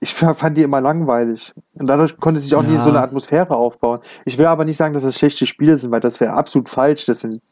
ich 0.00 0.14
fand 0.14 0.56
die 0.56 0.62
immer 0.62 0.80
langweilig. 0.80 1.52
Und 1.74 1.88
dadurch 1.88 2.16
konnte 2.18 2.40
sich 2.40 2.54
auch 2.54 2.62
nie 2.62 2.74
Ja. 2.74 2.80
so 2.80 2.90
eine 2.90 3.00
Atmosphäre 3.02 3.54
aufbauen. 3.56 3.98
Ich 4.24 4.38
will 4.38 4.46
aber 4.46 4.64
nicht 4.64 4.76
sagen, 4.78 4.94
dass 4.94 5.02
das 5.02 5.18
schlechte 5.18 5.44
Spiele 5.44 5.76
sind, 5.76 5.90
weil 5.90 6.00
das 6.00 6.20
wäre 6.20 6.32
absolut 6.32 6.68
falsch. 6.70 7.04
Das 7.06 7.20
sind 7.20 7.42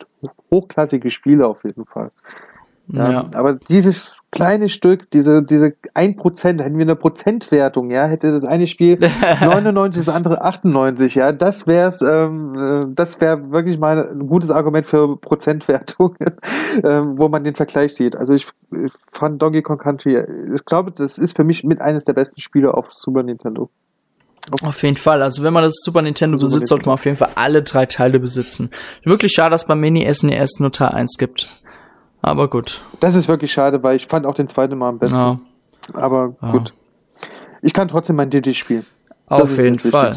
hochklassige 0.50 1.10
Spiele 1.10 1.46
auf 1.46 1.64
jeden 1.64 1.84
Fall. 1.84 2.12
Ja, 2.88 3.10
Ja. 3.10 3.30
Aber 3.32 3.54
dieses 3.54 4.20
kleine 4.30 4.68
Stück, 4.68 5.10
diese, 5.10 5.42
diese 5.42 5.74
1%, 5.94 6.62
hätten 6.62 6.76
wir 6.76 6.82
eine 6.82 6.96
Prozentwertung, 6.96 7.90
ja, 7.90 8.06
hätte 8.06 8.30
das 8.30 8.44
eine 8.44 8.66
Spiel 8.66 8.98
99, 9.40 10.04
das 10.04 10.14
andere 10.14 10.42
98, 10.42 11.14
ja, 11.14 11.32
das 11.32 11.66
wär's, 11.66 12.02
ähm, 12.02 12.54
äh, 12.54 12.94
das 12.94 13.20
wäre 13.20 13.50
wirklich 13.50 13.78
mal 13.78 14.08
ein 14.08 14.26
gutes 14.26 14.50
Argument 14.50 14.86
für 14.86 15.16
Prozentwertung, 15.16 16.16
ähm, 16.84 17.18
wo 17.18 17.28
man 17.28 17.44
den 17.44 17.54
Vergleich 17.54 17.94
sieht. 17.94 18.16
Also 18.16 18.34
ich, 18.34 18.46
ich 18.72 18.92
fand 19.12 19.40
Donkey 19.40 19.62
Kong 19.62 19.78
Country, 19.78 20.18
ich 20.54 20.64
glaube, 20.64 20.92
das 20.92 21.18
ist 21.18 21.36
für 21.36 21.44
mich 21.44 21.64
mit 21.64 21.80
eines 21.80 22.04
der 22.04 22.12
besten 22.12 22.40
Spiele 22.40 22.74
auf 22.74 22.86
Super 22.90 23.22
Nintendo. 23.22 23.70
Auf 24.62 24.82
jeden 24.82 24.96
Fall. 24.96 25.22
Also 25.22 25.42
wenn 25.42 25.54
man 25.54 25.64
das 25.64 25.76
Super 25.82 26.02
Nintendo 26.02 26.38
Super 26.38 26.50
besitzt, 26.50 26.68
sollte 26.68 26.86
man 26.86 26.94
auf 26.94 27.04
jeden 27.06 27.16
Fall 27.16 27.30
alle 27.34 27.62
drei 27.62 27.86
Teile 27.86 28.20
besitzen. 28.20 28.70
Wirklich 29.02 29.32
schade, 29.32 29.52
dass 29.52 29.66
beim 29.66 29.80
Mini 29.80 30.06
SNES 30.12 30.60
nur 30.60 30.70
Teil 30.70 30.88
1 30.88 31.16
gibt. 31.16 31.63
Aber 32.24 32.48
gut. 32.48 32.82
Das 33.00 33.14
ist 33.16 33.28
wirklich 33.28 33.52
schade, 33.52 33.82
weil 33.82 33.96
ich 33.96 34.06
fand 34.06 34.24
auch 34.24 34.34
den 34.34 34.48
zweiten 34.48 34.78
Mal 34.78 34.88
am 34.88 34.98
besten. 34.98 35.18
Ja, 35.18 35.38
Aber 35.92 36.34
Ja. 36.40 36.52
gut. 36.52 36.72
Ich 37.60 37.74
kann 37.74 37.88
trotzdem 37.88 38.16
mein 38.16 38.30
DD 38.30 38.54
spielen. 38.54 38.86
auf 39.26 39.56
jeden 39.58 39.78
Fall. 39.78 40.12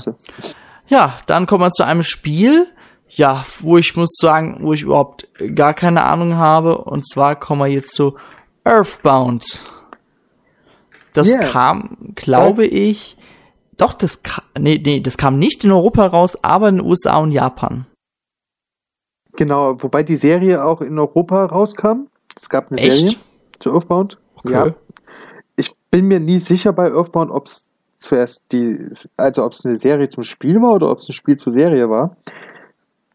Ja, 0.88 1.16
dann 1.28 1.46
kommen 1.48 1.64
wir 1.64 1.70
zu 1.72 1.84
einem 1.84 2.04
Spiel, 2.04 2.68
ja, 3.10 3.42
wo 3.60 3.78
ich 3.78 3.96
muss 3.98 4.16
sagen, 4.22 4.60
wo 4.62 4.72
ich 4.74 4.84
überhaupt 4.84 5.28
gar 5.56 5.74
keine 5.74 6.04
Ahnung 6.04 6.36
habe. 6.36 6.78
Und 6.78 7.06
zwar 7.10 7.36
kommen 7.38 7.60
wir 7.62 7.68
jetzt 7.68 7.94
zu 7.94 8.16
Earthbound. 8.64 9.62
Das 11.14 11.28
Yeah. 11.28 11.44
kam, 11.44 11.98
glaube 12.16 12.66
ich, 12.66 13.18
doch, 13.78 13.94
das 13.94 14.24
kam, 14.24 14.44
nee, 14.58 14.82
nee, 14.84 15.00
das 15.02 15.18
kam 15.18 15.38
nicht 15.40 15.64
in 15.64 15.72
Europa 15.72 16.06
raus, 16.06 16.42
aber 16.44 16.70
in 16.70 16.78
den 16.78 16.86
USA 16.86 17.18
und 17.18 17.32
Japan. 17.32 17.86
Genau, 19.38 19.82
wobei 19.82 20.04
die 20.04 20.16
Serie 20.16 20.64
auch 20.66 20.82
in 20.82 21.00
Europa 21.00 21.46
rauskam. 21.46 22.08
Es 22.36 22.50
gab 22.50 22.70
eine 22.72 22.82
Echt? 22.82 23.00
Serie 23.00 23.18
zu 23.60 23.72
Earthbound. 23.74 24.18
Okay. 24.44 24.54
Ja. 24.54 24.68
Ich 25.56 25.72
bin 25.90 26.06
mir 26.08 26.20
nie 26.20 26.40
sicher 26.40 26.74
bei 26.74 26.92
Earthbound, 26.92 27.32
ob 27.32 27.46
es 27.46 27.72
zuerst 28.00 28.44
die, 28.52 28.78
also 29.16 29.44
ob 29.46 29.54
es 29.54 29.66
eine 29.66 29.78
Serie 29.78 30.10
zum 30.10 30.24
Spiel 30.24 30.62
war 30.62 30.74
oder 30.74 30.92
ob 30.92 31.00
es 31.00 31.10
ein 31.10 31.14
Spiel 31.14 31.38
zur 31.38 31.52
Serie 31.52 31.90
war. 31.90 32.16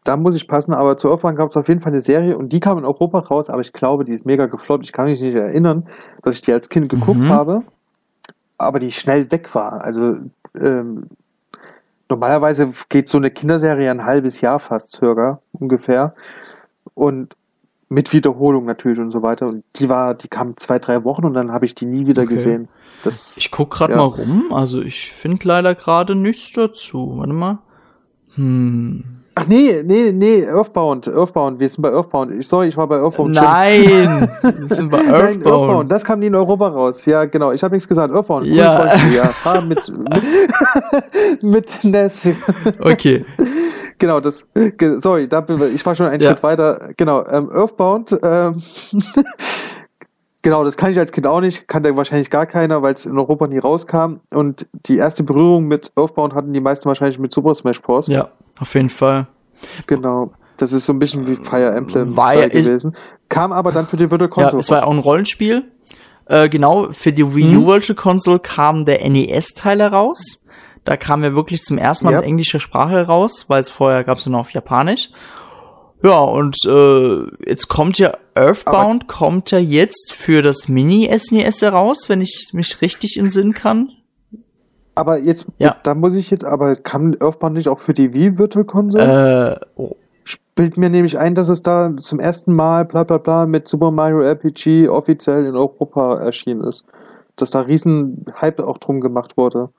Da 0.03 0.17
muss 0.17 0.35
ich 0.35 0.47
passen, 0.47 0.73
aber 0.73 0.97
zu 0.97 1.09
Earthbound 1.09 1.37
gab 1.37 1.49
es 1.49 1.55
auf 1.55 1.67
jeden 1.69 1.79
Fall 1.79 1.93
eine 1.93 2.01
Serie 2.01 2.37
und 2.37 2.51
die 2.51 2.59
kam 2.59 2.77
in 2.77 2.83
Europa 2.85 3.19
raus, 3.19 3.49
aber 3.49 3.61
ich 3.61 3.71
glaube, 3.71 4.03
die 4.03 4.13
ist 4.13 4.25
mega 4.25 4.47
gefloppt. 4.47 4.83
Ich 4.83 4.91
kann 4.91 5.05
mich 5.05 5.21
nicht 5.21 5.35
erinnern, 5.35 5.85
dass 6.23 6.35
ich 6.35 6.41
die 6.41 6.51
als 6.51 6.67
Kind 6.67 6.89
geguckt 6.89 7.23
Mhm. 7.23 7.29
habe, 7.29 7.63
aber 8.57 8.79
die 8.79 8.91
schnell 8.91 9.31
weg 9.31 9.55
war. 9.55 9.81
Also 9.83 10.15
ähm, 10.59 11.07
normalerweise 12.09 12.71
geht 12.89 13.09
so 13.09 13.17
eine 13.17 13.31
Kinderserie 13.31 13.89
ein 13.89 14.03
halbes 14.05 14.41
Jahr 14.41 14.59
fast 14.59 14.91
circa 14.91 15.41
ungefähr 15.53 16.13
und 16.93 17.35
mit 17.89 18.11
Wiederholung 18.11 18.65
natürlich 18.65 18.99
und 18.99 19.11
so 19.11 19.21
weiter. 19.21 19.47
Und 19.47 19.63
die 19.75 19.87
war, 19.87 20.15
die 20.15 20.27
kam 20.27 20.57
zwei, 20.57 20.79
drei 20.79 21.03
Wochen 21.03 21.25
und 21.25 21.33
dann 21.33 21.51
habe 21.51 21.65
ich 21.65 21.75
die 21.75 21.85
nie 21.85 22.07
wieder 22.07 22.23
Okay. 22.23 22.33
gesehen. 22.33 22.67
Das, 23.03 23.37
Ich 23.37 23.51
guck 23.51 23.71
gerade 23.71 23.93
Ja. 23.93 23.97
mal 23.99 24.05
rum, 24.05 24.51
also 24.51 24.81
ich 24.81 25.11
finde 25.11 25.47
leider 25.47 25.75
gerade 25.75 26.15
nichts 26.15 26.51
dazu. 26.53 27.17
Warte 27.17 27.33
mal. 27.33 27.59
Hm. 28.35 29.22
Ach 29.35 29.47
nee, 29.47 29.81
nee, 29.83 30.11
nee, 30.11 30.45
Earthbound, 30.45 31.07
Earthbound, 31.07 31.59
wir 31.59 31.67
sind 31.67 31.81
bei 31.81 31.91
Earthbound. 31.91 32.31
Ich, 32.35 32.47
sorry, 32.47 32.67
ich 32.67 32.77
war 32.77 32.87
bei 32.87 32.97
Earthbound. 32.99 33.33
Nein, 33.33 34.29
wir 34.43 34.75
sind 34.75 34.91
bei 34.91 34.97
Nein, 35.01 35.11
Earthbound. 35.11 35.45
Earthbound, 35.45 35.91
das 35.91 36.05
kam 36.05 36.19
nie 36.19 36.27
in 36.27 36.35
Europa 36.35 36.67
raus. 36.67 37.03
Ja, 37.05 37.25
genau, 37.25 37.51
ich 37.51 37.63
habe 37.63 37.73
nichts 37.73 37.87
gesagt. 37.87 38.13
Earthbound, 38.13 38.45
Ja. 38.45 38.77
Rollenspiel, 38.77 39.15
ja. 39.15 39.29
Ah, 39.43 39.61
mit, 39.61 39.91
mit, 39.97 41.41
mit 41.43 41.83
Ness. 41.83 42.29
Okay. 42.79 43.25
Genau, 43.97 44.19
das, 44.19 44.45
sorry, 44.97 45.27
da, 45.27 45.41
bin 45.41 45.59
ich 45.61 45.75
ich 45.75 45.85
war 45.85 45.95
schon 45.95 46.07
einen 46.07 46.21
Ja. 46.21 46.31
Schritt 46.31 46.43
weiter. 46.43 46.89
Genau, 46.97 47.25
ähm, 47.25 47.49
Earthbound, 47.51 48.15
ähm, 48.23 48.55
genau, 50.43 50.63
das 50.63 50.77
kann 50.77 50.91
ich 50.91 50.99
als 50.99 51.11
Kind 51.11 51.25
auch 51.25 51.41
nicht, 51.41 51.67
kann 51.67 51.81
da 51.81 51.95
wahrscheinlich 51.97 52.29
gar 52.29 52.45
keiner, 52.45 52.81
weil 52.83 52.93
es 52.93 53.07
in 53.07 53.17
Europa 53.17 53.47
nie 53.47 53.57
rauskam. 53.57 54.17
Und 54.31 54.67
die 54.85 54.97
erste 54.97 55.23
Berührung 55.23 55.65
mit 55.65 55.91
Earthbound 55.97 56.35
hatten 56.35 56.53
die 56.53 56.61
meisten 56.61 56.85
wahrscheinlich 56.85 57.17
mit 57.17 57.33
Super 57.33 57.55
Smash 57.55 57.81
Bros. 57.81 58.07
Ja, 58.07 58.29
auf 58.59 58.75
jeden 58.75 58.91
Fall. 58.91 59.25
Genau. 59.87 60.31
Das 60.57 60.71
ist 60.71 60.85
so 60.85 60.93
ein 60.93 60.99
bisschen 60.99 61.25
wie 61.25 61.35
Fire 61.37 61.71
Emblem 61.71 62.15
War 62.15 62.35
ja- 62.35 62.47
gewesen. 62.47 62.95
Kam 63.29 63.51
aber 63.51 63.71
dann 63.71 63.87
für 63.87 63.97
die 63.97 64.11
Virtual 64.11 64.29
Ja, 64.29 64.33
Console. 64.43 64.59
es 64.59 64.69
war 64.69 64.79
ja 64.79 64.83
auch 64.85 64.91
ein 64.93 64.99
Rollenspiel. 64.99 65.63
Äh, 66.25 66.47
genau, 66.47 66.89
für 66.91 67.11
die 67.11 67.35
Wii 67.35 67.57
U 67.57 67.61
Mhm. 67.61 67.65
Virtual 67.67 67.95
Console 67.95 68.39
kam 68.39 68.85
der 68.85 69.01
NES-Teil 69.09 69.79
heraus. 69.79 70.43
Da 70.85 70.95
kam 70.97 71.23
er 71.23 71.35
wirklich 71.35 71.63
zum 71.63 71.77
ersten 71.77 72.05
Mal 72.05 72.11
Ja. 72.11 72.17
mit 72.19 72.27
englischer 72.27 72.59
Sprache 72.59 72.91
heraus, 72.91 73.45
weil 73.47 73.61
es 73.61 73.69
vorher 73.69 74.03
gab 74.03 74.19
es 74.19 74.25
nur 74.27 74.39
auf 74.39 74.51
Japanisch. 74.51 75.09
Ja, 76.03 76.19
und 76.19 76.57
äh, 76.65 77.21
jetzt 77.49 77.69
kommt 77.69 77.97
ja 77.97 78.11
Earthbound, 78.35 79.07
kommt 79.07 79.51
ja 79.51 79.59
jetzt 79.59 80.11
für 80.11 80.41
das 80.41 80.67
Mini-SNES 80.67 81.61
heraus, 81.61 82.09
wenn 82.09 82.19
ich 82.19 82.49
mich 82.53 82.81
richtig 82.81 83.17
in 83.17 83.29
Sinn 83.29 83.53
kann. 83.53 83.89
aber 84.95 85.17
jetzt, 85.19 85.47
Ja. 85.59 85.77
da 85.83 85.95
muss 85.95 86.13
ich 86.13 86.29
jetzt, 86.29 86.43
aber 86.43 86.75
kam 86.75 87.13
Earthbound 87.19 87.55
nicht 87.55 87.69
auch 87.69 87.79
für 87.79 87.93
die 87.93 88.13
Wii 88.13 88.37
Virtual 88.37 88.65
Console? 88.65 89.59
Äh, 89.61 89.65
oh, 89.75 89.95
Spielt 90.25 90.77
mir 90.77 90.89
nämlich 90.89 91.17
ein, 91.17 91.35
dass 91.35 91.49
es 91.49 91.61
da 91.63 91.95
zum 91.97 92.19
ersten 92.19 92.53
Mal 92.53 92.85
bla 92.85 93.03
bla 93.03 93.17
bla 93.17 93.45
mit 93.45 93.67
Super 93.67 93.91
Mario 93.91 94.21
RPG 94.21 94.87
offiziell 94.87 95.45
in 95.45 95.55
Europa 95.55 96.19
erschienen 96.19 96.63
ist. 96.63 96.85
Dass 97.37 97.49
da 97.49 97.61
riesen 97.61 98.25
Hype 98.39 98.59
auch 98.59 98.77
drum 98.77 99.01
gemacht 99.01 99.35
wurde. 99.35 99.69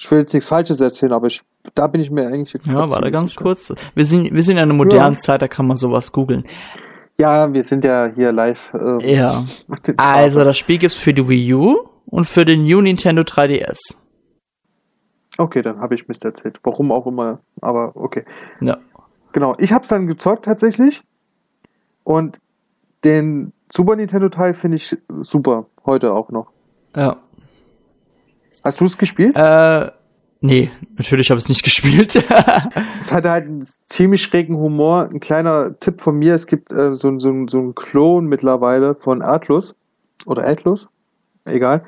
Ich 0.00 0.10
will 0.10 0.20
jetzt 0.20 0.32
nichts 0.32 0.48
Falsches 0.48 0.80
erzählen, 0.80 1.12
aber 1.12 1.26
ich, 1.26 1.42
da 1.74 1.86
bin 1.86 2.00
ich 2.00 2.10
mir 2.10 2.26
eigentlich 2.26 2.54
jetzt 2.54 2.66
ja, 2.66 2.90
warte 2.90 3.10
ganz 3.10 3.32
sicher. 3.32 3.42
kurz. 3.42 3.74
Wir 3.94 4.06
sind, 4.06 4.32
wir 4.32 4.42
sind 4.42 4.56
in 4.56 4.62
einer 4.62 4.72
modernen 4.72 5.18
Zeit, 5.18 5.42
da 5.42 5.46
kann 5.46 5.66
man 5.66 5.76
sowas 5.76 6.10
googeln. 6.10 6.44
Ja, 7.18 7.52
wir 7.52 7.62
sind 7.62 7.84
ja 7.84 8.10
hier 8.14 8.32
live. 8.32 8.58
ähm, 8.72 8.98
Ja. 9.00 9.44
Also, 9.98 10.42
das 10.42 10.56
Spiel 10.56 10.78
gibt's 10.78 10.96
für 10.96 11.12
die 11.12 11.28
Wii 11.28 11.52
U 11.52 11.76
und 12.06 12.24
für 12.24 12.46
den 12.46 12.64
New 12.64 12.80
Nintendo 12.80 13.20
3DS. 13.22 13.96
Okay, 15.36 15.60
dann 15.60 15.78
habe 15.80 15.94
ich 15.94 16.08
Mist 16.08 16.24
erzählt. 16.24 16.58
Warum 16.62 16.92
auch 16.92 17.06
immer, 17.06 17.40
aber 17.60 17.94
okay. 17.94 18.24
Ja. 18.62 18.78
Genau, 19.32 19.54
ich 19.58 19.70
habe 19.70 19.82
es 19.82 19.88
dann 19.88 20.06
gezockt 20.06 20.46
tatsächlich. 20.46 21.02
Und 22.04 22.38
den 23.04 23.52
Super 23.70 23.96
Nintendo 23.96 24.30
Teil 24.30 24.54
finde 24.54 24.76
ich 24.78 24.96
super, 25.20 25.66
heute 25.84 26.14
auch 26.14 26.30
noch. 26.30 26.46
Ja. 26.96 27.18
Hast 28.62 28.80
du 28.80 28.84
es 28.84 28.98
gespielt? 28.98 29.36
Äh, 29.36 29.90
nee, 30.40 30.70
natürlich 30.96 31.30
habe 31.30 31.38
ich 31.38 31.44
es 31.44 31.48
nicht 31.48 31.62
gespielt. 31.64 32.16
Es 33.00 33.12
hatte 33.12 33.30
halt 33.30 33.46
einen 33.46 33.62
ziemlich 33.84 34.22
schrägen 34.22 34.56
Humor. 34.56 35.08
Ein 35.12 35.20
kleiner 35.20 35.78
Tipp 35.80 36.00
von 36.00 36.18
mir, 36.18 36.34
es 36.34 36.46
gibt 36.46 36.72
äh, 36.72 36.94
so, 36.94 37.18
so, 37.18 37.46
so 37.48 37.58
einen 37.58 37.74
Klon 37.74 38.26
mittlerweile 38.26 38.94
von 38.94 39.22
Atlus. 39.22 39.74
Oder 40.26 40.46
Atlus? 40.46 40.88
Egal. 41.44 41.84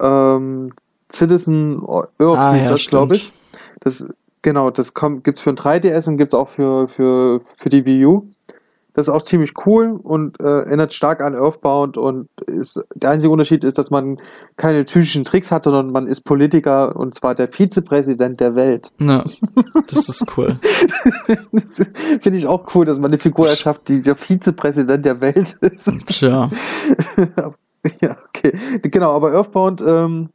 Ähm, 0.00 0.72
Citizen 1.10 1.82
Earth 1.86 2.10
Ah, 2.20 2.54
hieß 2.54 2.64
ja, 2.64 2.70
das, 2.72 2.86
glaube 2.86 3.16
ich. 3.16 3.32
Das, 3.80 4.06
genau, 4.42 4.70
das 4.70 4.94
kommt, 4.94 5.24
gibt's 5.24 5.40
für 5.40 5.50
ein 5.50 5.56
3DS 5.56 6.08
und 6.08 6.16
gibt's 6.16 6.34
auch 6.34 6.48
für, 6.50 6.88
für, 6.88 7.40
für 7.56 7.68
die 7.68 7.84
Wii 7.84 8.06
U. 8.06 8.28
Das 8.94 9.08
ist 9.08 9.14
auch 9.14 9.22
ziemlich 9.22 9.52
cool 9.66 9.98
und 10.02 10.38
äh, 10.40 10.44
erinnert 10.44 10.92
stark 10.92 11.20
an 11.22 11.34
Earthbound 11.34 11.96
und 11.96 12.28
ist, 12.46 12.82
der 12.94 13.10
einzige 13.10 13.32
Unterschied 13.32 13.64
ist, 13.64 13.78
dass 13.78 13.90
man 13.90 14.20
keine 14.56 14.84
typischen 14.84 15.24
Tricks 15.24 15.50
hat, 15.50 15.64
sondern 15.64 15.92
man 15.92 16.06
ist 16.06 16.22
Politiker 16.22 16.94
und 16.96 17.14
zwar 17.14 17.34
der 17.34 17.48
Vizepräsident 17.48 18.40
der 18.40 18.54
Welt. 18.54 18.90
ja, 18.98 19.24
das 19.88 20.08
ist 20.08 20.26
cool. 20.36 20.58
Finde 22.20 22.38
ich 22.38 22.46
auch 22.46 22.74
cool, 22.74 22.84
dass 22.84 22.98
man 22.98 23.10
eine 23.10 23.18
Figur 23.18 23.48
erschafft, 23.48 23.88
die 23.88 24.02
der 24.02 24.16
Vizepräsident 24.16 25.06
der 25.06 25.20
Welt 25.20 25.56
ist. 25.60 25.90
Tja. 26.06 26.50
ja, 28.02 28.16
okay. 28.28 28.52
Genau, 28.82 29.12
aber 29.12 29.32
Earthbound, 29.32 29.80
ähm, 29.80 30.28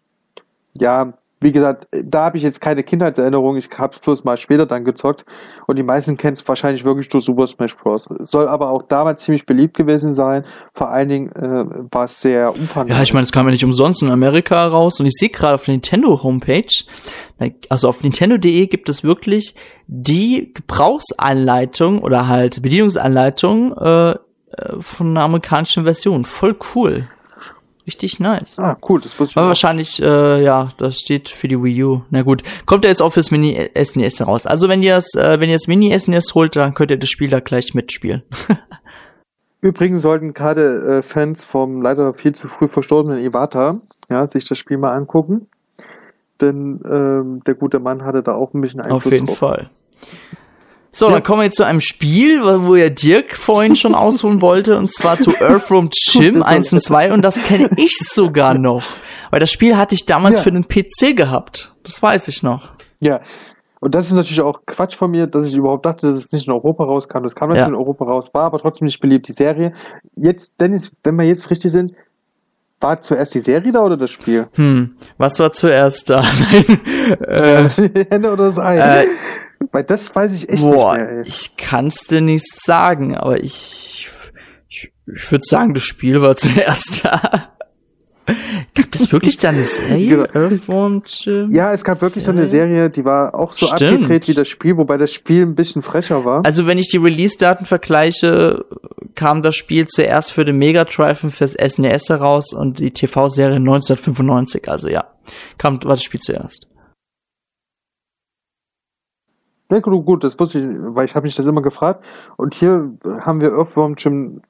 ja, 0.73 1.13
wie 1.39 1.51
gesagt, 1.51 1.87
da 1.91 2.25
habe 2.25 2.37
ich 2.37 2.43
jetzt 2.43 2.61
keine 2.61 2.83
Kindheitserinnerung. 2.83 3.57
Ich 3.57 3.69
habe 3.77 3.93
es 3.93 3.99
bloß 3.99 4.23
mal 4.23 4.37
später 4.37 4.65
dann 4.65 4.85
gezockt. 4.85 5.25
Und 5.67 5.77
die 5.77 5.83
meisten 5.83 6.17
kennen 6.17 6.33
es 6.33 6.47
wahrscheinlich 6.47 6.83
wirklich 6.83 7.09
durch 7.09 7.25
Super 7.25 7.45
Smash 7.45 7.75
Bros. 7.75 8.05
Soll 8.19 8.47
aber 8.47 8.69
auch 8.69 8.83
damals 8.83 9.23
ziemlich 9.23 9.45
beliebt 9.45 9.75
gewesen 9.75 10.13
sein. 10.13 10.45
Vor 10.73 10.89
allen 10.89 11.09
Dingen 11.09 11.31
äh, 11.33 11.65
war 11.91 12.05
es 12.05 12.21
sehr 12.21 12.55
umfangreich. 12.57 12.95
Ja, 12.97 13.03
ich 13.03 13.13
meine, 13.13 13.23
es 13.23 13.31
kam 13.31 13.45
ja 13.45 13.51
nicht 13.51 13.65
umsonst 13.65 14.01
in 14.01 14.09
Amerika 14.09 14.65
raus 14.67 14.99
und 14.99 15.05
ich 15.05 15.13
sehe 15.13 15.29
gerade 15.29 15.55
auf 15.55 15.65
der 15.65 15.73
Nintendo 15.73 16.23
Homepage, 16.23 16.65
also 17.69 17.89
auf 17.89 18.01
nintendo.de 18.01 18.65
gibt 18.67 18.89
es 18.89 19.03
wirklich 19.03 19.53
die 19.85 20.51
Gebrauchsanleitung 20.53 22.01
oder 22.01 22.27
halt 22.27 22.61
Bedienungsanleitung 22.61 23.77
äh, 23.77 24.11
äh, 24.11 24.15
von 24.79 25.09
einer 25.09 25.23
amerikanischen 25.23 25.83
Version. 25.83 26.25
Voll 26.25 26.55
cool. 26.75 27.07
Richtig 27.87 28.19
nice. 28.19 28.59
ah, 28.59 28.77
cool, 28.87 28.99
das 28.99 29.17
wusste 29.17 29.31
ich 29.31 29.37
Aber 29.37 29.47
wahrscheinlich, 29.47 30.01
äh, 30.01 30.43
ja, 30.43 30.73
das 30.77 30.99
steht 30.99 31.29
für 31.29 31.47
die 31.47 31.61
Wii 31.61 31.83
U. 31.83 32.01
Na 32.09 32.21
gut, 32.21 32.43
kommt 32.65 32.83
ja 32.83 32.89
jetzt 32.89 33.01
auch 33.01 33.13
fürs 33.13 33.31
Mini 33.31 33.69
SNES 33.81 34.27
raus. 34.27 34.45
Also 34.45 34.67
wenn 34.67 34.83
ihr 34.83 34.95
das, 34.95 35.15
äh, 35.15 35.39
wenn 35.39 35.49
ihr 35.49 35.55
das 35.55 35.67
Mini 35.67 35.97
SNES 35.97 36.35
holt, 36.35 36.57
dann 36.57 36.73
könnt 36.73 36.91
ihr 36.91 36.97
das 36.97 37.09
Spiel 37.09 37.29
da 37.29 37.39
gleich 37.39 37.73
mitspielen. 37.73 38.23
Übrigens 39.61 40.01
sollten 40.01 40.33
gerade 40.33 40.97
äh, 40.97 41.01
Fans 41.01 41.45
vom 41.45 41.81
leider 41.81 42.13
viel 42.13 42.35
zu 42.35 42.47
früh 42.47 42.67
verstorbenen 42.67 43.19
Iwata 43.19 43.81
ja, 44.11 44.27
sich 44.27 44.45
das 44.45 44.57
Spiel 44.57 44.77
mal 44.77 44.93
angucken. 44.93 45.47
Denn 46.41 46.81
ähm, 46.85 47.41
der 47.45 47.55
gute 47.55 47.79
Mann 47.79 48.03
hatte 48.03 48.21
da 48.21 48.33
auch 48.33 48.53
ein 48.53 48.61
bisschen 48.61 48.81
Einfluss 48.81 49.05
Auf 49.05 49.11
jeden 49.11 49.25
drauf. 49.25 49.37
Fall. 49.37 49.69
So, 50.97 51.07
Ja. 51.07 51.13
dann 51.13 51.23
kommen 51.23 51.41
wir 51.41 51.45
jetzt 51.45 51.57
zu 51.57 51.63
einem 51.63 51.79
Spiel, 51.79 52.41
wo 52.43 52.75
ja 52.75 52.89
Dirk 52.89 53.35
vorhin 53.35 53.75
schon 53.75 53.93
ausholen 54.05 54.41
wollte, 54.41 54.77
und 54.77 54.91
zwar 54.91 55.19
zu 55.19 55.29
Earthworm 55.39 55.89
Jim 55.93 56.41
1 56.41 56.73
und 56.73 56.81
2, 56.81 57.13
und 57.13 57.21
das 57.23 57.35
kenne 57.43 57.69
ich 57.77 57.97
sogar 57.99 58.57
noch. 58.57 58.83
Weil 59.29 59.39
das 59.39 59.51
Spiel 59.51 59.77
hatte 59.77 59.93
ich 59.93 60.07
damals 60.07 60.37
Ja. 60.37 60.41
für 60.43 60.51
den 60.51 60.67
PC 60.67 61.15
gehabt. 61.15 61.75
Das 61.83 62.01
weiß 62.01 62.27
ich 62.29 62.41
noch. 62.41 62.69
Ja. 62.99 63.19
Und 63.79 63.93
das 63.93 64.07
ist 64.07 64.13
natürlich 64.13 64.41
auch 64.41 64.61
Quatsch 64.65 64.95
von 64.97 65.11
mir, 65.11 65.27
dass 65.27 65.45
ich 65.45 65.53
überhaupt 65.55 65.85
dachte, 65.85 66.07
dass 66.07 66.15
es 66.15 66.31
nicht 66.31 66.47
in 66.47 66.53
Europa 66.53 66.83
rauskam. 66.85 67.21
Das 67.21 67.35
kam 67.35 67.49
natürlich 67.49 67.61
Ja. 67.67 67.67
in 67.67 67.75
Europa 67.75 68.05
raus, 68.05 68.31
war 68.33 68.45
aber 68.45 68.57
trotzdem 68.57 68.85
nicht 68.85 68.99
beliebt. 68.99 69.27
Die 69.27 69.33
Serie. 69.33 69.73
Jetzt, 70.15 70.59
Dennis, 70.59 70.91
wenn 71.03 71.15
wir 71.15 71.25
jetzt 71.25 71.51
richtig 71.51 71.71
sind, 71.71 71.91
war 72.81 72.99
zuerst 73.01 73.35
die 73.35 73.39
Serie 73.39 73.71
da 73.71 73.81
oder 73.83 73.95
das 73.97 74.09
Spiel? 74.09 74.47
Hm, 74.55 74.95
was 75.19 75.37
war 75.39 75.51
zuerst 75.51 76.09
da? 76.09 76.23
Nein. 76.51 76.65
Äh, 77.21 77.67
Die 77.89 78.09
Hände 78.09 78.31
oder 78.31 78.45
das 78.45 78.57
Ei? 78.57 78.77
äh, 79.03 79.05
Weil 79.71 79.83
das 79.83 80.15
weiß 80.15 80.33
ich 80.33 80.49
echt 80.49 80.63
boah, 80.63 80.97
nicht 80.97 81.05
mehr. 81.05 81.17
Ey. 81.19 81.27
ich 81.27 81.57
kann's 81.57 82.07
dir 82.07 82.21
nicht 82.21 82.47
sagen, 82.47 83.15
aber 83.15 83.43
ich, 83.43 84.09
ich, 84.69 84.91
ich 85.05 85.31
würde 85.31 85.45
sagen, 85.45 85.73
das 85.73 85.83
Spiel 85.83 86.21
war 86.21 86.35
zuerst 86.37 87.05
da. 87.05 87.51
Gab 88.75 88.93
es 88.93 89.11
wirklich 89.11 89.37
da 89.37 89.49
eine 89.49 89.63
Serie? 89.63 90.09
Genau. 90.09 90.25
Earthworm 90.33 91.01
Jim? 91.05 91.49
Ja, 91.51 91.71
es 91.71 91.83
gab 91.83 92.01
wirklich 92.01 92.25
so 92.25 92.31
eine 92.31 92.45
Serie, 92.45 92.89
die 92.89 93.05
war 93.05 93.33
auch 93.33 93.53
so 93.53 93.65
Stimmt. 93.67 94.03
abgedreht 94.03 94.27
wie 94.27 94.33
das 94.33 94.49
Spiel, 94.49 94.75
wobei 94.75 94.97
das 94.97 95.13
Spiel 95.13 95.43
ein 95.43 95.55
bisschen 95.55 95.81
frecher 95.81 96.25
war. 96.25 96.45
Also 96.45 96.67
wenn 96.67 96.77
ich 96.77 96.89
die 96.89 96.97
Release-Daten 96.97 97.65
vergleiche, 97.65 98.65
kam 99.15 99.41
das 99.41 99.55
Spiel 99.55 99.87
zuerst 99.87 100.31
für 100.31 100.43
den 100.43 100.57
Mega 100.57 100.83
Drive 100.83 101.23
und 101.23 101.31
fürs 101.31 101.53
SNES 101.53 102.09
heraus 102.09 102.53
und 102.53 102.79
die 102.79 102.91
TV-Serie 102.91 103.57
1995. 103.57 104.67
Also 104.67 104.89
ja, 104.89 105.05
kam 105.57 105.81
war 105.83 105.95
das 105.95 106.03
Spiel 106.03 106.19
zuerst. 106.19 106.66
Ja, 109.69 109.79
gut, 109.79 110.05
gut, 110.05 110.23
das 110.23 110.39
wusste 110.39 110.59
ich, 110.59 110.65
weil 110.79 111.05
ich 111.05 111.15
habe 111.15 111.25
mich 111.25 111.35
das 111.35 111.45
immer 111.47 111.61
gefragt. 111.61 112.05
Und 112.37 112.53
hier 112.53 112.91
haben 113.19 113.41
wir 113.41 113.51
Earthworm 113.51 113.95
Jim 113.97 114.41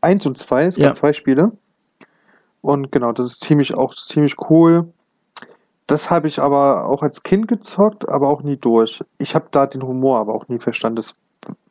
1 0.00 0.26
und 0.26 0.38
2, 0.38 0.66
es 0.66 0.76
gab 0.76 0.84
Ja. 0.84 0.94
zwei 0.94 1.12
Spiele. 1.12 1.52
Und 2.60 2.92
genau, 2.92 3.12
das 3.12 3.26
ist 3.26 3.40
ziemlich 3.40 3.74
auch 3.74 3.94
ziemlich 3.94 4.36
cool. 4.50 4.92
Das 5.86 6.10
habe 6.10 6.26
ich 6.26 6.40
aber 6.40 6.88
auch 6.88 7.02
als 7.02 7.22
Kind 7.22 7.46
gezockt, 7.48 8.08
aber 8.08 8.28
auch 8.28 8.42
nie 8.42 8.56
durch. 8.56 9.04
Ich 9.18 9.34
habe 9.34 9.46
da 9.50 9.66
den 9.66 9.82
Humor 9.82 10.18
aber 10.18 10.34
auch 10.34 10.48
nie 10.48 10.58
verstanden. 10.58 10.96
Das 10.96 11.14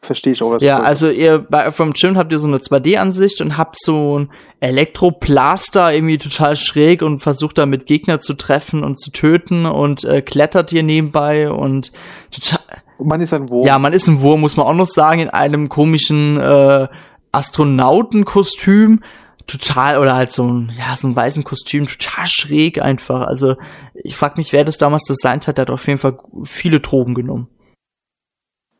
verstehe 0.02 0.34
ich 0.34 0.44
auch 0.44 0.52
erst 0.54 0.66
Ja, 0.66 0.80
also 0.80 1.10
ihr 1.10 1.40
bei 1.40 1.64
Earthworm 1.66 1.94
Jim 1.96 2.18
habt 2.18 2.32
ihr 2.32 2.40
so 2.40 2.48
eine 2.48 2.58
2D-Ansicht 2.58 3.42
und 3.42 3.58
habt 3.58 3.76
so 3.80 4.20
ein 4.20 4.32
Elektroplaster 4.60 5.94
irgendwie 5.94 6.18
total 6.18 6.56
schräg 6.56 7.02
und 7.02 7.20
versucht 7.20 7.58
damit 7.58 7.86
Gegner 7.86 8.20
zu 8.20 8.34
treffen 8.34 8.84
und 8.84 9.00
zu 9.00 9.12
töten 9.12 9.66
und 9.66 10.04
äh, 10.04 10.22
klettert 10.22 10.70
hier 10.70 10.84
nebenbei 10.84 11.52
und 11.52 11.92
total, 12.32 12.60
man 13.00 13.22
ist 13.22 13.34
ein 13.34 13.50
Wurm. 13.50 13.66
Ja, 13.66 13.80
man 13.80 13.94
ist 13.94 14.08
ein 14.08 14.22
Wurm, 14.22 14.42
muss 14.42 14.58
man 14.58 14.66
auch 14.68 14.74
noch 14.74 14.88
sagen, 14.88 15.22
in 15.22 15.30
einem 15.30 15.70
komischen 15.70 16.40
äh, 16.40 16.88
Astronautenkostüm. 17.32 19.02
Total, 19.48 20.00
oder 20.00 20.16
halt 20.16 20.32
so 20.32 20.44
ein, 20.44 20.72
ja, 20.76 20.96
so 20.96 21.08
ein 21.08 21.16
weißen 21.16 21.44
Kostüm, 21.44 21.86
total 21.86 22.26
schräg 22.26 22.82
einfach. 22.82 23.28
Also, 23.28 23.58
ich 23.94 24.16
frag 24.16 24.38
mich, 24.38 24.54
wer 24.54 24.64
das 24.64 24.80
damals 24.80 25.04
designt 25.04 25.48
hat, 25.48 25.60
der 25.60 25.64
hat 25.64 25.70
auf 25.70 25.86
jeden 25.86 26.00
Fall 26.00 26.18
viele 26.44 26.80
Drogen 26.80 27.14
genommen. 27.14 27.48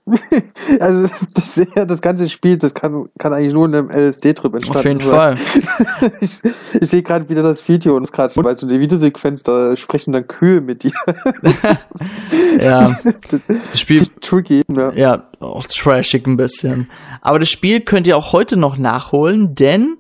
also 0.80 1.10
das, 1.34 1.62
das 1.74 2.02
ganze 2.02 2.30
Spiel, 2.30 2.58
das 2.58 2.74
kann, 2.74 3.10
kann 3.18 3.34
eigentlich 3.34 3.54
nur 3.54 3.66
in 3.66 3.76
einem 3.76 3.90
LSD-Trip 3.90 4.54
entstanden 4.54 4.78
Auf 4.78 4.86
jeden 4.86 5.00
sein. 5.00 5.38
Fall. 5.38 6.12
ich 6.22 6.42
ich 6.80 6.90
sehe 6.90 7.02
gerade 7.02 7.28
wieder 7.28 7.42
das 7.42 7.68
Video 7.68 7.96
und 7.96 8.04
es 8.04 8.12
gerade, 8.12 8.34
weißt 8.36 8.62
du, 8.62 8.68
die 8.68 8.80
Videosequenz, 8.80 9.44
da 9.44 9.76
sprechen 9.76 10.14
dann 10.14 10.28
Kühe 10.28 10.62
mit 10.62 10.84
dir. 10.84 10.92
Ja, 12.62 12.88
das 13.38 13.80
Spiel, 13.80 14.02
Tricky, 14.22 14.64
ne? 14.68 14.92
ja, 14.96 15.28
auch 15.40 15.66
trashig 15.66 16.26
ein 16.26 16.38
bisschen. 16.38 16.90
Aber 17.22 17.40
das 17.40 17.50
Spiel 17.50 17.82
könnt 17.82 18.08
ihr 18.08 18.18
auch 18.18 18.32
heute 18.32 18.58
noch 18.58 18.78
nachholen, 18.78 19.56
denn 19.56 19.98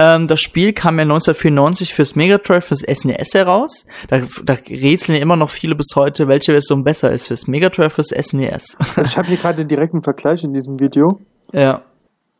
ähm, 0.00 0.28
das 0.28 0.40
Spiel 0.40 0.72
kam 0.72 0.96
ja 0.98 1.02
1994 1.02 1.92
fürs 1.92 2.14
Mega 2.14 2.38
Drive, 2.38 2.66
fürs 2.66 2.82
SNES 2.82 3.34
heraus. 3.34 3.84
Da, 4.06 4.20
da 4.44 4.52
rätseln 4.54 5.16
ja 5.16 5.22
immer 5.22 5.34
noch 5.34 5.50
viele 5.50 5.74
bis 5.74 5.88
heute, 5.96 6.28
welche 6.28 6.52
Version 6.52 6.84
besser 6.84 7.10
ist, 7.10 7.26
fürs 7.26 7.48
Mega 7.48 7.68
Drive, 7.68 7.94
fürs 7.94 8.10
SNES. 8.10 8.76
Also 8.78 9.02
ich 9.02 9.18
habe 9.18 9.26
hier 9.26 9.38
gerade 9.38 9.56
den 9.58 9.66
direkten 9.66 10.04
Vergleich 10.04 10.44
in 10.44 10.54
diesem 10.54 10.78
Video 10.78 11.18
ja. 11.52 11.82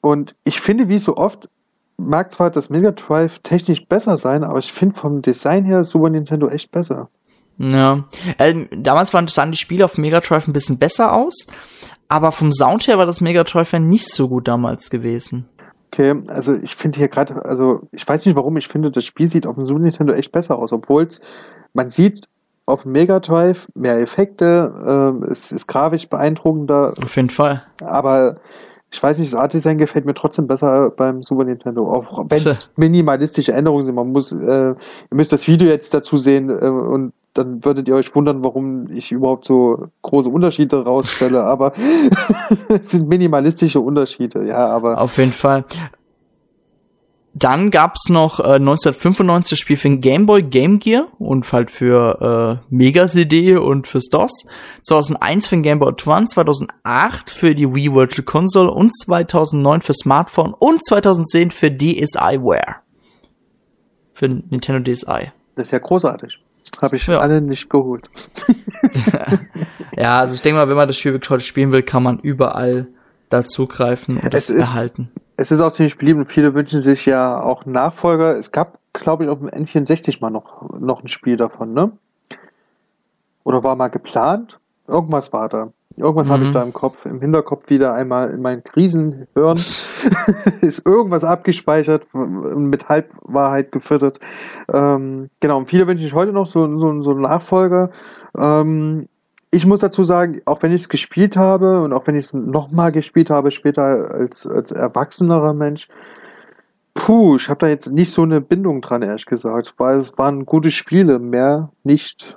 und 0.00 0.36
ich 0.44 0.60
finde, 0.60 0.88
wie 0.88 1.00
so 1.00 1.16
oft, 1.16 1.48
mag 1.96 2.30
zwar 2.30 2.50
das 2.50 2.70
Mega 2.70 2.92
Drive 2.92 3.40
technisch 3.40 3.84
besser 3.86 4.16
sein, 4.16 4.44
aber 4.44 4.60
ich 4.60 4.72
finde 4.72 4.94
vom 4.94 5.20
Design 5.20 5.64
her 5.64 5.82
Super 5.82 6.10
Nintendo 6.10 6.48
echt 6.48 6.70
besser. 6.70 7.08
Ja. 7.58 8.04
Ähm, 8.38 8.68
damals 8.70 9.12
waren 9.12 9.26
sahen 9.26 9.50
die 9.50 9.58
Spiele 9.58 9.84
auf 9.84 9.98
Mega 9.98 10.20
Drive 10.20 10.46
ein 10.46 10.52
bisschen 10.52 10.78
besser 10.78 11.12
aus, 11.12 11.48
aber 12.06 12.30
vom 12.30 12.52
Sound 12.52 12.86
her 12.86 12.98
war 12.98 13.06
das 13.06 13.20
Mega 13.20 13.42
Drive 13.42 13.72
ja 13.72 13.80
nicht 13.80 14.08
so 14.14 14.28
gut 14.28 14.46
damals 14.46 14.90
gewesen. 14.90 15.48
Okay, 15.90 16.14
also 16.28 16.54
ich 16.54 16.76
finde 16.76 16.98
hier 16.98 17.08
gerade, 17.08 17.44
also 17.46 17.80
ich 17.92 18.06
weiß 18.06 18.26
nicht 18.26 18.36
warum, 18.36 18.56
ich 18.58 18.68
finde, 18.68 18.90
das 18.90 19.04
Spiel 19.04 19.26
sieht 19.26 19.46
auf 19.46 19.54
dem 19.54 19.64
Super 19.64 19.80
Nintendo 19.80 20.12
echt 20.12 20.32
besser 20.32 20.58
aus, 20.58 20.72
obwohl 20.72 21.04
es, 21.04 21.20
man 21.72 21.88
sieht 21.88 22.28
auf 22.66 22.82
dem 22.82 22.92
Mega 22.92 23.20
Drive 23.20 23.66
mehr 23.74 23.98
Effekte, 23.98 24.72
ähm, 24.86 25.22
es 25.22 25.50
ist 25.50 25.66
grafisch 25.66 26.08
beeindruckender, 26.08 26.92
Auf 27.02 27.16
jeden 27.16 27.30
Fall. 27.30 27.62
aber 27.80 28.36
ich 28.90 29.02
weiß 29.02 29.18
nicht, 29.18 29.32
das 29.32 29.38
Art 29.38 29.52
Design 29.52 29.78
gefällt 29.78 30.06
mir 30.06 30.14
trotzdem 30.14 30.46
besser 30.46 30.90
beim 30.90 31.22
Super 31.22 31.44
Nintendo, 31.44 31.90
auch 31.90 32.24
wenn 32.30 32.46
es 32.46 32.70
minimalistische 32.76 33.52
Änderungen 33.52 33.84
sind. 33.84 33.94
Man 33.94 34.12
muss, 34.12 34.32
äh, 34.32 34.70
ihr 34.70 34.76
müsst 35.10 35.32
das 35.32 35.46
Video 35.46 35.68
jetzt 35.68 35.92
dazu 35.92 36.16
sehen 36.16 36.48
äh, 36.48 36.68
und 36.68 37.12
dann 37.34 37.64
würdet 37.64 37.86
ihr 37.86 37.94
euch 37.94 38.14
wundern, 38.14 38.42
warum 38.42 38.86
ich 38.90 39.12
überhaupt 39.12 39.44
so 39.44 39.88
große 40.02 40.28
Unterschiede 40.28 40.84
rausstelle, 40.84 41.42
aber 41.42 41.72
es 42.68 42.90
sind 42.90 43.08
minimalistische 43.08 43.80
Unterschiede, 43.80 44.48
ja, 44.48 44.66
aber 44.68 45.00
Auf 45.00 45.18
jeden 45.18 45.32
Fall. 45.32 45.64
Dann 47.38 47.70
gab's 47.70 48.08
noch 48.08 48.40
äh, 48.40 48.54
1995 48.54 49.50
das 49.50 49.58
Spiel 49.58 49.76
für 49.76 49.88
den 49.88 50.00
Game 50.00 50.26
Boy 50.26 50.42
Game 50.42 50.78
Gear 50.78 51.08
und 51.18 51.50
halt 51.52 51.70
für 51.70 52.60
äh, 52.60 52.66
Mega 52.74 53.06
CD 53.06 53.56
und 53.56 53.86
fürs 53.86 54.08
DOS. 54.08 54.46
2001 54.82 55.46
für 55.46 55.56
den 55.56 55.62
Game 55.62 55.78
Boy 55.78 55.88
Advance, 55.90 56.34
2008 56.34 57.30
für 57.30 57.54
die 57.54 57.72
Wii 57.74 57.94
Virtual 57.94 58.24
Console 58.24 58.70
und 58.70 58.96
2009 58.96 59.82
für 59.82 59.94
Smartphone 59.94 60.54
und 60.54 60.84
2010 60.84 61.50
für 61.50 61.70
DSiWare. 61.70 62.76
Für 64.12 64.28
Nintendo 64.28 64.80
DSi. 64.92 65.30
das 65.54 65.68
ist 65.68 65.70
ja 65.72 65.78
großartig. 65.78 66.38
Habe 66.82 66.96
ich 66.96 67.06
Ja. 67.06 67.18
alle 67.18 67.40
nicht 67.40 67.68
geholt. 67.70 68.08
Ja, 69.96 70.20
also 70.20 70.34
ich 70.34 70.42
denke 70.42 70.58
mal, 70.60 70.68
wenn 70.68 70.76
man 70.76 70.86
das 70.86 70.96
Spiel 70.96 71.12
wirklich 71.12 71.30
heute 71.30 71.42
spielen 71.42 71.72
will, 71.72 71.82
kann 71.82 72.04
man 72.04 72.20
überall 72.20 72.86
dazugreifen 73.30 74.18
und 74.18 74.32
das 74.32 74.48
Es 74.48 74.50
ist- 74.50 74.60
erhalten. 74.60 75.10
Es 75.40 75.52
ist 75.52 75.60
auch 75.60 75.70
ziemlich 75.70 75.96
beliebt 75.96 76.18
und 76.18 76.32
viele 76.32 76.52
wünschen 76.54 76.80
sich 76.80 77.06
ja 77.06 77.40
auch 77.40 77.64
Nachfolger. 77.64 78.36
Es 78.36 78.50
gab, 78.50 78.78
glaube 78.92 79.22
ich, 79.24 79.30
auf 79.30 79.38
dem 79.38 79.48
N64 79.48 80.20
mal 80.20 80.30
noch, 80.30 80.68
noch 80.80 81.00
ein 81.00 81.06
Spiel 81.06 81.36
davon, 81.36 81.72
ne? 81.72 81.92
Oder 83.44 83.62
war 83.62 83.76
mal 83.76 83.86
geplant? 83.86 84.58
Irgendwas 84.88 85.32
war 85.32 85.48
da. 85.48 85.72
Irgendwas 85.96 86.28
habe 86.28 86.42
ich 86.42 86.50
Mhm. 86.50 86.54
da 86.54 86.62
im 86.64 86.72
Kopf, 86.72 87.06
im 87.06 87.20
Hinterkopf 87.20 87.70
wieder 87.70 87.94
einmal 87.94 88.30
in 88.30 88.42
meinen 88.42 88.64
Krisen 88.64 89.28
hören. 89.36 89.56
ist 90.60 90.84
irgendwas 90.84 91.22
abgespeichert, 91.22 92.06
mit 92.14 92.88
Halbwahrheit 92.88 93.70
gefüttert. 93.70 94.18
Ähm, 94.72 95.30
genau, 95.40 95.58
und 95.58 95.68
viele 95.68 95.86
wünschen 95.86 96.02
sich 96.04 96.14
heute 96.14 96.32
noch 96.32 96.46
so, 96.46 96.78
so, 96.78 97.00
so 97.00 97.10
einen 97.10 97.20
Nachfolger. 97.20 97.90
Ähm, 98.36 99.08
ich 99.50 99.66
muss 99.66 99.80
dazu 99.80 100.02
sagen, 100.02 100.40
auch 100.44 100.62
wenn 100.62 100.72
ich 100.72 100.82
es 100.82 100.88
gespielt 100.88 101.36
habe 101.36 101.80
und 101.80 101.92
auch 101.92 102.06
wenn 102.06 102.14
ich 102.14 102.26
es 102.26 102.34
nochmal 102.34 102.92
gespielt 102.92 103.30
habe, 103.30 103.50
später 103.50 104.12
als, 104.12 104.46
als 104.46 104.70
erwachsenerer 104.70 105.54
Mensch, 105.54 105.88
puh, 106.94 107.36
ich 107.36 107.48
habe 107.48 107.60
da 107.60 107.68
jetzt 107.68 107.92
nicht 107.92 108.10
so 108.10 108.22
eine 108.22 108.40
Bindung 108.40 108.80
dran, 108.80 109.02
ehrlich 109.02 109.26
gesagt, 109.26 109.74
weil 109.78 109.98
es 109.98 110.18
waren 110.18 110.44
gute 110.46 110.70
Spiele, 110.70 111.18
mehr 111.18 111.70
nicht. 111.82 112.36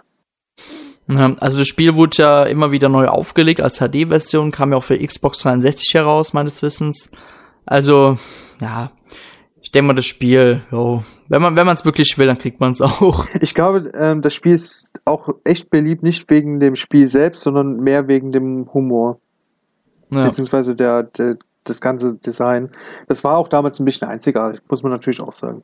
Also 1.08 1.58
das 1.58 1.68
Spiel 1.68 1.96
wurde 1.96 2.18
ja 2.18 2.44
immer 2.44 2.72
wieder 2.72 2.88
neu 2.88 3.08
aufgelegt 3.08 3.60
als 3.60 3.80
HD-Version, 3.80 4.52
kam 4.52 4.72
ja 4.72 4.78
auch 4.78 4.84
für 4.84 4.98
Xbox 4.98 5.40
360 5.40 5.94
heraus, 5.94 6.34
meines 6.34 6.62
Wissens. 6.62 7.12
Also, 7.66 8.18
ja, 8.62 8.92
ich 9.72 9.74
denke 9.74 9.88
mal, 9.88 9.94
das 9.94 10.06
Spiel, 10.06 10.64
jo, 10.70 11.02
wenn 11.30 11.42
man 11.42 11.56
wenn 11.56 11.66
man 11.66 11.78
es 11.78 11.86
wirklich 11.86 12.18
will, 12.18 12.28
dann 12.28 12.38
kriegt 12.38 12.60
man 12.60 12.72
es 12.72 12.82
auch. 12.82 13.26
Ich 13.40 13.54
glaube, 13.54 13.90
ähm, 13.96 14.22
das 14.22 14.34
Spiel 14.34 14.52
ist 14.52 15.00
auch 15.06 15.30
echt 15.46 15.70
beliebt, 15.70 16.04
nicht 16.04 16.30
wegen 16.30 16.60
dem 16.60 16.76
Spiel 16.76 17.08
selbst, 17.08 17.44
sondern 17.44 17.80
mehr 17.80 18.10
wegen 18.10 18.34
dem 18.34 18.68
Humor, 18.74 19.22
Ja, 20.10 20.26
beziehungsweise 20.26 20.76
der, 20.76 21.04
der, 21.04 21.38
das 21.64 21.80
ganze 21.80 22.16
Design. 22.16 22.72
Das 23.08 23.24
war 23.24 23.38
auch 23.38 23.48
damals 23.48 23.80
ein 23.80 23.86
bisschen 23.86 24.10
einzigartig, 24.10 24.60
muss 24.68 24.84
man 24.84 24.92
natürlich 24.92 25.22
auch 25.22 25.32
sagen. 25.32 25.64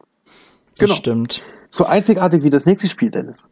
das 0.78 0.86
genau. 0.88 0.94
stimmt. 0.94 1.42
So 1.70 1.86
einzigartig 1.86 2.44
wie 2.44 2.50
das 2.50 2.66
nächste 2.66 2.88
Spiel, 2.88 3.12
Dennis. 3.12 3.50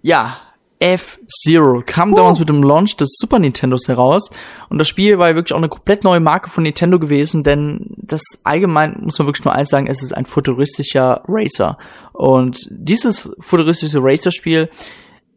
Ja, 0.00 0.36
F-Zero 0.80 1.82
kam 1.84 2.14
damals 2.14 2.38
mit 2.38 2.48
dem 2.48 2.62
Launch 2.62 2.96
des 2.96 3.16
Super 3.18 3.38
Nintendos 3.38 3.88
heraus. 3.88 4.30
Und 4.68 4.78
das 4.78 4.86
Spiel 4.86 5.18
war 5.18 5.28
ja 5.28 5.34
wirklich 5.34 5.52
auch 5.52 5.58
eine 5.58 5.68
komplett 5.68 6.04
neue 6.04 6.20
Marke 6.20 6.50
von 6.50 6.62
Nintendo 6.62 6.98
gewesen, 6.98 7.42
denn 7.42 7.86
das 7.96 8.22
allgemein 8.44 8.98
muss 9.00 9.18
man 9.18 9.26
wirklich 9.26 9.44
nur 9.44 9.54
eins 9.54 9.70
sagen, 9.70 9.88
es 9.88 10.02
ist 10.02 10.12
ein 10.12 10.26
futuristischer 10.26 11.22
Racer. 11.26 11.78
Und 12.12 12.68
dieses 12.70 13.34
futuristische 13.40 13.98
Racer-Spiel 14.00 14.68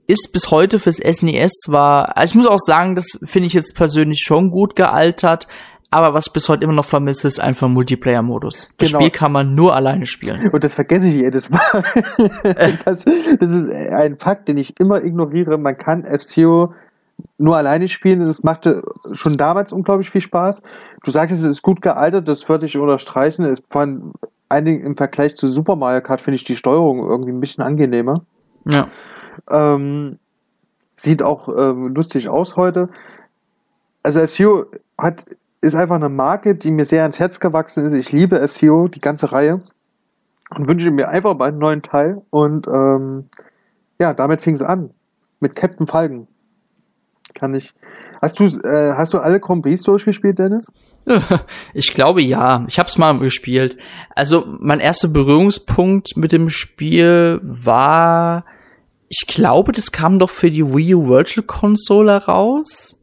ist 0.07 0.31
bis 0.33 0.51
heute 0.51 0.77
fürs 0.77 0.97
SNES 0.97 1.53
zwar, 1.63 2.17
also 2.17 2.31
ich 2.31 2.35
muss 2.35 2.47
auch 2.47 2.59
sagen, 2.59 2.95
das 2.95 3.19
finde 3.23 3.47
ich 3.47 3.53
jetzt 3.53 3.75
persönlich 3.75 4.19
schon 4.23 4.51
gut 4.51 4.75
gealtert, 4.75 5.47
aber 5.91 6.13
was 6.13 6.29
bis 6.29 6.47
heute 6.47 6.63
immer 6.63 6.73
noch 6.73 6.85
vermisst 6.85 7.25
ist 7.25 7.39
einfach 7.41 7.67
Multiplayer-Modus. 7.67 8.69
Das 8.77 8.89
Genau. 8.89 9.01
Spiel 9.01 9.11
kann 9.11 9.33
man 9.33 9.53
nur 9.53 9.75
alleine 9.75 10.05
spielen. 10.05 10.49
Und 10.49 10.63
das 10.63 10.75
vergesse 10.75 11.09
ich 11.09 11.15
jedes 11.15 11.49
Mal. 11.49 11.59
das, 12.85 13.03
das 13.39 13.51
ist 13.51 13.69
ein 13.69 14.17
Fakt, 14.17 14.47
den 14.47 14.57
ich 14.57 14.79
immer 14.79 15.03
ignoriere. 15.03 15.57
Man 15.57 15.77
kann 15.77 16.05
F-Zero 16.05 16.73
nur 17.37 17.57
alleine 17.57 17.89
spielen. 17.89 18.21
Das 18.21 18.41
machte 18.41 18.83
schon 19.13 19.35
damals 19.35 19.73
unglaublich 19.73 20.09
viel 20.11 20.21
Spaß. 20.21 20.63
Du 21.03 21.11
sagtest, 21.11 21.43
es 21.43 21.49
ist 21.49 21.61
gut 21.61 21.81
gealtert, 21.81 22.25
das 22.27 22.47
würde 22.47 22.65
ich 22.65 22.77
unterstreichen. 22.77 23.43
Es 23.43 23.61
vor 23.69 23.81
allem 23.81 24.13
im 24.49 24.95
Vergleich 24.95 25.35
zu 25.35 25.47
Super 25.49 25.75
Mario 25.75 26.01
Kart 26.01 26.21
finde 26.21 26.35
ich 26.35 26.45
die 26.45 26.55
Steuerung 26.55 26.99
irgendwie 27.03 27.31
ein 27.31 27.39
bisschen 27.41 27.63
angenehmer. 27.63 28.23
Ja. 28.65 28.87
Ähm, 29.49 30.19
sieht 30.95 31.21
auch 31.21 31.49
ähm, 31.49 31.93
lustig 31.93 32.29
aus 32.29 32.55
heute. 32.55 32.87
Also 34.03 34.19
F-Zero 34.19 34.65
hat, 34.97 35.25
ist 35.61 35.75
einfach 35.75 35.95
eine 35.95 36.09
Marke, 36.09 36.55
die 36.55 36.71
mir 36.71 36.85
sehr 36.85 37.03
ans 37.03 37.19
Herz 37.19 37.39
gewachsen 37.39 37.85
ist. 37.85 37.93
Ich 37.93 38.11
liebe 38.11 38.39
F-Zero, 38.39 38.87
die 38.87 38.99
ganze 38.99 39.31
Reihe. 39.31 39.61
Und 40.49 40.67
wünsche 40.67 40.91
mir 40.91 41.07
einfach 41.07 41.37
mal 41.37 41.49
einen 41.49 41.59
neuen 41.59 41.81
Teil. 41.81 42.21
Und 42.29 42.67
ähm, 42.67 43.29
ja, 43.99 44.13
damit 44.13 44.41
fing 44.41 44.55
es 44.55 44.61
an. 44.61 44.89
Mit 45.39 45.55
Captain 45.55 45.87
Falcon. 45.87 46.27
Kann 47.35 47.55
ich. 47.55 47.73
Hast 48.21 48.39
du, 48.39 48.45
äh, 48.45 48.93
hast 48.95 49.13
du 49.13 49.19
alle 49.19 49.39
Compris 49.39 49.83
durchgespielt, 49.83 50.39
Dennis? 50.39 50.67
Ich 51.73 51.93
glaube 51.93 52.21
ja. 52.21 52.65
Ich 52.67 52.77
habe 52.77 52.89
es 52.89 52.97
mal 52.97 53.17
gespielt. 53.17 53.77
Also 54.15 54.45
mein 54.59 54.79
erster 54.79 55.07
Berührungspunkt 55.07 56.17
mit 56.17 56.31
dem 56.31 56.49
Spiel 56.49 57.39
war, 57.41 58.45
ich 59.07 59.25
glaube, 59.27 59.71
das 59.71 59.91
kam 59.91 60.19
doch 60.19 60.29
für 60.29 60.51
die 60.51 60.73
Wii 60.73 60.95
U 60.95 61.07
Virtual 61.07 61.45
Console 61.45 62.25
raus. 62.25 63.00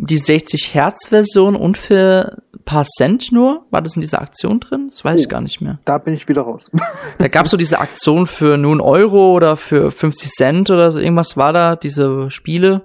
Die 0.00 0.16
60 0.18 0.74
Hertz 0.74 1.08
Version 1.08 1.56
und 1.56 1.76
für 1.76 2.38
ein 2.54 2.62
paar 2.64 2.84
Cent 2.84 3.32
nur. 3.32 3.66
War 3.70 3.82
das 3.82 3.96
in 3.96 4.00
dieser 4.00 4.22
Aktion 4.22 4.60
drin? 4.60 4.86
Das 4.90 5.04
weiß 5.04 5.20
ich 5.20 5.26
Oh. 5.26 5.30
gar 5.30 5.40
nicht 5.40 5.60
mehr. 5.60 5.80
Da 5.84 5.98
bin 5.98 6.14
ich 6.14 6.28
wieder 6.28 6.42
raus. 6.42 6.70
Da 7.18 7.26
gab's 7.28 7.50
so 7.50 7.56
diese 7.56 7.80
Aktion 7.80 8.26
für 8.28 8.56
nun 8.56 8.80
Euro 8.80 9.32
oder 9.32 9.56
für 9.56 9.90
50 9.90 10.30
Cent 10.30 10.70
oder 10.70 10.92
so 10.92 11.00
irgendwas 11.00 11.36
war 11.36 11.52
da, 11.52 11.74
diese 11.76 12.30
Spiele. 12.30 12.82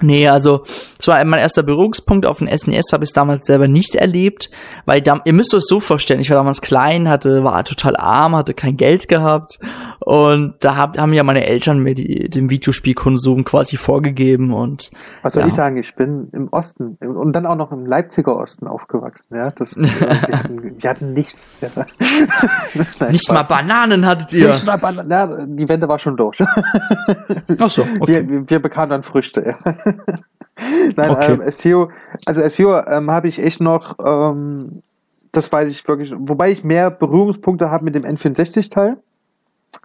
Nee, 0.00 0.28
also 0.28 0.64
das 0.98 1.06
war 1.06 1.24
mein 1.24 1.38
erster 1.38 1.62
Berührungspunkt 1.62 2.26
auf 2.26 2.38
dem 2.38 2.48
SNES, 2.48 2.92
habe 2.92 3.04
ich 3.04 3.12
damals 3.12 3.46
selber 3.46 3.68
nicht 3.68 3.94
erlebt, 3.94 4.50
weil 4.86 5.00
da, 5.00 5.20
ihr 5.24 5.32
müsst 5.32 5.54
euch 5.54 5.62
so 5.64 5.78
vorstellen, 5.78 6.18
ich 6.20 6.30
war 6.30 6.36
damals 6.36 6.60
klein, 6.60 7.08
hatte 7.08 7.44
war 7.44 7.64
total 7.64 7.96
arm, 7.96 8.34
hatte 8.34 8.54
kein 8.54 8.76
Geld 8.76 9.06
gehabt 9.06 9.60
und 10.00 10.54
da 10.60 10.76
hab, 10.76 10.98
haben 10.98 11.12
ja 11.12 11.22
meine 11.22 11.46
Eltern 11.46 11.78
mir 11.78 11.94
die, 11.94 12.28
den 12.28 12.50
Videospielkonsum 12.50 13.44
quasi 13.44 13.76
vorgegeben 13.76 14.52
und 14.52 14.90
Was 15.22 15.34
soll 15.34 15.42
Ja. 15.42 15.46
ich 15.48 15.54
sagen? 15.54 15.76
Ich 15.76 15.94
bin 15.94 16.28
im 16.32 16.48
Osten 16.48 16.96
und 17.00 17.32
dann 17.32 17.46
auch 17.46 17.56
noch 17.56 17.70
im 17.70 17.86
Leipziger 17.86 18.36
Osten 18.36 18.66
aufgewachsen. 18.66 19.26
Ja, 19.32 19.52
das, 19.52 19.76
wir, 19.76 20.38
hatten, 20.38 20.76
wir 20.82 20.90
hatten 20.90 21.12
nichts. 21.12 21.52
Nein, 21.60 23.12
nicht 23.12 23.28
mal 23.28 23.36
Spaß. 23.36 23.48
Bananen 23.48 24.06
hattet 24.06 24.32
ihr. 24.32 24.48
Nicht 24.48 24.66
mal 24.66 24.76
Ban 24.76 25.08
ja, 25.08 25.46
die 25.46 25.68
Wende 25.68 25.86
war 25.88 26.00
schon 26.00 26.16
durch. 26.16 26.40
Ach 27.60 27.70
so, 27.70 27.82
okay. 28.00 28.24
Wir, 28.24 28.28
wir, 28.28 28.50
wir 28.50 28.58
bekamen 28.60 28.90
dann 28.90 29.02
Früchte. 29.04 29.44
Ja. 29.64 29.74
Nein, 30.96 31.10
okay. 31.10 31.32
ähm, 31.32 31.52
FCO, 31.52 31.90
also 32.26 32.40
FCO 32.42 32.80
ähm, 32.86 33.10
habe 33.10 33.28
ich 33.28 33.42
echt 33.42 33.60
noch, 33.60 33.96
ähm, 34.04 34.82
das 35.32 35.50
weiß 35.50 35.70
ich 35.70 35.86
wirklich, 35.86 36.12
wobei 36.16 36.52
ich 36.52 36.62
mehr 36.62 36.90
Berührungspunkte 36.90 37.70
habe 37.70 37.84
mit 37.84 37.94
dem 37.94 38.04
N64-Teil. 38.04 38.96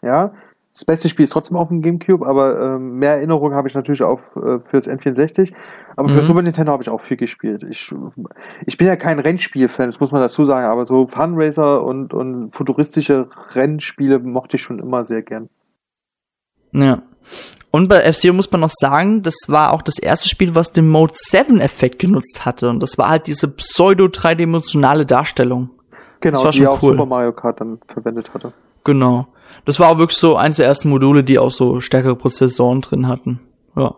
Ja, 0.03 0.31
das 0.73 0.85
beste 0.85 1.09
Spiel 1.09 1.23
ist 1.23 1.31
trotzdem 1.31 1.57
auf 1.57 1.69
dem 1.69 1.81
Gamecube, 1.81 2.26
aber 2.26 2.76
ähm, 2.76 2.99
mehr 2.99 3.15
Erinnerungen 3.15 3.55
habe 3.55 3.67
ich 3.67 3.73
natürlich 3.73 4.03
auch 4.03 4.19
äh, 4.35 4.59
fürs 4.69 4.88
N64. 4.88 5.51
Aber 5.95 6.09
mhm. 6.09 6.13
für 6.13 6.23
Super 6.23 6.41
Nintendo 6.41 6.71
habe 6.71 6.84
ich 6.84 6.89
auch 6.89 7.01
viel 7.01 7.17
gespielt. 7.17 7.65
Ich, 7.69 7.93
ich 8.65 8.77
bin 8.77 8.88
ja 8.88 8.95
kein 8.95 9.19
Rennspiel-Fan, 9.19 9.88
das 9.88 9.99
muss 9.99 10.11
man 10.11 10.21
dazu 10.21 10.45
sagen, 10.45 10.67
aber 10.67 10.85
so 10.85 11.07
Funracer 11.07 11.84
und, 11.84 12.13
und 12.13 12.55
futuristische 12.55 13.27
Rennspiele 13.53 14.19
mochte 14.19 14.57
ich 14.57 14.63
schon 14.63 14.80
immer 14.80 15.03
sehr 15.03 15.23
gern. 15.23 15.49
Ja. 16.71 17.01
Und 17.72 17.88
bei 17.88 18.02
F-Zero 18.02 18.34
muss 18.34 18.52
man 18.52 18.62
noch 18.62 18.72
sagen, 18.72 19.22
das 19.22 19.36
war 19.48 19.74
auch 19.74 19.84
das 19.84 20.00
erste 20.00 20.28
Spiel, 20.28 20.56
was 20.56 20.74
den 20.74 20.90
Mode 20.90 21.14
7-Effekt 21.14 22.00
genutzt 22.00 22.46
hatte. 22.46 22.70
Und 22.70 22.82
das 22.82 22.98
war 22.98 23.10
halt 23.10 23.28
diese 23.28 23.48
pseudo-dreidimensionale 23.48 25.06
Darstellung. 25.06 25.70
Genau, 26.20 26.38
das 26.38 26.44
war 26.44 26.52
die 26.52 26.58
schon 26.58 26.68
auch 26.68 26.82
cool. 26.82 26.94
Super 26.94 27.06
Mario 27.06 27.32
Kart 27.32 27.62
dann 27.62 27.80
verwendet 27.88 28.34
hatte. 28.34 28.54
Genau. 28.84 29.28
Das 29.66 29.80
war 29.80 29.90
auch 29.90 29.98
wirklich 29.98 30.18
so 30.18 30.36
eins 30.36 30.58
der 30.58 30.66
ersten 30.66 30.90
Module, 30.90 31.24
die 31.24 31.38
auch 31.38 31.52
so 31.52 31.80
stärkere 31.80 32.16
Prozessoren 32.16 32.82
drin 32.82 33.08
hatten. 33.08 33.40
Ja. 33.76 33.94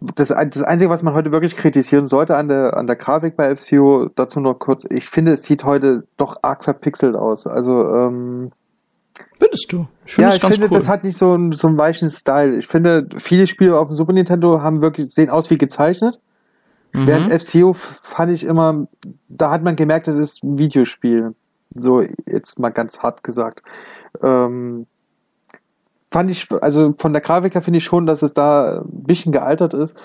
Das, 0.00 0.28
das 0.28 0.62
Einzige, 0.62 0.90
was 0.90 1.02
man 1.02 1.14
heute 1.14 1.32
wirklich 1.32 1.56
kritisieren 1.56 2.06
sollte 2.06 2.36
an 2.36 2.46
der, 2.46 2.76
an 2.76 2.86
der 2.86 2.94
Grafik 2.94 3.36
bei 3.36 3.54
FCO, 3.54 4.08
dazu 4.14 4.38
noch 4.38 4.54
kurz, 4.54 4.84
ich 4.88 5.08
finde, 5.08 5.32
es 5.32 5.42
sieht 5.42 5.64
heute 5.64 6.04
doch 6.16 6.36
arg 6.42 6.62
verpixelt 6.62 7.16
aus. 7.16 7.48
Also, 7.48 7.84
ähm, 7.94 8.52
Findest 9.38 9.72
du? 9.72 9.86
Ich 10.04 10.14
find 10.14 10.28
ja, 10.28 10.34
ich 10.34 10.42
finde, 10.42 10.66
cool. 10.66 10.76
das 10.76 10.88
hat 10.88 11.04
nicht 11.04 11.16
so 11.16 11.32
einen, 11.32 11.52
so 11.52 11.68
einen 11.68 11.78
weichen 11.78 12.08
Style. 12.08 12.56
Ich 12.56 12.66
finde, 12.66 13.08
viele 13.18 13.46
Spiele 13.46 13.78
auf 13.78 13.88
dem 13.88 13.96
Super 13.96 14.12
Nintendo 14.12 14.60
haben 14.62 14.82
wirklich, 14.82 15.12
sehen 15.12 15.30
aus 15.30 15.50
wie 15.50 15.58
gezeichnet. 15.58 16.18
Mhm. 16.92 17.06
Während 17.06 17.42
FCO 17.42 17.72
fand 17.74 18.32
ich 18.32 18.44
immer, 18.44 18.88
da 19.28 19.50
hat 19.50 19.62
man 19.62 19.76
gemerkt, 19.76 20.08
das 20.08 20.18
ist 20.18 20.42
ein 20.42 20.58
Videospiel. 20.58 21.34
So, 21.74 22.02
jetzt 22.26 22.58
mal 22.58 22.70
ganz 22.70 23.00
hart 23.00 23.22
gesagt. 23.22 23.62
Ähm, 24.22 24.86
fand 26.10 26.30
ich, 26.30 26.48
also 26.60 26.94
von 26.98 27.12
der 27.12 27.22
Grafik 27.22 27.54
her 27.54 27.62
finde 27.62 27.78
ich 27.78 27.84
schon, 27.84 28.06
dass 28.06 28.22
es 28.22 28.32
da 28.32 28.80
ein 28.80 29.04
bisschen 29.04 29.32
gealtert 29.32 29.74
ist. 29.74 29.96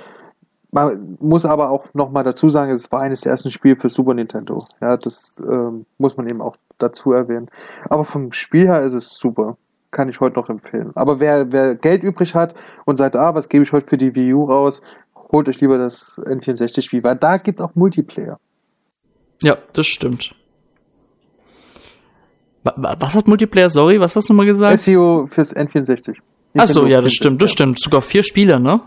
Man 0.73 1.17
muss 1.19 1.45
aber 1.45 1.69
auch 1.69 1.85
nochmal 1.93 2.23
dazu 2.23 2.49
sagen, 2.49 2.71
es 2.71 2.91
war 2.91 3.01
eines 3.01 3.21
der 3.21 3.31
ersten 3.31 3.51
Spiele 3.51 3.75
für 3.75 3.89
Super 3.89 4.15
Nintendo. 4.15 4.57
Ja, 4.81 4.97
das 4.97 5.39
ähm, 5.47 5.85
muss 5.99 6.17
man 6.17 6.27
eben 6.27 6.41
auch 6.41 6.55
dazu 6.79 7.11
erwähnen. 7.11 7.47
Aber 7.89 8.03
vom 8.03 8.33
Spiel 8.33 8.65
her 8.65 8.81
ist 8.81 8.95
es 8.95 9.15
super. 9.19 9.55
Kann 9.91 10.09
ich 10.09 10.19
heute 10.19 10.39
noch 10.39 10.49
empfehlen. 10.49 10.91
Aber 10.95 11.19
wer, 11.19 11.51
wer 11.51 11.75
Geld 11.75 12.03
übrig 12.03 12.33
hat 12.33 12.55
und 12.85 12.95
sagt, 12.95 13.15
ah, 13.15 13.35
was 13.35 13.49
gebe 13.49 13.63
ich 13.63 13.71
heute 13.71 13.85
für 13.85 13.97
die 13.97 14.15
Wii 14.15 14.33
U 14.33 14.45
raus, 14.45 14.81
holt 15.31 15.47
euch 15.47 15.61
lieber 15.61 15.77
das 15.77 16.19
N64-Spiel, 16.25 17.03
weil 17.03 17.17
da 17.17 17.37
gibt 17.37 17.59
es 17.59 17.63
auch 17.63 17.75
Multiplayer. 17.75 18.39
Ja, 19.43 19.57
das 19.73 19.85
stimmt. 19.85 20.33
Was 22.63 23.13
hat 23.13 23.27
Multiplayer? 23.27 23.69
Sorry, 23.69 23.99
was 23.99 24.15
hast 24.15 24.27
du 24.27 24.33
nochmal 24.33 24.47
gesagt? 24.47 24.81
SEO 24.81 25.27
fürs 25.27 25.55
N64. 25.55 26.15
Ach 26.57 26.67
so, 26.67 26.87
ja, 26.87 26.99
das 26.99 27.13
stimmt, 27.13 27.43
das 27.43 27.51
stimmt. 27.51 27.79
Sogar 27.79 28.01
vier 28.01 28.23
Spieler, 28.23 28.57
ne? 28.57 28.81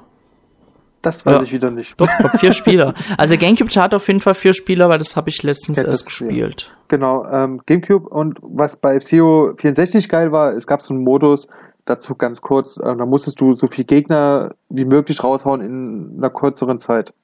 Das 1.06 1.24
weiß 1.24 1.36
ja. 1.36 1.42
ich 1.42 1.52
wieder 1.52 1.70
nicht. 1.70 1.94
Doch, 2.00 2.08
glaub, 2.18 2.32
vier 2.32 2.52
Spieler. 2.52 2.92
Also 3.16 3.36
Gamecube 3.36 3.70
hat 3.76 3.94
auf 3.94 4.08
jeden 4.08 4.20
Fall 4.20 4.34
vier 4.34 4.54
Spieler, 4.54 4.88
weil 4.88 4.98
das 4.98 5.14
habe 5.14 5.28
ich 5.28 5.40
letztens 5.44 5.78
ja, 5.78 5.84
erst 5.84 6.06
gespielt. 6.06 6.62
Ja. 6.62 6.84
Genau, 6.88 7.24
ähm, 7.30 7.60
Gamecube 7.64 8.08
und 8.08 8.40
was 8.42 8.76
bei 8.76 9.00
FCO 9.00 9.52
64 9.56 10.08
geil 10.08 10.32
war, 10.32 10.52
es 10.52 10.66
gab 10.66 10.82
so 10.82 10.92
einen 10.92 11.04
Modus, 11.04 11.48
dazu 11.84 12.16
ganz 12.16 12.40
kurz, 12.40 12.78
äh, 12.78 12.96
da 12.96 13.06
musstest 13.06 13.40
du 13.40 13.54
so 13.54 13.68
viel 13.68 13.84
Gegner 13.84 14.56
wie 14.68 14.84
möglich 14.84 15.22
raushauen 15.22 15.60
in 15.60 16.14
einer 16.18 16.30
kürzeren 16.30 16.80
Zeit. 16.80 17.14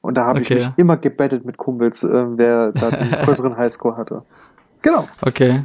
Und 0.00 0.14
da 0.14 0.24
habe 0.24 0.40
okay. 0.40 0.54
ich 0.54 0.66
mich 0.68 0.78
immer 0.78 0.96
gebettelt 0.96 1.44
mit 1.44 1.58
Kumpels, 1.58 2.02
äh, 2.02 2.08
wer 2.08 2.72
da 2.72 2.90
den 2.90 3.10
größeren 3.24 3.54
Highscore 3.54 3.98
hatte. 3.98 4.22
Genau. 4.80 5.06
Okay. 5.20 5.62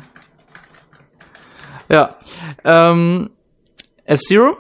Ja. 1.88 2.16
Ähm, 2.66 3.30
F-Zero? 4.04 4.58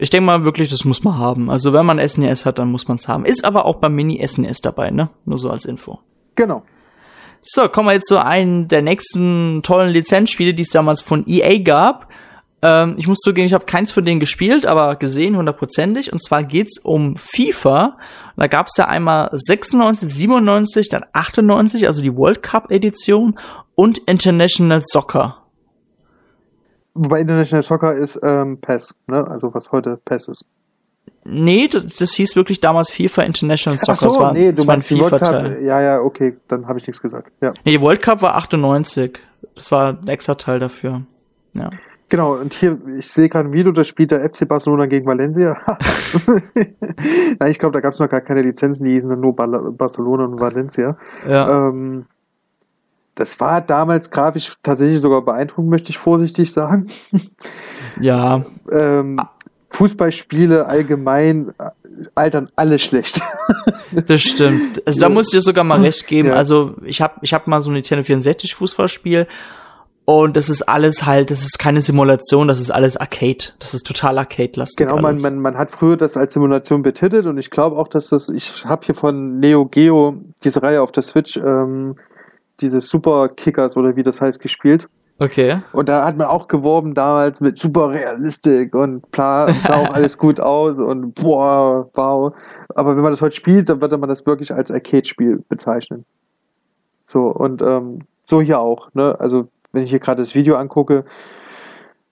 Ich 0.00 0.10
denke 0.10 0.26
mal 0.26 0.44
wirklich, 0.44 0.68
das 0.68 0.84
muss 0.84 1.02
man 1.02 1.18
haben. 1.18 1.50
Also 1.50 1.72
wenn 1.72 1.84
man 1.84 1.98
SNES 1.98 2.42
e 2.42 2.44
hat, 2.44 2.58
dann 2.58 2.70
muss 2.70 2.86
man 2.86 2.98
es 2.98 3.08
haben. 3.08 3.24
Ist 3.24 3.44
aber 3.44 3.64
auch 3.64 3.76
beim 3.76 3.94
Mini 3.94 4.24
SNES 4.26 4.58
e 4.58 4.60
dabei, 4.62 4.90
ne? 4.90 5.10
Nur 5.24 5.38
so 5.38 5.50
als 5.50 5.64
Info. 5.64 5.98
Genau. 6.36 6.62
So, 7.40 7.68
kommen 7.68 7.88
wir 7.88 7.94
jetzt 7.94 8.08
zu 8.08 8.24
einem 8.24 8.68
der 8.68 8.82
nächsten 8.82 9.60
tollen 9.64 9.92
Lizenzspiele, 9.92 10.54
die 10.54 10.62
es 10.62 10.70
damals 10.70 11.00
von 11.00 11.24
EA 11.26 11.58
gab. 11.58 12.08
Ähm, 12.62 12.94
ich 12.96 13.08
muss 13.08 13.18
zugeben, 13.18 13.46
ich 13.46 13.54
habe 13.54 13.64
keins 13.64 13.90
von 13.90 14.04
denen 14.04 14.20
gespielt, 14.20 14.66
aber 14.66 14.96
gesehen 14.96 15.36
hundertprozentig. 15.36 16.12
Und 16.12 16.22
zwar 16.22 16.44
geht's 16.44 16.78
um 16.78 17.16
FIFA. 17.16 17.98
da 18.36 18.46
gab's 18.46 18.76
ja 18.76 18.86
einmal 18.86 19.30
96, 19.32 20.12
97, 20.12 20.88
dann 20.88 21.04
98, 21.12 21.86
also 21.86 22.02
die 22.02 22.16
World 22.16 22.42
Cup 22.42 22.70
Edition 22.70 23.36
und 23.74 23.98
International 23.98 24.82
Soccer. 24.84 25.47
Wobei 26.98 27.20
International 27.20 27.62
Soccer 27.62 27.92
ist 27.92 28.18
ähm, 28.24 28.58
PES, 28.60 28.94
ne? 29.06 29.24
Also 29.28 29.54
was 29.54 29.70
heute 29.70 30.00
PES 30.04 30.28
ist. 30.28 30.46
Nee, 31.24 31.68
das, 31.68 31.86
das 31.96 32.12
hieß 32.14 32.34
wirklich 32.36 32.60
damals 32.60 32.90
FIFA 32.90 33.22
International 33.22 33.78
Soccer. 33.78 34.06
Ach 34.08 34.10
so, 34.10 34.20
war, 34.20 34.32
nee, 34.32 34.50
du 34.50 34.64
meinst 34.64 34.90
die 34.90 34.98
World 34.98 35.18
Cup. 35.22 35.60
Ja, 35.60 35.80
ja, 35.80 36.00
okay, 36.00 36.36
dann 36.48 36.66
habe 36.66 36.78
ich 36.78 36.86
nichts 36.86 37.00
gesagt. 37.00 37.30
Ja. 37.40 37.52
Nee, 37.64 37.80
World 37.80 38.02
Cup 38.02 38.22
war 38.22 38.34
98. 38.36 39.20
Das 39.54 39.70
war 39.70 39.90
ein 39.90 40.08
extra 40.08 40.34
Teil 40.34 40.58
dafür. 40.58 41.02
Ja. 41.52 41.70
Genau, 42.08 42.36
und 42.36 42.54
hier, 42.54 42.78
ich 42.96 43.08
sehe 43.08 43.28
gerade 43.28 43.48
ein 43.48 43.52
Video, 43.52 43.70
da 43.70 43.84
spielt 43.84 44.10
der 44.10 44.20
FC 44.20 44.48
Barcelona 44.48 44.86
gegen 44.86 45.06
Valencia. 45.06 45.54
Nein, 47.38 47.50
ich 47.50 47.58
glaube, 47.58 47.74
da 47.74 47.80
gab 47.80 47.92
es 47.92 48.00
noch 48.00 48.08
gar 48.08 48.22
keine 48.22 48.40
Lizenzen, 48.42 48.86
die 48.86 48.92
hießen 48.92 49.10
dann 49.10 49.20
nur 49.20 49.36
Barcelona 49.36 50.24
und 50.24 50.40
Valencia. 50.40 50.96
Ja. 51.28 51.68
Ähm, 51.68 52.06
das 53.18 53.40
war 53.40 53.60
damals 53.60 54.10
grafisch 54.10 54.52
tatsächlich 54.62 55.00
sogar 55.00 55.22
beeindruckend, 55.22 55.70
möchte 55.70 55.90
ich 55.90 55.98
vorsichtig 55.98 56.52
sagen. 56.52 56.86
Ja. 58.00 58.44
ähm, 58.70 59.20
Fußballspiele 59.70 60.66
allgemein 60.66 61.52
äh, 61.58 61.70
altern 62.14 62.48
alle 62.54 62.78
schlecht. 62.78 63.20
das 64.06 64.20
stimmt. 64.20 64.86
Also 64.86 65.00
da 65.00 65.08
muss 65.08 65.26
ich 65.28 65.38
dir 65.38 65.42
sogar 65.42 65.64
mal 65.64 65.80
recht 65.80 66.06
geben. 66.06 66.28
Ja. 66.28 66.34
Also 66.34 66.76
ich 66.84 67.00
habe 67.00 67.14
ich 67.22 67.34
hab 67.34 67.48
mal 67.48 67.60
so 67.60 67.70
ein 67.70 67.74
Nintendo 67.74 68.04
64 68.04 68.54
Fußballspiel 68.54 69.26
und 70.04 70.36
das 70.36 70.48
ist 70.48 70.62
alles 70.62 71.06
halt, 71.06 71.32
das 71.32 71.42
ist 71.42 71.58
keine 71.58 71.82
Simulation, 71.82 72.46
das 72.46 72.60
ist 72.60 72.70
alles 72.70 72.96
Arcade. 72.96 73.52
Das 73.58 73.74
ist 73.74 73.84
total 73.84 74.18
Arcade-lastig. 74.18 74.86
Genau, 74.86 75.02
man, 75.02 75.20
man, 75.20 75.38
man 75.38 75.58
hat 75.58 75.72
früher 75.72 75.96
das 75.96 76.16
als 76.16 76.34
Simulation 76.34 76.82
betitelt 76.82 77.26
und 77.26 77.36
ich 77.36 77.50
glaube 77.50 77.76
auch, 77.76 77.88
dass 77.88 78.10
das, 78.10 78.28
ich 78.28 78.64
habe 78.64 78.86
hier 78.86 78.94
von 78.94 79.40
Neo 79.40 79.66
Geo 79.66 80.16
diese 80.44 80.62
Reihe 80.62 80.82
auf 80.82 80.92
der 80.92 81.02
Switch 81.02 81.36
ähm, 81.36 81.96
diese 82.60 82.80
Super 82.80 83.28
Kickers 83.28 83.76
oder 83.76 83.96
wie 83.96 84.02
das 84.02 84.20
heißt 84.20 84.40
gespielt. 84.40 84.88
Okay. 85.20 85.60
Und 85.72 85.88
da 85.88 86.04
hat 86.04 86.16
man 86.16 86.28
auch 86.28 86.46
geworben 86.46 86.94
damals 86.94 87.40
mit 87.40 87.58
super 87.58 87.90
Realistik 87.90 88.74
und 88.74 89.10
bla, 89.10 89.50
sah 89.52 89.76
auch 89.76 89.90
alles 89.92 90.16
gut 90.16 90.38
aus 90.38 90.78
und 90.78 91.14
boah, 91.14 91.90
wow. 91.94 92.32
Aber 92.76 92.94
wenn 92.94 93.02
man 93.02 93.10
das 93.10 93.20
heute 93.20 93.34
spielt, 93.34 93.68
dann 93.68 93.80
würde 93.80 93.98
man 93.98 94.08
das 94.08 94.24
wirklich 94.26 94.54
als 94.54 94.70
Arcade-Spiel 94.70 95.42
bezeichnen. 95.48 96.04
So, 97.06 97.26
und 97.26 97.62
ähm, 97.62 98.00
so 98.24 98.40
hier 98.40 98.60
auch, 98.60 98.94
ne? 98.94 99.18
Also, 99.18 99.48
wenn 99.72 99.82
ich 99.82 99.90
hier 99.90 99.98
gerade 99.98 100.22
das 100.22 100.34
Video 100.34 100.54
angucke, 100.54 101.04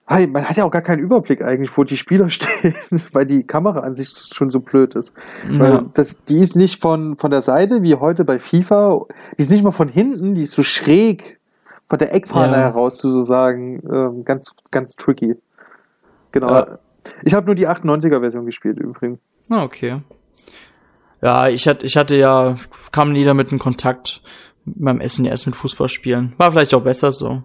Hey, 0.09 0.25
man 0.25 0.45
hat 0.45 0.55
ja 0.55 0.63
auch 0.63 0.71
gar 0.71 0.81
keinen 0.81 0.99
Überblick 0.99 1.43
eigentlich, 1.43 1.75
wo 1.77 1.83
die 1.83 1.97
Spieler 1.97 2.29
stehen, 2.31 2.73
weil 3.11 3.25
die 3.25 3.43
Kamera 3.43 3.81
an 3.81 3.93
sich 3.93 4.09
schon 4.33 4.49
so 4.49 4.61
blöd 4.61 4.95
ist. 4.95 5.13
Ja. 5.51 5.59
Weil 5.59 5.85
das, 5.93 6.23
die 6.29 6.39
ist 6.39 6.55
nicht 6.55 6.81
von, 6.81 7.17
von 7.17 7.29
der 7.29 7.41
Seite 7.41 7.83
wie 7.83 7.95
heute 7.95 8.23
bei 8.23 8.39
FIFA, 8.39 9.05
die 9.37 9.41
ist 9.41 9.51
nicht 9.51 9.63
mal 9.63 9.71
von 9.71 9.89
hinten, 9.89 10.33
die 10.33 10.41
ist 10.41 10.53
so 10.53 10.63
schräg 10.63 11.39
von 11.89 11.99
der 11.99 12.13
Eckfahne 12.13 12.53
ja. 12.53 12.59
heraus 12.59 12.99
sozusagen 12.99 13.81
ähm, 13.91 14.23
ganz, 14.23 14.51
ganz 14.71 14.95
tricky. 14.95 15.35
Genau. 16.31 16.49
Ja. 16.49 16.79
Ich 17.23 17.33
habe 17.33 17.45
nur 17.45 17.55
die 17.55 17.67
98er-Version 17.67 18.45
gespielt 18.45 18.79
übrigens. 18.79 19.19
Ah, 19.49 19.63
okay. 19.63 20.01
Ja, 21.21 21.47
ich 21.47 21.67
hatte, 21.67 21.85
ich 21.85 21.97
hatte 21.97 22.15
ja, 22.15 22.57
kam 22.91 23.11
nie 23.11 23.25
damit 23.25 23.51
in 23.51 23.59
Kontakt 23.59 24.21
beim 24.65 25.01
SNES 25.05 25.47
mit 25.47 25.55
Fußballspielen. 25.55 26.33
War 26.37 26.51
vielleicht 26.51 26.73
auch 26.73 26.83
besser 26.83 27.11
so 27.11 27.43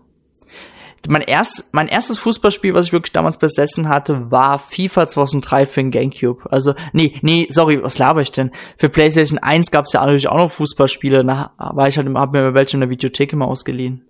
mein, 1.09 1.23
erst, 1.23 1.75
mein 1.75 1.89
erstes 1.89 2.19
Fußballspiel, 2.19 2.75
was 2.75 2.87
ich 2.87 2.93
wirklich 2.93 3.13
damals 3.13 3.37
besessen 3.37 3.89
hatte, 3.89 4.31
war 4.31 4.59
FIFA 4.59 5.09
2003 5.09 5.67
für 5.67 5.81
den 5.81 5.91
Gamecube. 5.91 6.43
Also, 6.51 6.75
nee, 6.93 7.19
nee, 7.23 7.47
sorry, 7.51 7.83
was 7.83 7.99
laber 7.99 8.21
ich 8.21 8.33
denn? 8.33 8.51
Für 8.79 8.89
PlayStation 8.89 9.39
1 9.39 9.71
gab 9.71 9.87
es 9.87 9.93
ja 9.93 10.01
natürlich 10.01 10.29
auch 10.29 10.37
noch 10.37 10.51
Fußballspiele, 10.51 11.25
da 11.25 11.53
war 11.59 11.89
ich 11.89 11.97
halt, 11.97 12.09
hab 12.15 12.33
mir 12.33 12.55
welche 12.55 12.77
in 12.77 12.81
der 12.81 12.91
Videothek 12.91 13.33
immer 13.33 13.47
ausgeliehen. 13.47 14.07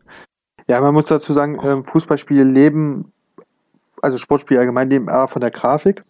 Ja, 0.69 0.81
man 0.81 0.95
muss 0.95 1.07
dazu 1.07 1.33
sagen, 1.33 1.59
ähm, 1.65 1.85
Fußballspiele 1.85 2.45
leben, 2.45 3.13
also 4.01 4.17
Sportspiele 4.19 4.61
allgemein 4.61 4.91
leben 4.91 5.09
A 5.09 5.27
von 5.27 5.41
der 5.41 5.51
Grafik. 5.51 6.05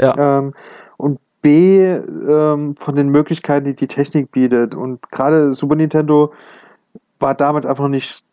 Ja. 0.00 0.38
Ähm, 0.38 0.54
und 0.96 1.18
B 1.42 1.84
ähm, 1.84 2.76
von 2.76 2.96
den 2.96 3.08
Möglichkeiten, 3.08 3.66
die 3.66 3.76
die 3.76 3.88
Technik 3.88 4.30
bietet. 4.30 4.74
Und 4.74 5.10
gerade 5.10 5.52
Super 5.52 5.76
Nintendo 5.76 6.32
war 7.18 7.34
damals 7.34 7.66
einfach 7.66 7.84
noch 7.84 7.90
nicht 7.90 8.24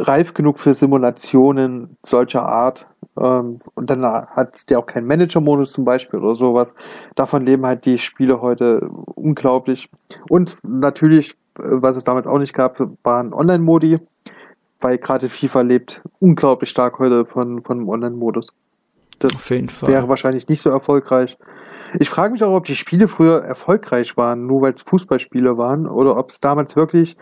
reif 0.00 0.34
genug 0.34 0.58
für 0.58 0.74
Simulationen 0.74 1.96
solcher 2.02 2.42
Art. 2.42 2.86
Ähm, 3.18 3.58
und 3.74 3.90
dann 3.90 4.04
hat 4.04 4.68
der 4.70 4.78
auch 4.78 4.86
keinen 4.86 5.06
Manager-Modus 5.06 5.72
zum 5.72 5.84
Beispiel 5.84 6.20
oder 6.20 6.34
sowas. 6.34 6.74
Davon 7.14 7.42
leben 7.42 7.66
halt 7.66 7.84
die 7.84 7.98
Spiele 7.98 8.40
heute 8.40 8.88
unglaublich. 9.14 9.88
Und 10.28 10.56
natürlich, 10.62 11.32
äh, 11.58 11.62
was 11.62 11.96
es 11.96 12.04
damals 12.04 12.26
auch 12.26 12.38
nicht 12.38 12.54
gab, 12.54 12.78
waren 13.02 13.32
Online-Modi, 13.32 13.98
weil 14.80 14.98
gerade 14.98 15.28
FIFA 15.28 15.60
lebt 15.62 16.02
unglaublich 16.20 16.70
stark 16.70 16.98
heute 16.98 17.26
von, 17.26 17.62
von 17.62 17.88
Online-Modus. 17.88 18.52
Das 19.18 19.50
wäre 19.50 20.08
wahrscheinlich 20.08 20.48
nicht 20.48 20.62
so 20.62 20.70
erfolgreich. 20.70 21.36
Ich 21.98 22.08
frage 22.08 22.32
mich 22.32 22.42
auch, 22.42 22.56
ob 22.56 22.64
die 22.64 22.76
Spiele 22.76 23.06
früher 23.06 23.42
erfolgreich 23.42 24.16
waren, 24.16 24.46
nur 24.46 24.62
weil 24.62 24.72
es 24.72 24.82
Fußballspiele 24.82 25.58
waren, 25.58 25.86
oder 25.86 26.16
ob 26.16 26.30
es 26.30 26.40
damals 26.40 26.74
wirklich 26.74 27.16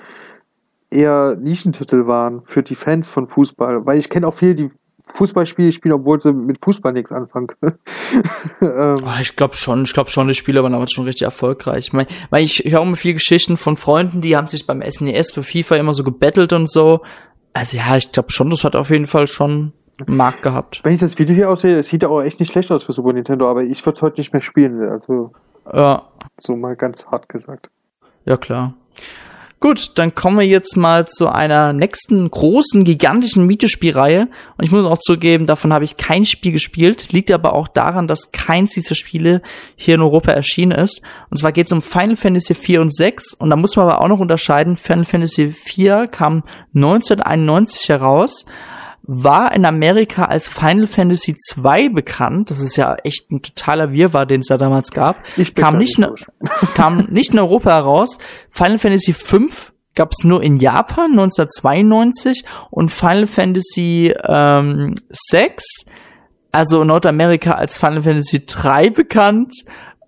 eher 0.91 1.37
Nischentitel 1.37 2.07
waren 2.07 2.43
für 2.45 2.63
die 2.63 2.75
Fans 2.75 3.09
von 3.09 3.29
Fußball. 3.29 3.87
Weil 3.87 3.99
ich 3.99 4.09
kenne 4.09 4.27
auch 4.27 4.35
viele, 4.35 4.55
die 4.55 4.71
Fußballspiele 5.15 5.73
spielen, 5.73 5.95
obwohl 5.95 6.21
sie 6.21 6.33
mit 6.33 6.59
Fußball 6.63 6.93
nichts 6.93 7.13
anfangen 7.13 7.49
können. 7.49 7.79
ähm. 8.61 9.05
oh, 9.05 9.21
ich 9.21 9.37
glaube 9.37 9.57
schon, 9.57 9.85
ich 9.85 9.95
glaube 9.95 10.11
schon, 10.11 10.29
die 10.29 10.35
Spieler 10.35 10.63
waren 10.63 10.73
damals 10.73 10.93
schon 10.93 11.05
richtig 11.05 11.25
erfolgreich. 11.25 11.87
Ich 11.87 11.93
mein, 11.93 12.07
ich 12.37 12.65
höre 12.67 12.83
immer 12.83 12.97
viele 12.97 13.15
Geschichten 13.15 13.57
von 13.57 13.77
Freunden, 13.77 14.21
die 14.21 14.37
haben 14.37 14.47
sich 14.47 14.67
beim 14.67 14.83
SNES 14.83 15.31
e 15.31 15.35
für 15.35 15.43
FIFA 15.43 15.77
immer 15.77 15.95
so 15.95 16.05
gebettelt 16.05 16.53
und 16.53 16.71
so. 16.71 17.01
Also 17.55 17.79
ja, 17.79 17.97
ich 17.97 18.13
glaube 18.13 18.31
schon, 18.31 18.51
das 18.51 18.65
hat 18.65 18.77
auf 18.77 18.91
jeden 18.91 19.07
Fall 19.07 19.27
schon 19.27 19.73
Markt 20.07 20.43
gehabt. 20.43 20.81
Wenn 20.85 20.93
ich 20.93 21.01
das 21.01 21.19
Video 21.19 21.35
hier 21.35 21.51
aussehe, 21.51 21.79
es 21.79 21.89
sieht 21.89 22.03
ja 22.03 22.09
auch 22.09 22.23
echt 22.23 22.39
nicht 22.39 22.53
schlecht 22.53 22.71
aus 22.71 22.85
für 22.85 22.93
Super 22.93 23.13
Nintendo, 23.13 23.51
aber 23.51 23.65
ich 23.65 23.85
würde 23.85 23.97
es 23.97 24.03
heute 24.03 24.21
nicht 24.21 24.33
mehr 24.33 24.43
spielen. 24.43 24.81
Also 24.89 25.33
ja. 25.73 26.03
so 26.39 26.57
mal 26.57 26.77
ganz 26.77 27.07
hart 27.07 27.29
gesagt. 27.29 27.71
Ja 28.25 28.37
klar. 28.37 28.75
Gut, 29.61 29.91
dann 29.97 30.15
kommen 30.15 30.39
wir 30.39 30.47
jetzt 30.47 30.77
mal 30.77 31.09
zu 31.09 31.29
einer 31.29 31.73
nächsten 31.73 32.31
großen, 32.31 32.85
gigantischen 32.85 33.49
Videospielreihe. 33.49 34.29
Und 34.57 34.65
ich 34.65 34.71
muss 34.71 34.87
auch 34.87 34.99
zugeben, 34.99 35.47
davon 35.47 35.73
habe 35.73 35.85
ich 35.85 35.97
kein 35.97 36.25
Spiel 36.25 36.53
gespielt. 36.53 37.13
Liegt 37.13 37.33
aber 37.33 37.55
auch 37.55 37.67
daran, 37.67 38.07
dass 38.07 38.31
keins 38.31 38.75
dieser 38.75 38.95
Spiele 38.95 39.43
hier 39.75 39.97
in 39.97 40.01
Europa 40.01 40.31
erschienen 40.31 40.71
ist. 40.71 41.03
Und 41.31 41.39
zwar 41.39 41.51
geht 41.51 41.67
es 41.67 41.73
um 41.73 41.83
Final 41.83 42.15
Fantasy 42.15 42.55
4 42.55 42.81
und 42.81 42.95
6. 42.95 43.35
Und 43.35 43.51
da 43.51 43.57
muss 43.57 43.75
man 43.75 43.89
aber 43.89 44.01
auch 44.01 44.07
noch 44.07 44.21
unterscheiden. 44.21 44.77
Final 44.77 45.05
Fantasy 45.05 45.51
4 45.51 46.07
kam 46.07 46.45
1991 46.77 47.89
heraus 47.89 48.47
war 49.11 49.55
in 49.55 49.65
Amerika 49.65 50.27
als 50.27 50.51
Final 50.51 50.87
Fantasy 50.87 51.35
2 51.35 51.89
bekannt. 51.89 52.51
Das 52.51 52.61
ist 52.61 52.77
ja 52.77 52.95
echt 53.05 53.33
ein 53.33 53.41
totaler 53.41 53.91
Wirrwarr, 53.91 54.27
den 54.27 54.43
es 54.43 54.49
da 54.49 54.59
damals 54.59 54.91
gab. 54.91 55.25
kam 55.55 55.79
nicht, 55.79 55.99
in, 55.99 56.07
kam 56.75 56.99
nicht 57.11 57.33
in 57.33 57.39
Europa 57.39 57.71
heraus. 57.71 58.19
Final 58.51 58.79
Fantasy 58.79 59.15
5 59.15 59.73
gab 59.95 60.13
es 60.13 60.25
nur 60.25 60.43
in 60.43 60.59
Japan 60.59 61.13
1992 61.13 62.45
und 62.71 62.91
Final 62.91 63.27
Fantasy 63.27 64.15
ähm, 64.25 64.95
6, 65.09 65.87
also 66.53 66.83
in 66.83 66.89
Nordamerika 66.89 67.53
als 67.53 67.79
Final 67.79 68.03
Fantasy 68.03 68.45
3 68.45 68.91
bekannt. 68.91 69.55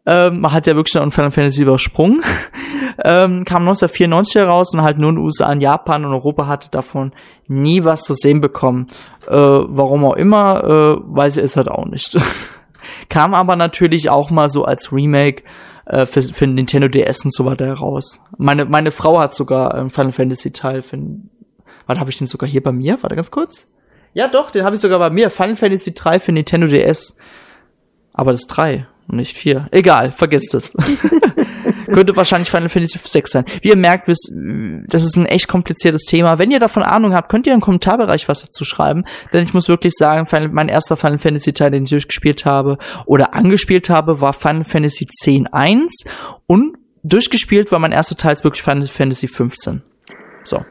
Ähm, 0.06 0.40
man 0.40 0.52
hat 0.52 0.66
ja 0.66 0.74
wirklich 0.74 0.92
schon 0.92 1.12
Final 1.12 1.30
Fantasy 1.30 1.62
übersprungen. 1.62 2.22
ähm, 3.04 3.44
kam 3.44 3.62
1994 3.62 4.36
heraus 4.36 4.74
und 4.74 4.82
halt 4.82 4.98
nur 4.98 5.10
in 5.10 5.16
den 5.16 5.24
USA 5.24 5.50
und 5.50 5.60
Japan 5.60 6.04
und 6.04 6.12
Europa 6.12 6.46
hatte 6.46 6.70
davon 6.70 7.12
nie 7.46 7.84
was 7.84 8.02
zu 8.02 8.14
sehen 8.14 8.40
bekommen. 8.40 8.88
Äh, 9.26 9.34
warum 9.34 10.04
auch 10.04 10.16
immer, 10.16 10.64
äh, 10.64 10.96
weiß 11.02 11.36
ich 11.36 11.44
es 11.44 11.56
halt 11.56 11.68
auch 11.68 11.86
nicht. 11.86 12.18
kam 13.08 13.34
aber 13.34 13.56
natürlich 13.56 14.10
auch 14.10 14.30
mal 14.30 14.48
so 14.48 14.64
als 14.64 14.92
Remake 14.92 15.44
äh, 15.86 16.06
für, 16.06 16.22
für 16.22 16.46
Nintendo 16.46 16.88
DS 16.88 17.24
und 17.24 17.34
so 17.34 17.44
weiter 17.44 17.66
heraus. 17.66 18.20
Meine, 18.38 18.64
meine 18.64 18.90
Frau 18.90 19.18
hat 19.18 19.34
sogar 19.34 19.76
ähm, 19.76 19.90
Final 19.90 20.12
Fantasy 20.12 20.52
Teil 20.52 20.82
für 20.82 20.98
was 21.90 21.98
habe 21.98 22.08
ich 22.08 22.18
denn 22.18 22.28
sogar 22.28 22.48
hier 22.48 22.62
bei 22.62 22.70
mir? 22.70 23.02
Warte 23.02 23.16
ganz 23.16 23.32
kurz. 23.32 23.72
Ja, 24.14 24.28
doch, 24.28 24.52
den 24.52 24.64
habe 24.64 24.76
ich 24.76 24.80
sogar 24.80 25.00
bei 25.00 25.10
mir. 25.10 25.28
Final 25.28 25.56
Fantasy 25.56 25.92
3 25.92 26.20
für 26.20 26.30
Nintendo 26.30 26.68
DS. 26.68 27.16
Aber 28.12 28.30
das 28.30 28.46
3 28.46 28.86
und 28.99 28.99
nicht 29.16 29.36
4. 29.36 29.68
Egal, 29.70 30.12
vergesst 30.12 30.54
es. 30.54 30.74
Könnte 31.86 32.16
wahrscheinlich 32.16 32.50
Final 32.50 32.68
Fantasy 32.68 32.98
6 32.98 33.30
sein. 33.30 33.44
Wie 33.62 33.68
ihr 33.68 33.76
merkt, 33.76 34.08
das 34.08 34.18
ist 35.04 35.16
ein 35.16 35.26
echt 35.26 35.48
kompliziertes 35.48 36.04
Thema. 36.04 36.38
Wenn 36.38 36.50
ihr 36.50 36.60
davon 36.60 36.82
Ahnung 36.82 37.14
habt, 37.14 37.28
könnt 37.28 37.46
ihr 37.46 37.54
im 37.54 37.60
Kommentarbereich 37.60 38.28
was 38.28 38.42
dazu 38.42 38.64
schreiben. 38.64 39.04
Denn 39.32 39.44
ich 39.44 39.54
muss 39.54 39.68
wirklich 39.68 39.94
sagen, 39.94 40.26
mein 40.52 40.68
erster 40.68 40.96
Final 40.96 41.18
Fantasy 41.18 41.52
Teil, 41.52 41.72
den 41.72 41.84
ich 41.84 41.90
durchgespielt 41.90 42.44
habe 42.44 42.78
oder 43.06 43.34
angespielt 43.34 43.90
habe, 43.90 44.20
war 44.20 44.32
Final 44.32 44.64
Fantasy 44.64 45.06
10.1 45.06 46.06
und 46.46 46.76
durchgespielt 47.02 47.72
war 47.72 47.78
mein 47.78 47.92
erster 47.92 48.16
Teil 48.16 48.36
wirklich 48.42 48.62
Final 48.62 48.86
Fantasy 48.86 49.26
15. 49.26 49.82
So. 50.44 50.64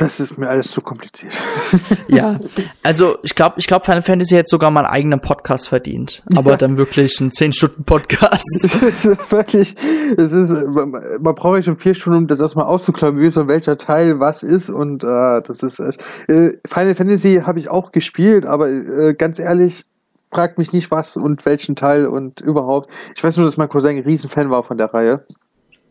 Das 0.00 0.18
ist 0.18 0.38
mir 0.38 0.48
alles 0.48 0.70
zu 0.70 0.80
kompliziert. 0.80 1.34
ja, 2.08 2.40
also 2.82 3.18
ich 3.22 3.34
glaube, 3.34 3.56
ich 3.58 3.66
glaube, 3.66 3.84
Final 3.84 4.00
Fantasy 4.00 4.34
hätte 4.34 4.48
sogar 4.48 4.70
mal 4.70 4.86
einen 4.86 4.94
eigenen 4.94 5.20
Podcast 5.20 5.68
verdient. 5.68 6.24
Aber 6.34 6.52
ja. 6.52 6.56
dann 6.56 6.78
wirklich 6.78 7.20
einen 7.20 7.32
10-Stunden-Podcast. 7.32 8.80
wirklich, 9.30 9.76
es 10.16 10.32
ist, 10.32 10.66
man, 10.66 10.90
man 11.20 11.34
braucht 11.34 11.64
schon 11.64 11.76
vier 11.76 11.94
Stunden, 11.94 12.20
um 12.20 12.26
das 12.28 12.40
erstmal 12.40 12.64
auszuklamüsern, 12.64 13.46
welcher 13.46 13.76
Teil 13.76 14.20
was 14.20 14.42
ist. 14.42 14.70
Und 14.70 15.04
äh, 15.04 15.42
das 15.42 15.62
ist 15.62 15.80
äh, 15.80 16.52
Final 16.66 16.94
Fantasy 16.94 17.42
habe 17.44 17.58
ich 17.58 17.68
auch 17.68 17.92
gespielt, 17.92 18.46
aber 18.46 18.70
äh, 18.70 19.12
ganz 19.12 19.38
ehrlich, 19.38 19.84
fragt 20.32 20.56
mich 20.56 20.72
nicht 20.72 20.90
was 20.90 21.18
und 21.18 21.44
welchen 21.44 21.76
Teil 21.76 22.06
und 22.06 22.40
überhaupt. 22.40 22.90
Ich 23.14 23.22
weiß 23.22 23.36
nur, 23.36 23.44
dass 23.44 23.58
mein 23.58 23.68
Cousin 23.68 23.98
ein 23.98 24.04
Riesenfan 24.04 24.48
war 24.48 24.62
von 24.62 24.78
der 24.78 24.94
Reihe. 24.94 25.26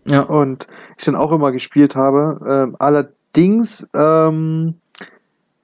Ja. 0.06 0.22
Und 0.22 0.66
ich 0.98 1.06
dann 1.06 1.16
auch 1.16 1.32
immer 1.32 1.52
gespielt 1.52 1.96
habe. 1.96 2.40
Ähm, 2.50 2.76
allerdings 2.80 3.19
Dings, 3.36 3.90
ähm, 3.94 4.76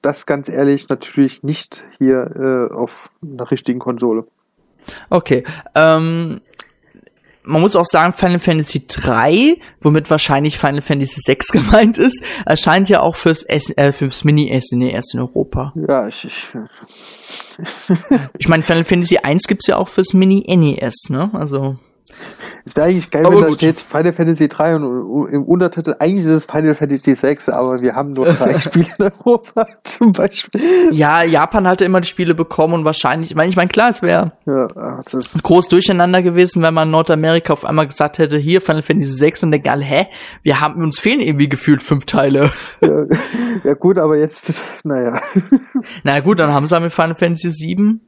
das 0.02 0.26
ganz 0.26 0.50
ehrlich 0.50 0.90
natürlich 0.90 1.44
nicht 1.44 1.84
hier 1.98 2.70
äh, 2.72 2.74
auf 2.74 3.10
einer 3.24 3.50
richtigen 3.50 3.80
Konsole. 3.80 4.26
Okay. 5.10 5.44
Ähm, 5.74 6.42
man 7.48 7.62
muss 7.62 7.76
auch 7.76 7.86
sagen, 7.86 8.14
Final 8.14 8.40
Fantasy 8.40 8.88
3, 8.88 9.58
womit 9.82 10.10
wahrscheinlich 10.10 10.58
Final 10.58 10.82
Fantasy 10.82 11.22
6 11.22 11.48
gemeint 11.52 11.98
ist, 11.98 12.24
erscheint 12.46 12.90
ja 12.90 13.02
auch 13.02 13.16
fürs, 13.16 13.44
S 13.44 13.76
äh, 13.78 13.92
fürs 13.92 14.24
Mini-SNES 14.24 15.14
in 15.14 15.20
Europa. 15.20 15.74
Ja, 15.88 16.08
ich. 16.08 16.26
Ich, 16.26 16.52
ich 18.38 18.48
meine, 18.48 18.64
Final 18.64 18.84
Fantasy 18.84 19.18
1 19.18 19.48
gibt's 19.48 19.68
ja 19.68 19.78
auch 19.78 19.90
fürs 19.90 20.14
Mini-NES, 20.14 21.10
ne? 21.10 21.30
Also. 21.34 21.78
Es 22.68 22.76
wäre 22.76 22.88
eigentlich 22.88 23.12
geil, 23.12 23.28
aber 23.28 23.36
wenn 23.36 23.44
gut. 23.44 23.54
da 23.54 23.58
steht 23.58 23.82
Final 23.82 24.12
Fantasy 24.12 24.50
3 24.50 24.78
und 24.78 25.30
im 25.30 25.44
Untertitel, 25.44 25.94
eigentlich 26.00 26.26
ist 26.26 26.32
es 26.32 26.46
Final 26.46 26.74
Fantasy 26.74 27.14
6, 27.14 27.50
aber 27.50 27.80
wir 27.80 27.94
haben 27.94 28.14
nur 28.14 28.26
drei 28.26 28.58
Spiele 28.60 28.88
in 28.98 29.06
Europa 29.06 29.68
zum 29.84 30.12
Beispiel. 30.12 30.62
Ja, 30.92 31.22
Japan 31.22 31.68
hatte 31.68 31.86
immer 31.86 32.02
die 32.02 32.08
Spiele 32.08 32.34
bekommen 32.34 32.74
und 32.74 32.84
wahrscheinlich, 32.84 33.30
ich 33.30 33.36
meine, 33.36 33.50
ich 33.50 33.56
meine, 33.56 33.70
klar, 33.70 33.92
es 33.92 34.02
wäre 34.02 34.32
ja, 34.48 35.00
groß 35.44 35.68
durcheinander 35.68 36.24
gewesen, 36.24 36.64
wenn 36.64 36.74
man 36.74 36.90
Nordamerika 36.90 37.54
auf 37.54 37.66
einmal 37.66 37.86
gesagt 37.88 38.18
hätte, 38.18 38.38
hier 38.38 38.62
Final 38.62 38.82
Fantasy 38.82 39.14
6 39.14 39.44
und 39.44 39.52
denkt 39.52 39.68
alle, 39.68 39.84
hä, 39.84 40.08
wir 40.42 40.60
haben, 40.60 40.82
uns 40.82 41.00
fehlen 41.00 41.20
irgendwie 41.20 41.48
gefühlt 41.48 41.84
fünf 41.84 42.06
Teile. 42.06 42.50
Ja, 42.82 43.06
ja 43.64 43.74
gut, 43.76 44.00
aber 44.00 44.18
jetzt, 44.18 44.64
naja. 44.84 45.22
Na 46.04 46.20
gut, 46.20 46.40
dann 46.40 46.52
haben 46.52 46.68
sie 46.68 46.80
mit 46.80 46.94
Final 46.94 47.16
Fantasy 47.16 47.52
7 47.52 48.02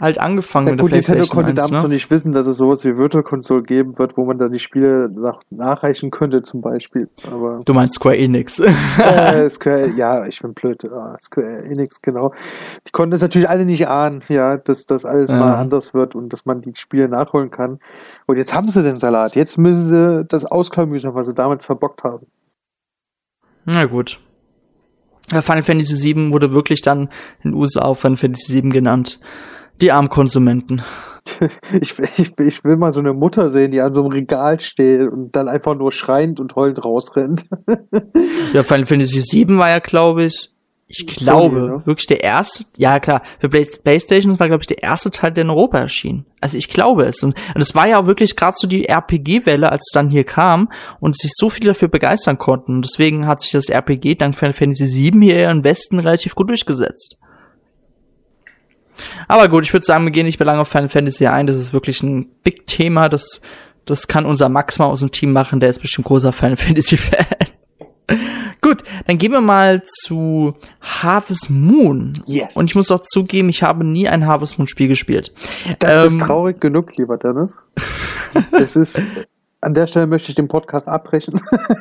halt 0.00 0.18
angefangen 0.18 0.66
ja, 0.66 0.72
mit 0.72 0.80
gut, 0.80 0.90
der 0.90 0.96
PlayStation 0.96 1.20
Nintendo 1.20 1.34
konnte 1.34 1.62
1, 1.62 1.66
damals 1.66 1.82
ne? 1.82 1.88
noch 1.88 1.94
nicht 1.94 2.10
wissen, 2.10 2.32
dass 2.32 2.46
es 2.46 2.56
sowas 2.56 2.84
wie 2.84 2.96
Virtual 2.96 3.22
Console 3.22 3.62
geben 3.62 3.98
wird, 3.98 4.16
wo 4.16 4.24
man 4.24 4.38
dann 4.38 4.52
die 4.52 4.58
Spiele 4.58 5.10
nach, 5.14 5.40
nachreichen 5.50 6.10
könnte 6.10 6.42
zum 6.42 6.60
Beispiel. 6.60 7.08
Aber 7.26 7.62
du 7.64 7.74
meinst 7.74 7.94
Square 7.94 8.16
Enix? 8.16 8.58
äh, 8.98 9.48
Square, 9.48 9.92
ja, 9.96 10.26
ich 10.26 10.40
bin 10.40 10.54
blöd. 10.54 10.84
Ah, 10.90 11.16
Square 11.20 11.64
Enix, 11.64 12.00
genau. 12.02 12.32
Die 12.86 12.92
konnten 12.92 13.14
es 13.14 13.22
natürlich 13.22 13.48
alle 13.48 13.64
nicht 13.64 13.88
ahnen, 13.88 14.22
ja, 14.28 14.56
dass 14.56 14.86
das 14.86 15.04
alles 15.04 15.30
ja. 15.30 15.38
mal 15.38 15.54
anders 15.54 15.94
wird 15.94 16.14
und 16.14 16.32
dass 16.32 16.44
man 16.44 16.60
die 16.60 16.72
Spiele 16.74 17.08
nachholen 17.08 17.50
kann. 17.50 17.78
Und 18.26 18.36
jetzt 18.36 18.54
haben 18.54 18.68
sie 18.68 18.82
den 18.82 18.96
Salat. 18.96 19.36
Jetzt 19.36 19.58
müssen 19.58 19.86
sie 19.86 20.24
das 20.24 20.44
ausklamüsern, 20.44 21.14
was 21.14 21.26
sie 21.26 21.34
damals 21.34 21.66
verbockt 21.66 22.04
haben. 22.04 22.26
Na 23.64 23.84
gut. 23.84 24.18
Final 25.28 25.62
Fantasy 25.62 26.14
VII 26.14 26.32
wurde 26.32 26.52
wirklich 26.52 26.82
dann 26.82 27.08
in 27.42 27.52
den 27.52 27.54
USA 27.54 27.94
Final 27.94 28.16
Fantasy 28.16 28.54
VII 28.54 28.70
genannt. 28.70 29.20
Die 29.80 29.92
armen 29.92 30.08
Konsumenten. 30.08 30.82
Ich, 31.80 31.96
ich, 32.18 32.32
ich 32.36 32.64
will 32.64 32.76
mal 32.76 32.92
so 32.92 32.98
eine 32.98 33.12
Mutter 33.12 33.48
sehen, 33.48 33.70
die 33.70 33.80
an 33.80 33.92
so 33.92 34.02
einem 34.02 34.10
Regal 34.10 34.58
steht 34.58 35.08
und 35.08 35.34
dann 35.36 35.48
einfach 35.48 35.76
nur 35.76 35.92
schreiend 35.92 36.40
und 36.40 36.56
heulend 36.56 36.84
rausrennt. 36.84 37.44
ja, 38.52 38.62
Final 38.64 38.86
Fantasy 38.86 39.46
VII 39.46 39.56
war 39.56 39.70
ja, 39.70 39.78
glaube 39.78 40.24
ich, 40.24 40.52
ich 40.94 41.06
glaube, 41.06 41.56
Sony, 41.56 41.68
ne? 41.68 41.86
wirklich 41.86 42.06
der 42.06 42.22
erste, 42.22 42.64
ja 42.76 43.00
klar, 43.00 43.22
für 43.40 43.48
PlayStation 43.48 44.38
war, 44.38 44.48
glaube 44.48 44.62
ich, 44.62 44.66
der 44.66 44.82
erste 44.82 45.10
Teil, 45.10 45.32
der 45.32 45.44
in 45.44 45.50
Europa 45.50 45.78
erschien. 45.78 46.26
Also 46.42 46.58
ich 46.58 46.68
glaube 46.68 47.06
es. 47.06 47.22
Und 47.22 47.34
es 47.54 47.74
war 47.74 47.88
ja 47.88 47.98
auch 47.98 48.06
wirklich 48.06 48.36
gerade 48.36 48.56
so 48.58 48.66
die 48.66 48.86
RPG-Welle, 48.86 49.72
als 49.72 49.86
es 49.86 49.92
dann 49.94 50.10
hier 50.10 50.24
kam 50.24 50.70
und 51.00 51.16
sich 51.16 51.32
so 51.34 51.48
viele 51.48 51.68
dafür 51.68 51.88
begeistern 51.88 52.36
konnten. 52.36 52.76
Und 52.76 52.84
deswegen 52.84 53.26
hat 53.26 53.40
sich 53.40 53.52
das 53.52 53.70
RPG 53.70 54.16
dank 54.16 54.36
Final 54.36 54.52
Fantasy 54.52 55.12
VII 55.12 55.22
hier 55.22 55.50
im 55.50 55.64
Westen 55.64 55.98
relativ 55.98 56.34
gut 56.34 56.50
durchgesetzt. 56.50 57.18
Aber 59.28 59.48
gut, 59.48 59.64
ich 59.64 59.72
würde 59.72 59.86
sagen, 59.86 60.04
wir 60.04 60.10
gehen 60.12 60.26
nicht 60.26 60.38
mehr 60.38 60.46
lange 60.46 60.60
auf 60.60 60.68
Final 60.68 60.88
Fantasy 60.88 61.26
ein. 61.26 61.46
Das 61.46 61.56
ist 61.56 61.72
wirklich 61.72 62.02
ein 62.02 62.26
Big-Thema. 62.44 63.08
Das, 63.08 63.40
das 63.86 64.08
kann 64.08 64.26
unser 64.26 64.48
Max 64.48 64.78
mal 64.78 64.86
aus 64.86 65.00
dem 65.00 65.10
Team 65.12 65.32
machen. 65.32 65.60
Der 65.60 65.70
ist 65.70 65.80
bestimmt 65.80 66.06
großer 66.06 66.32
Final 66.32 66.56
Fantasy-Fan. 66.58 67.26
Gut, 68.60 68.82
dann 69.06 69.18
gehen 69.18 69.32
wir 69.32 69.40
mal 69.40 69.82
zu 69.84 70.54
Harvest 70.80 71.50
Moon. 71.50 72.12
Yes. 72.26 72.56
Und 72.56 72.66
ich 72.66 72.74
muss 72.74 72.90
auch 72.90 73.00
zugeben, 73.00 73.48
ich 73.48 73.62
habe 73.62 73.84
nie 73.84 74.08
ein 74.08 74.26
Harvest 74.26 74.58
Moon 74.58 74.68
Spiel 74.68 74.86
gespielt. 74.88 75.32
Das 75.80 76.02
Ähm, 76.02 76.06
ist 76.06 76.20
traurig 76.20 76.60
genug, 76.60 76.96
lieber 76.96 77.16
Dennis. 77.18 77.56
Das 78.50 78.76
ist, 78.76 79.04
an 79.60 79.74
der 79.74 79.86
Stelle 79.86 80.06
möchte 80.06 80.30
ich 80.30 80.34
den 80.36 80.48
Podcast 80.48 80.88
abbrechen. 80.88 81.38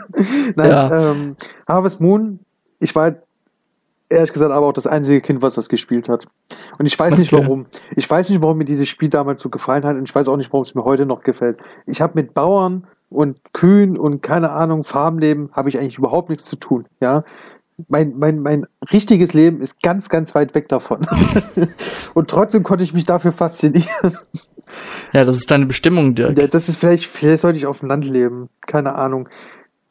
Nein, 0.56 0.70
Ja. 0.70 1.12
ähm, 1.12 1.36
Harvest 1.68 2.02
Moon, 2.02 2.40
ich 2.80 2.94
war 2.96 3.14
ehrlich 4.12 4.34
gesagt 4.34 4.52
aber 4.52 4.68
auch 4.68 4.74
das 4.74 4.88
einzige 4.88 5.22
Kind, 5.22 5.42
was 5.42 5.56
das 5.56 5.70
gespielt 5.70 6.10
hat. 6.10 6.28
Und 6.78 6.86
ich 6.86 6.98
weiß 6.98 7.18
nicht 7.18 7.34
Okay. 7.34 7.44
warum. 7.44 7.66
Ich 7.96 8.10
weiß 8.10 8.30
nicht, 8.30 8.44
warum 8.44 8.58
mir 8.58 8.66
dieses 8.66 8.90
Spiel 8.90 9.10
damals 9.10 9.42
so 9.42 9.50
gefallen 9.50 9.84
hat 9.84 9.96
und 9.96 10.08
ich 10.08 10.14
weiß 10.14 10.28
auch 10.28 10.38
nicht, 10.38 10.52
warum 10.52 10.64
es 10.64 10.76
mir 10.76 10.84
heute 10.84 11.06
noch 11.06 11.24
gefällt. 11.24 11.62
Ich 11.86 12.02
habe 12.02 12.14
mit 12.16 12.34
Bauern 12.34 12.86
und 13.10 13.38
Kühen 13.54 13.98
und 13.98 14.22
keine 14.22 14.52
Ahnung, 14.52 14.84
Farmleben 14.84 15.50
habe 15.54 15.70
ich 15.70 15.80
eigentlich 15.80 15.98
überhaupt 15.98 16.30
nichts 16.30 16.46
zu 16.46 16.56
tun. 16.56 16.86
Ja. 17.00 17.24
Mein, 17.88 18.14
mein, 18.18 18.40
mein 18.40 18.68
richtiges 18.92 19.34
Leben 19.34 19.62
ist 19.62 19.82
ganz, 19.82 20.08
ganz 20.10 20.36
weit 20.36 20.54
weg 20.54 20.70
davon. 20.70 21.08
und 22.14 22.30
trotzdem 22.30 22.64
konnte 22.64 22.84
ich 22.84 22.94
mich 22.94 23.06
dafür 23.06 23.32
faszinieren. 23.32 24.16
Ja, 25.14 25.26
das 25.26 25.38
ist 25.38 25.52
deine 25.52 25.66
Bestimmung, 25.66 26.16
Dirk. 26.16 26.38
Ja, 26.38 26.48
das 26.48 26.70
ist 26.70 26.78
vielleicht, 26.78 27.06
vielleicht 27.06 27.42
sollte 27.42 27.58
ich 27.58 27.66
auf 27.66 27.80
dem 27.80 27.90
Land 27.90 28.06
leben. 28.06 28.50
Keine 28.68 28.96
Ahnung. 28.96 29.28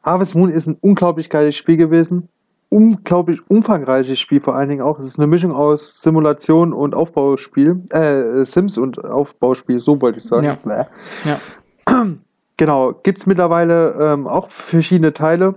Harvest 0.03 0.35
Moon 0.35 0.49
ist 0.49 0.67
ein 0.67 0.77
unglaublich 0.81 1.29
geiles 1.29 1.55
Spiel 1.55 1.77
gewesen. 1.77 2.29
Unglaublich 2.73 3.41
umfangreiches 3.49 4.17
Spiel 4.17 4.39
vor 4.39 4.55
allen 4.55 4.69
Dingen 4.69 4.81
auch. 4.81 4.97
Es 4.97 5.05
ist 5.07 5.19
eine 5.19 5.27
Mischung 5.27 5.51
aus 5.51 6.01
Simulation 6.01 6.71
und 6.71 6.95
Aufbauspiel. 6.95 7.81
Äh, 7.89 8.45
Sims 8.45 8.77
und 8.77 9.03
Aufbauspiel, 9.03 9.81
so 9.81 10.01
wollte 10.01 10.19
ich 10.19 10.25
sagen. 10.25 10.45
Ja. 10.65 10.87
Ja. 11.25 11.37
Genau. 12.57 12.93
Gibt's 13.01 13.25
mittlerweile 13.25 13.95
ähm, 13.99 14.27
auch 14.27 14.47
verschiedene 14.47 15.13
Teile. 15.13 15.55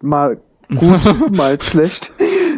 Mal 0.00 0.40
gut, 0.74 1.00
mal 1.36 1.60
schlecht. 1.60 2.14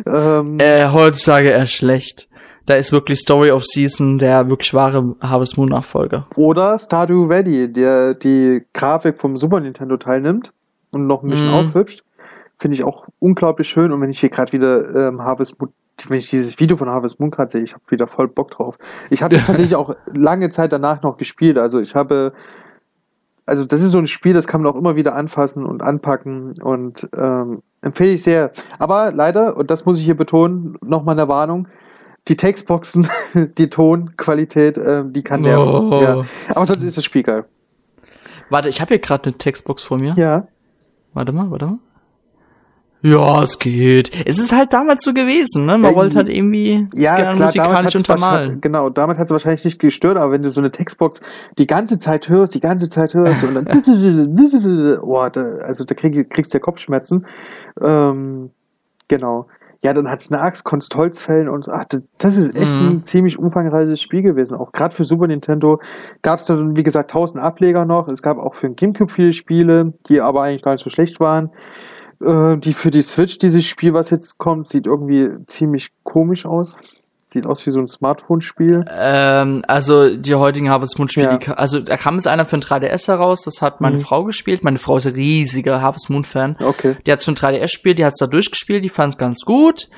Ähm, 0.07 0.59
Äh, 0.61 0.86
heutzutage 0.93 1.48
eher 1.48 1.66
schlecht. 1.66 2.28
Da 2.66 2.74
ist 2.74 2.93
wirklich 2.93 3.19
Story 3.19 3.51
of 3.51 3.65
Season 3.65 4.19
der 4.19 4.48
wirklich 4.48 4.73
wahre 4.73 5.16
Harvest 5.20 5.59
Moon 5.59 5.69
Nachfolger. 5.69 6.28
Oder 6.36 6.78
Stardew 6.78 7.28
Valley, 7.28 7.73
der 7.73 8.15
die 8.15 8.62
Grafik 8.73 9.20
vom 9.20 9.36
Super 9.36 9.59
Nintendo 9.59 9.97
teilnimmt 9.97 10.53
und 10.93 11.09
noch 11.09 11.24
ein 11.24 11.31
bisschen 11.31 11.48
Mhm. 11.48 11.55
aufhübscht. 11.55 12.05
Finde 12.59 12.74
ich 12.74 12.85
auch 12.85 13.07
unglaublich 13.19 13.69
schön. 13.69 13.93
Und 13.93 14.01
wenn 14.01 14.11
ich 14.11 14.20
hier 14.20 14.31
gerade 14.31 14.53
wieder 14.53 14.95
ähm, 14.95 15.23
Harvest 15.23 15.61
Moon, 15.61 15.73
wenn 16.09 16.19
ich 16.19 16.31
dieses 16.31 16.59
Video 16.59 16.77
von 16.77 16.89
Harvest 16.89 17.20
Moon 17.20 17.31
gerade 17.31 17.51
sehe, 17.51 17.62
ich 17.62 17.74
habe 17.74 17.83
wieder 17.89 18.07
voll 18.07 18.28
Bock 18.28 18.51
drauf. 18.51 18.78
Ich 19.11 19.23
habe 19.23 19.35
das 19.35 19.45
tatsächlich 19.47 19.77
auch 19.77 19.95
lange 20.15 20.51
Zeit 20.51 20.73
danach 20.73 21.03
noch 21.03 21.16
gespielt. 21.16 21.59
Also 21.59 21.81
ich 21.81 21.95
habe, 21.95 22.33
also 23.45 23.65
das 23.65 23.83
ist 23.83 23.93
so 23.93 23.99
ein 23.99 24.07
Spiel, 24.07 24.33
das 24.33 24.47
kann 24.47 24.62
man 24.62 24.73
auch 24.73 24.77
immer 24.77 24.97
wieder 24.97 25.15
anfassen 25.15 25.65
und 25.66 25.83
anpacken 25.83 26.55
und 26.62 27.09
ähm, 27.16 27.62
empfehle 27.83 28.12
ich 28.12 28.23
sehr. 28.23 28.53
Aber 28.78 29.12
leider, 29.12 29.57
und 29.57 29.70
das 29.70 29.85
muss 29.85 29.99
ich 29.99 30.05
hier 30.05 30.16
betonen, 30.16 30.78
nochmal 30.83 31.19
eine 31.19 31.28
Warnung, 31.28 31.69
die 32.28 32.37
Textboxen, 32.37 33.09
die 33.59 33.69
Tonqualität, 33.69 34.78
ähm, 34.78 35.12
die 35.12 35.23
kann 35.23 35.43
nerven. 35.43 35.69
Oh. 35.69 36.01
Ja. 36.03 36.23
Aber 36.55 36.66
sonst 36.66 36.83
ist 36.83 36.97
das 36.97 37.05
Spiel 37.05 37.23
geil. 37.23 37.45
Warte, 38.51 38.69
ich 38.69 38.81
habe 38.81 38.89
hier 38.89 38.99
gerade 38.99 39.31
eine 39.31 39.39
Textbox 39.39 39.83
vor 39.83 39.99
mir. 39.99 40.15
Ja. 40.16 40.47
Warte 41.15 41.33
mal, 41.33 41.51
warte 41.51 41.66
mal. 41.66 41.78
Ja, 43.07 43.43
es 43.43 43.59
geht. 43.61 44.11
Es 44.27 44.39
ist 44.41 44.53
halt 44.53 44.73
damals 44.73 45.05
so 45.05 45.12
gewesen, 45.15 45.65
ne? 45.66 45.78
Man 45.78 45.93
Ja, 45.93 45.97
wollte 45.97 46.16
halt 46.16 46.28
irgendwie 46.28 46.89
Ja, 46.95 47.15
gerne 47.15 47.35
klar, 47.35 47.47
musikalisch 47.47 47.95
untermalen. 47.95 48.61
Genau, 48.61 48.91
damit 48.91 49.16
hat 49.19 49.27
es 49.27 49.31
wahrscheinlich 49.31 49.65
nicht 49.65 49.78
gestört, 49.78 50.16
aber 50.19 50.33
wenn 50.33 50.43
du 50.43 50.51
so 50.51 50.61
eine 50.61 50.73
Textbox 50.73 51.20
die 51.57 51.69
ganze 51.69 51.99
Zeit 51.99 52.28
hörst, 52.28 52.55
die 52.57 52.61
ganze 52.61 52.89
Zeit 52.89 53.15
hörst 53.15 53.45
und 53.45 53.55
dann 53.55 53.65
boah, 55.03 55.31
da, 55.31 55.43
also 55.59 55.85
da 55.85 55.95
krieg, 55.95 56.31
kriegst 56.31 56.53
du 56.53 56.59
ja 56.59 56.61
Kopfschmerzen. 56.61 57.27
Ähm, 57.81 58.51
genau. 59.07 59.47
Ja, 59.83 59.93
dann 59.93 60.11
hat's 60.11 60.33
eine 60.33 60.43
Axt, 60.43 60.65
konntest 60.65 60.97
Holz 60.97 61.23
fällen 61.23 61.49
und 61.49 61.69
ach, 61.69 61.85
das, 62.19 62.37
ist 62.37 62.57
echt 62.57 62.81
Mhm. 62.81 62.89
ein 62.89 63.03
ziemlich 63.05 63.39
umfangreiches 63.39 64.01
Spiel 64.01 64.23
gewesen. 64.23 64.57
Auch 64.57 64.73
gerade 64.73 64.97
für 64.97 65.05
Super 65.05 65.28
Nintendo 65.28 65.81
gab 66.23 66.41
es 66.41 66.47
dann, 66.47 66.77
wie 66.77 66.83
gesagt, 66.83 67.12
tausend 67.12 67.41
Ableger 67.41 67.85
noch. 67.85 68.09
Es 68.09 68.20
gab 68.20 68.39
auch 68.39 68.57
für 68.57 68.66
den 68.66 68.74
GameCube 68.74 69.12
viele 69.12 69.33
Spiele, 69.33 69.93
die 70.09 70.20
aber 70.20 70.43
eigentlich 70.43 70.62
gar 70.62 70.73
nicht 70.73 70.83
so 70.83 70.91
schlecht 70.91 71.20
waren. 71.20 71.51
Äh, 72.24 72.59
die 72.59 72.72
für 72.72 72.90
die 72.90 73.02
Switch, 73.02 73.38
dieses 73.38 73.64
Spiel, 73.66 73.93
was 73.94 74.10
jetzt 74.10 74.38
kommt, 74.38 74.68
sieht 74.68 74.86
irgendwie 74.86 75.28
ziemlich 75.47 75.88
komisch 76.02 76.47
aus. 76.47 76.76
Sieht 77.28 77.44
aus 77.44 77.66
wie 77.66 77.70
so 77.70 77.80
ein 77.80 77.88
Smartphone-Spiel. 77.88 78.84
Ähm, 78.97 79.62
also 79.66 80.14
die 80.16 80.36
heutigen 80.36 80.70
Harvest 80.70 80.97
Moon 80.98 81.09
Spiele, 81.09 81.40
Ja. 81.44 81.55
also 81.55 81.80
da 81.80 81.97
kam 81.97 82.16
es 82.18 82.26
einer 82.28 82.47
für 82.47 82.56
ein 82.56 82.60
3DS 82.62 83.09
heraus, 83.09 83.43
das 83.44 83.60
hat 83.60 83.80
meine 83.80 83.97
Mhm. 83.97 84.01
Frau 84.01 84.22
gespielt. 84.24 84.62
Meine 84.62 84.78
Frau 84.78 84.97
ist 84.97 85.06
ein 85.09 85.14
riesiger 85.14 85.82
Harvest 85.82 86.09
Moon 86.09 86.22
Fan. 86.24 86.56
Okay. 86.62 86.97
Die 87.05 87.10
hat 87.12 87.22
für 87.22 87.32
ein 87.32 87.34
3DS 87.36 87.62
gespielt, 87.72 87.98
die 87.98 88.05
hat 88.05 88.12
es 88.12 88.20
da 88.20 88.28
durchgespielt, 88.28 88.84
die 88.84 88.88
fand 88.88 89.14
es 89.14 89.18
ganz 89.18 89.40
gut. 89.44 89.88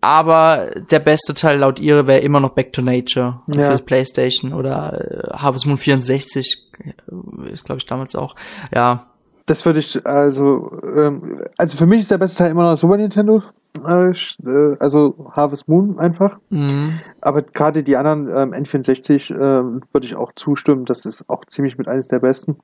Aber 0.00 0.70
der 0.92 1.00
beste 1.00 1.34
Teil 1.34 1.58
laut 1.58 1.80
ihre 1.80 2.06
wäre 2.06 2.20
immer 2.20 2.38
noch 2.38 2.50
Back 2.50 2.72
to 2.72 2.82
Nature 2.82 3.40
Ja. 3.48 3.72
für 3.76 3.82
PlayStation 3.82 4.52
oder 4.52 5.32
äh, 5.32 5.36
Harvest 5.38 5.66
Moon 5.66 5.76
64 5.78 6.68
äh, 6.84 7.50
ist 7.52 7.64
glaube 7.64 7.78
ich 7.80 7.86
damals 7.86 8.14
auch. 8.14 8.36
Ja, 8.72 9.06
Das 9.48 9.64
würde 9.64 9.78
ich, 9.78 10.06
also, 10.06 10.78
ähm, 10.94 11.40
also 11.56 11.78
für 11.78 11.86
mich 11.86 12.00
ist 12.00 12.10
der 12.10 12.18
beste 12.18 12.38
Teil 12.38 12.50
immer 12.50 12.70
noch 12.70 12.76
Super 12.76 12.98
Nintendo. 12.98 13.42
Äh, 13.86 14.10
äh, 14.10 14.76
also 14.78 15.14
Harvest 15.32 15.68
Moon 15.68 15.98
einfach. 15.98 16.38
mhm. 16.50 17.00
Aber 17.22 17.40
gerade 17.40 17.82
die 17.82 17.96
anderen 17.96 18.28
ähm, 18.28 18.52
N64 18.52 19.34
ähm, 19.34 19.82
würde 19.90 20.06
ich 20.06 20.16
auch 20.16 20.32
zustimmen. 20.34 20.84
Das 20.84 21.06
ist 21.06 21.28
auch 21.30 21.46
ziemlich 21.46 21.78
mit 21.78 21.88
eines 21.88 22.08
der 22.08 22.18
besten. 22.18 22.58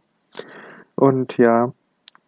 Und 0.95 1.39
ja, 1.39 1.73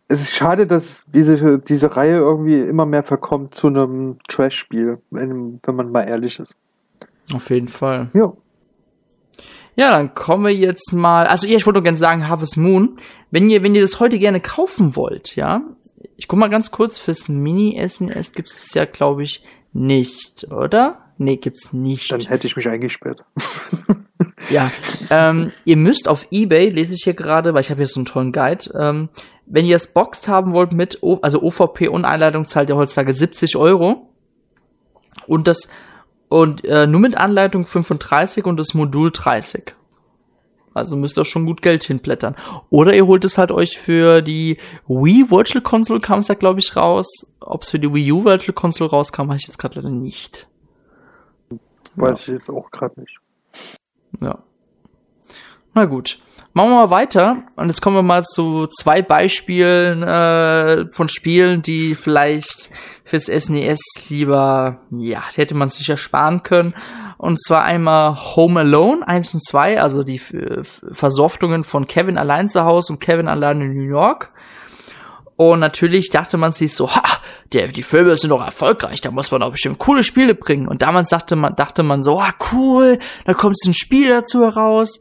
es 0.09 0.23
ist 0.23 0.35
schade, 0.35 0.67
dass 0.67 1.05
diese, 1.13 1.59
diese 1.59 1.95
Reihe 1.95 2.17
irgendwie 2.17 2.59
immer 2.61 2.87
mehr 2.87 3.03
verkommt 3.03 3.55
zu 3.55 3.67
einem 3.67 4.17
Trash-Spiel, 4.27 4.99
wenn, 5.11 5.61
wenn 5.63 5.77
man 5.77 5.93
mal 5.93 6.09
ehrlich 6.09 6.39
ist. 6.39 6.57
auf 7.35 7.51
jeden 7.51 7.69
Fall. 7.69 8.09
Ja. 8.15 8.33
Ja, 9.77 9.91
dann 9.91 10.15
kommen 10.15 10.45
wir 10.45 10.55
jetzt 10.55 10.93
mal. 10.93 11.27
Also 11.27 11.47
ja, 11.47 11.57
ich 11.57 11.67
wollte 11.67 11.79
nur 11.79 11.85
gerne 11.85 11.99
sagen, 11.99 12.29
Harvest 12.29 12.57
Moon. 12.57 12.97
Wenn 13.31 13.51
ihr, 13.51 13.63
wenn 13.63 13.75
ihr 13.75 13.83
das 13.83 14.01
heute 14.01 14.19
gerne 14.19 14.41
kaufen 14.41 14.97
wollt, 14.97 15.37
ja, 15.37 15.63
ich 16.17 16.29
guck 16.29 16.39
mal 16.39 16.49
ganz 16.49 16.71
kurz 16.71 16.99
fürs 16.99 17.29
Mini 17.29 17.81
SNES 17.87 18.33
gibt 18.33 18.51
es 18.51 18.73
ja, 18.75 18.87
glaube 18.87 19.23
ich, 19.23 19.45
nicht, 19.73 20.51
oder? 20.51 21.13
Nee, 21.19 21.37
gibt's 21.37 21.73
nicht. 21.73 22.11
Dann 22.11 22.21
hätte 22.23 22.47
ich 22.47 22.57
mich 22.57 22.69
eingesperrt. 22.69 23.25
Ja, 24.51 24.71
ähm, 25.11 25.51
ihr 25.65 25.77
müsst 25.77 26.09
auf 26.09 26.29
eBay, 26.31 26.69
lese 26.71 26.95
ich 26.95 27.03
hier 27.05 27.15
gerade, 27.15 27.55
weil 27.55 27.63
ich 27.63 27.71
habe 27.71 27.79
hier 27.79 27.87
so 27.87 28.01
einen 28.01 28.07
tollen 28.07 28.33
Guide, 28.33 28.71
ähm, 28.79 29.09
wenn 29.47 29.65
ihr 29.65 29.77
es 29.77 29.89
boxed 29.89 30.29
haben 30.29 30.53
wollt 30.53 30.73
mit, 30.73 31.03
o 31.03 31.19
also 31.23 31.43
OVP 31.43 31.89
und 31.89 32.05
Anleitung, 32.05 32.47
zahlt 32.47 32.69
ihr 32.69 32.77
heutzutage 32.77 33.15
70 33.15 33.57
Euro. 33.57 34.11
Und 35.27 35.49
das, 35.49 35.71
und 36.37 36.65
äh, 36.65 36.87
nur 36.87 37.01
mit 37.01 37.17
Anleitung 37.17 37.67
35 37.67 38.45
und 38.45 38.59
das 38.59 38.75
Modul 38.75 39.11
30. 39.11 39.75
Also 40.75 40.95
müsst 40.95 41.19
ihr 41.19 41.25
schon 41.25 41.47
gut 41.47 41.63
Geld 41.63 41.85
hinblättern. 41.85 42.37
Oder 42.69 42.95
ihr 42.95 43.07
holt 43.07 43.25
es 43.25 43.39
halt 43.39 43.51
euch 43.51 43.79
für 43.79 44.21
die 44.21 44.59
Wii 44.87 45.31
Virtual 45.31 45.63
Console 45.63 46.01
kam 46.01 46.19
es 46.19 46.27
da 46.27 46.35
glaube 46.35 46.61
ich 46.61 46.77
raus. 46.77 47.35
Ob 47.41 47.63
es 47.63 47.71
für 47.71 47.79
die 47.79 47.93
Wii 47.93 48.13
U 48.13 48.25
Virtual 48.25 48.55
Console 48.55 48.91
rauskam, 48.91 49.29
weiß 49.29 49.41
ich 49.41 49.49
jetzt 49.49 49.59
gerade 49.59 49.77
leider 49.77 49.89
nicht. 49.89 50.47
Weiß 51.95 52.21
ich 52.21 52.27
jetzt 52.27 52.51
auch 52.51 52.71
gerade 52.71 53.01
nicht. 53.01 53.19
Ja. 54.21 54.39
Na 55.73 55.87
gut. 55.87 56.19
Machen 56.57 56.71
wir 56.71 56.87
mal 56.87 56.91
weiter. 56.91 57.43
Und 57.57 57.67
jetzt 57.67 57.83
kommen 57.83 57.97
wir 57.97 58.03
mal 58.03 58.25
zu 58.25 58.67
zwei 58.67 59.03
Beispielen 59.03 60.03
äh, 60.03 60.91
von 60.91 61.07
Spielen, 61.11 61.61
die 61.61 61.95
vielleicht 61.95 62.71
fürs 63.05 63.27
SNES 63.27 64.07
lieber, 64.09 64.81
ja, 64.91 65.23
hätte 65.35 65.55
man 65.55 65.69
sich 65.69 65.87
ersparen 65.91 66.43
können. 66.45 66.73
Und 67.19 67.39
zwar 67.39 67.65
einmal 67.65 68.17
Home 68.37 68.61
Alone 68.61 69.07
1 69.07 69.35
und 69.35 69.45
2, 69.45 69.83
also 69.83 70.03
die 70.03 70.19
Versoftungen 70.19 71.63
von 71.63 71.87
Kevin 71.87 72.17
allein 72.17 72.49
zu 72.49 72.65
Hause 72.65 72.95
und 72.95 73.01
Kevin 73.01 73.29
allein 73.29 73.61
in 73.61 73.75
New 73.75 73.91
York. 73.91 74.29
Und 75.37 75.61
natürlich 75.61 76.09
dachte 76.09 76.39
man 76.39 76.53
sich 76.53 76.75
so, 76.75 76.91
ha, 76.91 77.03
der, 77.53 77.69
die 77.69 77.83
Filme 77.83 78.17
sind 78.17 78.31
doch 78.31 78.43
erfolgreich, 78.43 79.03
da 79.03 79.11
muss 79.11 79.31
man 79.31 79.43
auch 79.43 79.51
bestimmt 79.51 79.79
coole 79.79 80.03
Spiele 80.03 80.35
bringen. 80.35 80.69
Und 80.69 80.81
damals 80.81 81.11
dachte 81.11 81.37
man, 81.37 81.55
dachte 81.55 81.83
man 81.83 82.03
so, 82.03 82.19
ah, 82.19 82.33
cool, 82.55 82.99
da 83.27 83.35
kommt 83.35 83.57
ein 83.67 83.75
Spiel 83.75 84.09
dazu 84.09 84.41
heraus. 84.43 85.01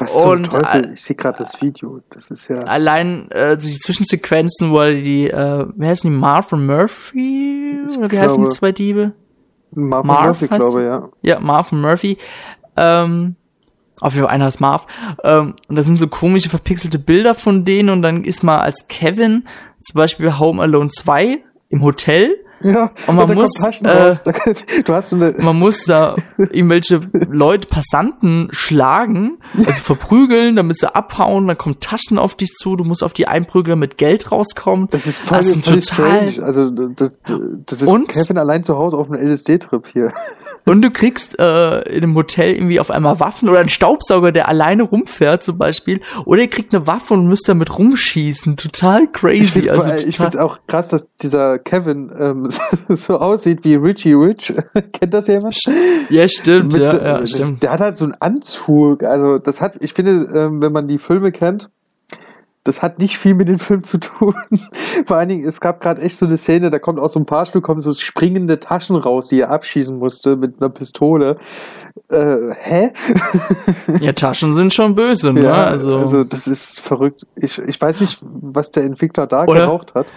Was 0.00 0.20
zum 0.22 0.30
Und, 0.30 0.52
Teufel? 0.52 0.90
äh, 0.90 0.94
Ich 0.94 1.02
sehe 1.02 1.16
gerade 1.16 1.38
das 1.38 1.60
Video. 1.60 2.00
Das 2.10 2.30
ist 2.30 2.48
ja. 2.48 2.62
Allein 2.62 3.30
äh, 3.30 3.56
die 3.56 3.78
Zwischensequenzen, 3.78 4.70
wo 4.72 4.80
die, 4.84 5.28
äh, 5.30 5.66
wie 5.76 5.86
heißen 5.86 6.10
die, 6.10 6.16
Marv 6.16 6.52
und 6.52 6.66
Murphy? 6.66 7.82
Ich 7.88 7.98
Oder 7.98 8.10
wie 8.10 8.18
heißen 8.18 8.36
die 8.38 8.42
glaube- 8.42 8.54
zwei 8.54 8.72
Diebe? 8.72 9.12
Marvin 9.72 10.06
Marv 10.08 10.26
Murphy, 10.26 10.48
glaube 10.48 10.80
die? 10.80 10.84
ja. 10.86 11.08
Ja, 11.22 11.40
Marv 11.40 11.70
und 11.72 11.80
Murphy. 11.80 12.18
Ähm, 12.76 13.36
auf 14.00 14.14
jeden 14.14 14.26
Fall 14.26 14.34
einer 14.34 14.48
ist 14.48 14.60
Marv. 14.60 14.86
Ähm, 15.22 15.54
und 15.68 15.76
da 15.76 15.82
sind 15.82 15.98
so 15.98 16.08
komische, 16.08 16.48
verpixelte 16.48 16.98
Bilder 16.98 17.34
von 17.34 17.64
denen 17.64 17.90
und 17.90 18.02
dann 18.02 18.24
ist 18.24 18.42
mal 18.42 18.58
als 18.60 18.88
Kevin 18.88 19.46
zum 19.80 19.98
Beispiel 19.98 20.38
Home 20.38 20.60
Alone 20.62 20.90
2 20.90 21.38
im 21.68 21.82
Hotel 21.82 22.36
Ja, 22.62 22.90
Und 23.06 23.16
man 23.16 23.26
kommt 23.26 23.34
muss, 23.36 23.52
äh, 23.60 24.14
Du 24.84 24.92
hast 24.94 25.10
so 25.10 25.16
eine, 25.16 25.34
Man 25.38 25.58
muss 25.58 25.84
da 25.84 26.16
irgendwelche 26.36 27.00
Leute, 27.30 27.68
Passanten 27.68 28.48
schlagen, 28.50 29.38
also 29.56 29.72
verprügeln, 29.80 30.56
damit 30.56 30.78
sie 30.78 30.94
abhauen, 30.94 31.48
dann 31.48 31.56
kommen 31.56 31.80
Taschen 31.80 32.18
auf 32.18 32.34
dich 32.34 32.50
zu, 32.54 32.76
du 32.76 32.84
musst 32.84 33.02
auf 33.02 33.12
die 33.14 33.26
einprügeln, 33.28 33.80
damit 33.80 33.96
Geld 33.96 34.30
rauskommt. 34.30 34.92
das 34.92 35.06
ist 35.06 35.20
voll, 35.20 35.38
ist 35.40 35.52
voll 35.52 35.80
total- 35.80 35.82
strange. 35.82 36.42
Also, 36.44 36.70
das, 36.70 37.12
das 37.66 37.82
ist 37.82 37.88
Und? 37.88 38.08
Kevin 38.08 38.36
allein 38.38 38.62
zu 38.62 38.76
Hause 38.76 38.96
auf 38.98 39.10
einem 39.10 39.26
LSD-Trip 39.26 39.88
hier. 39.92 40.12
Und 40.66 40.82
du 40.82 40.90
kriegst 40.90 41.38
äh, 41.38 41.80
in 41.88 42.02
einem 42.04 42.14
Hotel 42.14 42.52
irgendwie 42.52 42.78
auf 42.80 42.90
einmal 42.90 43.18
Waffen 43.20 43.48
oder 43.48 43.60
einen 43.60 43.68
Staubsauger, 43.70 44.30
der 44.32 44.48
alleine 44.48 44.82
rumfährt 44.82 45.42
zum 45.42 45.56
Beispiel. 45.58 46.00
Oder 46.26 46.42
ihr 46.42 46.50
kriegt 46.50 46.74
eine 46.74 46.86
Waffe 46.86 47.14
und 47.14 47.26
müsst 47.26 47.48
damit 47.48 47.76
rumschießen. 47.78 48.56
Total 48.56 49.04
Ich 49.04 49.12
crazy. 49.12 49.44
finde 49.62 49.72
also 49.72 49.88
ich 49.90 50.16
total, 50.16 50.30
find's 50.30 50.36
auch 50.36 50.58
krass, 50.66 50.88
dass 50.90 51.08
dieser 51.22 51.58
Kevin 51.58 52.12
ähm, 52.20 52.46
so 52.88 53.18
aussieht 53.18 53.64
wie 53.64 53.74
Richie 53.74 54.14
Rich. 54.14 54.54
Kennt 54.92 55.14
das 55.14 55.26
jemand? 55.26 55.56
ja, 56.08 56.28
stimmt. 56.28 56.72
Mit 56.72 56.82
Ja, 56.82 56.96
ja, 56.96 57.18
das, 57.18 57.30
stimmt. 57.30 57.62
Der 57.62 57.72
hat 57.72 57.80
halt 57.80 57.96
so 57.96 58.04
einen 58.04 58.14
Anzug. 58.20 59.02
Also 59.02 59.38
das 59.38 59.60
hat, 59.60 59.74
ich 59.80 59.94
finde, 59.94 60.28
ähm, 60.34 60.62
wenn 60.62 60.72
man 60.72 60.88
die 60.88 60.98
Filme 60.98 61.32
kennt, 61.32 61.70
das 62.64 62.82
hat 62.82 62.98
nicht 62.98 63.16
viel 63.16 63.34
mit 63.34 63.48
dem 63.48 63.58
Film 63.58 63.84
zu 63.84 63.98
tun. 63.98 64.34
Vor 65.06 65.16
allen 65.16 65.30
Dingen, 65.30 65.46
es 65.46 65.60
gab 65.60 65.80
gerade 65.80 66.02
echt 66.02 66.18
so 66.18 66.26
eine 66.26 66.36
Szene, 66.36 66.68
da 66.68 66.78
kommt 66.78 67.00
aus 67.00 67.14
so 67.14 67.18
einem 67.18 67.26
Fahrstuhl 67.26 67.62
kommen 67.62 67.80
so 67.80 67.92
springende 67.92 68.60
Taschen 68.60 68.96
raus, 68.96 69.28
die 69.28 69.40
er 69.40 69.50
abschießen 69.50 69.98
musste 69.98 70.36
mit 70.36 70.60
einer 70.60 70.68
Pistole. 70.68 71.38
Äh, 72.10 72.36
hä? 72.58 72.92
Ja, 74.00 74.12
Taschen 74.12 74.52
sind 74.52 74.74
schon 74.74 74.94
böse, 74.94 75.32
ne? 75.32 75.44
Ja, 75.44 75.64
also, 75.64 75.94
also, 75.94 76.24
das 76.24 76.46
ist 76.46 76.80
verrückt. 76.80 77.26
Ich, 77.36 77.58
ich 77.58 77.80
weiß 77.80 78.02
nicht, 78.02 78.20
was 78.22 78.70
der 78.70 78.84
Entwickler 78.84 79.26
da 79.26 79.44
Oder? 79.44 79.60
geraucht 79.60 79.94
hat. 79.94 80.12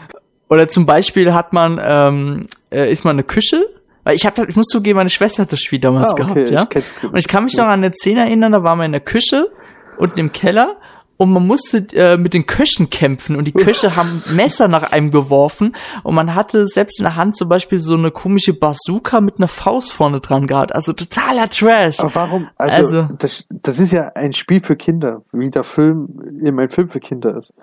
Oder 0.54 0.70
zum 0.70 0.86
Beispiel 0.86 1.34
hat 1.34 1.52
man, 1.52 1.80
ähm, 1.84 2.42
äh, 2.72 2.92
ist 2.92 3.04
man 3.06 3.16
eine 3.16 3.24
Küche? 3.24 3.66
Weil 4.04 4.16
ich 4.16 4.26
habe, 4.26 4.46
ich 4.48 4.56
muss 4.56 4.68
zugeben, 4.68 4.98
meine 4.98 5.10
Schwester 5.10 5.44
hat 5.44 5.52
das 5.52 5.62
Spiel 5.62 5.80
damals 5.80 6.04
Ah, 6.04 6.12
okay, 6.12 6.46
gehabt, 6.46 6.76
ja. 6.76 6.80
ich. 6.80 7.04
Und 7.10 7.18
ich 7.18 7.28
kann 7.28 7.46
mich 7.46 7.58
noch 7.58 7.66
an 7.66 7.84
eine 7.84 7.92
Szene 7.94 8.22
erinnern, 8.22 8.52
da 8.52 8.62
waren 8.62 8.78
wir 8.78 8.86
in 8.86 8.92
der 8.92 9.02
Küche, 9.02 9.50
unten 9.98 10.20
im 10.20 10.32
Keller, 10.32 10.76
und 11.16 11.32
man 11.32 11.48
musste 11.48 11.88
äh, 11.94 12.18
mit 12.18 12.34
den 12.34 12.46
Köchen 12.46 12.90
kämpfen 12.90 13.36
und 13.38 13.46
die 13.46 13.52
Köche 13.54 13.96
haben 13.96 14.22
Messer 14.36 14.68
nach 14.68 14.92
einem 14.92 15.10
geworfen 15.12 15.74
und 16.04 16.16
man 16.16 16.36
hatte 16.36 16.66
selbst 16.68 17.00
in 17.00 17.04
der 17.06 17.16
Hand 17.16 17.38
zum 17.38 17.48
Beispiel 17.48 17.78
so 17.78 17.94
eine 17.94 18.12
komische 18.12 18.54
Bazooka 18.54 19.22
mit 19.22 19.38
einer 19.38 19.48
Faust 19.48 19.94
vorne 19.94 20.20
dran 20.20 20.48
gehabt. 20.48 20.76
Also 20.76 20.92
totaler 20.92 21.50
Trash. 21.50 22.00
Aber 22.02 22.14
warum? 22.16 22.50
Also, 22.58 22.76
Also- 23.02 23.08
das, 23.20 23.48
das 23.50 23.80
ist 23.80 23.92
ja 23.94 24.12
ein 24.16 24.34
Spiel 24.34 24.62
für 24.62 24.76
Kinder, 24.76 25.22
wie 25.32 25.50
der 25.50 25.64
Film 25.64 26.10
eben 26.44 26.60
ein 26.60 26.70
Film 26.70 26.90
für 26.90 27.00
Kinder 27.00 27.38
ist. 27.38 27.54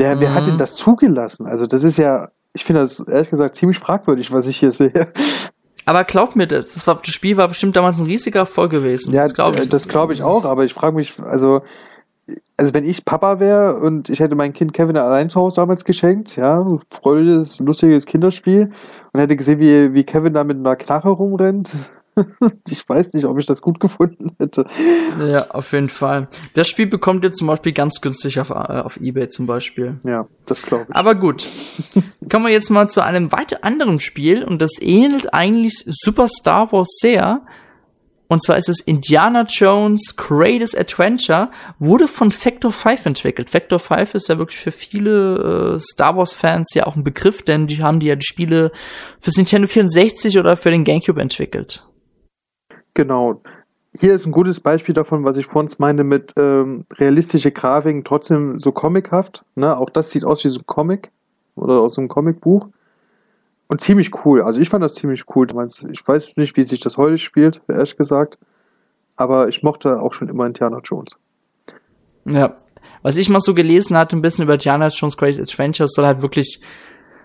Wer, 0.00 0.18
wer 0.18 0.32
hat 0.34 0.44
Mhm. 0.44 0.50
denn 0.50 0.58
das 0.58 0.76
zugelassen? 0.76 1.46
Also 1.46 1.66
das 1.66 1.84
ist 1.84 1.98
ja, 1.98 2.28
ich 2.54 2.64
finde 2.64 2.80
das 2.80 3.00
ehrlich 3.06 3.28
gesagt 3.28 3.54
ziemlich 3.56 3.78
fragwürdig, 3.78 4.32
was 4.32 4.46
ich 4.46 4.58
hier 4.58 4.72
sehe. 4.72 4.92
Aber 5.84 6.04
glaubt 6.04 6.36
mir, 6.36 6.46
das, 6.46 6.72
das, 6.72 6.86
war, 6.86 7.00
das 7.04 7.12
Spiel 7.12 7.36
war 7.36 7.48
bestimmt 7.48 7.76
damals 7.76 8.00
ein 8.00 8.06
riesiger 8.06 8.40
Erfolg 8.40 8.70
gewesen. 8.70 9.12
Ja, 9.12 9.24
das 9.24 9.34
glaube 9.34 9.58
ich. 9.62 9.68
das 9.68 9.88
glaube 9.88 10.12
ich 10.14 10.22
auch, 10.22 10.44
aber 10.46 10.64
ich 10.64 10.72
frage 10.72 10.96
mich, 10.96 11.18
also, 11.20 11.60
also 12.56 12.72
wenn 12.74 12.84
ich 12.84 13.04
Papa 13.04 13.40
wäre 13.40 13.76
und 13.80 14.08
ich 14.08 14.20
hätte 14.20 14.36
mein 14.36 14.52
Kind 14.52 14.72
Kevin 14.72 14.96
allein 14.96 15.28
zu 15.28 15.38
Hause 15.40 15.56
damals 15.56 15.84
geschenkt, 15.84 16.36
ja, 16.36 16.64
freudiges, 16.90 17.58
lustiges 17.58 18.06
Kinderspiel 18.06 18.70
und 19.12 19.20
hätte 19.20 19.36
gesehen, 19.36 19.58
wie, 19.60 19.92
wie 19.92 20.04
Kevin 20.04 20.32
da 20.32 20.44
mit 20.44 20.56
einer 20.56 20.76
Knarre 20.76 21.10
rumrennt. 21.10 21.72
ich 22.68 22.88
weiß 22.88 23.12
nicht, 23.14 23.24
ob 23.24 23.38
ich 23.38 23.46
das 23.46 23.62
gut 23.62 23.80
gefunden 23.80 24.34
hätte. 24.38 24.66
Ja, 25.18 25.50
auf 25.50 25.72
jeden 25.72 25.88
Fall. 25.88 26.28
Das 26.54 26.68
Spiel 26.68 26.86
bekommt 26.86 27.24
ihr 27.24 27.32
zum 27.32 27.46
Beispiel 27.46 27.72
ganz 27.72 28.00
günstig 28.00 28.40
auf, 28.40 28.50
äh, 28.50 28.54
auf 28.54 28.98
Ebay 28.98 29.28
zum 29.28 29.46
Beispiel. 29.46 30.00
Ja, 30.04 30.26
das 30.46 30.62
glaube 30.62 30.86
ich. 30.88 30.94
Aber 30.94 31.14
gut. 31.14 31.46
Kommen 32.30 32.46
wir 32.46 32.52
jetzt 32.52 32.70
mal 32.70 32.88
zu 32.88 33.02
einem 33.02 33.32
weiter 33.32 33.64
anderen 33.64 33.98
Spiel 33.98 34.44
und 34.44 34.60
das 34.60 34.72
ähnelt 34.80 35.32
eigentlich 35.34 35.84
Super 35.86 36.28
Star 36.28 36.72
Wars 36.72 36.98
sehr. 37.00 37.42
Und 38.28 38.44
zwar 38.44 38.58
ist 38.58 38.68
es 38.68 38.80
Indiana 38.80 39.44
Jones 39.48 40.14
Greatest 40.16 40.78
Adventure, 40.78 41.50
wurde 41.80 42.06
von 42.06 42.30
Factor 42.30 42.70
5 42.70 43.06
entwickelt. 43.06 43.50
Factor 43.50 43.80
5 43.80 44.14
ist 44.14 44.28
ja 44.28 44.38
wirklich 44.38 44.58
für 44.58 44.70
viele 44.70 45.74
äh, 45.74 45.80
Star 45.80 46.16
Wars 46.16 46.32
Fans 46.32 46.72
ja 46.74 46.86
auch 46.86 46.94
ein 46.94 47.02
Begriff, 47.02 47.42
denn 47.42 47.66
die 47.66 47.82
haben 47.82 47.98
die 47.98 48.06
ja 48.06 48.14
die 48.14 48.24
Spiele 48.24 48.70
fürs 49.20 49.36
Nintendo 49.36 49.66
64 49.66 50.38
oder 50.38 50.56
für 50.56 50.70
den 50.70 50.84
GameCube 50.84 51.20
entwickelt. 51.20 51.84
Genau. 53.00 53.40
Hier 53.98 54.14
ist 54.14 54.26
ein 54.26 54.30
gutes 54.30 54.60
Beispiel 54.60 54.94
davon, 54.94 55.24
was 55.24 55.38
ich 55.38 55.46
vorhin 55.46 55.70
meinte 55.78 56.04
mit 56.04 56.34
ähm, 56.36 56.84
realistische 56.98 57.50
Grafiken, 57.50 58.04
trotzdem 58.04 58.58
so 58.58 58.72
comichaft. 58.72 59.42
Ne? 59.54 59.74
Auch 59.74 59.88
das 59.88 60.10
sieht 60.10 60.22
aus 60.22 60.44
wie 60.44 60.48
so 60.48 60.60
ein 60.60 60.66
Comic 60.66 61.10
oder 61.56 61.80
aus 61.80 61.94
so 61.94 62.02
einem 62.02 62.08
Comicbuch. 62.08 62.68
Und 63.68 63.80
ziemlich 63.80 64.10
cool. 64.26 64.42
Also 64.42 64.60
ich 64.60 64.68
fand 64.68 64.84
das 64.84 64.92
ziemlich 64.92 65.24
cool. 65.34 65.46
Ich 65.90 66.06
weiß 66.06 66.36
nicht, 66.36 66.58
wie 66.58 66.62
sich 66.62 66.80
das 66.80 66.98
heute 66.98 67.16
spielt, 67.16 67.62
ehrlich 67.68 67.96
gesagt. 67.96 68.36
Aber 69.16 69.48
ich 69.48 69.62
mochte 69.62 69.98
auch 70.02 70.12
schon 70.12 70.28
immer 70.28 70.44
Indiana 70.44 70.80
Jones. 70.84 71.16
Ja. 72.26 72.58
Was 73.00 73.16
ich 73.16 73.30
mal 73.30 73.40
so 73.40 73.54
gelesen 73.54 73.96
hatte, 73.96 74.14
ein 74.14 74.20
bisschen 74.20 74.44
über 74.44 74.54
Indiana 74.54 74.88
Jones 74.88 75.16
Greatest 75.16 75.40
Adventure, 75.50 75.88
soll 75.88 76.04
halt 76.04 76.20
wirklich 76.20 76.60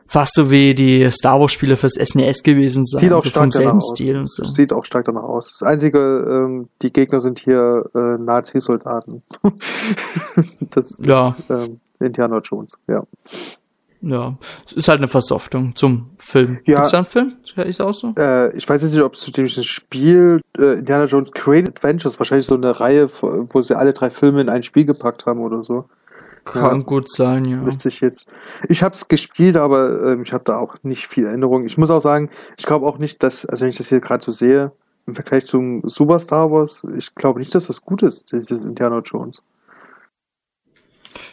fast 0.08 0.36
so 0.36 0.52
wie 0.52 0.76
die 0.76 1.10
Star 1.12 1.40
Wars 1.40 1.52
Spiele 1.52 1.78
fürs 1.78 1.94
SNES 1.94 2.44
gewesen 2.44 2.86
sein. 2.86 3.02
Sieht 3.02 3.14
auch 3.14 3.24
so 3.24 3.30
stark 3.30 3.52
danach 3.52 3.74
aus. 3.76 3.92
Stil 3.96 4.18
und 4.18 4.30
so. 4.32 4.44
Sieht 4.44 4.72
auch 4.74 4.86
stark 4.86 5.06
danach 5.06 5.24
aus. 5.24 5.58
Das 5.60 5.68
Einzige, 5.68 6.00
ähm, 6.00 6.70
die 6.82 6.92
Gegner 6.94 7.20
sind 7.20 7.40
hier 7.40 7.90
äh, 7.96 8.18
Nazi-Soldaten. 8.22 9.24
das 10.72 10.92
ist 10.92 11.06
Ja. 11.06 11.36
ähm, 11.50 11.80
Indiana 12.00 12.40
Jones, 12.40 12.74
ja. 12.88 13.04
Ja, 14.02 14.38
es 14.68 14.74
ist 14.74 14.88
halt 14.88 15.00
eine 15.00 15.08
Versoftung 15.08 15.76
zum 15.76 16.12
Film. 16.18 16.60
Ja. 16.66 16.76
Gibt's 16.76 16.92
da 16.92 16.98
einen 16.98 17.08
Film? 17.08 17.34
Ist 17.56 17.82
auch 17.82 17.94
so? 17.94 18.14
Äh, 18.20 18.56
ich 18.56 18.70
weiß 18.70 18.84
jetzt 18.84 18.94
nicht, 18.94 19.02
ob 19.02 19.14
es 19.16 19.22
zu 19.22 19.32
dem 19.32 19.48
Spiel 19.48 20.42
äh, 20.60 20.74
Indiana 20.80 21.06
Jones 21.06 21.32
Great 21.32 21.66
Adventures, 21.66 22.20
wahrscheinlich 22.20 22.46
so 22.46 22.54
eine 22.56 22.80
Reihe, 22.80 23.10
wo 23.22 23.62
sie 23.62 23.76
alle 23.76 23.94
drei 23.94 24.12
Filme 24.12 24.42
in 24.42 24.50
ein 24.50 24.62
Spiel 24.62 24.86
gepackt 24.86 25.26
haben 25.26 25.40
oder 25.40 25.64
so. 25.64 25.86
Kann 26.46 26.78
Ja. 26.80 26.84
gut 26.84 27.12
sein, 27.12 27.44
ja. 27.46 27.58
Müsste 27.58 27.90
ich 27.90 28.00
jetzt. 28.02 28.28
Ich 28.70 28.84
habe 28.84 28.94
es 28.96 29.08
gespielt, 29.08 29.58
aber 29.58 30.04
ähm, 30.12 30.24
ich 30.24 30.32
habe 30.32 30.44
da 30.46 30.58
auch 30.58 30.76
nicht 30.84 31.08
viel 31.08 31.26
Erinnerung. 31.26 31.66
Ich 31.66 31.78
muss 31.78 31.90
auch 31.90 32.00
sagen, 32.00 32.30
ich 32.58 32.66
glaube 32.66 32.86
auch 32.86 32.98
nicht, 33.00 33.22
dass, 33.24 33.46
also 33.46 33.64
wenn 33.64 33.70
ich 33.72 33.78
das 33.78 33.90
hier 33.90 34.00
gerade 34.00 34.24
so 34.24 34.32
sehe, 34.32 34.72
im 35.08 35.16
Vergleich 35.16 35.46
zum 35.46 35.82
Super 35.88 36.20
Star 36.20 36.52
Wars, 36.52 36.84
ich 36.98 37.14
glaube 37.16 37.40
nicht, 37.40 37.54
dass 37.54 37.68
das 37.68 37.82
gut 37.82 38.02
ist, 38.04 38.32
dieses 38.32 38.64
Indiana 38.66 39.00
Jones. 39.00 39.42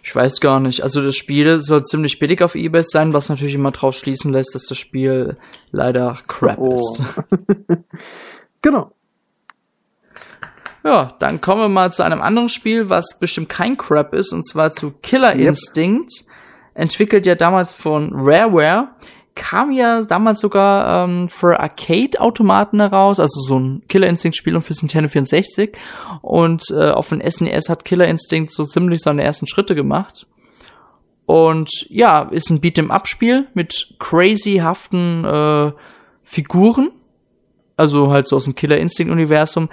Ich 0.02 0.14
weiß 0.14 0.40
gar 0.40 0.60
nicht. 0.60 0.82
Also 0.82 1.02
das 1.02 1.14
Spiel 1.16 1.60
soll 1.60 1.82
ziemlich 1.84 2.18
billig 2.18 2.42
auf 2.42 2.54
Ebay 2.54 2.82
sein, 2.82 3.12
was 3.12 3.28
natürlich 3.28 3.54
immer 3.54 3.70
drauf 3.70 3.94
schließen 3.94 4.32
lässt, 4.32 4.54
dass 4.54 4.64
das 4.66 4.78
Spiel 4.78 5.36
leider 5.70 6.18
crap 6.26 6.58
Oh. 6.58 6.74
ist. 6.74 7.02
Genau. 8.62 8.92
Ja, 10.84 11.14
dann 11.18 11.40
kommen 11.40 11.60
wir 11.60 11.68
mal 11.68 11.92
zu 11.92 12.02
einem 12.02 12.20
anderen 12.20 12.48
Spiel, 12.48 12.90
was 12.90 13.18
bestimmt 13.20 13.48
kein 13.48 13.76
Crap 13.76 14.14
ist, 14.14 14.32
und 14.32 14.46
zwar 14.46 14.72
zu 14.72 14.92
Killer 15.02 15.34
Yep. 15.36 15.48
Instinct. 15.48 16.24
Entwickelt 16.74 17.26
ja 17.26 17.34
damals 17.34 17.72
von 17.72 18.10
Rareware. 18.14 18.88
Kam 19.34 19.70
ja 19.72 20.02
damals 20.02 20.40
sogar 20.40 21.04
ähm, 21.04 21.28
für 21.28 21.58
Arcade-Automaten 21.58 22.80
heraus, 22.80 23.18
also 23.20 23.40
so 23.40 23.58
ein 23.58 23.82
Killer 23.88 24.08
Instinct-Spiel 24.08 24.56
und 24.56 24.62
fürs 24.62 24.82
Nintendo 24.82 25.08
64. 25.08 25.72
Und 26.20 26.64
äh, 26.70 26.90
auf 26.90 27.08
den 27.08 27.22
SNES 27.30 27.68
hat 27.68 27.84
Killer 27.84 28.08
Instinct 28.08 28.52
so 28.52 28.64
ziemlich 28.64 29.00
seine 29.00 29.22
ersten 29.22 29.46
Schritte 29.46 29.74
gemacht. 29.74 30.26
Und 31.24 31.70
ja, 31.88 32.22
ist 32.22 32.50
ein 32.50 32.60
Beat'em-up-Spiel 32.60 33.46
mit 33.54 33.94
crazy-haften 33.98 35.24
äh, 35.24 35.72
Figuren. 36.24 36.90
Also 37.76 38.10
halt 38.10 38.28
so 38.28 38.36
aus 38.36 38.44
dem 38.44 38.54
Killer 38.54 38.78
Instinct-Universum. 38.78 39.70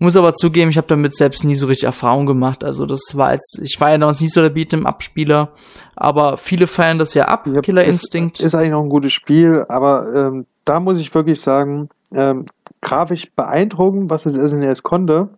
Muss 0.00 0.16
aber 0.16 0.34
zugeben, 0.34 0.70
ich 0.70 0.76
habe 0.76 0.86
damit 0.86 1.16
selbst 1.16 1.44
nie 1.44 1.56
so 1.56 1.66
richtig 1.66 1.86
Erfahrung 1.86 2.26
gemacht. 2.26 2.62
Also 2.62 2.86
das 2.86 3.00
war 3.14 3.32
jetzt, 3.32 3.60
ich 3.62 3.80
war 3.80 3.90
ja 3.90 3.98
damals 3.98 4.20
nicht 4.20 4.32
so 4.32 4.40
der 4.40 4.54
Beat'em-up-Spieler, 4.54 5.50
aber 5.96 6.36
viele 6.36 6.68
feiern 6.68 6.98
das 6.98 7.14
ja 7.14 7.26
ab, 7.26 7.46
Ja, 7.46 7.60
Killer 7.60 7.84
Instinct. 7.84 8.40
Ist 8.40 8.54
eigentlich 8.54 8.70
noch 8.70 8.82
ein 8.82 8.88
gutes 8.88 9.12
Spiel, 9.12 9.66
aber 9.68 10.06
ähm, 10.14 10.46
da 10.64 10.78
muss 10.78 10.98
ich 10.98 11.14
wirklich 11.14 11.40
sagen, 11.40 11.88
ähm, 12.12 12.46
grafisch 12.80 13.30
beeindruckend, 13.34 14.08
was 14.08 14.22
das 14.22 14.34
SNES 14.34 14.84
konnte, 14.84 15.30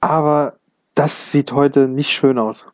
aber 0.00 0.54
das 0.94 1.30
sieht 1.30 1.52
heute 1.52 1.86
nicht 1.86 2.10
schön 2.10 2.38
aus. 2.38 2.66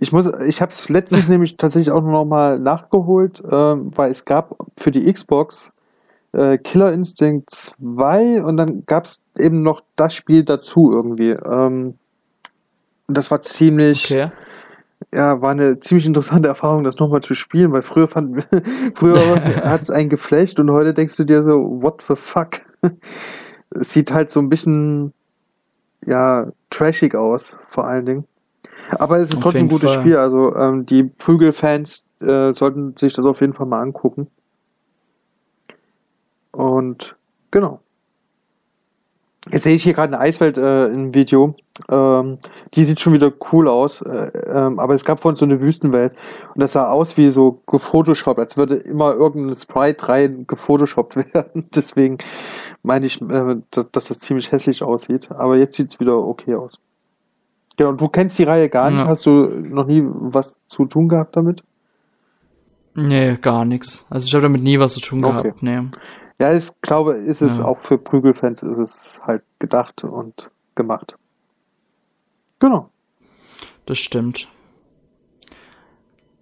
Ich 0.00 0.12
muss, 0.12 0.26
ich 0.42 0.60
habe 0.62 0.70
es 0.70 0.88
letztens 0.88 1.28
nämlich 1.28 1.56
tatsächlich 1.56 1.92
auch 1.92 2.02
noch 2.02 2.24
mal 2.24 2.58
nachgeholt, 2.58 3.42
ähm, 3.50 3.90
weil 3.96 4.10
es 4.10 4.24
gab 4.24 4.56
für 4.78 4.90
die 4.90 5.12
Xbox 5.12 5.72
äh, 6.34 6.58
Killer 6.58 6.92
Instinct 6.92 7.50
2 7.50 8.42
und 8.42 8.56
dann 8.56 8.84
gab 8.86 9.04
es 9.04 9.22
eben 9.38 9.62
noch 9.62 9.82
das 9.96 10.14
Spiel 10.14 10.44
dazu 10.44 10.92
irgendwie. 10.92 11.30
Ähm, 11.30 11.94
und 13.06 13.16
das 13.16 13.30
war 13.30 13.40
ziemlich, 13.42 14.04
Okay. 14.10 14.30
ja, 15.12 15.40
war 15.40 15.52
eine 15.52 15.78
ziemlich 15.80 16.06
interessante 16.06 16.48
Erfahrung, 16.54 16.84
das 16.84 16.98
nochmal 16.98 17.22
zu 17.22 17.34
spielen, 17.34 17.72
weil 17.72 17.82
früher 17.82 18.08
fand, 18.08 18.46
früher 18.94 19.40
hat 19.64 19.82
es 19.82 19.90
einen 19.90 20.08
geflecht 20.08 20.58
und 20.58 20.70
heute 20.70 20.92
denkst 20.92 21.16
du 21.16 21.24
dir 21.24 21.42
so, 21.42 21.82
what 21.82 22.02
the 22.08 22.16
fuck? 22.16 22.58
Es 23.70 23.92
sieht 23.92 24.12
halt 24.12 24.30
so 24.30 24.40
ein 24.40 24.48
bisschen, 24.48 25.12
ja, 26.06 26.48
trashig 26.70 27.14
aus, 27.14 27.56
vor 27.70 27.86
allen 27.86 28.06
Dingen. 28.06 28.24
Aber 28.90 29.18
es 29.18 29.30
ist 29.30 29.36
Auf 29.38 29.44
trotzdem 29.44 29.66
ein 29.66 29.68
gutes 29.68 29.92
Fall. 29.92 30.00
Spiel, 30.00 30.16
also 30.16 30.54
ähm, 30.56 30.84
die 30.84 31.04
Prügelfans 31.04 32.04
äh, 32.20 32.52
sollten 32.52 32.96
sich 32.96 33.14
das 33.14 33.24
auf 33.24 33.40
jeden 33.40 33.52
Fall 33.52 33.66
mal 33.66 33.80
angucken. 33.80 34.26
Und 36.54 37.16
genau. 37.50 37.80
Jetzt 39.52 39.64
sehe 39.64 39.74
ich 39.74 39.82
hier 39.82 39.92
gerade 39.92 40.14
eine 40.14 40.20
Eiswelt 40.20 40.56
äh, 40.56 40.86
im 40.86 41.12
Video. 41.12 41.54
Ähm, 41.90 42.38
die 42.74 42.84
sieht 42.84 42.98
schon 43.00 43.12
wieder 43.12 43.30
cool 43.52 43.68
aus. 43.68 44.00
Äh, 44.00 44.30
ähm, 44.46 44.78
aber 44.78 44.94
es 44.94 45.04
gab 45.04 45.20
vorhin 45.20 45.36
so 45.36 45.44
eine 45.44 45.60
Wüstenwelt. 45.60 46.14
Und 46.54 46.62
das 46.62 46.72
sah 46.72 46.90
aus 46.90 47.18
wie 47.18 47.30
so 47.30 47.60
gefotoshoppt, 47.66 48.38
als 48.38 48.56
würde 48.56 48.76
immer 48.76 49.12
irgendein 49.12 49.54
Sprite 49.54 50.08
rein 50.08 50.46
gefotoshoppt 50.46 51.16
werden. 51.34 51.68
Deswegen 51.74 52.16
meine 52.82 53.06
ich, 53.06 53.20
äh, 53.20 53.56
dass, 53.70 54.06
das 54.06 54.18
ziemlich 54.20 54.50
hässlich 54.50 54.82
aussieht. 54.82 55.30
Aber 55.32 55.58
jetzt 55.58 55.76
sieht 55.76 55.92
es 55.92 56.00
wieder 56.00 56.16
okay 56.16 56.54
aus. 56.54 56.78
Genau, 57.76 57.92
du 57.92 58.08
kennst 58.08 58.38
die 58.38 58.44
Reihe 58.44 58.70
gar 58.70 58.90
nicht. 58.90 59.00
Ja. 59.00 59.08
Hast 59.08 59.26
du 59.26 59.32
noch 59.32 59.86
nie 59.86 60.02
was 60.06 60.56
zu 60.68 60.86
tun 60.86 61.08
gehabt 61.08 61.36
damit? 61.36 61.62
Nee, 62.94 63.36
gar 63.40 63.64
nichts. 63.64 64.06
Also 64.10 64.26
ich 64.26 64.34
habe 64.34 64.42
damit 64.42 64.62
nie 64.62 64.78
was 64.78 64.94
zu 64.94 65.00
tun 65.00 65.24
Okay. 65.24 65.42
gehabt. 65.42 65.62
Nee. 65.62 65.80
Ja, 66.40 66.54
ich 66.54 66.70
glaube, 66.80 67.14
ist 67.14 67.42
es 67.42 67.58
Ja. 67.58 67.64
auch 67.64 67.78
für 67.78 67.98
Prügelfans 67.98 68.62
ist 68.62 68.78
es 68.78 69.20
halt 69.24 69.42
gedacht 69.58 70.04
und 70.04 70.50
gemacht. 70.74 71.16
Genau. 72.58 72.90
Das 73.86 73.98
stimmt. 73.98 74.48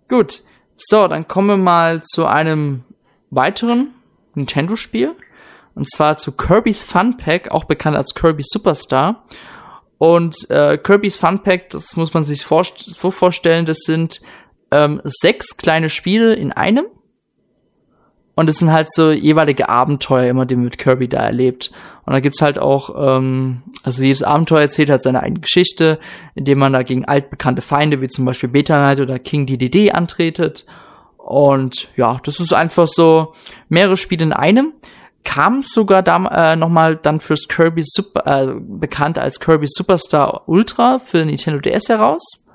Gut. 0.09 0.43
So, 0.77 1.07
dann 1.09 1.29
kommen 1.29 1.49
wir 1.49 1.57
mal 1.57 2.03
zu 2.03 2.27
einem 2.27 2.85
weiteren 3.31 3.89
Nintendo-Spiel. 4.35 5.15
Und 5.75 5.91
zwar 5.91 6.19
zu 6.19 6.33
Kirby's 6.33 6.85
Fun 6.85 7.17
Pack, 7.17 7.51
auch 7.51 7.65
bekannt 7.65 7.97
als 7.97 8.15
Kirby 8.15 8.43
Superstar. 8.45 9.25
Und 9.99 10.51
äh, 10.51 10.77
Kirby's 10.77 11.17
Fun 11.17 11.43
Pack, 11.43 11.71
das 11.71 11.97
muss 11.97 12.13
man 12.13 12.25
sich 12.25 12.43
so 12.43 13.11
vorstellen, 13.11 13.65
das 13.65 13.79
sind 13.85 14.21
ähm, 14.73 15.01
sechs 15.05 15.57
kleine 15.57 15.89
Spiele 15.89 16.35
in 16.35 16.53
einem. 16.53 16.87
Und 18.35 18.49
es 18.49 18.59
sind 18.59 18.73
halt 18.73 18.91
so 18.91 19.11
jeweilige 19.11 19.69
Abenteuer 19.69 20.31
immer, 20.31 20.47
die 20.47 20.57
man 20.57 20.65
mit 20.65 20.79
Kirby 20.79 21.07
da 21.07 21.19
erlebt. 21.19 21.71
Und 22.07 22.15
da 22.15 22.21
gibt's 22.21 22.41
halt 22.41 22.59
auch, 22.59 22.95
ähm, 22.99 23.63
also 23.83 24.03
jedes 24.03 24.23
Abenteuer 24.23 24.63
erzählt 24.63 24.89
halt 24.89 25.03
seine 25.03 25.23
eigene 25.23 25.41
Geschichte, 25.41 25.99
indem 26.35 26.59
man 26.59 26.73
da 26.73 26.83
gegen 26.83 27.05
altbekannte 27.05 27.61
Feinde 27.61 28.01
wie 28.01 28.09
zum 28.09 28.25
Beispiel 28.25 28.49
Beta 28.49 28.79
Knight 28.79 29.01
oder 29.01 29.19
King 29.19 29.47
DDD 29.47 29.93
antretet. 29.93 30.65
Und 31.19 31.89
ja, 31.97 32.21
das 32.25 32.41
ist 32.41 32.55
einfach 32.55 32.89
so 32.89 33.35
mehrere 33.69 33.97
Spiele 33.97 34.25
in 34.25 34.33
einem. 34.33 34.73
Kam 35.25 35.63
sogar 35.63 36.03
da 36.03 36.53
äh, 36.53 36.57
nochmal 36.57 36.97
dann 36.97 37.21
fürs 37.21 37.47
Kirby 37.47 37.83
Super, 37.85 38.27
äh, 38.27 38.55
bekannt 38.59 39.19
als 39.19 39.39
Kirby 39.39 39.67
Superstar 39.69 40.49
Ultra 40.49 40.99
für 40.99 41.25
Nintendo 41.25 41.61
DS 41.61 41.91
heraus. 41.91 42.47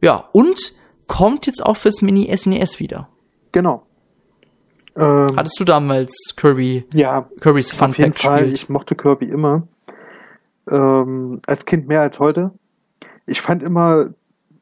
Ja, 0.00 0.28
und 0.32 0.72
kommt 1.12 1.46
jetzt 1.46 1.64
auch 1.64 1.76
fürs 1.76 2.00
Mini 2.02 2.34
SNES 2.34 2.80
wieder. 2.80 3.08
Genau. 3.52 3.82
Ähm, 4.96 5.28
Hattest 5.36 5.58
du 5.60 5.64
damals 5.64 6.34
Kirby, 6.36 6.84
ja, 6.94 7.26
Kirby's 7.40 7.72
Fun 7.72 7.90
auf 7.90 7.98
jeden 7.98 8.12
Pack 8.12 8.22
Fall. 8.22 8.48
Ich 8.52 8.68
mochte 8.68 8.94
Kirby 8.94 9.26
immer. 9.26 9.62
Ähm, 10.70 11.40
als 11.46 11.64
Kind 11.66 11.88
mehr 11.88 12.00
als 12.02 12.18
heute. 12.18 12.50
Ich 13.26 13.40
fand 13.40 13.62
immer, 13.62 14.10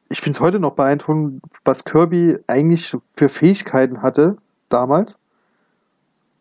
ich 0.09 0.19
finde 0.21 0.37
es 0.37 0.41
heute 0.41 0.59
noch 0.59 0.73
beeindruckend, 0.73 1.41
was 1.63 1.83
Kirby 1.83 2.37
eigentlich 2.47 2.95
für 3.15 3.29
Fähigkeiten 3.29 4.01
hatte 4.01 4.37
damals. 4.69 5.17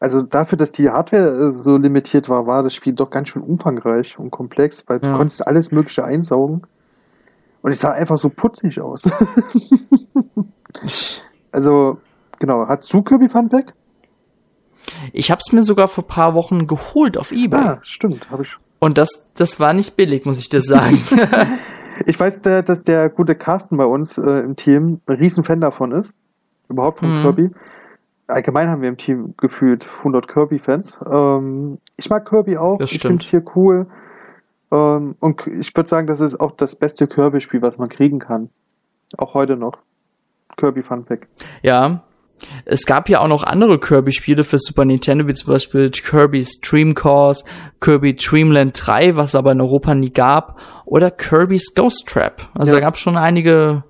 Also 0.01 0.23
dafür, 0.23 0.57
dass 0.57 0.73
die 0.73 0.89
Hardware 0.89 1.49
äh, 1.49 1.53
so 1.53 1.77
limitiert 1.77 2.29
war, 2.29 2.47
war 2.47 2.63
das 2.63 2.75
Spiel 2.75 2.95
doch 2.95 3.11
ganz 3.11 3.29
schön 3.29 3.43
umfangreich 3.43 4.19
und 4.19 4.31
komplex, 4.31 4.85
weil 4.89 4.99
du 5.01 5.09
Ja. 5.09 5.17
konntest 5.17 5.47
alles 5.47 5.73
Mögliche 5.73 6.05
einsaugen. 6.05 6.63
Und 7.63 7.73
es 7.73 7.81
sah 7.81 7.91
einfach 7.91 8.17
so 8.17 8.29
putzig 8.31 8.81
aus. 8.81 9.05
also, 11.53 11.99
genau. 12.39 12.67
Hast 12.67 12.93
du 12.93 13.03
Kirby 13.03 13.29
Fun 13.29 13.49
Pack? 13.49 13.75
Ich 15.13 15.31
hab's 15.31 15.53
mir 15.53 15.63
sogar 15.63 15.89
vor 15.89 16.07
paar 16.07 16.35
Wochen 16.35 16.67
geholt 16.67 17.19
auf 17.19 17.33
Ebay. 17.33 17.61
Ah, 17.61 17.79
stimmt, 17.83 18.31
habe 18.31 18.45
ich. 18.45 18.51
Und 18.79 18.97
das, 18.97 19.31
das 19.35 19.61
war 19.61 19.73
nicht 19.75 19.97
billig, 19.97 20.25
muss 20.25 20.39
ich 20.39 20.49
dir 20.49 20.61
sagen. 20.61 21.03
Ich 22.07 22.19
weiß, 22.19 22.41
der, 22.41 22.63
dass 22.63 22.83
der 22.83 23.11
gute 23.11 23.35
Carsten 23.35 23.77
bei 23.77 23.85
uns 23.85 24.17
äh, 24.17 24.23
im 24.41 24.57
Team 24.57 25.01
ein 25.07 25.17
Riesenfan 25.17 25.61
davon 25.61 25.93
ist. 25.93 26.15
Überhaupt 26.71 27.01
von 27.01 27.19
Mhm. 27.19 27.23
Kirby. 27.23 27.51
Allgemein 28.27 28.71
haben 28.71 28.81
wir 28.81 28.89
im 28.89 28.97
Team 28.97 29.35
gefühlt 29.37 29.87
100 29.99 30.27
Kirby-Fans. 30.27 30.99
Ähm, 31.13 31.77
ich 31.99 32.09
mag 32.09 32.27
Kirby 32.27 32.57
auch. 32.57 32.79
Das 32.79 32.93
ich 32.93 33.03
finde 33.03 33.17
es 33.23 33.29
hier 33.29 33.45
cool. 33.55 33.87
Ähm, 34.73 35.17
und 35.21 35.47
ich 35.47 35.75
würde 35.77 35.89
sagen, 35.89 36.07
das 36.07 36.21
ist 36.21 36.41
auch 36.41 36.53
das 36.53 36.77
beste 36.77 37.07
Kirby-Spiel, 37.07 37.63
was 37.63 37.79
man 37.79 37.89
kriegen 37.89 38.19
kann. 38.19 38.51
Auch 39.17 39.35
heute 39.35 39.57
noch. 39.57 39.79
Kirby 40.57 40.83
Fun 40.83 41.05
Pack. 41.05 41.29
ja. 41.63 42.03
Es 42.65 42.87
gab 42.87 43.11
ja 43.11 43.21
auch 43.21 43.29
noch 43.29 43.43
andere 43.43 43.79
Kirby-Spiele 43.79 44.45
für 44.45 44.59
Super 44.59 44.87
Nintendo, 44.87 45.27
wie 45.27 45.35
zum 45.35 45.53
Beispiel 45.53 45.91
Kirby's 45.91 46.59
Dream 46.63 46.95
Course, 46.95 47.45
Kirby 47.81 48.17
Dreamland 48.17 48.81
3, 48.83 49.15
was 49.17 49.31
es 49.31 49.35
aber 49.35 49.53
in 49.53 49.61
Europa 49.61 49.95
nie 49.95 50.11
gab, 50.11 50.59
oder 50.87 51.11
Kirby's 51.11 51.75
Ghost 51.75 52.09
Trap. 52.09 52.49
Also 52.55 52.73
Ja. 52.73 52.79
da 52.81 52.87
gab 52.87 52.95
es 52.95 53.01
schon 53.01 53.19
einige 53.19 53.85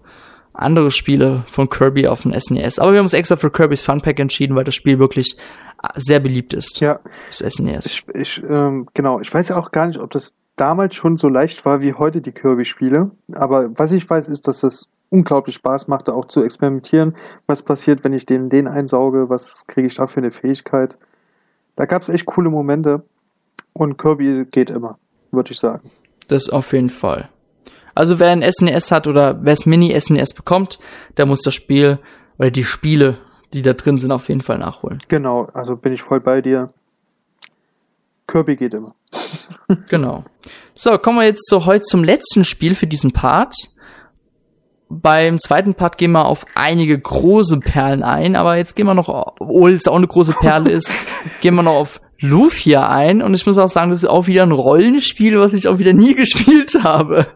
andere 0.52 0.90
Spiele 0.90 1.44
von 1.46 1.68
Kirby 1.70 2.08
auf 2.08 2.22
dem 2.22 2.32
SNES. 2.32 2.80
Aber 2.80 2.90
wir 2.90 2.98
haben 2.98 3.04
uns 3.04 3.14
extra 3.14 3.36
für 3.36 3.52
Kirby's 3.52 3.82
Fun 3.84 4.00
Pack 4.00 4.18
entschieden, 4.18 4.56
weil 4.56 4.64
das 4.64 4.74
Spiel 4.74 4.98
wirklich 4.98 5.36
äh, 5.84 5.88
sehr 5.94 6.18
beliebt 6.18 6.52
ist. 6.52 6.80
Ja, 6.80 6.98
Das 7.28 7.38
SNES. 7.54 7.86
ich, 7.86 8.04
ich 8.14 8.42
ähm, 8.48 8.88
genau. 8.94 9.20
Ich 9.20 9.32
weiß 9.32 9.48
ja 9.50 9.58
auch 9.58 9.70
gar 9.70 9.86
nicht, 9.86 10.00
ob 10.00 10.10
das 10.10 10.34
damals 10.60 10.94
schon 10.94 11.16
so 11.16 11.28
leicht 11.28 11.64
war 11.64 11.80
wie 11.80 11.94
heute 11.94 12.20
die 12.20 12.32
Kirby-Spiele. 12.32 13.10
Aber 13.32 13.70
was 13.78 13.92
ich 13.92 14.08
weiß, 14.08 14.28
ist, 14.28 14.46
dass 14.46 14.60
das 14.60 14.88
unglaublich 15.08 15.56
Spaß 15.56 15.88
machte, 15.88 16.14
auch 16.14 16.26
zu 16.26 16.44
experimentieren. 16.44 17.14
Was 17.46 17.62
passiert, 17.62 18.04
wenn 18.04 18.12
ich 18.12 18.26
den, 18.26 18.48
den 18.48 18.68
einsauge? 18.68 19.28
Was 19.28 19.64
kriege 19.66 19.88
ich 19.88 19.96
da 19.96 20.06
für 20.06 20.18
eine 20.18 20.30
Fähigkeit? 20.30 20.98
Da 21.76 21.86
gab 21.86 22.02
es 22.02 22.08
echt 22.08 22.26
coole 22.26 22.50
Momente. 22.50 23.02
Und 23.72 23.98
Kirby 23.98 24.46
geht 24.50 24.70
immer, 24.70 24.98
würde 25.30 25.52
ich 25.52 25.58
sagen. 25.58 25.90
Das 26.28 26.50
auf 26.50 26.72
jeden 26.72 26.90
Fall. 26.90 27.28
Also 27.94 28.18
wer 28.18 28.30
ein 28.30 28.42
SNES 28.48 28.92
hat 28.92 29.06
oder 29.06 29.38
wer 29.42 29.52
es 29.52 29.66
Mini-SNES 29.66 30.34
bekommt, 30.34 30.78
der 31.16 31.26
muss 31.26 31.40
das 31.42 31.54
Spiel 31.54 31.98
oder 32.38 32.50
die 32.50 32.64
Spiele, 32.64 33.18
die 33.52 33.62
da 33.62 33.72
drin 33.72 33.98
sind, 33.98 34.12
auf 34.12 34.28
jeden 34.28 34.42
Fall 34.42 34.58
nachholen. 34.58 35.00
Genau, 35.08 35.48
also 35.54 35.76
bin 35.76 35.92
ich 35.92 36.02
voll 36.02 36.20
bei 36.20 36.40
dir. 36.40 36.70
Kirby 38.30 38.56
geht 38.56 38.74
immer. 38.74 38.94
Genau. 39.88 40.24
So, 40.74 40.96
kommen 40.98 41.18
wir 41.18 41.26
jetzt 41.26 41.48
so 41.48 41.66
heute 41.66 41.82
zum 41.82 42.04
letzten 42.04 42.44
Spiel 42.44 42.74
für 42.74 42.86
diesen 42.86 43.12
Part. 43.12 43.54
Beim 44.88 45.38
zweiten 45.38 45.74
Part 45.74 45.98
gehen 45.98 46.12
wir 46.12 46.24
auf 46.24 46.44
einige 46.54 46.98
große 46.98 47.60
Perlen 47.60 48.02
ein, 48.02 48.34
aber 48.34 48.56
jetzt 48.56 48.74
gehen 48.74 48.86
wir 48.86 48.94
noch, 48.94 49.08
obwohl 49.08 49.72
es 49.74 49.86
auch 49.86 49.96
eine 49.96 50.08
große 50.08 50.32
Perle 50.32 50.72
ist, 50.72 50.92
gehen 51.40 51.54
wir 51.54 51.62
noch 51.62 51.74
auf 51.74 52.00
Lufia 52.18 52.88
ein 52.88 53.22
und 53.22 53.32
ich 53.34 53.46
muss 53.46 53.56
auch 53.58 53.68
sagen, 53.68 53.90
das 53.90 54.02
ist 54.02 54.08
auch 54.08 54.26
wieder 54.26 54.42
ein 54.42 54.50
Rollenspiel, 54.52 55.38
was 55.38 55.52
ich 55.54 55.68
auch 55.68 55.78
wieder 55.78 55.92
nie 55.92 56.14
gespielt 56.16 56.82
habe. 56.82 57.26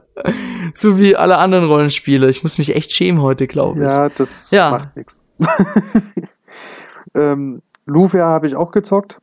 So 0.75 0.99
wie 0.99 1.15
alle 1.17 1.39
anderen 1.39 1.67
Rollenspiele. 1.67 2.29
Ich 2.29 2.43
muss 2.43 2.59
mich 2.59 2.75
echt 2.75 2.93
schämen 2.93 3.23
heute, 3.23 3.47
glaube 3.47 3.79
ich. 3.85 3.89
Ja, 3.89 4.09
das 4.09 4.49
Ja. 4.51 4.71
macht 4.71 4.97
nichts. 4.97 5.21
ähm, 7.15 7.63
Lufia 7.87 8.25
habe 8.27 8.47
ich 8.47 8.57
auch 8.57 8.71
gezockt. 8.71 9.19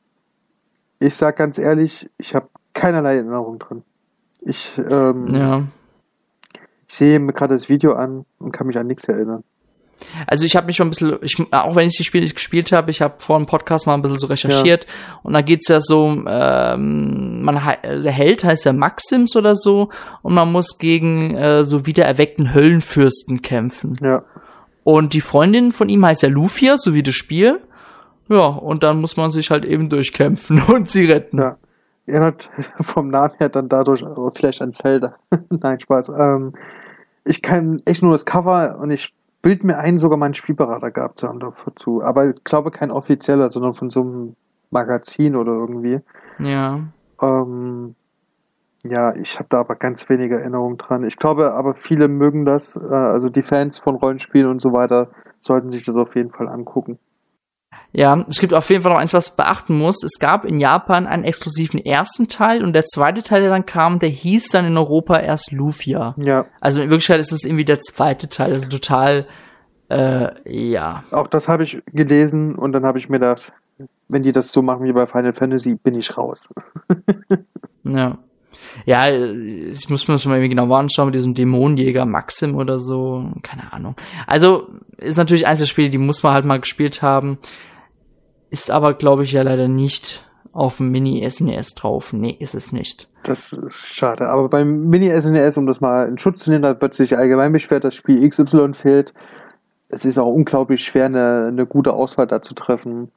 Ich 1.02 1.15
sag 1.15 1.36
ganz 1.36 1.57
ehrlich, 1.57 2.07
ich 2.19 2.36
habe 2.36 2.48
keinerlei 2.73 3.15
Erinnerung 3.15 3.57
drin. 3.57 3.82
Ich, 4.41 4.73
ähm, 4.78 5.28
Ja. 5.34 5.64
ich 6.88 6.95
sehe 6.95 7.19
mir 7.19 7.34
gerade 7.34 7.56
das 7.56 7.69
Video 7.69 7.94
an 7.94 8.26
und 8.40 8.52
kann 8.52 8.68
mich 8.68 8.78
an 8.78 8.86
nichts 8.88 9.06
erinnern. 9.06 9.44
Also 10.28 10.45
ich 10.45 10.56
habe 10.56 10.68
mich 10.68 10.76
schon 10.76 10.88
ein 10.88 10.90
bisschen, 10.91 11.18
ich, 11.22 11.38
auch 11.52 11.76
wenn 11.76 11.88
ich 11.88 11.98
die 11.98 12.03
Spiele 12.03 12.23
nicht 12.23 12.36
gespielt 12.36 12.72
habe, 12.72 12.90
ich 12.91 13.02
habe 13.02 13.15
vor 13.18 13.38
dem 13.38 13.45
Podcast 13.48 13.88
mal 13.88 13.94
ein 13.95 14.02
bisschen 14.02 14.18
so 14.19 14.28
recherchiert 14.28 14.86
und 15.23 15.34
da 15.34 15.41
geht's 15.41 15.68
ja 15.68 15.80
so, 15.80 16.07
ähm, 16.28 17.44
man 17.44 17.56
der 17.84 18.11
Held 18.11 18.44
heißt 18.44 18.65
ja 18.65 18.73
Maxims 18.73 19.36
oder 19.36 19.56
so 19.56 19.90
und 20.22 20.34
man 20.34 20.52
muss 20.52 20.78
gegen 20.80 21.36
äh, 21.36 21.65
so 21.65 21.86
wiedererweckten 21.86 22.53
Höllenfürsten 22.53 23.41
kämpfen. 23.44 23.94
Ja, 24.02 24.23
Und 24.84 25.14
die 25.14 25.22
Freundin 25.22 25.72
von 25.72 25.88
ihm 25.90 26.03
heißt 26.06 26.23
ja 26.23 26.30
Lufia, 26.30 26.78
so 26.78 26.94
wie 26.95 27.03
das 27.03 27.15
Spiel. 27.15 27.60
Ja, 28.32 28.48
und 28.48 28.82
dann 28.84 29.02
muss 29.02 29.18
man 29.18 29.30
sich 29.30 29.52
halt 29.52 29.66
eben 29.66 29.90
durchkämpfen 29.90 30.62
und 30.74 30.88
sie 30.88 31.06
retten. 31.06 31.38
ja. 31.38 31.58
Erinnert 32.08 32.49
vom 32.80 33.10
Namen 33.10 33.34
her 33.38 33.49
dann 33.49 33.68
dadurch 33.68 34.03
vielleicht 34.36 34.62
an 34.62 34.72
Zelda. 34.72 35.16
Nein, 35.49 35.80
Spaß. 35.80 36.10
Ähm, 36.18 36.53
ich 37.26 37.41
kann 37.41 37.82
echt 37.86 38.02
nur 38.02 38.14
das 38.14 38.26
Cover 38.26 38.80
und 38.80 38.90
ich 38.90 39.14
bild 39.41 39.64
mir 39.66 39.78
ein, 39.78 39.98
sogar 39.98 40.18
meinen 40.18 40.34
Spielberater 40.34 40.91
gehabt 40.91 41.20
zu 41.20 41.28
haben 41.28 41.40
dazu. 41.40 42.02
Aber 42.02 42.30
ich 42.30 42.44
glaube 42.44 42.72
kein 42.72 42.90
offizieller, 42.90 43.49
sondern 43.49 43.74
von 43.74 43.90
so 43.90 44.02
einem 44.02 44.36
Magazin 44.72 45.36
oder 45.36 45.52
irgendwie. 45.52 45.99
Ja. 46.40 46.80
Ähm, 47.22 47.95
ja, 48.84 49.14
ich 49.16 49.38
habe 49.38 49.48
da 49.49 49.60
aber 49.60 49.76
ganz 49.76 50.10
wenige 50.10 50.40
Erinnerungen 50.40 50.78
dran. 50.78 51.03
Ich 51.03 51.18
glaube 51.18 51.53
aber 51.53 51.76
viele 51.76 52.08
mögen 52.08 52.45
das. 52.45 52.78
Äh, 52.78 52.94
also 52.94 53.28
die 53.30 53.44
Fans 53.44 53.78
von 53.78 53.95
Rollenspielen 53.95 54.49
und 54.49 54.62
so 54.62 54.72
weiter 54.72 55.10
sollten 55.40 55.70
sich 55.70 55.84
das 55.84 55.98
auf 55.98 56.16
jeden 56.16 56.32
Fall 56.32 56.48
angucken. 56.48 56.98
Ja, 57.94 58.26
es 58.30 58.40
gibt 58.40 58.54
auf 58.54 58.70
jeden 58.70 58.84
Fall 58.84 58.94
noch 58.94 59.00
eins, 59.00 59.14
was 59.14 59.36
beachten 59.36 59.78
muss. 59.78 60.02
Es 60.04 60.20
gab 60.20 60.46
in 60.46 60.60
Japan 60.60 61.08
einen 61.08 61.26
exklusiven 61.26 61.78
ersten 61.84 62.30
Teil 62.30 62.64
und 62.64 62.74
der 62.74 62.86
zweite 62.86 63.22
Teil, 63.22 63.42
der 63.42 63.50
dann 63.50 63.66
kam, 63.66 64.00
der 64.00 64.10
hieß 64.10 64.50
dann 64.50 64.66
in 64.66 64.78
Europa 64.78 65.20
erst 65.20 65.52
Lufia. 65.52 66.16
Ja, 66.18 66.46
Also 66.62 66.82
in 66.82 66.90
Wirklichkeit 66.90 67.20
ist 67.20 67.34
es 67.34 67.44
irgendwie 67.44 67.66
der 67.66 67.82
zweite 67.82 68.30
Teil, 68.30 68.54
also 68.54 68.70
total, 68.70 69.28
äh, 69.90 70.30
ja. 70.46 71.04
auch 71.12 71.28
das 71.28 71.50
habe 71.50 71.64
ich 71.64 71.82
gelesen 71.88 72.56
und 72.56 72.72
dann 72.72 72.86
habe 72.86 72.98
ich 72.98 73.10
mir 73.10 73.20
gedacht, 73.20 73.52
wenn 74.08 74.24
die 74.24 74.32
das 74.32 74.54
so 74.54 74.62
machen 74.62 74.86
wie 74.86 74.94
bei 74.94 75.06
Final 75.06 75.34
Fantasy, 75.34 75.76
bin 75.76 75.96
ich 75.96 76.18
raus. 76.18 76.50
ja. 77.84 78.18
Ja, 78.86 79.10
ich 79.10 79.90
muss 79.90 80.08
mir 80.08 80.16
das 80.16 80.26
mal 80.26 80.36
irgendwie 80.36 80.50
genau 80.50 80.74
anschauen 80.74 81.08
mit 81.08 81.16
diesem 81.16 81.34
Dämonenjäger 81.34 82.06
Maxim 82.06 82.56
oder 82.56 82.80
so. 82.80 83.32
Keine 83.44 83.72
Ahnung. 83.74 83.96
Also, 84.28 84.68
ist 84.98 85.18
natürlich 85.18 85.48
eins 85.48 85.60
der 85.60 85.66
Spiele, 85.66 85.90
die 85.90 85.98
muss 85.98 86.24
man 86.24 86.34
halt 86.34 86.46
mal 86.46 86.60
gespielt 86.60 87.02
haben. 87.02 87.38
Ist 88.52 88.69
aber, 88.69 88.94
glaube 88.94 89.23
ich, 89.23 89.32
ja 89.32 89.41
leider 89.41 89.68
nicht 89.68 90.23
auf 90.52 90.78
dem 90.78 90.91
Mini-SNES 90.91 91.76
drauf. 91.76 92.11
Nee, 92.11 92.36
ist 92.38 92.53
es 92.53 92.73
nicht. 92.73 93.07
Das 93.23 93.53
ist 93.53 93.88
schade. 93.88 94.28
Aber 94.28 94.49
beim 94.49 94.90
Mini-SNES, 94.90 95.57
um 95.57 95.65
das 95.65 95.80
mal 95.80 96.07
in 96.07 96.18
Schutz 96.18 96.41
zu 96.41 96.52
nehmen, 96.52 96.65
hat 96.65 96.80
plötzlich 96.80 97.18
allgemein 97.18 97.53
beschwert, 97.53 97.86
das 97.86 97.95
Spiel 97.95 98.28
XY 98.28 98.73
fehlt. 98.73 99.14
Es 99.88 100.03
ist 100.03 100.19
auch 100.19 100.32
unglaublich 100.32 100.84
schwer, 100.84 101.06
eine, 101.06 101.48
eine 101.48 101.65
gute 101.65 101.94
Auswahl 101.94 102.28
da 102.28 102.41
zu 102.41 102.53
treffen. 102.53 103.10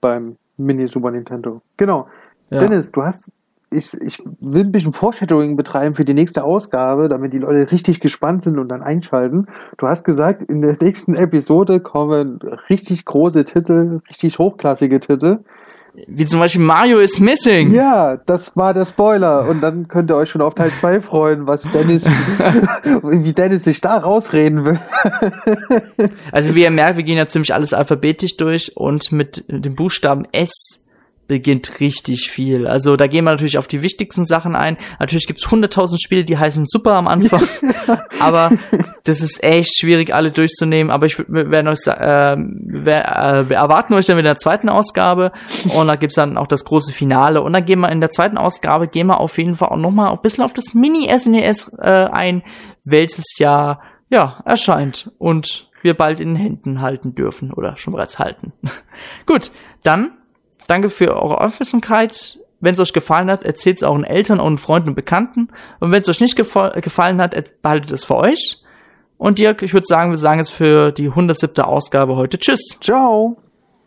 Beim 0.00 0.36
Mini-Super 0.56 1.10
Nintendo. 1.10 1.60
Genau. 1.76 2.08
Ja. 2.50 2.60
Dennis, 2.60 2.90
du 2.90 3.02
hast 3.02 3.30
ich, 3.70 3.94
ich 4.00 4.22
will 4.40 4.64
ein 4.64 4.72
bisschen 4.72 4.92
Foreshadowing 4.92 5.56
betreiben 5.56 5.94
für 5.94 6.04
die 6.04 6.14
nächste 6.14 6.44
Ausgabe, 6.44 7.08
damit 7.08 7.32
die 7.32 7.38
Leute 7.38 7.70
richtig 7.70 8.00
gespannt 8.00 8.42
sind 8.42 8.58
und 8.58 8.68
dann 8.68 8.82
einschalten. 8.82 9.46
Du 9.76 9.86
hast 9.86 10.04
gesagt, 10.04 10.42
in 10.50 10.62
der 10.62 10.76
nächsten 10.80 11.14
Episode 11.14 11.80
kommen 11.80 12.38
richtig 12.70 13.04
große 13.04 13.44
Titel, 13.44 14.00
richtig 14.08 14.38
hochklassige 14.38 15.00
Titel. 15.00 15.40
Wie 16.06 16.26
zum 16.26 16.38
Beispiel 16.38 16.62
Mario 16.62 16.98
is 16.98 17.18
Missing. 17.18 17.72
Ja, 17.72 18.16
das 18.16 18.56
war 18.56 18.72
der 18.72 18.84
Spoiler. 18.84 19.48
Und 19.48 19.60
dann 19.62 19.88
könnt 19.88 20.10
ihr 20.10 20.16
euch 20.16 20.30
schon 20.30 20.42
auf 20.42 20.54
Teil 20.54 20.72
2 20.72 21.00
freuen, 21.00 21.46
was 21.46 21.68
Dennis, 21.70 22.06
wie 23.02 23.32
Dennis 23.32 23.64
sich 23.64 23.80
da 23.80 23.96
rausreden 23.96 24.64
will. 24.64 24.78
also 26.30 26.54
wie 26.54 26.62
ihr 26.62 26.70
merkt, 26.70 26.98
wir 26.98 27.04
gehen 27.04 27.18
ja 27.18 27.26
ziemlich 27.26 27.52
alles 27.52 27.72
alphabetisch 27.74 28.36
durch 28.36 28.76
und 28.76 29.10
mit 29.10 29.44
dem 29.48 29.74
Buchstaben 29.74 30.24
S 30.30 30.87
beginnt 31.28 31.78
richtig 31.78 32.30
viel. 32.30 32.66
Also 32.66 32.96
da 32.96 33.06
gehen 33.06 33.24
wir 33.24 33.30
natürlich 33.30 33.58
auf 33.58 33.68
die 33.68 33.82
wichtigsten 33.82 34.26
Sachen 34.26 34.56
ein. 34.56 34.78
Natürlich 34.98 35.26
gibt's 35.26 35.48
hunderttausend 35.50 36.00
Spiele, 36.02 36.24
die 36.24 36.38
heißen 36.38 36.66
super 36.66 36.94
am 36.94 37.06
Anfang, 37.06 37.46
aber 38.20 38.50
das 39.04 39.20
ist 39.20 39.44
echt 39.44 39.78
schwierig, 39.78 40.14
alle 40.14 40.30
durchzunehmen. 40.30 40.90
Aber 40.90 41.06
ich 41.06 41.18
werde 41.28 41.70
euch, 41.70 41.86
äh, 41.86 42.36
wir, 42.36 43.04
äh, 43.04 43.48
wir 43.48 43.56
erwarten 43.56 43.94
euch 43.94 44.06
dann 44.06 44.16
mit 44.16 44.24
der 44.24 44.38
zweiten 44.38 44.70
Ausgabe 44.70 45.32
und 45.76 45.86
da 45.86 45.96
gibt's 45.96 46.16
dann 46.16 46.38
auch 46.38 46.46
das 46.46 46.64
große 46.64 46.92
Finale. 46.92 47.42
Und 47.42 47.52
dann 47.52 47.64
gehen 47.64 47.80
wir 47.80 47.92
in 47.92 48.00
der 48.00 48.10
zweiten 48.10 48.38
Ausgabe, 48.38 48.88
gehen 48.88 49.06
wir 49.06 49.20
auf 49.20 49.36
jeden 49.36 49.56
Fall 49.56 49.68
auch 49.68 49.76
nochmal 49.76 50.10
ein 50.10 50.22
bisschen 50.22 50.42
auf 50.42 50.54
das 50.54 50.72
Mini-SNES 50.72 51.72
äh, 51.78 52.08
ein, 52.10 52.42
welches 52.84 53.38
ja, 53.38 53.80
ja, 54.08 54.42
erscheint 54.46 55.12
und 55.18 55.68
wir 55.82 55.94
bald 55.94 56.20
in 56.20 56.28
den 56.28 56.36
Händen 56.36 56.80
halten 56.80 57.14
dürfen 57.14 57.52
oder 57.52 57.76
schon 57.76 57.92
bereits 57.92 58.18
halten. 58.18 58.52
Gut, 59.26 59.50
dann 59.82 60.17
Danke 60.68 60.90
für 60.90 61.16
eure 61.20 61.40
Aufmerksamkeit. 61.40 62.38
Wenn 62.60 62.74
es 62.74 62.80
euch 62.80 62.92
gefallen 62.92 63.30
hat, 63.30 63.42
erzählt 63.42 63.78
es 63.78 63.82
euren 63.82 64.04
Eltern 64.04 64.38
und 64.38 64.58
Freunden 64.58 64.90
und 64.90 64.94
Bekannten. 64.94 65.48
Und 65.80 65.90
wenn 65.90 66.02
es 66.02 66.08
euch 66.08 66.20
nicht 66.20 66.36
gefallen 66.36 67.20
hat, 67.20 67.62
behaltet 67.62 67.90
es 67.90 68.04
für 68.04 68.16
euch. 68.16 68.62
Und 69.16 69.38
Dirk, 69.38 69.62
ich 69.62 69.74
würde 69.74 69.86
sagen, 69.86 70.10
wir 70.10 70.18
sagen 70.18 70.38
jetzt 70.38 70.52
für 70.52 70.92
die 70.92 71.08
107. 71.08 71.64
Ausgabe 71.64 72.16
heute 72.16 72.38
Tschüss. 72.38 72.78
Ciao. 72.80 73.38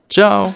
Ciao. 0.10 0.54